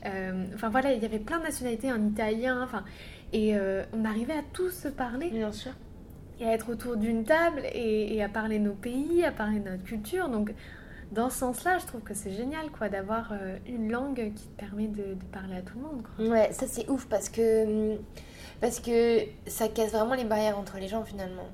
euh, 0.06 0.44
enfin 0.54 0.68
voilà, 0.68 0.92
il 0.92 1.02
y 1.02 1.04
avait 1.04 1.18
plein 1.18 1.38
de 1.38 1.44
nationalités, 1.44 1.90
un 1.90 2.06
italien, 2.06 2.62
enfin. 2.62 2.84
Et 3.32 3.56
euh, 3.56 3.82
on 3.92 4.04
arrivait 4.04 4.34
à 4.34 4.42
tous 4.52 4.70
se 4.70 4.88
parler 4.88 5.30
Bien 5.30 5.52
sûr. 5.52 5.72
Et 6.42 6.48
à 6.48 6.52
être 6.52 6.68
autour 6.70 6.96
d'une 6.96 7.24
table 7.24 7.62
et, 7.72 8.16
et 8.16 8.22
à 8.22 8.28
parler 8.28 8.58
nos 8.58 8.74
pays, 8.74 9.24
à 9.24 9.30
parler 9.30 9.60
notre 9.60 9.84
culture. 9.84 10.28
Donc, 10.28 10.52
dans 11.12 11.30
ce 11.30 11.38
sens-là, 11.38 11.78
je 11.78 11.86
trouve 11.86 12.00
que 12.00 12.14
c'est 12.14 12.32
génial, 12.32 12.70
quoi, 12.70 12.88
d'avoir 12.88 13.32
euh, 13.32 13.56
une 13.66 13.92
langue 13.92 14.32
qui 14.34 14.48
te 14.48 14.58
permet 14.58 14.88
de, 14.88 15.14
de 15.14 15.24
parler 15.30 15.56
à 15.56 15.62
tout 15.62 15.78
le 15.78 15.84
monde, 15.84 16.02
quoi. 16.02 16.26
Ouais, 16.26 16.52
ça 16.52 16.66
c'est 16.66 16.88
ouf 16.90 17.06
parce 17.06 17.28
que, 17.28 17.96
parce 18.60 18.80
que 18.80 19.20
ça 19.46 19.68
casse 19.68 19.92
vraiment 19.92 20.14
les 20.14 20.24
barrières 20.24 20.58
entre 20.58 20.78
les 20.78 20.88
gens 20.88 21.04
finalement. 21.04 21.48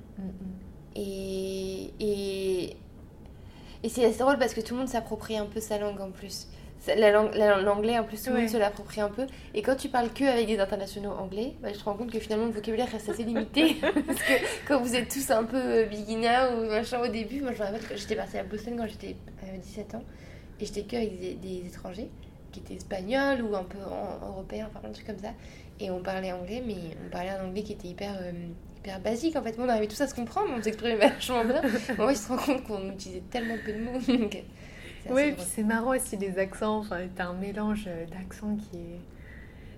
Et, 0.96 1.92
et, 2.00 2.76
et 3.82 3.88
c'est 3.88 4.04
assez 4.04 4.18
drôle 4.18 4.38
parce 4.38 4.54
que 4.54 4.60
tout 4.60 4.74
le 4.74 4.80
monde 4.80 4.88
s'approprie 4.88 5.36
un 5.36 5.46
peu 5.46 5.60
sa 5.60 5.78
langue 5.78 6.00
en 6.00 6.10
plus. 6.10 6.48
L'anglais 6.96 7.98
en 7.98 8.04
plus, 8.04 8.22
tout 8.22 8.30
le 8.30 8.34
Ouais. 8.36 8.40
monde 8.42 8.50
se 8.50 8.56
l'approprie 8.56 9.00
un 9.00 9.08
peu. 9.08 9.26
Et 9.54 9.62
quand 9.62 9.76
tu 9.76 9.88
parles 9.88 10.10
que 10.12 10.24
avec 10.24 10.46
des 10.46 10.58
internationaux 10.58 11.10
anglais, 11.12 11.54
bah, 11.62 11.68
je 11.72 11.78
te 11.78 11.84
rends 11.84 11.94
compte 11.94 12.10
que 12.10 12.18
finalement 12.18 12.46
le 12.46 12.52
vocabulaire 12.52 12.88
reste 12.90 13.08
assez 13.08 13.24
limité. 13.24 13.76
parce 14.06 14.22
que 14.22 14.32
quand 14.66 14.80
vous 14.80 14.94
êtes 14.94 15.08
tous 15.08 15.30
un 15.30 15.44
peu 15.44 15.56
euh, 15.56 15.86
beginner 15.86 16.38
ou 16.56 16.68
machin 16.70 17.00
au 17.00 17.08
début, 17.08 17.40
moi 17.42 17.52
je 17.52 17.58
me 17.60 17.64
rappelle 17.64 17.86
que 17.86 17.96
j'étais 17.96 18.16
partie 18.16 18.38
à 18.38 18.44
Boston 18.44 18.74
quand 18.78 18.86
j'étais 18.88 19.16
à 19.42 19.56
17 19.56 19.94
ans 19.96 20.02
et 20.60 20.64
j'étais 20.66 20.82
que 20.82 20.96
avec 20.96 21.18
des, 21.20 21.34
des 21.34 21.66
étrangers 21.66 22.08
qui 22.52 22.60
étaient 22.60 22.74
espagnols 22.74 23.42
ou 23.42 23.54
un 23.54 23.64
peu 23.64 23.78
en- 23.78 24.26
européens, 24.28 24.68
enfin 24.74 24.86
de 24.88 24.92
trucs 24.94 25.06
comme 25.06 25.18
ça. 25.18 25.32
Et 25.80 25.90
on 25.90 26.00
parlait 26.02 26.32
anglais, 26.32 26.62
mais 26.66 26.74
on 27.06 27.10
parlait 27.10 27.28
un 27.30 27.44
anglais 27.46 27.62
qui 27.62 27.72
était 27.74 27.88
hyper, 27.88 28.16
euh, 28.20 28.32
hyper 28.78 28.98
basique 29.00 29.36
en 29.36 29.42
fait. 29.42 29.56
Moi, 29.58 29.66
on 29.66 29.70
arrivait 29.70 29.86
tous 29.86 30.00
à 30.00 30.08
se 30.08 30.14
comprendre, 30.14 30.48
on 30.56 30.62
s'exprimait 30.62 30.96
vachement 31.08 31.44
bien. 31.44 31.62
Fait, 31.62 31.92
je 31.94 31.96
te 31.96 32.28
rends 32.28 32.36
compte 32.38 32.64
qu'on 32.64 32.90
utilisait 32.90 33.22
tellement 33.30 33.54
peu 33.64 33.72
de 33.72 33.78
mots. 33.78 34.30
Oui, 35.10 35.32
puis 35.32 35.44
c'est 35.46 35.62
marrant 35.64 35.94
aussi 35.96 36.16
les 36.16 36.38
accents. 36.38 36.78
Enfin, 36.78 37.00
t'as 37.14 37.26
un 37.26 37.32
mélange 37.34 37.84
euh, 37.86 38.04
d'accents 38.06 38.56
qui 38.56 38.76
est. 38.78 39.00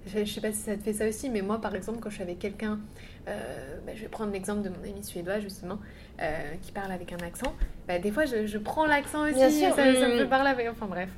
Je, 0.06 0.24
je 0.24 0.32
sais 0.32 0.40
pas 0.40 0.50
si 0.50 0.58
ça 0.60 0.76
te 0.76 0.82
fait 0.82 0.94
ça 0.94 1.06
aussi, 1.06 1.28
mais 1.28 1.42
moi, 1.42 1.60
par 1.60 1.74
exemple, 1.74 1.98
quand 2.00 2.08
je 2.08 2.14
suis 2.14 2.22
avec 2.22 2.38
quelqu'un, 2.38 2.80
euh, 3.28 3.76
bah, 3.86 3.92
je 3.94 4.00
vais 4.00 4.08
prendre 4.08 4.32
l'exemple 4.32 4.62
de 4.62 4.70
mon 4.70 4.82
ami 4.82 5.02
suédois 5.04 5.40
justement, 5.40 5.78
euh, 6.22 6.54
qui 6.62 6.72
parle 6.72 6.90
avec 6.90 7.12
un 7.12 7.18
accent. 7.18 7.52
Bah, 7.86 7.98
des 7.98 8.10
fois, 8.10 8.24
je, 8.24 8.46
je 8.46 8.58
prends 8.58 8.86
l'accent 8.86 9.24
aussi. 9.24 9.34
Bien 9.34 9.50
sûr, 9.50 9.68
ça, 9.70 9.76
ça 9.94 10.08
me 10.08 10.14
mm. 10.14 10.18
fait 10.18 10.26
parler 10.26 10.50
avec. 10.50 10.68
Enfin 10.70 10.86
bref, 10.86 11.10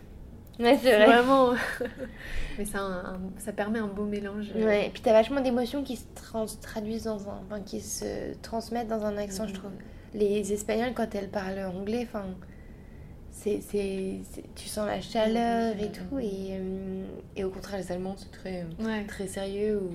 Ouais, 0.58 0.76
c'est 0.82 0.96
vrai. 0.96 1.06
vraiment. 1.06 1.52
mais 2.58 2.64
ça, 2.64 2.80
un- 2.80 3.14
un- 3.14 3.20
ça 3.38 3.52
permet 3.52 3.78
un 3.78 3.86
beau 3.86 4.04
mélange. 4.04 4.50
Ouais, 4.56 4.86
et 4.88 4.90
puis 4.90 5.00
t'as 5.00 5.12
vachement 5.12 5.40
d'émotions 5.40 5.82
qui 5.84 5.96
se 5.96 6.04
trans- 6.16 6.44
traduisent 6.60 7.04
dans 7.04 7.28
un. 7.28 7.40
Enfin, 7.48 7.60
qui 7.64 7.80
se 7.80 8.34
transmettent 8.42 8.88
dans 8.88 9.04
un 9.04 9.16
accent, 9.16 9.46
je 9.46 9.52
Mhm. 9.52 9.58
trouve. 9.58 9.70
Les 10.14 10.52
Espagnols, 10.52 10.92
quand 10.94 11.14
elles 11.14 11.28
parlent 11.30 11.60
anglais, 11.72 12.06
enfin. 12.08 12.24
C'est, 13.42 13.60
c'est, 13.60 14.20
c'est- 14.32 14.44
tu 14.54 14.68
sens 14.68 14.86
la 14.86 15.00
chaleur 15.00 15.74
et 15.80 15.90
tout, 15.90 16.18
et, 16.20 16.50
euh, 16.52 17.04
et 17.34 17.42
au 17.44 17.50
contraire, 17.50 17.78
les 17.80 17.90
Allemands, 17.90 18.14
c'est 18.16 18.30
très, 18.30 18.64
Ouais. 18.80 19.04
très 19.04 19.26
sérieux. 19.26 19.78
Ou... 19.82 19.90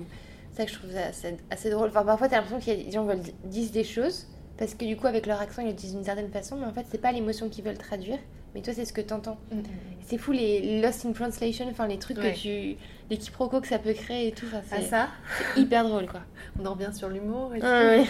C'est 0.52 0.58
ça 0.58 0.64
que 0.66 0.70
je 0.72 0.78
trouve 0.78 0.92
ça 0.92 1.06
assez, 1.06 1.36
assez 1.50 1.70
drôle. 1.70 1.88
Enfin, 1.88 2.04
parfois, 2.04 2.28
t'as 2.28 2.36
l'impression 2.36 2.58
qu'il 2.58 2.76
y 2.78 2.80
a 2.80 2.84
des 2.84 2.90
gens 2.92 3.04
veulent, 3.04 3.22
disent 3.44 3.72
des 3.72 3.84
choses, 3.84 4.26
parce 4.58 4.74
que 4.74 4.84
du 4.84 4.96
coup, 4.96 5.06
avec 5.06 5.24
leur 5.26 5.40
accent, 5.40 5.62
ils 5.62 5.68
le 5.68 5.72
disent 5.72 5.94
d'une 5.94 6.04
certaine 6.04 6.30
façon, 6.30 6.56
mais 6.56 6.66
en 6.66 6.72
fait, 6.74 6.84
c'est 6.90 7.00
pas 7.00 7.10
l'émotion 7.12 7.48
qu'ils 7.48 7.64
veulent 7.64 7.78
traduire, 7.78 8.18
mais 8.54 8.60
toi, 8.60 8.74
c'est 8.74 8.84
ce 8.84 8.92
que 8.92 9.00
t'entends. 9.00 9.38
Mm, 9.50 9.58
mm, 9.60 9.62
C'est 10.04 10.18
fou 10.18 10.32
les 10.32 10.80
lost 10.82 11.06
in 11.06 11.12
translation, 11.12 11.66
enfin 11.70 11.86
les 11.86 11.98
trucs 11.98 12.18
Ouais. 12.18 12.32
que 12.34 12.38
tu. 12.38 12.76
les 13.10 13.16
quiproquos 13.16 13.60
que 13.62 13.68
ça 13.68 13.78
peut 13.78 13.94
créer 13.94 14.28
et 14.28 14.32
tout. 14.32 14.44
Enfin, 14.48 14.60
Ah 14.72 14.76
c'est 14.80 14.86
ça, 14.88 15.08
c'est 15.54 15.60
hyper 15.62 15.84
drôle 15.88 16.06
quoi. 16.06 16.20
on 16.60 16.66
en 16.66 16.74
revient 16.74 16.90
sur 16.92 17.08
l'humour 17.08 17.54
et 17.54 17.60
tout. 17.60 17.64
Ouais. 17.66 18.04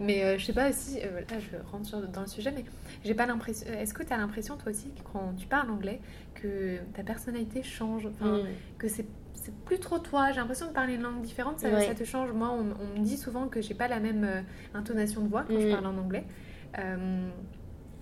Mais 0.00 0.24
euh, 0.24 0.36
je 0.38 0.44
sais 0.46 0.52
pas 0.52 0.68
aussi, 0.70 0.98
euh, 1.04 1.20
là 1.30 1.36
je 1.38 1.56
rentre 1.70 1.86
sur- 1.86 2.00
dans 2.08 2.22
le 2.22 2.26
sujet, 2.26 2.50
mais 2.50 2.64
j'ai 3.06 3.14
pas 3.14 3.26
l'impression. 3.26 3.66
Est-ce 3.72 3.94
que 3.94 4.02
tu 4.02 4.12
as 4.12 4.16
l'impression 4.18 4.56
toi 4.56 4.70
aussi 4.72 4.90
que 4.90 5.00
quand 5.12 5.32
tu 5.36 5.46
parles 5.46 5.70
anglais 5.70 6.00
que 6.34 6.78
ta 6.94 7.02
personnalité 7.02 7.62
change, 7.62 8.06
enfin, 8.06 8.38
Mm. 8.38 8.46
que 8.78 8.88
c'est 8.88 9.06
c'est 9.34 9.54
plus 9.64 9.78
trop 9.78 9.98
toi. 10.00 10.32
J'ai 10.32 10.38
l'impression 10.40 10.66
de 10.66 10.72
parler 10.72 10.94
une 10.94 11.02
langue 11.02 11.22
différente, 11.22 11.60
ça, 11.60 11.68
Ouais. 11.68 11.86
ça 11.86 11.94
te 11.94 12.02
change. 12.02 12.32
Moi, 12.32 12.50
on, 12.50 12.74
on 12.82 12.98
me 12.98 13.04
dit 13.04 13.16
souvent 13.16 13.46
que 13.46 13.60
j'ai 13.62 13.74
pas 13.74 13.86
la 13.86 14.00
même 14.00 14.24
euh, 14.24 14.40
intonation 14.74 15.20
de 15.22 15.28
voix 15.28 15.44
quand 15.46 15.60
je 15.60 15.68
Mm. 15.68 15.70
parle 15.72 15.86
en 15.86 15.96
anglais. 15.98 16.24
Euh, 16.78 17.28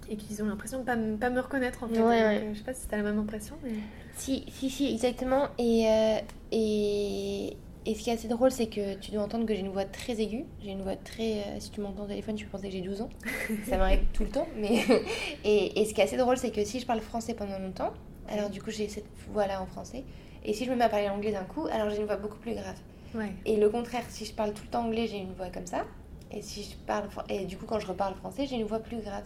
et 0.08 0.16
qu'ils 0.16 0.42
ont 0.42 0.46
l'impression 0.46 0.80
de 0.80 0.84
pas, 0.84 0.96
pas 0.96 1.28
me 1.30 1.40
reconnaître 1.40 1.82
en 1.84 1.88
fait. 1.88 1.94
Ouais, 1.94 2.00
Donc, 2.00 2.10
ouais. 2.10 2.42
euh, 2.48 2.54
je 2.54 2.58
sais 2.58 2.64
pas 2.64 2.72
si 2.74 2.86
t'as 2.88 2.96
la 2.96 3.02
même 3.02 3.18
impression, 3.18 3.56
mais. 3.62 3.72
Si, 4.16 4.44
si, 4.48 4.70
si, 4.70 4.90
exactement. 4.92 5.48
Et, 5.58 5.86
euh, 5.88 6.18
et, 6.52 7.56
et 7.86 7.94
ce 7.94 8.02
qui 8.02 8.10
est 8.10 8.14
assez 8.14 8.28
drôle, 8.28 8.50
c'est 8.50 8.66
que 8.68 8.94
tu 8.94 9.10
dois 9.10 9.22
entendre 9.22 9.46
que 9.46 9.54
j'ai 9.54 9.60
une 9.60 9.68
voix 9.70 9.84
très 9.84 10.20
aiguë. 10.20 10.44
J'ai 10.62 10.70
une 10.70 10.82
voix 10.82 10.96
très. 10.96 11.38
euh, 11.38 11.60
si 11.60 11.70
tu 11.70 11.80
m'entends 11.80 12.04
au 12.04 12.06
téléphone, 12.06 12.34
tu 12.34 12.44
peux 12.44 12.50
penser 12.52 12.68
que 12.68 12.72
j'ai 12.74 12.80
12 12.80 13.02
ans. 13.02 13.10
Ça 13.68 13.76
m'arrive 13.76 14.00
tout 14.12 14.24
le 14.24 14.30
temps. 14.30 14.46
Mais... 14.56 14.84
Et, 15.44 15.80
et 15.80 15.84
ce 15.84 15.92
qui 15.92 16.00
est 16.00 16.04
assez 16.04 16.16
drôle, 16.16 16.36
c'est 16.38 16.50
que 16.50 16.64
si 16.64 16.80
je 16.80 16.86
parle 16.86 17.00
français 17.00 17.34
pendant 17.34 17.58
longtemps, 17.58 17.92
alors 18.28 18.48
du 18.48 18.62
coup, 18.62 18.70
j'ai 18.70 18.88
cette 18.88 19.06
voix-là 19.32 19.60
en 19.60 19.66
français. 19.66 20.04
Et 20.44 20.52
si 20.54 20.64
je 20.64 20.70
me 20.70 20.76
mets 20.76 20.84
à 20.84 20.88
parler 20.88 21.08
anglais 21.08 21.32
d'un 21.32 21.44
coup, 21.44 21.66
alors 21.70 21.90
j'ai 21.90 21.98
une 21.98 22.06
voix 22.06 22.16
beaucoup 22.16 22.38
plus 22.38 22.54
grave. 22.54 22.76
Ouais. 23.14 23.32
Et 23.44 23.56
le 23.56 23.68
contraire, 23.68 24.04
si 24.08 24.24
je 24.24 24.32
parle 24.32 24.52
tout 24.52 24.62
le 24.64 24.70
temps 24.70 24.84
anglais, 24.84 25.06
j'ai 25.06 25.18
une 25.18 25.32
voix 25.34 25.48
comme 25.50 25.66
ça. 25.66 25.84
Et 26.30 26.42
si 26.42 26.64
je 26.64 26.74
parle 26.86 27.08
et 27.28 27.44
du 27.44 27.56
coup 27.56 27.64
quand 27.64 27.78
je 27.78 27.86
reparle 27.86 28.14
français, 28.16 28.46
j'ai 28.46 28.56
une 28.56 28.64
voix 28.64 28.80
plus 28.80 28.98
grave. 28.98 29.22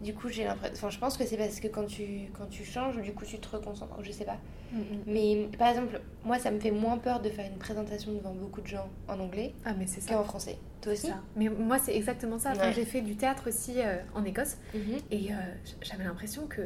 Du 0.00 0.14
coup, 0.14 0.28
j'ai 0.30 0.44
l'impression 0.44 0.74
enfin 0.76 0.88
je 0.90 0.98
pense 0.98 1.18
que 1.18 1.26
c'est 1.26 1.36
parce 1.36 1.60
que 1.60 1.68
quand 1.68 1.84
tu 1.84 2.30
quand 2.36 2.46
tu 2.48 2.64
changes, 2.64 2.96
du 3.02 3.12
coup 3.12 3.26
tu 3.26 3.38
te 3.38 3.48
reconcentres, 3.54 4.02
je 4.02 4.10
sais 4.10 4.24
pas. 4.24 4.38
Mm, 4.72 4.78
mm. 4.78 4.84
Mais 5.06 5.48
par 5.58 5.68
exemple, 5.68 6.00
moi 6.24 6.38
ça 6.38 6.50
me 6.50 6.58
fait 6.58 6.70
moins 6.70 6.96
peur 6.96 7.20
de 7.20 7.28
faire 7.28 7.44
une 7.50 7.58
présentation 7.58 8.12
devant 8.12 8.32
beaucoup 8.32 8.62
de 8.62 8.66
gens 8.66 8.88
en 9.08 9.20
anglais 9.20 9.52
Ah, 9.66 9.74
mais 9.78 9.86
c'est 9.86 10.00
ça. 10.00 10.14
qu'en 10.14 10.24
français. 10.24 10.56
Toi 10.80 10.92
aussi 10.94 11.08
ça. 11.08 11.20
Mais 11.36 11.50
moi, 11.50 11.78
c'est 11.78 11.94
exactement 11.94 12.38
ça. 12.38 12.52
Enfin, 12.52 12.68
Ouais. 12.68 12.72
J'ai 12.72 12.86
fait 12.86 13.02
du 13.02 13.14
théâtre 13.16 13.48
aussi 13.48 13.74
euh, 13.76 13.98
en 14.14 14.24
Écosse. 14.24 14.56
Mhm. 14.74 14.80
Et 15.10 15.32
euh, 15.32 15.36
j'avais 15.82 16.04
l'impression 16.04 16.46
que, 16.46 16.62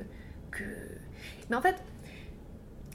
que. 0.53 0.63
Mais 1.51 1.57
en 1.57 1.61
fait, 1.61 1.75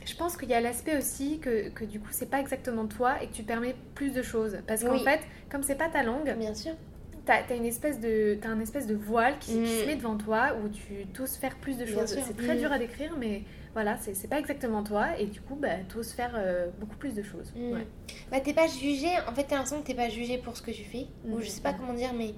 je 0.06 0.16
pense 0.16 0.38
qu'il 0.38 0.48
y 0.50 0.54
a 0.54 0.62
l'aspect 0.62 0.98
aussi 0.98 1.40
que, 1.40 1.68
que 1.70 1.84
du 1.84 2.00
coup, 2.00 2.08
c'est 2.12 2.30
pas 2.30 2.40
exactement 2.40 2.88
toi 2.88 3.22
et 3.22 3.28
que 3.28 3.34
tu 3.34 3.44
permets 3.44 3.76
plus 3.96 4.12
de 4.12 4.22
choses. 4.22 4.58
Parce 4.66 4.84
qu'en 4.86 4.94
Oui. 4.94 5.04
fait, 5.04 5.20
comme 5.50 5.64
c'est 5.64 5.76
pas 5.76 5.90
ta 5.90 6.02
langue, 6.04 6.34
Bien 6.38 6.56
sûr. 6.56 6.72
T'as 7.48 7.54
as 7.54 7.58
une 7.58 7.66
espèce 7.66 8.00
de 8.00 8.38
un 8.44 8.60
espèce 8.60 8.88
de 8.88 8.96
voile 8.96 9.38
qui, 9.40 9.52
qui 9.54 9.60
Mm. 9.60 9.66
se 9.66 9.86
met 9.86 9.96
devant 9.96 10.18
toi 10.18 10.56
où 10.64 10.68
tu 10.70 11.06
t'oses 11.14 11.36
faire 11.36 11.56
plus 11.58 11.78
de 11.78 11.86
choses. 11.86 12.18
C'est 12.26 12.36
très 12.38 12.56
Mm. 12.56 12.60
dur 12.60 12.72
à 12.72 12.80
décrire, 12.80 13.16
mais 13.20 13.44
voilà, 13.74 13.98
c'est 14.02 14.28
pas 14.30 14.40
exactement 14.40 14.84
toi 14.84 15.18
et 15.20 15.26
du 15.28 15.40
coup, 15.42 15.56
bah, 15.56 15.70
t'oses 15.88 16.12
faire 16.12 16.34
euh, 16.36 16.68
beaucoup 16.80 16.96
plus 16.98 17.14
de 17.14 17.22
choses. 17.24 17.54
Mm. 17.56 17.72
Ouais. 17.74 17.88
Bah 18.32 18.40
t'es 18.40 18.54
pas 18.54 18.68
jugé, 18.68 19.08
en 19.28 19.34
fait 19.34 19.44
t'as 19.44 19.56
l'impression 19.56 19.82
que 19.82 19.88
t'es 19.88 19.94
pas 19.94 20.10
jugé 20.10 20.38
pour 20.38 20.58
ce 20.58 20.62
que 20.62 20.72
tu 20.72 20.84
fais. 20.84 21.06
Ou 21.28 21.40
je 21.40 21.48
sais 21.48 21.62
pas 21.62 21.74
comment 21.74 21.94
dire, 21.94 22.14
mais 22.18 22.34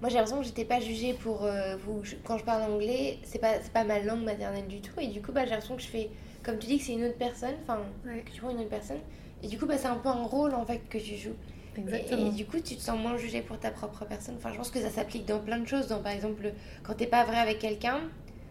moi 0.00 0.08
j'ai 0.10 0.16
l'impression 0.16 0.38
que 0.40 0.44
j'étais 0.46 0.64
pas 0.64 0.80
jugée 0.80 1.14
pour... 1.14 1.44
euh, 1.44 1.76
vous- 1.76 2.02
je- 2.04 2.16
quand 2.24 2.36
je 2.38 2.44
parle 2.44 2.70
anglais, 2.70 3.18
c'est 3.22 3.38
pas, 3.38 3.54
c'est 3.62 3.72
pas 3.72 3.84
ma 3.84 4.00
langue 4.00 4.24
maternelle 4.24 4.66
du 4.66 4.80
tout. 4.80 4.98
Et 5.00 5.06
du 5.06 5.22
coup 5.22 5.32
bah 5.32 5.44
j'ai 5.44 5.50
l'impression 5.50 5.76
que 5.76 5.82
je 5.82 5.88
fais... 5.88 6.10
Comme 6.42 6.58
tu 6.58 6.66
dis 6.66 6.78
que 6.78 6.84
c'est 6.84 6.92
une 6.92 7.04
autre 7.04 7.18
personne, 7.18 7.54
enfin 7.62 7.80
Ouais, 8.06 8.20
que 8.26 8.30
tu 8.30 8.40
prends 8.40 8.50
une 8.50 8.58
autre 8.60 8.68
personne. 8.68 8.98
Et 9.42 9.48
du 9.48 9.58
coup 9.58 9.66
bah 9.66 9.76
c'est 9.78 9.88
un 9.88 9.96
peu 9.96 10.08
un 10.08 10.24
rôle 10.24 10.54
en 10.54 10.64
fait 10.66 10.80
que 10.88 10.98
tu 10.98 11.16
joues. 11.16 11.34
Et, 11.76 11.80
exactement. 11.80 12.26
et 12.26 12.30
du 12.30 12.46
coup 12.46 12.58
tu 12.60 12.76
te 12.76 12.80
sens 12.82 12.98
moins 12.98 13.16
jugé 13.16 13.42
pour 13.42 13.58
ta 13.58 13.70
propre 13.70 14.04
personne. 14.04 14.34
Enfin 14.38 14.52
je 14.52 14.56
pense 14.58 14.70
que 14.70 14.80
ça 14.80 14.90
s'applique 14.90 15.26
dans 15.26 15.38
plein 15.40 15.58
de 15.58 15.66
choses. 15.66 15.88
Dans, 15.88 16.00
par 16.02 16.12
exemple 16.12 16.52
quand 16.82 16.94
t'es 16.94 17.06
pas 17.06 17.24
vrai 17.24 17.38
avec 17.38 17.58
quelqu'un, 17.58 18.00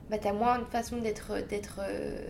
bah 0.10 0.18
t'as 0.20 0.34
moins 0.34 0.60
de 0.60 0.66
façon 0.66 0.98
d'être... 0.98 1.46
d'être 1.48 1.80
euh, 1.82 2.28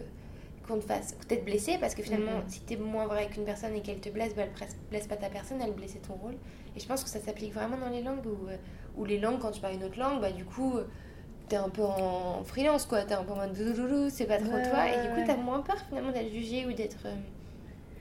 qu'on 0.67 0.77
te 0.79 0.85
fasse 0.85 1.13
peut-être 1.13 1.45
blessé 1.45 1.77
parce 1.79 1.93
que 1.93 2.01
finalement 2.01 2.37
Mhm. 2.37 2.43
si 2.49 2.59
t'es 2.61 2.75
moins 2.75 3.05
vrai 3.05 3.25
avec 3.25 3.37
une 3.37 3.45
personne 3.45 3.75
et 3.75 3.81
qu'elle 3.81 3.99
te 3.99 4.09
blesse 4.09 4.33
bah, 4.33 4.41
elle 4.47 4.67
blesse 4.89 5.05
pas 5.05 5.15
ta 5.15 5.29
personne 5.29 5.61
elle 5.61 5.73
blesse 5.73 5.95
ton 6.07 6.15
rôle 6.15 6.33
et 6.75 6.79
je 6.79 6.87
pense 6.87 7.03
que 7.03 7.09
ça 7.11 7.19
s'applique 7.19 7.53
vraiment 7.53 7.77
dans 7.77 7.89
les 7.89 8.01
langues 8.01 8.25
où, 8.25 8.47
euh, 8.49 8.57
où 8.97 9.05
les 9.05 9.19
langues 9.19 9.37
quand 9.39 9.51
tu 9.51 9.61
parles 9.61 9.75
une 9.75 9.83
autre 9.83 9.99
langue 9.99 10.21
bah 10.21 10.31
du 10.31 10.43
coup 10.43 10.77
t'es 11.49 11.55
un 11.57 11.69
peu 11.69 11.83
en 11.83 12.43
freelance 12.43 12.87
quoi 12.87 13.03
t'es 13.03 13.13
un 13.13 13.23
peu 13.23 13.33
en 13.33 13.35
mode 13.35 14.09
c'est 14.09 14.25
pas 14.25 14.39
trop 14.39 14.53
Ouais, 14.55 14.67
toi 14.67 14.79
ouais, 14.79 14.97
et 14.97 15.01
du 15.07 15.13
coup 15.13 15.19
ouais. 15.19 15.27
t'as 15.27 15.37
moins 15.37 15.59
peur 15.61 15.77
finalement 15.87 16.11
d'être 16.11 16.31
jugé 16.31 16.65
ou 16.65 16.73
d'être 16.73 16.97
euh, 17.05 17.13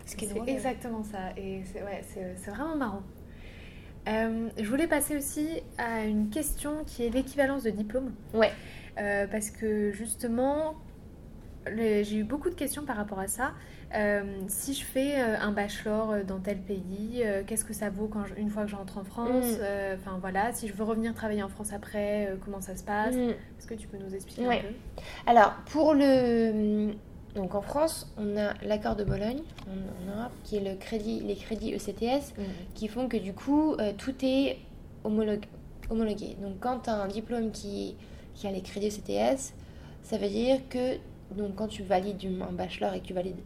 ce 0.07 0.17
qui 0.17 0.25
est 0.25 0.29
C'est 0.29 0.35
drôle 0.35 0.49
exactement 0.49 1.03
ça. 1.03 1.31
Et 1.37 1.63
c'est 1.65 1.83
ouais, 1.83 2.03
vraiment 2.47 2.77
marrant. 2.77 3.03
Euh, 4.09 4.49
je 4.59 4.69
voulais 4.69 4.87
passer 4.87 5.17
aussi 5.17 5.63
à 5.79 6.05
une 6.05 6.29
question 6.29 6.85
qui 6.87 7.05
est 7.05 7.11
l'équivalence 7.11 7.63
de 7.63 7.71
diplôme. 7.71 8.13
Ouais. 8.35 8.53
Euh, 8.99 9.27
parce 9.27 9.51
que 9.51 9.93
justement, 9.93 10.75
j'ai 11.67 12.17
eu 12.17 12.25
beaucoup 12.25 12.51
de 12.51 12.55
questions 12.55 12.85
par 12.85 12.97
rapport 12.97 13.19
à 13.19 13.29
ça. 13.29 13.53
Euh, 13.95 14.23
si 14.49 14.75
je 14.75 14.85
fais 14.85 15.15
un 15.15 15.53
bachelor 15.53 16.25
dans 16.27 16.41
tel 16.41 16.59
pays, 16.59 17.23
qu'est-ce 17.47 17.65
que 17.65 17.73
ça 17.73 17.91
vaut 17.91 18.09
quand 18.09 18.25
une 18.37 18.51
fois 18.51 18.65
que 18.65 18.71
je 18.71 18.77
rentre 18.77 18.99
en 18.99 19.05
France 19.05 19.53
mm. 19.53 19.95
Enfin 19.95 20.19
voilà, 20.21 20.53
si 20.53 20.69
je 20.69 20.75
veux 20.75 20.85
revenir 20.85 21.15
travailler 21.15 21.43
en 21.43 21.49
France 21.49 21.73
après, 21.73 22.37
comment 22.45 22.61
ça 22.61 22.77
se 22.77 22.85
passe? 22.85 23.15
Mm. 23.15 23.31
Est-ce 23.31 23.67
que 23.67 23.75
tu 23.75 23.87
peux 23.87 23.97
nous 23.97 24.15
expliquer 24.15 24.47
un 24.47 24.59
peu? 24.59 24.69
Alors 25.27 25.55
pour 25.71 25.95
le 25.95 26.93
donc 27.35 27.55
en 27.55 27.63
France, 27.63 28.13
on 28.17 28.37
a 28.37 28.55
l'accord 28.63 28.95
de 28.97 29.05
Bologne 29.05 29.43
en, 29.67 30.17
Europe, 30.17 30.33
qui 30.45 30.57
est 30.57 30.61
le 30.61 30.77
crédit, 30.77 31.21
les 31.21 31.35
crédits 31.35 31.75
ECTS, 31.75 32.33
mm. 32.39 32.43
qui 32.75 32.89
font 32.89 33.09
que 33.09 33.17
du 33.17 33.35
coup 33.35 33.77
tout 33.99 34.15
est 34.23 34.59
homologué. 35.03 36.37
Donc 36.41 36.61
quand 36.61 36.81
tu 36.81 36.91
as 36.91 36.95
un 36.95 37.09
diplôme 37.09 37.51
qui, 37.51 37.97
qui 38.35 38.47
a 38.47 38.53
les 38.53 38.63
crédits 38.63 38.89
ECTS, 38.89 39.53
ça 40.03 40.19
veut 40.19 40.29
dire 40.29 40.61
que 40.69 40.99
donc 41.37 41.57
quand 41.57 41.69
tu 41.69 41.83
valides 41.83 42.25
un 42.49 42.53
bachelor 42.53 42.95
et 42.95 43.01
que 43.01 43.07
tu 43.07 43.15
valides 43.15 43.41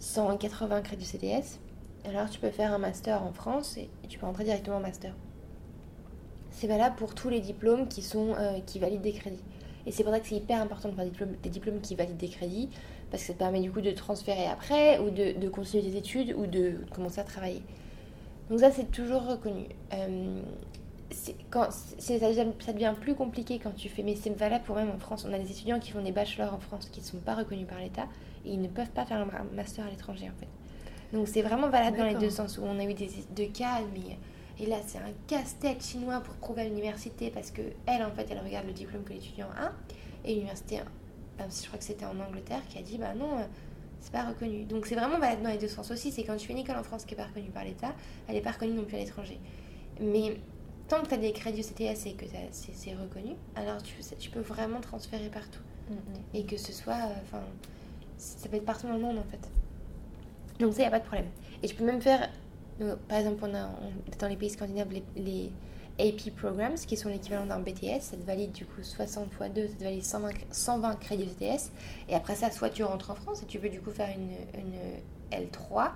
180 0.00 0.82
crédits 0.82 1.06
CTS, 1.06 1.60
alors 2.04 2.28
tu 2.28 2.38
peux 2.38 2.50
faire 2.50 2.72
un 2.72 2.78
master 2.78 3.22
en 3.22 3.32
France 3.32 3.76
et, 3.76 3.88
tu 4.08 4.18
peux 4.18 4.26
rentrer 4.26 4.44
directement 4.44 4.76
en 4.76 4.80
master. 4.80 5.14
C'est 6.50 6.66
valable 6.66 6.96
pour 6.96 7.14
tous 7.14 7.30
les 7.30 7.40
diplômes 7.40 7.88
qui, 7.88 8.02
sont, 8.02 8.34
euh, 8.38 8.60
qui 8.66 8.78
valident 8.78 9.02
des 9.02 9.12
crédits. 9.12 9.42
Et 9.86 9.92
c'est 9.92 10.04
pour 10.04 10.12
ça 10.12 10.20
que 10.20 10.26
c'est 10.26 10.36
hyper 10.36 10.60
important 10.60 10.88
de 10.88 10.94
faire 10.94 11.26
des 11.42 11.50
diplômes, 11.50 11.80
qui 11.80 11.94
valident 11.94 12.16
des 12.16 12.28
crédits, 12.28 12.68
parce 13.14 13.22
que 13.22 13.28
ça 13.28 13.34
te 13.34 13.38
permet 13.38 13.60
du 13.60 13.70
coup 13.70 13.80
de 13.80 13.92
transférer 13.92 14.46
après, 14.46 14.98
ou 14.98 15.08
de, 15.10 15.48
continuer 15.48 15.84
tes 15.84 15.96
études, 15.96 16.34
ou 16.36 16.46
de, 16.46 16.80
commencer 16.92 17.20
à 17.20 17.22
travailler. 17.22 17.62
Donc 18.50 18.58
ça, 18.58 18.72
c'est 18.72 18.90
toujours 18.90 19.24
reconnu. 19.24 19.66
Euh, 19.92 20.40
quand, 21.48 21.68
ça, 21.70 22.18
devient, 22.18 22.94
plus 23.00 23.14
compliqué 23.14 23.60
quand 23.62 23.70
tu 23.76 23.88
fais, 23.88 24.02
mais 24.02 24.16
c'est 24.16 24.36
valable 24.36 24.64
pour 24.64 24.74
même 24.74 24.90
en 24.90 24.98
France. 24.98 25.24
On 25.30 25.32
a 25.32 25.38
des 25.38 25.48
étudiants 25.48 25.78
qui 25.78 25.92
font 25.92 26.02
des 26.02 26.10
bachelors 26.10 26.52
en 26.52 26.58
France 26.58 26.88
qui 26.90 26.98
ne 26.98 27.04
sont 27.04 27.18
pas 27.18 27.36
reconnus 27.36 27.68
par 27.68 27.78
l'État 27.78 28.08
et 28.44 28.50
ils 28.50 28.60
ne 28.60 28.66
peuvent 28.66 28.90
pas 28.90 29.04
faire 29.04 29.18
un 29.18 29.54
master 29.54 29.86
à 29.86 29.90
l'étranger 29.90 30.28
en 30.28 30.40
fait. 30.40 31.16
Donc 31.16 31.28
c'est 31.28 31.42
vraiment 31.42 31.68
valable 31.68 31.98
dans 31.98 32.06
les 32.06 32.16
deux 32.16 32.30
sens 32.30 32.58
où 32.58 32.62
on 32.64 32.80
a 32.80 32.84
eu 32.84 32.94
des 32.94 33.10
deux 33.36 33.46
cas, 33.46 33.80
mais 33.94 34.18
et 34.58 34.68
là 34.68 34.78
c'est 34.84 34.98
un 34.98 35.12
casse-tête 35.28 35.84
chinois 35.84 36.18
pour 36.18 36.34
prouver 36.34 36.62
à 36.62 36.64
l'université 36.64 37.30
parce 37.30 37.52
que 37.52 37.62
elle 37.86 38.02
en 38.02 38.10
fait 38.10 38.26
elle 38.28 38.40
regarde 38.44 38.66
le 38.66 38.72
diplôme 38.72 39.04
que 39.04 39.12
l'étudiant 39.12 39.50
a 39.56 39.70
et 40.24 40.34
l'université, 40.34 40.80
je 41.38 41.66
crois 41.66 41.78
que 41.78 41.84
c'était 41.84 42.06
en 42.06 42.18
Angleterre 42.20 42.62
qui 42.68 42.78
a 42.78 42.82
dit 42.82 42.98
bah 42.98 43.14
non 43.14 43.38
euh, 43.38 43.44
c'est 44.00 44.12
pas 44.12 44.24
reconnu. 44.24 44.64
Donc 44.64 44.86
c'est 44.86 44.94
vraiment 44.94 45.18
valable 45.18 45.42
dans 45.42 45.50
les 45.50 45.58
deux 45.58 45.68
sens 45.68 45.90
aussi. 45.90 46.12
C'est 46.12 46.24
quand 46.24 46.36
tu 46.36 46.46
fais 46.46 46.52
une 46.52 46.58
école 46.58 46.76
en 46.76 46.82
France 46.82 47.04
qui 47.04 47.14
n'est 47.14 47.22
pas 47.22 47.28
reconnue 47.28 47.50
par 47.50 47.64
l'État, 47.64 47.94
elle 48.28 48.34
n'est 48.34 48.42
pas 48.42 48.52
reconnue 48.52 48.74
non 48.74 48.84
plus 48.84 48.96
à 48.96 49.00
l'étranger. 49.00 49.38
Mais 50.00 50.36
tant 50.88 51.00
que 51.00 51.08
tu 51.08 51.14
as 51.14 51.18
des 51.18 51.32
crédits 51.32 51.62
CTS 51.62 52.06
et 52.06 52.12
que 52.14 52.26
c'est 52.50 52.94
reconnu, 52.94 53.34
alors 53.54 53.82
tu, 53.82 53.94
tu, 54.18 54.30
peux 54.30 54.40
vraiment 54.40 54.80
transférer 54.80 55.28
partout. 55.28 55.60
Mm, 55.88 55.94
mm. 55.94 55.98
Et 56.34 56.44
que 56.44 56.56
ce 56.56 56.72
soit. 56.72 56.94
Euh, 56.94 57.14
enfin, 57.22 57.42
ça 58.18 58.48
peut 58.48 58.56
être 58.56 58.64
partout 58.64 58.86
dans 58.86 58.94
le 58.94 59.00
monde 59.00 59.18
en 59.18 59.30
fait. 59.30 59.48
Donc 60.60 60.74
ça, 60.74 60.80
il 60.80 60.82
n'y 60.82 60.88
a 60.88 60.90
pas 60.90 61.00
de 61.00 61.06
problème. 61.06 61.28
Et 61.62 61.68
tu 61.68 61.74
peux 61.74 61.84
même 61.84 62.02
faire. 62.02 62.30
par 63.08 63.18
exemple, 63.18 63.42
on 63.42 63.54
a, 63.54 63.70
dans 64.18 64.28
les 64.28 64.36
pays 64.36 64.50
scandinaves 64.50 64.92
les, 64.92 65.02
les 65.16 65.50
AP 65.98 66.34
programs 66.36 66.74
qui 66.74 66.96
sont 66.96 67.08
l'équivalent 67.08 67.46
d'un 67.46 67.60
BTS. 67.60 68.00
Ça 68.00 68.16
te 68.16 68.26
valide 68.26 68.52
du 68.52 68.64
coup 68.64 68.82
60 68.82 69.28
x 69.28 69.54
2, 69.54 69.68
ça 69.68 69.74
te 69.74 69.84
valide 69.84 70.04
120, 70.04 70.30
120 70.50 70.94
crédits 70.96 71.26
BTS. 71.26 71.70
Et 72.08 72.14
après 72.14 72.34
ça, 72.34 72.50
soit 72.50 72.70
tu 72.70 72.82
rentres 72.82 73.10
en 73.10 73.14
France 73.14 73.42
et 73.42 73.46
tu 73.46 73.58
peux 73.58 73.68
du 73.68 73.80
coup 73.80 73.90
faire 73.90 74.08
une, 74.08 74.60
une 74.60 74.74
L3, 75.30 75.90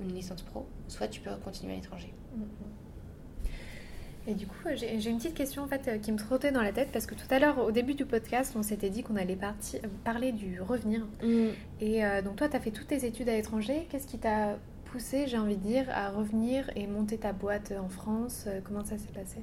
une 0.00 0.14
licence 0.14 0.42
pro, 0.42 0.66
soit 0.88 1.08
tu 1.08 1.20
peux 1.20 1.30
continuer 1.44 1.72
à 1.74 1.76
l'étranger. 1.76 2.12
Mm, 2.36 2.42
et 4.28 4.34
du 4.34 4.46
coup, 4.46 4.56
j'ai 4.74 5.08
une 5.08 5.18
petite 5.18 5.34
question 5.34 5.62
en 5.62 5.68
fait 5.68 5.86
euh, 5.86 5.98
qui 5.98 6.10
me 6.10 6.18
trottait 6.18 6.50
dans 6.50 6.62
la 6.62 6.72
tête 6.72 6.90
parce 6.92 7.06
que 7.06 7.14
tout 7.14 7.26
à 7.30 7.38
l'heure, 7.38 7.58
au 7.64 7.70
début 7.70 7.94
du 7.94 8.04
podcast, 8.04 8.54
on 8.56 8.62
s'était 8.62 8.90
dit 8.90 9.04
qu'on 9.04 9.14
allait 9.14 9.36
partir, 9.36 9.80
parler 10.02 10.32
du 10.32 10.60
revenir. 10.60 11.06
Mm. 11.22 11.48
Et 11.80 12.04
euh, 12.04 12.22
donc 12.22 12.36
toi, 12.36 12.48
tu 12.48 12.56
as 12.56 12.60
fait 12.60 12.72
toutes 12.72 12.88
tes 12.88 13.06
études 13.06 13.28
à 13.28 13.34
l'étranger. 13.34 13.86
Qu'est-ce 13.88 14.06
qui 14.06 14.18
t'a 14.18 14.58
poussé, 14.96 15.26
j'ai 15.26 15.36
envie 15.36 15.56
de 15.56 15.62
dire, 15.62 15.86
à 15.90 16.10
revenir 16.10 16.70
et 16.74 16.86
monter 16.86 17.18
ta 17.18 17.32
boîte 17.32 17.72
en 17.78 17.88
France 17.88 18.44
euh, 18.46 18.60
Comment 18.64 18.82
ça 18.82 18.96
s'est 18.96 19.12
passé? 19.12 19.42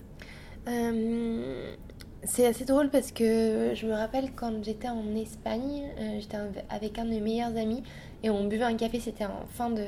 C'est 2.23 2.47
assez 2.47 2.63
drôle 2.63 2.89
parce 2.89 3.11
que 3.11 3.73
je 3.75 3.85
me 3.85 3.91
rappelle 3.93 4.31
quand 4.33 4.63
j'étais 4.63 4.87
en 4.87 5.13
Espagne, 5.13 5.83
j'étais 6.19 6.37
avec 6.69 6.97
un 6.97 7.03
de 7.03 7.09
mes 7.09 7.19
meilleurs 7.19 7.57
amis 7.57 7.83
et 8.23 8.29
on 8.29 8.47
buvait 8.47 8.63
un 8.63 8.77
café. 8.77 9.01
C'était 9.01 9.25
en 9.25 9.45
fin 9.49 9.69
de, 9.69 9.83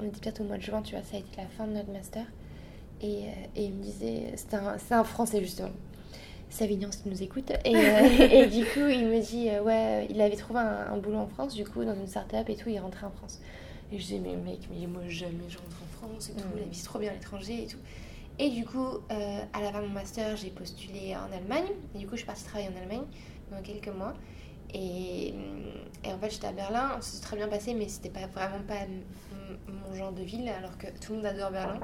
on 0.00 0.06
était 0.06 0.20
peut-être 0.20 0.40
au 0.40 0.44
mois 0.44 0.56
de 0.56 0.62
juin, 0.62 0.82
tu 0.82 0.94
vois, 0.94 1.04
ça 1.04 1.16
a 1.16 1.18
été 1.18 1.36
la 1.36 1.48
fin 1.48 1.66
de 1.66 1.72
notre 1.72 1.92
master. 1.92 2.24
Et, 3.02 3.06
euh, 3.06 3.46
et, 3.56 3.64
il 3.64 3.74
me 3.74 3.82
disait, 3.82 4.32
c'est 4.36 4.54
un, 4.54 4.76
un, 4.90 5.04
Français 5.04 5.40
justement, 5.40 5.70
Savignon 6.50 6.90
qui 6.90 7.08
nous 7.08 7.22
écoute. 7.22 7.50
Et, 7.64 7.74
euh, 7.74 8.00
et, 8.30 8.46
du 8.46 8.64
coup, 8.74 8.86
il 8.88 9.06
me 9.06 9.20
dit, 9.20 9.48
euh, 9.48 9.62
ouais, 9.62 10.06
il 10.10 10.20
avait 10.20 10.36
trouvé 10.36 10.60
un, 10.60 10.96
boulot 10.98 11.18
en 11.18 11.26
France, 11.26 11.54
du 11.54 11.64
coup, 11.64 11.84
dans 11.84 11.94
une 11.94 12.06
start-up 12.06 12.48
et 12.48 12.56
tout, 12.56 12.68
il 12.68 12.78
rentrait 12.78 13.06
en 13.06 13.10
France. 13.10 13.40
Et 13.92 13.98
je 13.98 14.02
disais, 14.02 14.18
mais 14.18 14.36
mec, 14.36 14.68
mais 14.70 14.86
moi 14.86 15.02
jamais 15.08 15.48
je 15.48 15.58
rentre 15.58 15.76
en 15.82 15.86
France 15.98 16.30
et 16.30 16.32
tout, 16.34 16.48
mm. 16.48 16.58
la 16.58 16.64
vie 16.64 16.74
c'est 16.74 16.84
trop 16.84 16.98
bien 16.98 17.10
à 17.10 17.14
l'étranger 17.14 17.64
et 17.64 17.66
tout. 17.66 17.78
Et 18.38 18.48
du 18.48 18.64
coup, 18.64 18.86
à 19.10 19.60
la 19.60 19.70
fin 19.70 19.82
de 19.82 19.86
mon 19.86 19.92
master, 19.92 20.34
j'ai 20.36 20.48
postulé 20.48 21.14
en 21.14 21.30
Allemagne. 21.30 21.66
Et 21.94 21.98
du 21.98 22.06
coup, 22.06 22.12
je 22.12 22.18
suis 22.18 22.26
partie 22.26 22.44
travailler 22.44 22.70
en 22.70 22.80
Allemagne 22.80 23.04
pendant 23.50 23.60
quelques 23.60 23.88
mois. 23.88 24.14
Et, 24.72 25.34
et 26.04 26.12
en 26.12 26.18
fait, 26.18 26.30
j'étais 26.30 26.46
à 26.46 26.52
Berlin, 26.52 26.92
ça 27.00 27.02
s'est 27.02 27.20
très 27.20 27.36
bien 27.36 27.48
passé, 27.48 27.74
mais 27.74 27.86
c'était 27.88 28.08
pas 28.08 28.26
vraiment 28.28 28.64
pas 28.66 28.86
mon 29.68 29.94
genre 29.94 30.12
de 30.12 30.22
ville, 30.22 30.48
alors 30.48 30.78
que 30.78 30.86
tout 30.86 31.12
le 31.12 31.16
monde 31.18 31.26
adore 31.26 31.50
Berlin. 31.50 31.80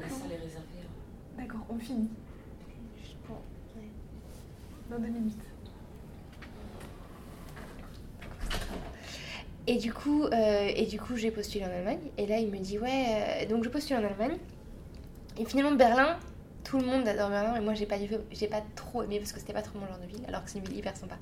La 0.00 0.08
salle 0.08 0.32
est 0.32 0.36
réservée. 0.36 0.66
D'accord, 1.36 1.66
on 1.70 1.78
finit. 1.78 2.10
Dans 4.90 4.98
deux 4.98 5.08
minutes. 5.08 5.47
Et 9.68 9.76
du 9.76 9.92
coup, 9.92 10.24
euh, 10.24 10.70
et 10.74 10.86
du 10.86 10.98
coup, 10.98 11.14
j'ai 11.16 11.30
postulé 11.30 11.66
en 11.66 11.70
Allemagne. 11.70 12.00
Et 12.16 12.26
là, 12.26 12.38
il 12.38 12.50
me 12.50 12.56
dit 12.56 12.78
ouais. 12.78 13.42
Euh, 13.42 13.46
donc, 13.46 13.64
je 13.64 13.68
postule 13.68 13.96
en 13.96 14.04
Allemagne. 14.04 14.38
Et 15.38 15.44
finalement, 15.44 15.72
Berlin, 15.72 16.16
tout 16.64 16.78
le 16.78 16.86
monde 16.86 17.06
adore 17.06 17.28
Berlin. 17.28 17.54
Et 17.54 17.60
moi, 17.60 17.74
j'ai 17.74 17.84
pas, 17.84 17.96
j'ai 18.32 18.46
pas 18.48 18.62
trop 18.74 19.02
aimé 19.02 19.18
parce 19.18 19.32
que 19.32 19.38
c'était 19.38 19.52
pas 19.52 19.60
trop 19.60 19.78
mon 19.78 19.86
genre 19.86 19.98
de 19.98 20.06
ville, 20.06 20.24
alors 20.26 20.42
que 20.42 20.50
c'est 20.50 20.58
une 20.58 20.64
ville 20.64 20.78
hyper 20.78 20.96
sympa. 20.96 21.16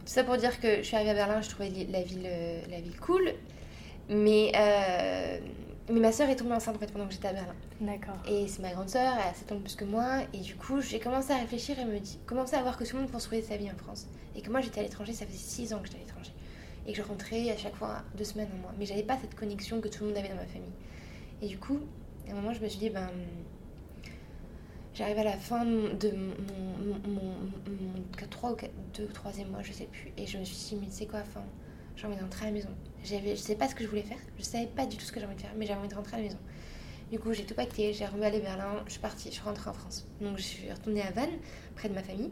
Tout 0.00 0.12
ça 0.12 0.24
pour 0.24 0.36
dire 0.36 0.60
que 0.60 0.76
je 0.76 0.82
suis 0.82 0.94
arrivée 0.94 1.12
à 1.12 1.14
Berlin, 1.14 1.40
je 1.40 1.48
trouvais 1.48 1.70
la 1.90 2.02
ville, 2.02 2.26
euh, 2.26 2.60
la 2.70 2.80
ville 2.80 3.00
cool. 3.00 3.32
Mais 4.10 4.52
mais 5.92 5.98
ma 5.98 6.12
soeur 6.12 6.28
est 6.28 6.36
tombée 6.36 6.52
enceinte 6.52 6.76
en 6.76 6.78
fait 6.78 6.92
pendant 6.92 7.06
que 7.06 7.12
j'étais 7.12 7.28
à 7.28 7.32
Berlin. 7.32 7.54
D'accord. 7.80 8.14
Et 8.28 8.46
c'est 8.46 8.62
ma 8.62 8.70
grande 8.70 8.88
soeur, 8.88 9.12
elle 9.14 9.30
a 9.30 9.34
7 9.34 9.52
ans 9.52 9.54
de 9.56 9.60
plus 9.60 9.74
que 9.74 9.84
moi. 9.84 10.20
Et 10.32 10.38
du 10.38 10.54
coup, 10.54 10.80
j'ai 10.80 11.00
commencé 11.00 11.32
à 11.32 11.36
réfléchir 11.38 11.78
et 11.80 11.84
me 11.84 11.98
dit, 11.98 12.18
commencé 12.26 12.54
à 12.54 12.62
voir 12.62 12.76
que 12.76 12.84
tout 12.84 12.94
le 12.94 13.02
monde 13.02 13.10
construisait 13.10 13.42
sa 13.42 13.56
vie 13.56 13.68
en 13.70 13.76
France. 13.76 14.06
Et 14.36 14.42
que 14.42 14.50
moi 14.50 14.60
j'étais 14.60 14.80
à 14.80 14.82
l'étranger, 14.84 15.12
ça 15.12 15.26
faisait 15.26 15.36
6 15.36 15.72
ans 15.74 15.78
que 15.78 15.86
j'étais 15.86 15.98
à 15.98 16.04
l'étranger. 16.04 16.32
Et 16.90 16.92
que 16.92 16.98
je 16.98 17.02
rentrais 17.06 17.50
à 17.52 17.56
chaque 17.56 17.76
fois 17.76 18.02
deux 18.16 18.24
semaines 18.24 18.48
en 18.52 18.62
mois. 18.62 18.72
Mais 18.76 18.84
j'avais 18.84 19.04
pas 19.04 19.16
cette 19.16 19.36
connexion 19.36 19.80
que 19.80 19.86
tout 19.86 20.02
le 20.02 20.08
monde 20.10 20.18
avait 20.18 20.28
dans 20.28 20.34
ma 20.34 20.46
famille. 20.46 20.72
Et 21.40 21.46
du 21.46 21.56
coup, 21.56 21.78
à 22.28 22.32
un 22.32 22.34
moment, 22.34 22.52
je 22.52 22.60
me 22.60 22.68
suis 22.68 22.80
dit, 22.80 22.90
ben. 22.90 23.08
J'arrive 24.92 25.18
à 25.18 25.24
la 25.24 25.36
fin 25.36 25.64
de 25.64 26.10
mon, 26.10 26.74
mon, 26.84 26.98
mon, 27.06 28.26
3 28.28 28.50
ou 28.50 28.56
2 28.96 29.04
ou 29.04 29.12
3 29.12 29.32
mois, 29.48 29.62
je 29.62 29.72
sais 29.72 29.86
plus. 29.86 30.12
Et 30.16 30.26
je 30.26 30.36
me 30.36 30.44
suis 30.44 30.56
dit, 30.56 30.80
mais 30.80 30.88
tu 30.88 30.92
sais 30.92 31.06
quoi, 31.06 31.20
enfin 31.20 31.44
j'ai 31.94 32.06
envie 32.06 32.16
de 32.16 32.22
rentrer 32.22 32.46
à 32.46 32.48
la 32.48 32.54
maison. 32.54 32.68
J'avais, 33.04 33.36
je 33.36 33.40
sais 33.40 33.54
pas 33.54 33.68
ce 33.68 33.74
que 33.74 33.84
je 33.84 33.88
voulais 33.88 34.02
faire, 34.02 34.18
je 34.36 34.42
savais 34.42 34.66
pas 34.66 34.86
du 34.86 34.96
tout 34.96 35.04
ce 35.04 35.12
que 35.12 35.20
j'ai 35.20 35.26
envie 35.26 35.36
de 35.36 35.40
faire, 35.40 35.52
mais 35.56 35.66
j'avais 35.66 35.78
envie 35.78 35.88
de 35.88 35.94
rentrer 35.94 36.14
à 36.14 36.16
la 36.18 36.24
maison. 36.24 36.38
Du 37.12 37.18
coup, 37.18 37.32
j'ai 37.32 37.44
tout 37.44 37.54
pacté, 37.54 37.92
j'ai 37.92 38.04
à 38.04 38.10
Berlin, 38.10 38.82
je 38.86 38.92
suis 38.92 39.00
partie, 39.00 39.30
je 39.30 39.34
suis 39.34 39.48
en 39.48 39.54
France. 39.54 40.06
Donc, 40.20 40.36
je 40.38 40.42
suis 40.42 40.72
retournée 40.72 41.02
à 41.02 41.10
Vannes, 41.10 41.38
près 41.74 41.88
de 41.88 41.94
ma 41.94 42.02
famille. 42.02 42.30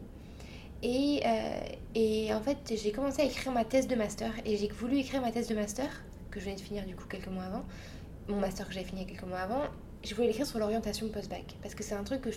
Et, 0.81 1.21
euh, 1.25 1.59
et 1.95 2.33
en 2.33 2.41
fait, 2.41 2.57
j'ai 2.81 2.91
commencé 2.91 3.21
à 3.21 3.25
écrire 3.25 3.51
ma 3.51 3.65
thèse 3.65 3.87
de 3.87 3.95
master. 3.95 4.31
Et 4.45 4.57
j'ai 4.57 4.67
voulu 4.69 4.97
écrire 4.97 5.21
ma 5.21 5.31
thèse 5.31 5.47
de 5.47 5.55
master, 5.55 5.87
que 6.31 6.39
je 6.39 6.45
venais 6.45 6.55
de 6.55 6.61
finir 6.61 6.85
du 6.85 6.95
coup 6.95 7.05
quelques 7.07 7.27
mois 7.27 7.43
avant. 7.43 7.63
Mon 8.27 8.39
master 8.39 8.67
que 8.67 8.73
j'avais 8.73 8.85
fini 8.85 9.05
quelques 9.05 9.23
mois 9.23 9.39
avant. 9.39 9.63
Je 10.03 10.15
voulais 10.15 10.27
l'écrire 10.27 10.45
sur 10.45 10.59
l'orientation 10.59 11.09
post-bac. 11.09 11.57
Parce 11.61 11.75
que 11.75 11.83
c'est 11.83 11.95
un 11.95 12.03
truc 12.03 12.21
que 12.21 12.29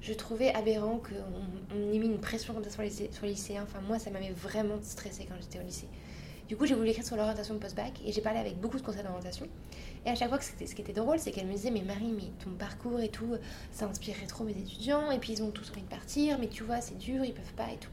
je, 0.00 0.12
trouvais 0.14 0.54
aberrant 0.54 0.98
qu'on 0.98 1.76
on 1.76 1.92
ait 1.92 1.98
mis 1.98 2.06
une 2.06 2.20
pression 2.20 2.54
comme 2.54 2.64
ça 2.64 2.70
sur 2.70 2.82
les, 2.82 2.90
sur 2.90 3.24
les 3.24 3.30
lycéens. 3.30 3.64
Enfin, 3.64 3.80
moi, 3.86 3.98
ça 3.98 4.10
m'avait 4.10 4.30
vraiment 4.30 4.76
stressé 4.82 5.26
quand 5.28 5.36
j'étais 5.40 5.58
au 5.58 5.62
lycée. 5.62 5.88
Du 6.48 6.56
coup, 6.56 6.66
j'ai 6.66 6.74
voulu 6.74 6.90
écrire 6.90 7.06
sur 7.06 7.16
l'orientation 7.16 7.58
post-bac 7.58 8.00
et 8.04 8.12
j'ai 8.12 8.20
parlé 8.20 8.38
avec 8.38 8.58
beaucoup 8.58 8.76
de 8.76 8.82
conseils 8.82 9.02
d'orientation. 9.02 9.46
Et 10.06 10.10
à 10.10 10.14
chaque 10.14 10.28
fois, 10.28 10.38
ce 10.40 10.74
qui 10.74 10.82
était 10.82 10.92
drôle, 10.92 11.18
c'est 11.18 11.30
qu'elle 11.30 11.46
me 11.46 11.52
disait 11.52 11.70
Mais 11.70 11.82
Marie, 11.82 12.12
mais 12.12 12.30
ton 12.42 12.50
parcours 12.50 13.00
et 13.00 13.08
tout, 13.08 13.36
ça 13.72 13.86
inspirerait 13.86 14.26
trop 14.26 14.44
mes 14.44 14.52
étudiants, 14.52 15.10
et 15.10 15.18
puis 15.18 15.32
ils 15.32 15.42
ont 15.42 15.50
tous 15.50 15.70
envie 15.70 15.82
de 15.82 15.88
partir, 15.88 16.38
mais 16.38 16.48
tu 16.48 16.62
vois, 16.62 16.80
c'est 16.80 16.98
dur, 16.98 17.24
ils 17.24 17.32
peuvent 17.32 17.54
pas 17.56 17.72
et 17.72 17.76
tout. 17.76 17.90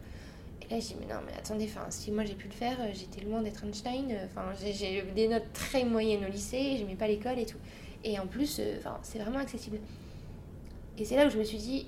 Et 0.62 0.74
là, 0.74 0.80
j'ai 0.80 0.94
dit 0.94 0.96
Mais 1.00 1.14
non, 1.14 1.22
mais 1.26 1.34
attendez, 1.38 1.70
si 1.90 2.12
moi 2.12 2.26
j'ai 2.26 2.36
pu 2.36 2.48
le 2.48 2.54
faire, 2.54 2.78
euh, 2.82 2.92
j'étais 2.94 3.22
loin 3.22 3.42
d'être 3.42 3.64
Einstein, 3.64 4.12
euh, 4.12 4.26
enfin, 4.26 4.52
j'ai 4.74 5.04
des 5.16 5.28
notes 5.30 5.54
très 5.54 5.86
moyennes 5.86 6.26
au 6.26 6.30
lycée, 6.30 6.76
j'aimais 6.78 6.96
pas 6.96 7.08
l'école 7.08 7.40
et 7.40 7.46
tout. 7.46 7.60
Et 8.04 8.20
en 8.20 8.28
plus, 8.28 8.60
euh, 8.60 8.80
c'est 9.04 9.20
vraiment 9.20 9.40
accessible. 9.40 9.80
Et 10.98 11.06
c'est 11.06 11.16
là 11.16 11.28
où 11.28 11.30
je 11.30 11.38
me 11.38 11.44
suis 11.44 11.58
dit 11.58 11.88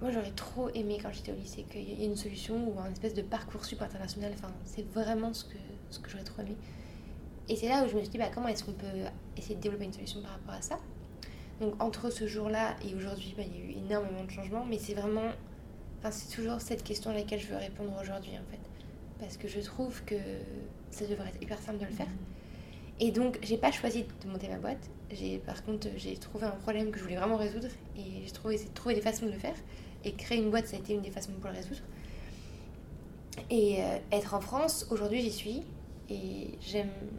moi, 0.00 0.10
j'aurais 0.10 0.30
trop 0.30 0.70
aimé 0.70 0.98
quand 1.02 1.12
j'étais 1.12 1.30
au 1.30 1.34
lycée 1.34 1.66
qu'il 1.70 1.82
y 1.82 2.02
ait 2.02 2.06
une 2.06 2.16
solution 2.16 2.56
ou 2.56 2.80
un 2.80 2.90
espèce 2.90 3.12
de 3.12 3.20
parcours 3.20 3.66
super 3.66 3.86
international. 3.86 4.32
Enfin, 4.34 4.50
c'est 4.64 4.86
vraiment 4.94 5.34
ce 5.34 5.44
que, 5.44 5.58
ce 5.90 5.98
que 5.98 6.08
j'aurais 6.08 6.24
trop 6.24 6.40
aimé. 6.40 6.56
Et 7.50 7.56
c'est 7.56 7.68
là 7.68 7.84
où 7.84 7.88
je 7.88 7.94
me 7.94 8.00
suis 8.00 8.08
dit, 8.08 8.18
bah, 8.18 8.30
comment 8.32 8.48
est-ce 8.48 8.64
qu'on 8.64 8.72
peut 8.72 8.86
essayer 9.36 9.56
de 9.56 9.60
développer 9.60 9.84
une 9.84 9.92
solution 9.92 10.22
par 10.22 10.30
rapport 10.30 10.54
à 10.54 10.62
ça? 10.62 10.78
Donc, 11.60 11.74
entre 11.82 12.08
ce 12.08 12.26
jour-là 12.26 12.76
et 12.82 12.94
aujourd'hui, 12.94 13.34
bah, 13.36 13.42
il 13.46 13.54
y 13.54 13.60
a 13.60 13.64
eu 13.64 13.84
énormément 13.84 14.24
de 14.24 14.30
changements, 14.30 14.64
mais 14.64 14.78
c'est 14.78 14.94
vraiment 14.94 15.30
Enfin, 16.00 16.10
c'est 16.12 16.34
toujours 16.34 16.62
cette 16.62 16.82
question 16.82 17.10
à 17.10 17.14
laquelle 17.14 17.40
je 17.40 17.46
veux 17.48 17.58
répondre 17.58 17.92
aujourd'hui, 18.00 18.32
en 18.32 18.50
fait. 18.50 18.60
Parce 19.18 19.36
que 19.36 19.48
je 19.48 19.60
trouve 19.60 20.02
que 20.04 20.16
ça 20.90 21.06
devrait 21.06 21.28
être 21.28 21.42
hyper 21.42 21.58
simple 21.58 21.78
de 21.78 21.84
le 21.84 21.92
faire. 21.92 22.08
Et 23.00 23.10
donc, 23.10 23.38
j'ai 23.42 23.58
pas 23.58 23.70
choisi 23.70 24.04
de 24.04 24.28
monter 24.30 24.48
ma 24.48 24.56
boîte. 24.56 24.88
J'ai, 25.10 25.38
par 25.38 25.62
contre, 25.62 25.88
j'ai 25.96 26.16
trouvé 26.16 26.46
un 26.46 26.52
problème 26.52 26.90
que 26.90 26.98
je 26.98 27.02
voulais 27.02 27.16
vraiment 27.16 27.36
résoudre 27.36 27.68
et 27.98 28.24
j'ai 28.24 28.30
trouvé, 28.30 28.58
trouvé 28.74 28.94
des 28.94 29.02
façons 29.02 29.26
de 29.26 29.32
le 29.32 29.38
faire. 29.38 29.54
Et 30.04 30.12
créer 30.12 30.38
une 30.38 30.50
boîte, 30.50 30.68
ça 30.68 30.76
a 30.76 30.78
été 30.78 30.94
une 30.94 31.02
des 31.02 31.10
façons 31.10 31.32
pour 31.32 31.50
le 31.50 31.56
résoudre. 31.56 31.82
Et 33.50 33.82
euh, 33.82 33.98
être 34.10 34.32
en 34.32 34.40
France, 34.40 34.86
aujourd'hui, 34.90 35.20
j'y 35.20 35.32
suis. 35.32 35.62
Et 36.12 36.58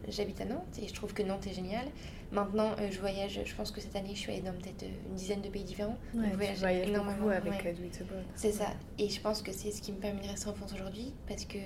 j'habite 0.08 0.40
à 0.42 0.44
Nantes 0.44 0.78
et 0.82 0.86
je 0.86 0.92
trouve 0.92 1.14
que 1.14 1.22
Nantes 1.22 1.46
est 1.46 1.54
génial. 1.54 1.86
Maintenant, 2.30 2.72
euh, 2.78 2.90
je 2.90 3.00
voyage, 3.00 3.40
je 3.44 3.54
pense 3.54 3.70
que 3.70 3.80
cette 3.80 3.96
année, 3.96 4.10
je 4.14 4.18
suis 4.20 4.32
allée 4.32 4.42
dans 4.42 4.52
peut-être 4.52 4.82
euh, 4.82 5.08
une 5.08 5.14
dizaine 5.14 5.40
de 5.40 5.48
pays 5.48 5.64
différents. 5.64 5.96
Ouais, 6.14 6.24
Donc, 6.28 6.34
voyage 6.34 6.62
énormément, 6.88 7.16
beaucoup 7.16 7.30
avec 7.30 7.52
ouais. 7.64 7.74
euh. 8.02 8.22
C'est 8.34 8.52
ça. 8.52 8.66
Et 8.98 9.08
je 9.08 9.18
pense 9.20 9.40
que 9.40 9.50
c'est 9.52 9.70
ce 9.70 9.80
qui 9.80 9.92
me 9.92 9.96
permet 9.98 10.20
de 10.20 10.28
rester 10.28 10.48
en 10.48 10.54
France 10.54 10.74
aujourd'hui 10.74 11.14
parce 11.26 11.46
que, 11.46 11.58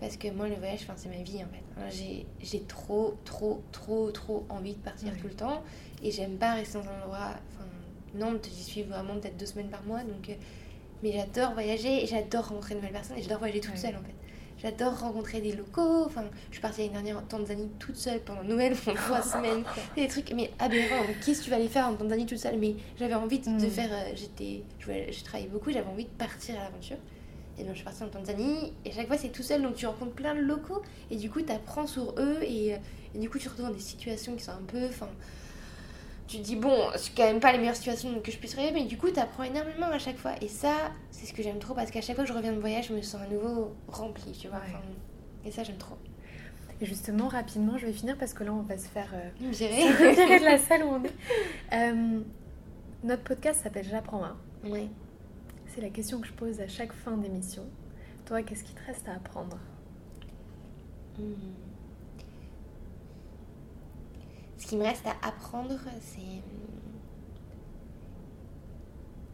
parce 0.00 0.16
que 0.16 0.28
moi, 0.30 0.48
le 0.48 0.54
voyage, 0.54 0.86
c'est 0.96 1.08
ma 1.10 1.22
vie 1.22 1.36
en 1.44 1.48
fait. 1.48 1.62
Hein, 1.76 2.24
J'ai, 2.40 2.60
trop, 2.62 3.14
trop, 3.26 3.62
trop, 3.70 4.10
trop 4.10 4.46
envie 4.48 4.72
de 4.74 4.80
partir 4.80 5.08
Ouais. 5.12 5.18
tout 5.18 5.28
le 5.28 5.34
temps 5.34 5.62
et 6.02 6.10
j'aime 6.10 6.36
pas 6.38 6.54
rester 6.54 6.78
dans 6.78 6.84
un 6.88 7.02
endroit. 7.02 7.34
Nantes, 8.14 8.46
j'y 8.54 8.62
suis 8.62 8.82
vraiment 8.82 9.14
peut-être 9.18 9.36
deux 9.38 9.46
semaines 9.46 9.70
par 9.70 9.82
mois. 9.84 10.02
Donc, 10.02 10.34
mais 11.02 11.12
j'adore 11.12 11.52
voyager 11.52 12.02
et 12.02 12.06
j'adore 12.06 12.48
rencontrer 12.48 12.74
de 12.74 12.80
nouvelles 12.80 12.92
personnes 12.92 13.18
et 13.18 13.22
j'adore 13.22 13.38
voyager 13.40 13.60
toute 13.60 13.76
seule 13.76 13.96
en 13.96 14.02
fait. 14.02 14.14
J'adore 14.62 14.98
rencontrer 15.00 15.40
des 15.40 15.52
locaux. 15.52 16.04
Enfin, 16.06 16.24
je 16.50 16.54
suis 16.54 16.62
partie 16.62 16.82
l'année 16.82 16.92
dernière 16.92 17.18
en 17.18 17.22
Tanzanie 17.22 17.68
toute 17.80 17.96
seule 17.96 18.20
pendant 18.20 18.44
Noël 18.44 18.74
pendant 18.84 18.96
trois 18.96 19.22
semaines. 19.34 19.64
Des 19.96 20.06
trucs 20.06 20.32
mais 20.34 20.50
aberrants. 20.58 21.04
Qu'est-ce 21.24 21.40
que 21.40 21.44
tu 21.44 21.50
vas 21.50 21.56
aller 21.56 21.68
faire 21.68 21.86
en 21.88 21.94
Tanzanie 21.94 22.26
toute 22.26 22.38
seule? 22.38 22.58
Mais 22.58 22.76
j'avais 22.98 23.14
envie 23.14 23.40
de, 23.40 23.46
de 23.46 23.66
Mm. 23.66 23.70
faire. 23.70 23.88
euh, 23.92 24.12
J'étais, 24.14 24.62
je, 24.78 25.24
travaillais 25.24 25.48
beaucoup. 25.48 25.72
J'avais 25.72 25.88
envie 25.88 26.04
de 26.04 26.10
partir 26.10 26.54
à 26.60 26.64
l'aventure. 26.64 26.96
Et 27.58 27.62
donc 27.64 27.72
je 27.72 27.76
suis 27.76 27.84
partie 27.84 28.02
en 28.04 28.08
Tanzanie. 28.08 28.72
Et 28.84 28.92
chaque 28.92 29.08
fois 29.08 29.18
c'est 29.18 29.28
tout 29.30 29.42
seul, 29.42 29.62
donc 29.62 29.74
tu 29.74 29.86
rencontres 29.86 30.12
plein 30.12 30.34
de 30.34 30.40
locaux. 30.40 30.80
Et 31.10 31.16
du 31.16 31.28
coup 31.28 31.42
tu 31.42 31.52
apprends 31.52 31.86
sur 31.86 32.14
eux. 32.18 32.38
Et, 32.42 32.74
euh, 32.74 32.78
et 33.14 33.18
du 33.18 33.28
coup 33.28 33.38
tu 33.38 33.44
te 33.46 33.50
retrouves 33.50 33.66
dans 33.68 33.74
des 33.74 33.80
situations 33.80 34.34
qui 34.36 34.44
sont 34.44 34.52
un 34.52 34.62
peu. 34.66 34.84
Enfin, 34.86 35.08
tu 36.32 36.38
te 36.38 36.44
dis 36.44 36.56
bon, 36.56 36.88
c'est 36.96 37.14
quand 37.14 37.24
même 37.24 37.40
pas 37.40 37.52
les 37.52 37.58
meilleures 37.58 37.76
situations 37.76 38.18
que 38.20 38.32
je 38.32 38.38
puisse 38.38 38.54
rêver, 38.54 38.72
mais 38.72 38.84
du 38.84 38.96
coup, 38.96 39.10
t'apprends 39.10 39.42
énormément 39.42 39.88
à 39.88 39.98
chaque 39.98 40.16
fois. 40.16 40.32
Et 40.40 40.48
ça, 40.48 40.90
c'est 41.10 41.26
ce 41.26 41.34
que 41.34 41.42
j'aime 41.42 41.58
trop 41.58 41.74
parce 41.74 41.90
qu'à 41.90 42.00
chaque 42.00 42.16
fois 42.16 42.24
que 42.24 42.30
je 42.30 42.34
reviens 42.34 42.54
de 42.54 42.58
voyage, 42.58 42.88
je 42.88 42.94
me 42.94 43.02
sens 43.02 43.20
à 43.20 43.26
nouveau 43.26 43.74
remplie, 43.86 44.32
tu 44.32 44.48
vois. 44.48 44.56
Ouais. 44.56 44.64
Enfin, 44.68 44.80
et 45.44 45.50
ça, 45.50 45.62
j'aime 45.62 45.76
trop. 45.76 45.98
Et 46.80 46.86
justement, 46.86 47.28
rapidement, 47.28 47.76
je 47.76 47.84
vais 47.84 47.92
finir 47.92 48.16
parce 48.16 48.32
que 48.32 48.44
là, 48.44 48.52
on 48.54 48.62
va 48.62 48.78
se 48.78 48.88
faire 48.88 49.12
euh, 49.12 49.52
se 49.52 50.40
de 50.40 50.44
la 50.44 50.56
salle 50.68 50.84
où 50.84 50.86
on 50.86 51.04
est. 51.04 51.12
Euh, 51.74 52.20
notre 53.04 53.24
podcast 53.24 53.62
s'appelle 53.62 53.86
J'apprends 53.88 54.24
un. 54.24 54.36
Ouais. 54.64 54.88
C'est 55.66 55.82
la 55.82 55.90
question 55.90 56.18
que 56.18 56.26
je 56.26 56.32
pose 56.32 56.60
à 56.62 56.66
chaque 56.66 56.94
fin 56.94 57.18
d'émission. 57.18 57.64
Toi, 58.24 58.42
qu'est-ce 58.42 58.64
qui 58.64 58.72
te 58.72 58.80
reste 58.86 59.06
à 59.06 59.12
apprendre? 59.16 59.58
Hmm. 61.18 61.34
Ce 64.56 64.61
qui 64.72 64.78
me 64.78 64.84
reste 64.84 65.06
à 65.06 65.28
apprendre, 65.28 65.78
c'est. 66.00 66.40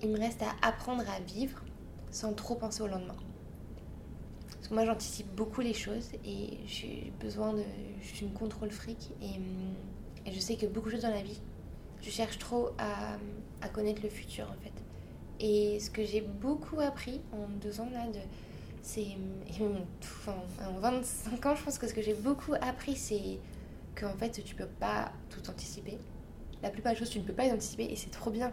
Il 0.02 0.10
me 0.10 0.18
reste 0.18 0.42
à 0.42 0.50
apprendre 0.66 1.04
à 1.08 1.20
vivre 1.20 1.62
sans 2.10 2.32
trop 2.32 2.56
penser 2.56 2.82
au 2.82 2.88
lendemain. 2.88 3.14
Parce 4.50 4.66
que 4.66 4.74
moi, 4.74 4.84
j'anticipe 4.84 5.32
beaucoup 5.36 5.60
les 5.60 5.74
choses 5.74 6.10
et 6.24 6.58
j'ai 6.66 7.12
besoin 7.20 7.52
de. 7.52 7.62
Je 8.00 8.16
suis 8.16 8.26
une 8.26 8.32
contrôle 8.32 8.72
fric 8.72 9.12
et, 9.22 9.36
hum, 9.36 9.74
et 10.26 10.32
je 10.32 10.40
sais 10.40 10.56
que 10.56 10.66
beaucoup 10.66 10.88
de 10.88 10.94
choses 10.94 11.02
dans 11.02 11.14
la 11.14 11.22
vie, 11.22 11.40
je 12.02 12.10
cherche 12.10 12.38
trop 12.38 12.70
à, 12.76 13.68
connaître 13.68 14.02
le 14.02 14.08
futur 14.08 14.46
en 14.50 14.60
fait. 14.60 14.72
Et 15.38 15.78
ce 15.78 15.88
que 15.88 16.04
j'ai 16.04 16.20
beaucoup 16.20 16.80
appris 16.80 17.20
en 17.32 17.46
deux 17.60 17.80
ans 17.80 17.88
là, 17.92 18.06
c'est. 18.82 19.06
même, 19.60 19.84
enfin, 20.02 20.34
en 20.68 20.80
25 20.80 21.46
ans, 21.46 21.54
je 21.54 21.62
pense 21.62 21.78
que 21.78 21.86
ce 21.86 21.94
que 21.94 22.02
j'ai 22.02 22.14
beaucoup 22.14 22.54
appris, 22.54 22.96
c'est 22.96 23.38
qu'en 23.98 24.16
fait, 24.16 24.42
tu 24.44 24.54
peux 24.54 24.66
pas 24.66 25.12
tout 25.30 25.50
anticiper. 25.50 25.98
La 26.62 26.70
plupart 26.70 26.92
des 26.92 26.98
choses, 26.98 27.10
tu 27.10 27.18
ne 27.18 27.24
peux 27.24 27.32
pas 27.32 27.44
les 27.44 27.52
anticiper 27.52 27.84
et 27.84 27.96
c'est 27.96 28.10
trop 28.10 28.30
bien. 28.30 28.52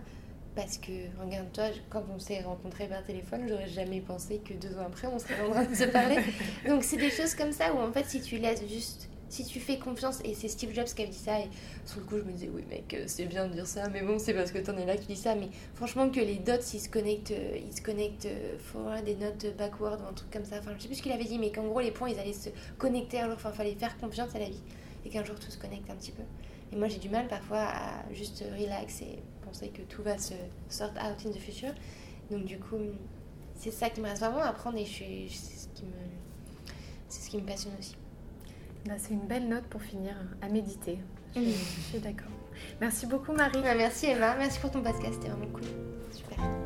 Parce 0.56 0.78
que, 0.78 0.92
regarde-toi, 1.22 1.66
quand 1.90 2.04
on 2.16 2.18
s'est 2.18 2.42
rencontrés 2.42 2.88
par 2.88 3.04
téléphone, 3.04 3.46
j'aurais 3.48 3.68
jamais 3.68 4.00
pensé 4.00 4.40
que 4.40 4.54
deux 4.54 4.78
ans 4.78 4.86
après, 4.88 5.08
on 5.08 5.20
serait 5.20 5.42
en 5.42 5.52
train 5.52 5.66
de 5.66 5.76
se 5.76 5.84
parler. 5.84 6.18
Donc, 6.68 6.84
c'est 6.84 6.96
des 6.96 7.12
choses 7.12 7.36
comme 7.36 7.52
ça 7.52 7.74
où, 7.74 7.78
en 7.78 7.92
fait, 7.92 8.06
si 8.06 8.22
tu 8.22 8.38
laisses 8.38 8.66
juste. 8.68 9.10
Si 9.28 9.44
tu 9.44 9.60
fais 9.60 9.80
confiance, 9.80 10.22
et 10.24 10.34
c'est 10.34 10.48
Steve 10.48 10.72
Jobs 10.74 10.86
qui 10.86 11.02
avait 11.02 11.12
dit 11.12 11.18
ça, 11.18 11.40
et 11.40 11.50
sur 11.84 12.00
le 12.00 12.06
coup, 12.06 12.18
je 12.20 12.24
me 12.24 12.32
disais, 12.32 12.50
oui, 12.54 12.64
mec, 12.70 12.94
euh, 12.94 13.04
c'est 13.08 13.26
bien 13.26 13.48
de 13.48 13.54
dire 13.54 13.68
ça, 13.68 13.90
mais 13.90 14.02
bon, 14.02 14.18
c'est 14.18 14.34
parce 14.34 14.52
que 14.52 14.60
t'en 14.60 14.78
es 14.78 14.86
là 14.86 14.96
que 14.96 15.02
tu 15.02 15.08
dis 15.08 15.16
ça. 15.18 15.36
Mais 15.36 15.50
franchement, 15.74 16.10
que 16.10 16.22
les 16.22 16.36
dots, 16.36 16.54
ils 16.74 16.80
se 16.80 16.88
connectent, 16.88 17.32
euh, 17.32 17.58
ils 17.58 17.76
se 17.76 17.82
connectent 17.82 18.28
euh, 18.28 18.58
forward, 18.60 19.04
des 19.04 19.16
notes 19.16 19.48
backward 19.58 20.00
ou 20.02 20.06
un 20.08 20.14
truc 20.14 20.30
comme 20.30 20.46
ça. 20.46 20.58
Enfin, 20.60 20.72
je 20.78 20.84
sais 20.84 20.88
plus 20.88 20.98
ce 20.98 21.02
qu'il 21.02 21.12
avait 21.12 21.26
dit, 21.26 21.40
mais 21.40 21.52
qu'en 21.52 21.64
gros, 21.64 21.82
les 21.82 21.92
points, 21.92 22.08
ils 22.08 22.20
allaient 22.20 22.32
se 22.32 22.50
connecter 22.78 23.20
jour. 23.20 23.32
Enfin, 23.34 23.52
fallait 23.52 23.76
faire 23.76 23.98
confiance 23.98 24.34
à 24.36 24.40
la 24.40 24.46
vie, 24.46 24.62
et 25.06 25.10
qu'un 25.10 25.24
jour, 25.24 25.40
tout 25.40 25.52
se 25.52 25.58
connecte 25.58 25.90
un 25.90 25.96
petit 25.96 26.12
peu. 26.12 26.24
Et 26.72 26.76
moi, 26.76 26.88
j'ai 26.88 26.98
du 27.00 27.10
mal 27.10 27.28
parfois 27.28 27.62
à 27.62 28.12
juste 28.12 28.44
relax 28.60 29.02
et 29.02 29.20
penser 29.46 29.70
que 29.70 29.82
tout 29.84 30.02
va 30.04 30.18
se 30.18 30.34
sort 30.70 30.92
out 30.92 31.26
in 31.26 31.32
the 31.32 31.40
future. 31.40 31.74
Donc, 32.32 32.46
du 32.46 32.58
coup, 32.58 32.78
c'est 33.56 33.72
ça 33.72 33.90
qui 33.90 34.02
me 34.02 34.08
reste 34.08 34.22
vraiment 34.22 34.42
à 34.42 34.48
apprendre, 34.48 34.78
et 34.78 34.86
c'est 34.86 35.28
ce 35.30 35.68
qui 35.76 35.86
me, 35.86 35.92
ce 37.10 37.30
qui 37.30 37.38
me 37.38 37.46
passionne 37.46 37.74
aussi. 37.80 37.96
Bah, 38.86 38.96
C'est 38.98 39.14
une 39.14 39.28
belle 39.28 39.48
note 39.48 39.66
pour 39.66 39.82
finir 39.82 40.16
à 40.42 40.50
méditer. 40.50 41.00
Je, 41.36 41.42
je 41.42 41.82
suis 41.90 42.00
d'accord. 42.00 42.32
Merci 42.82 43.06
beaucoup, 43.06 43.34
Marie. 43.34 43.62
Bah, 43.62 43.76
merci 43.76 44.08
Emma, 44.08 44.36
merci 44.36 44.60
pour 44.60 44.72
ton 44.72 44.82
podcast, 44.82 45.14
c'était 45.16 45.30
vraiment 45.30 45.52
cool. 45.52 45.64
Super. 46.12 46.65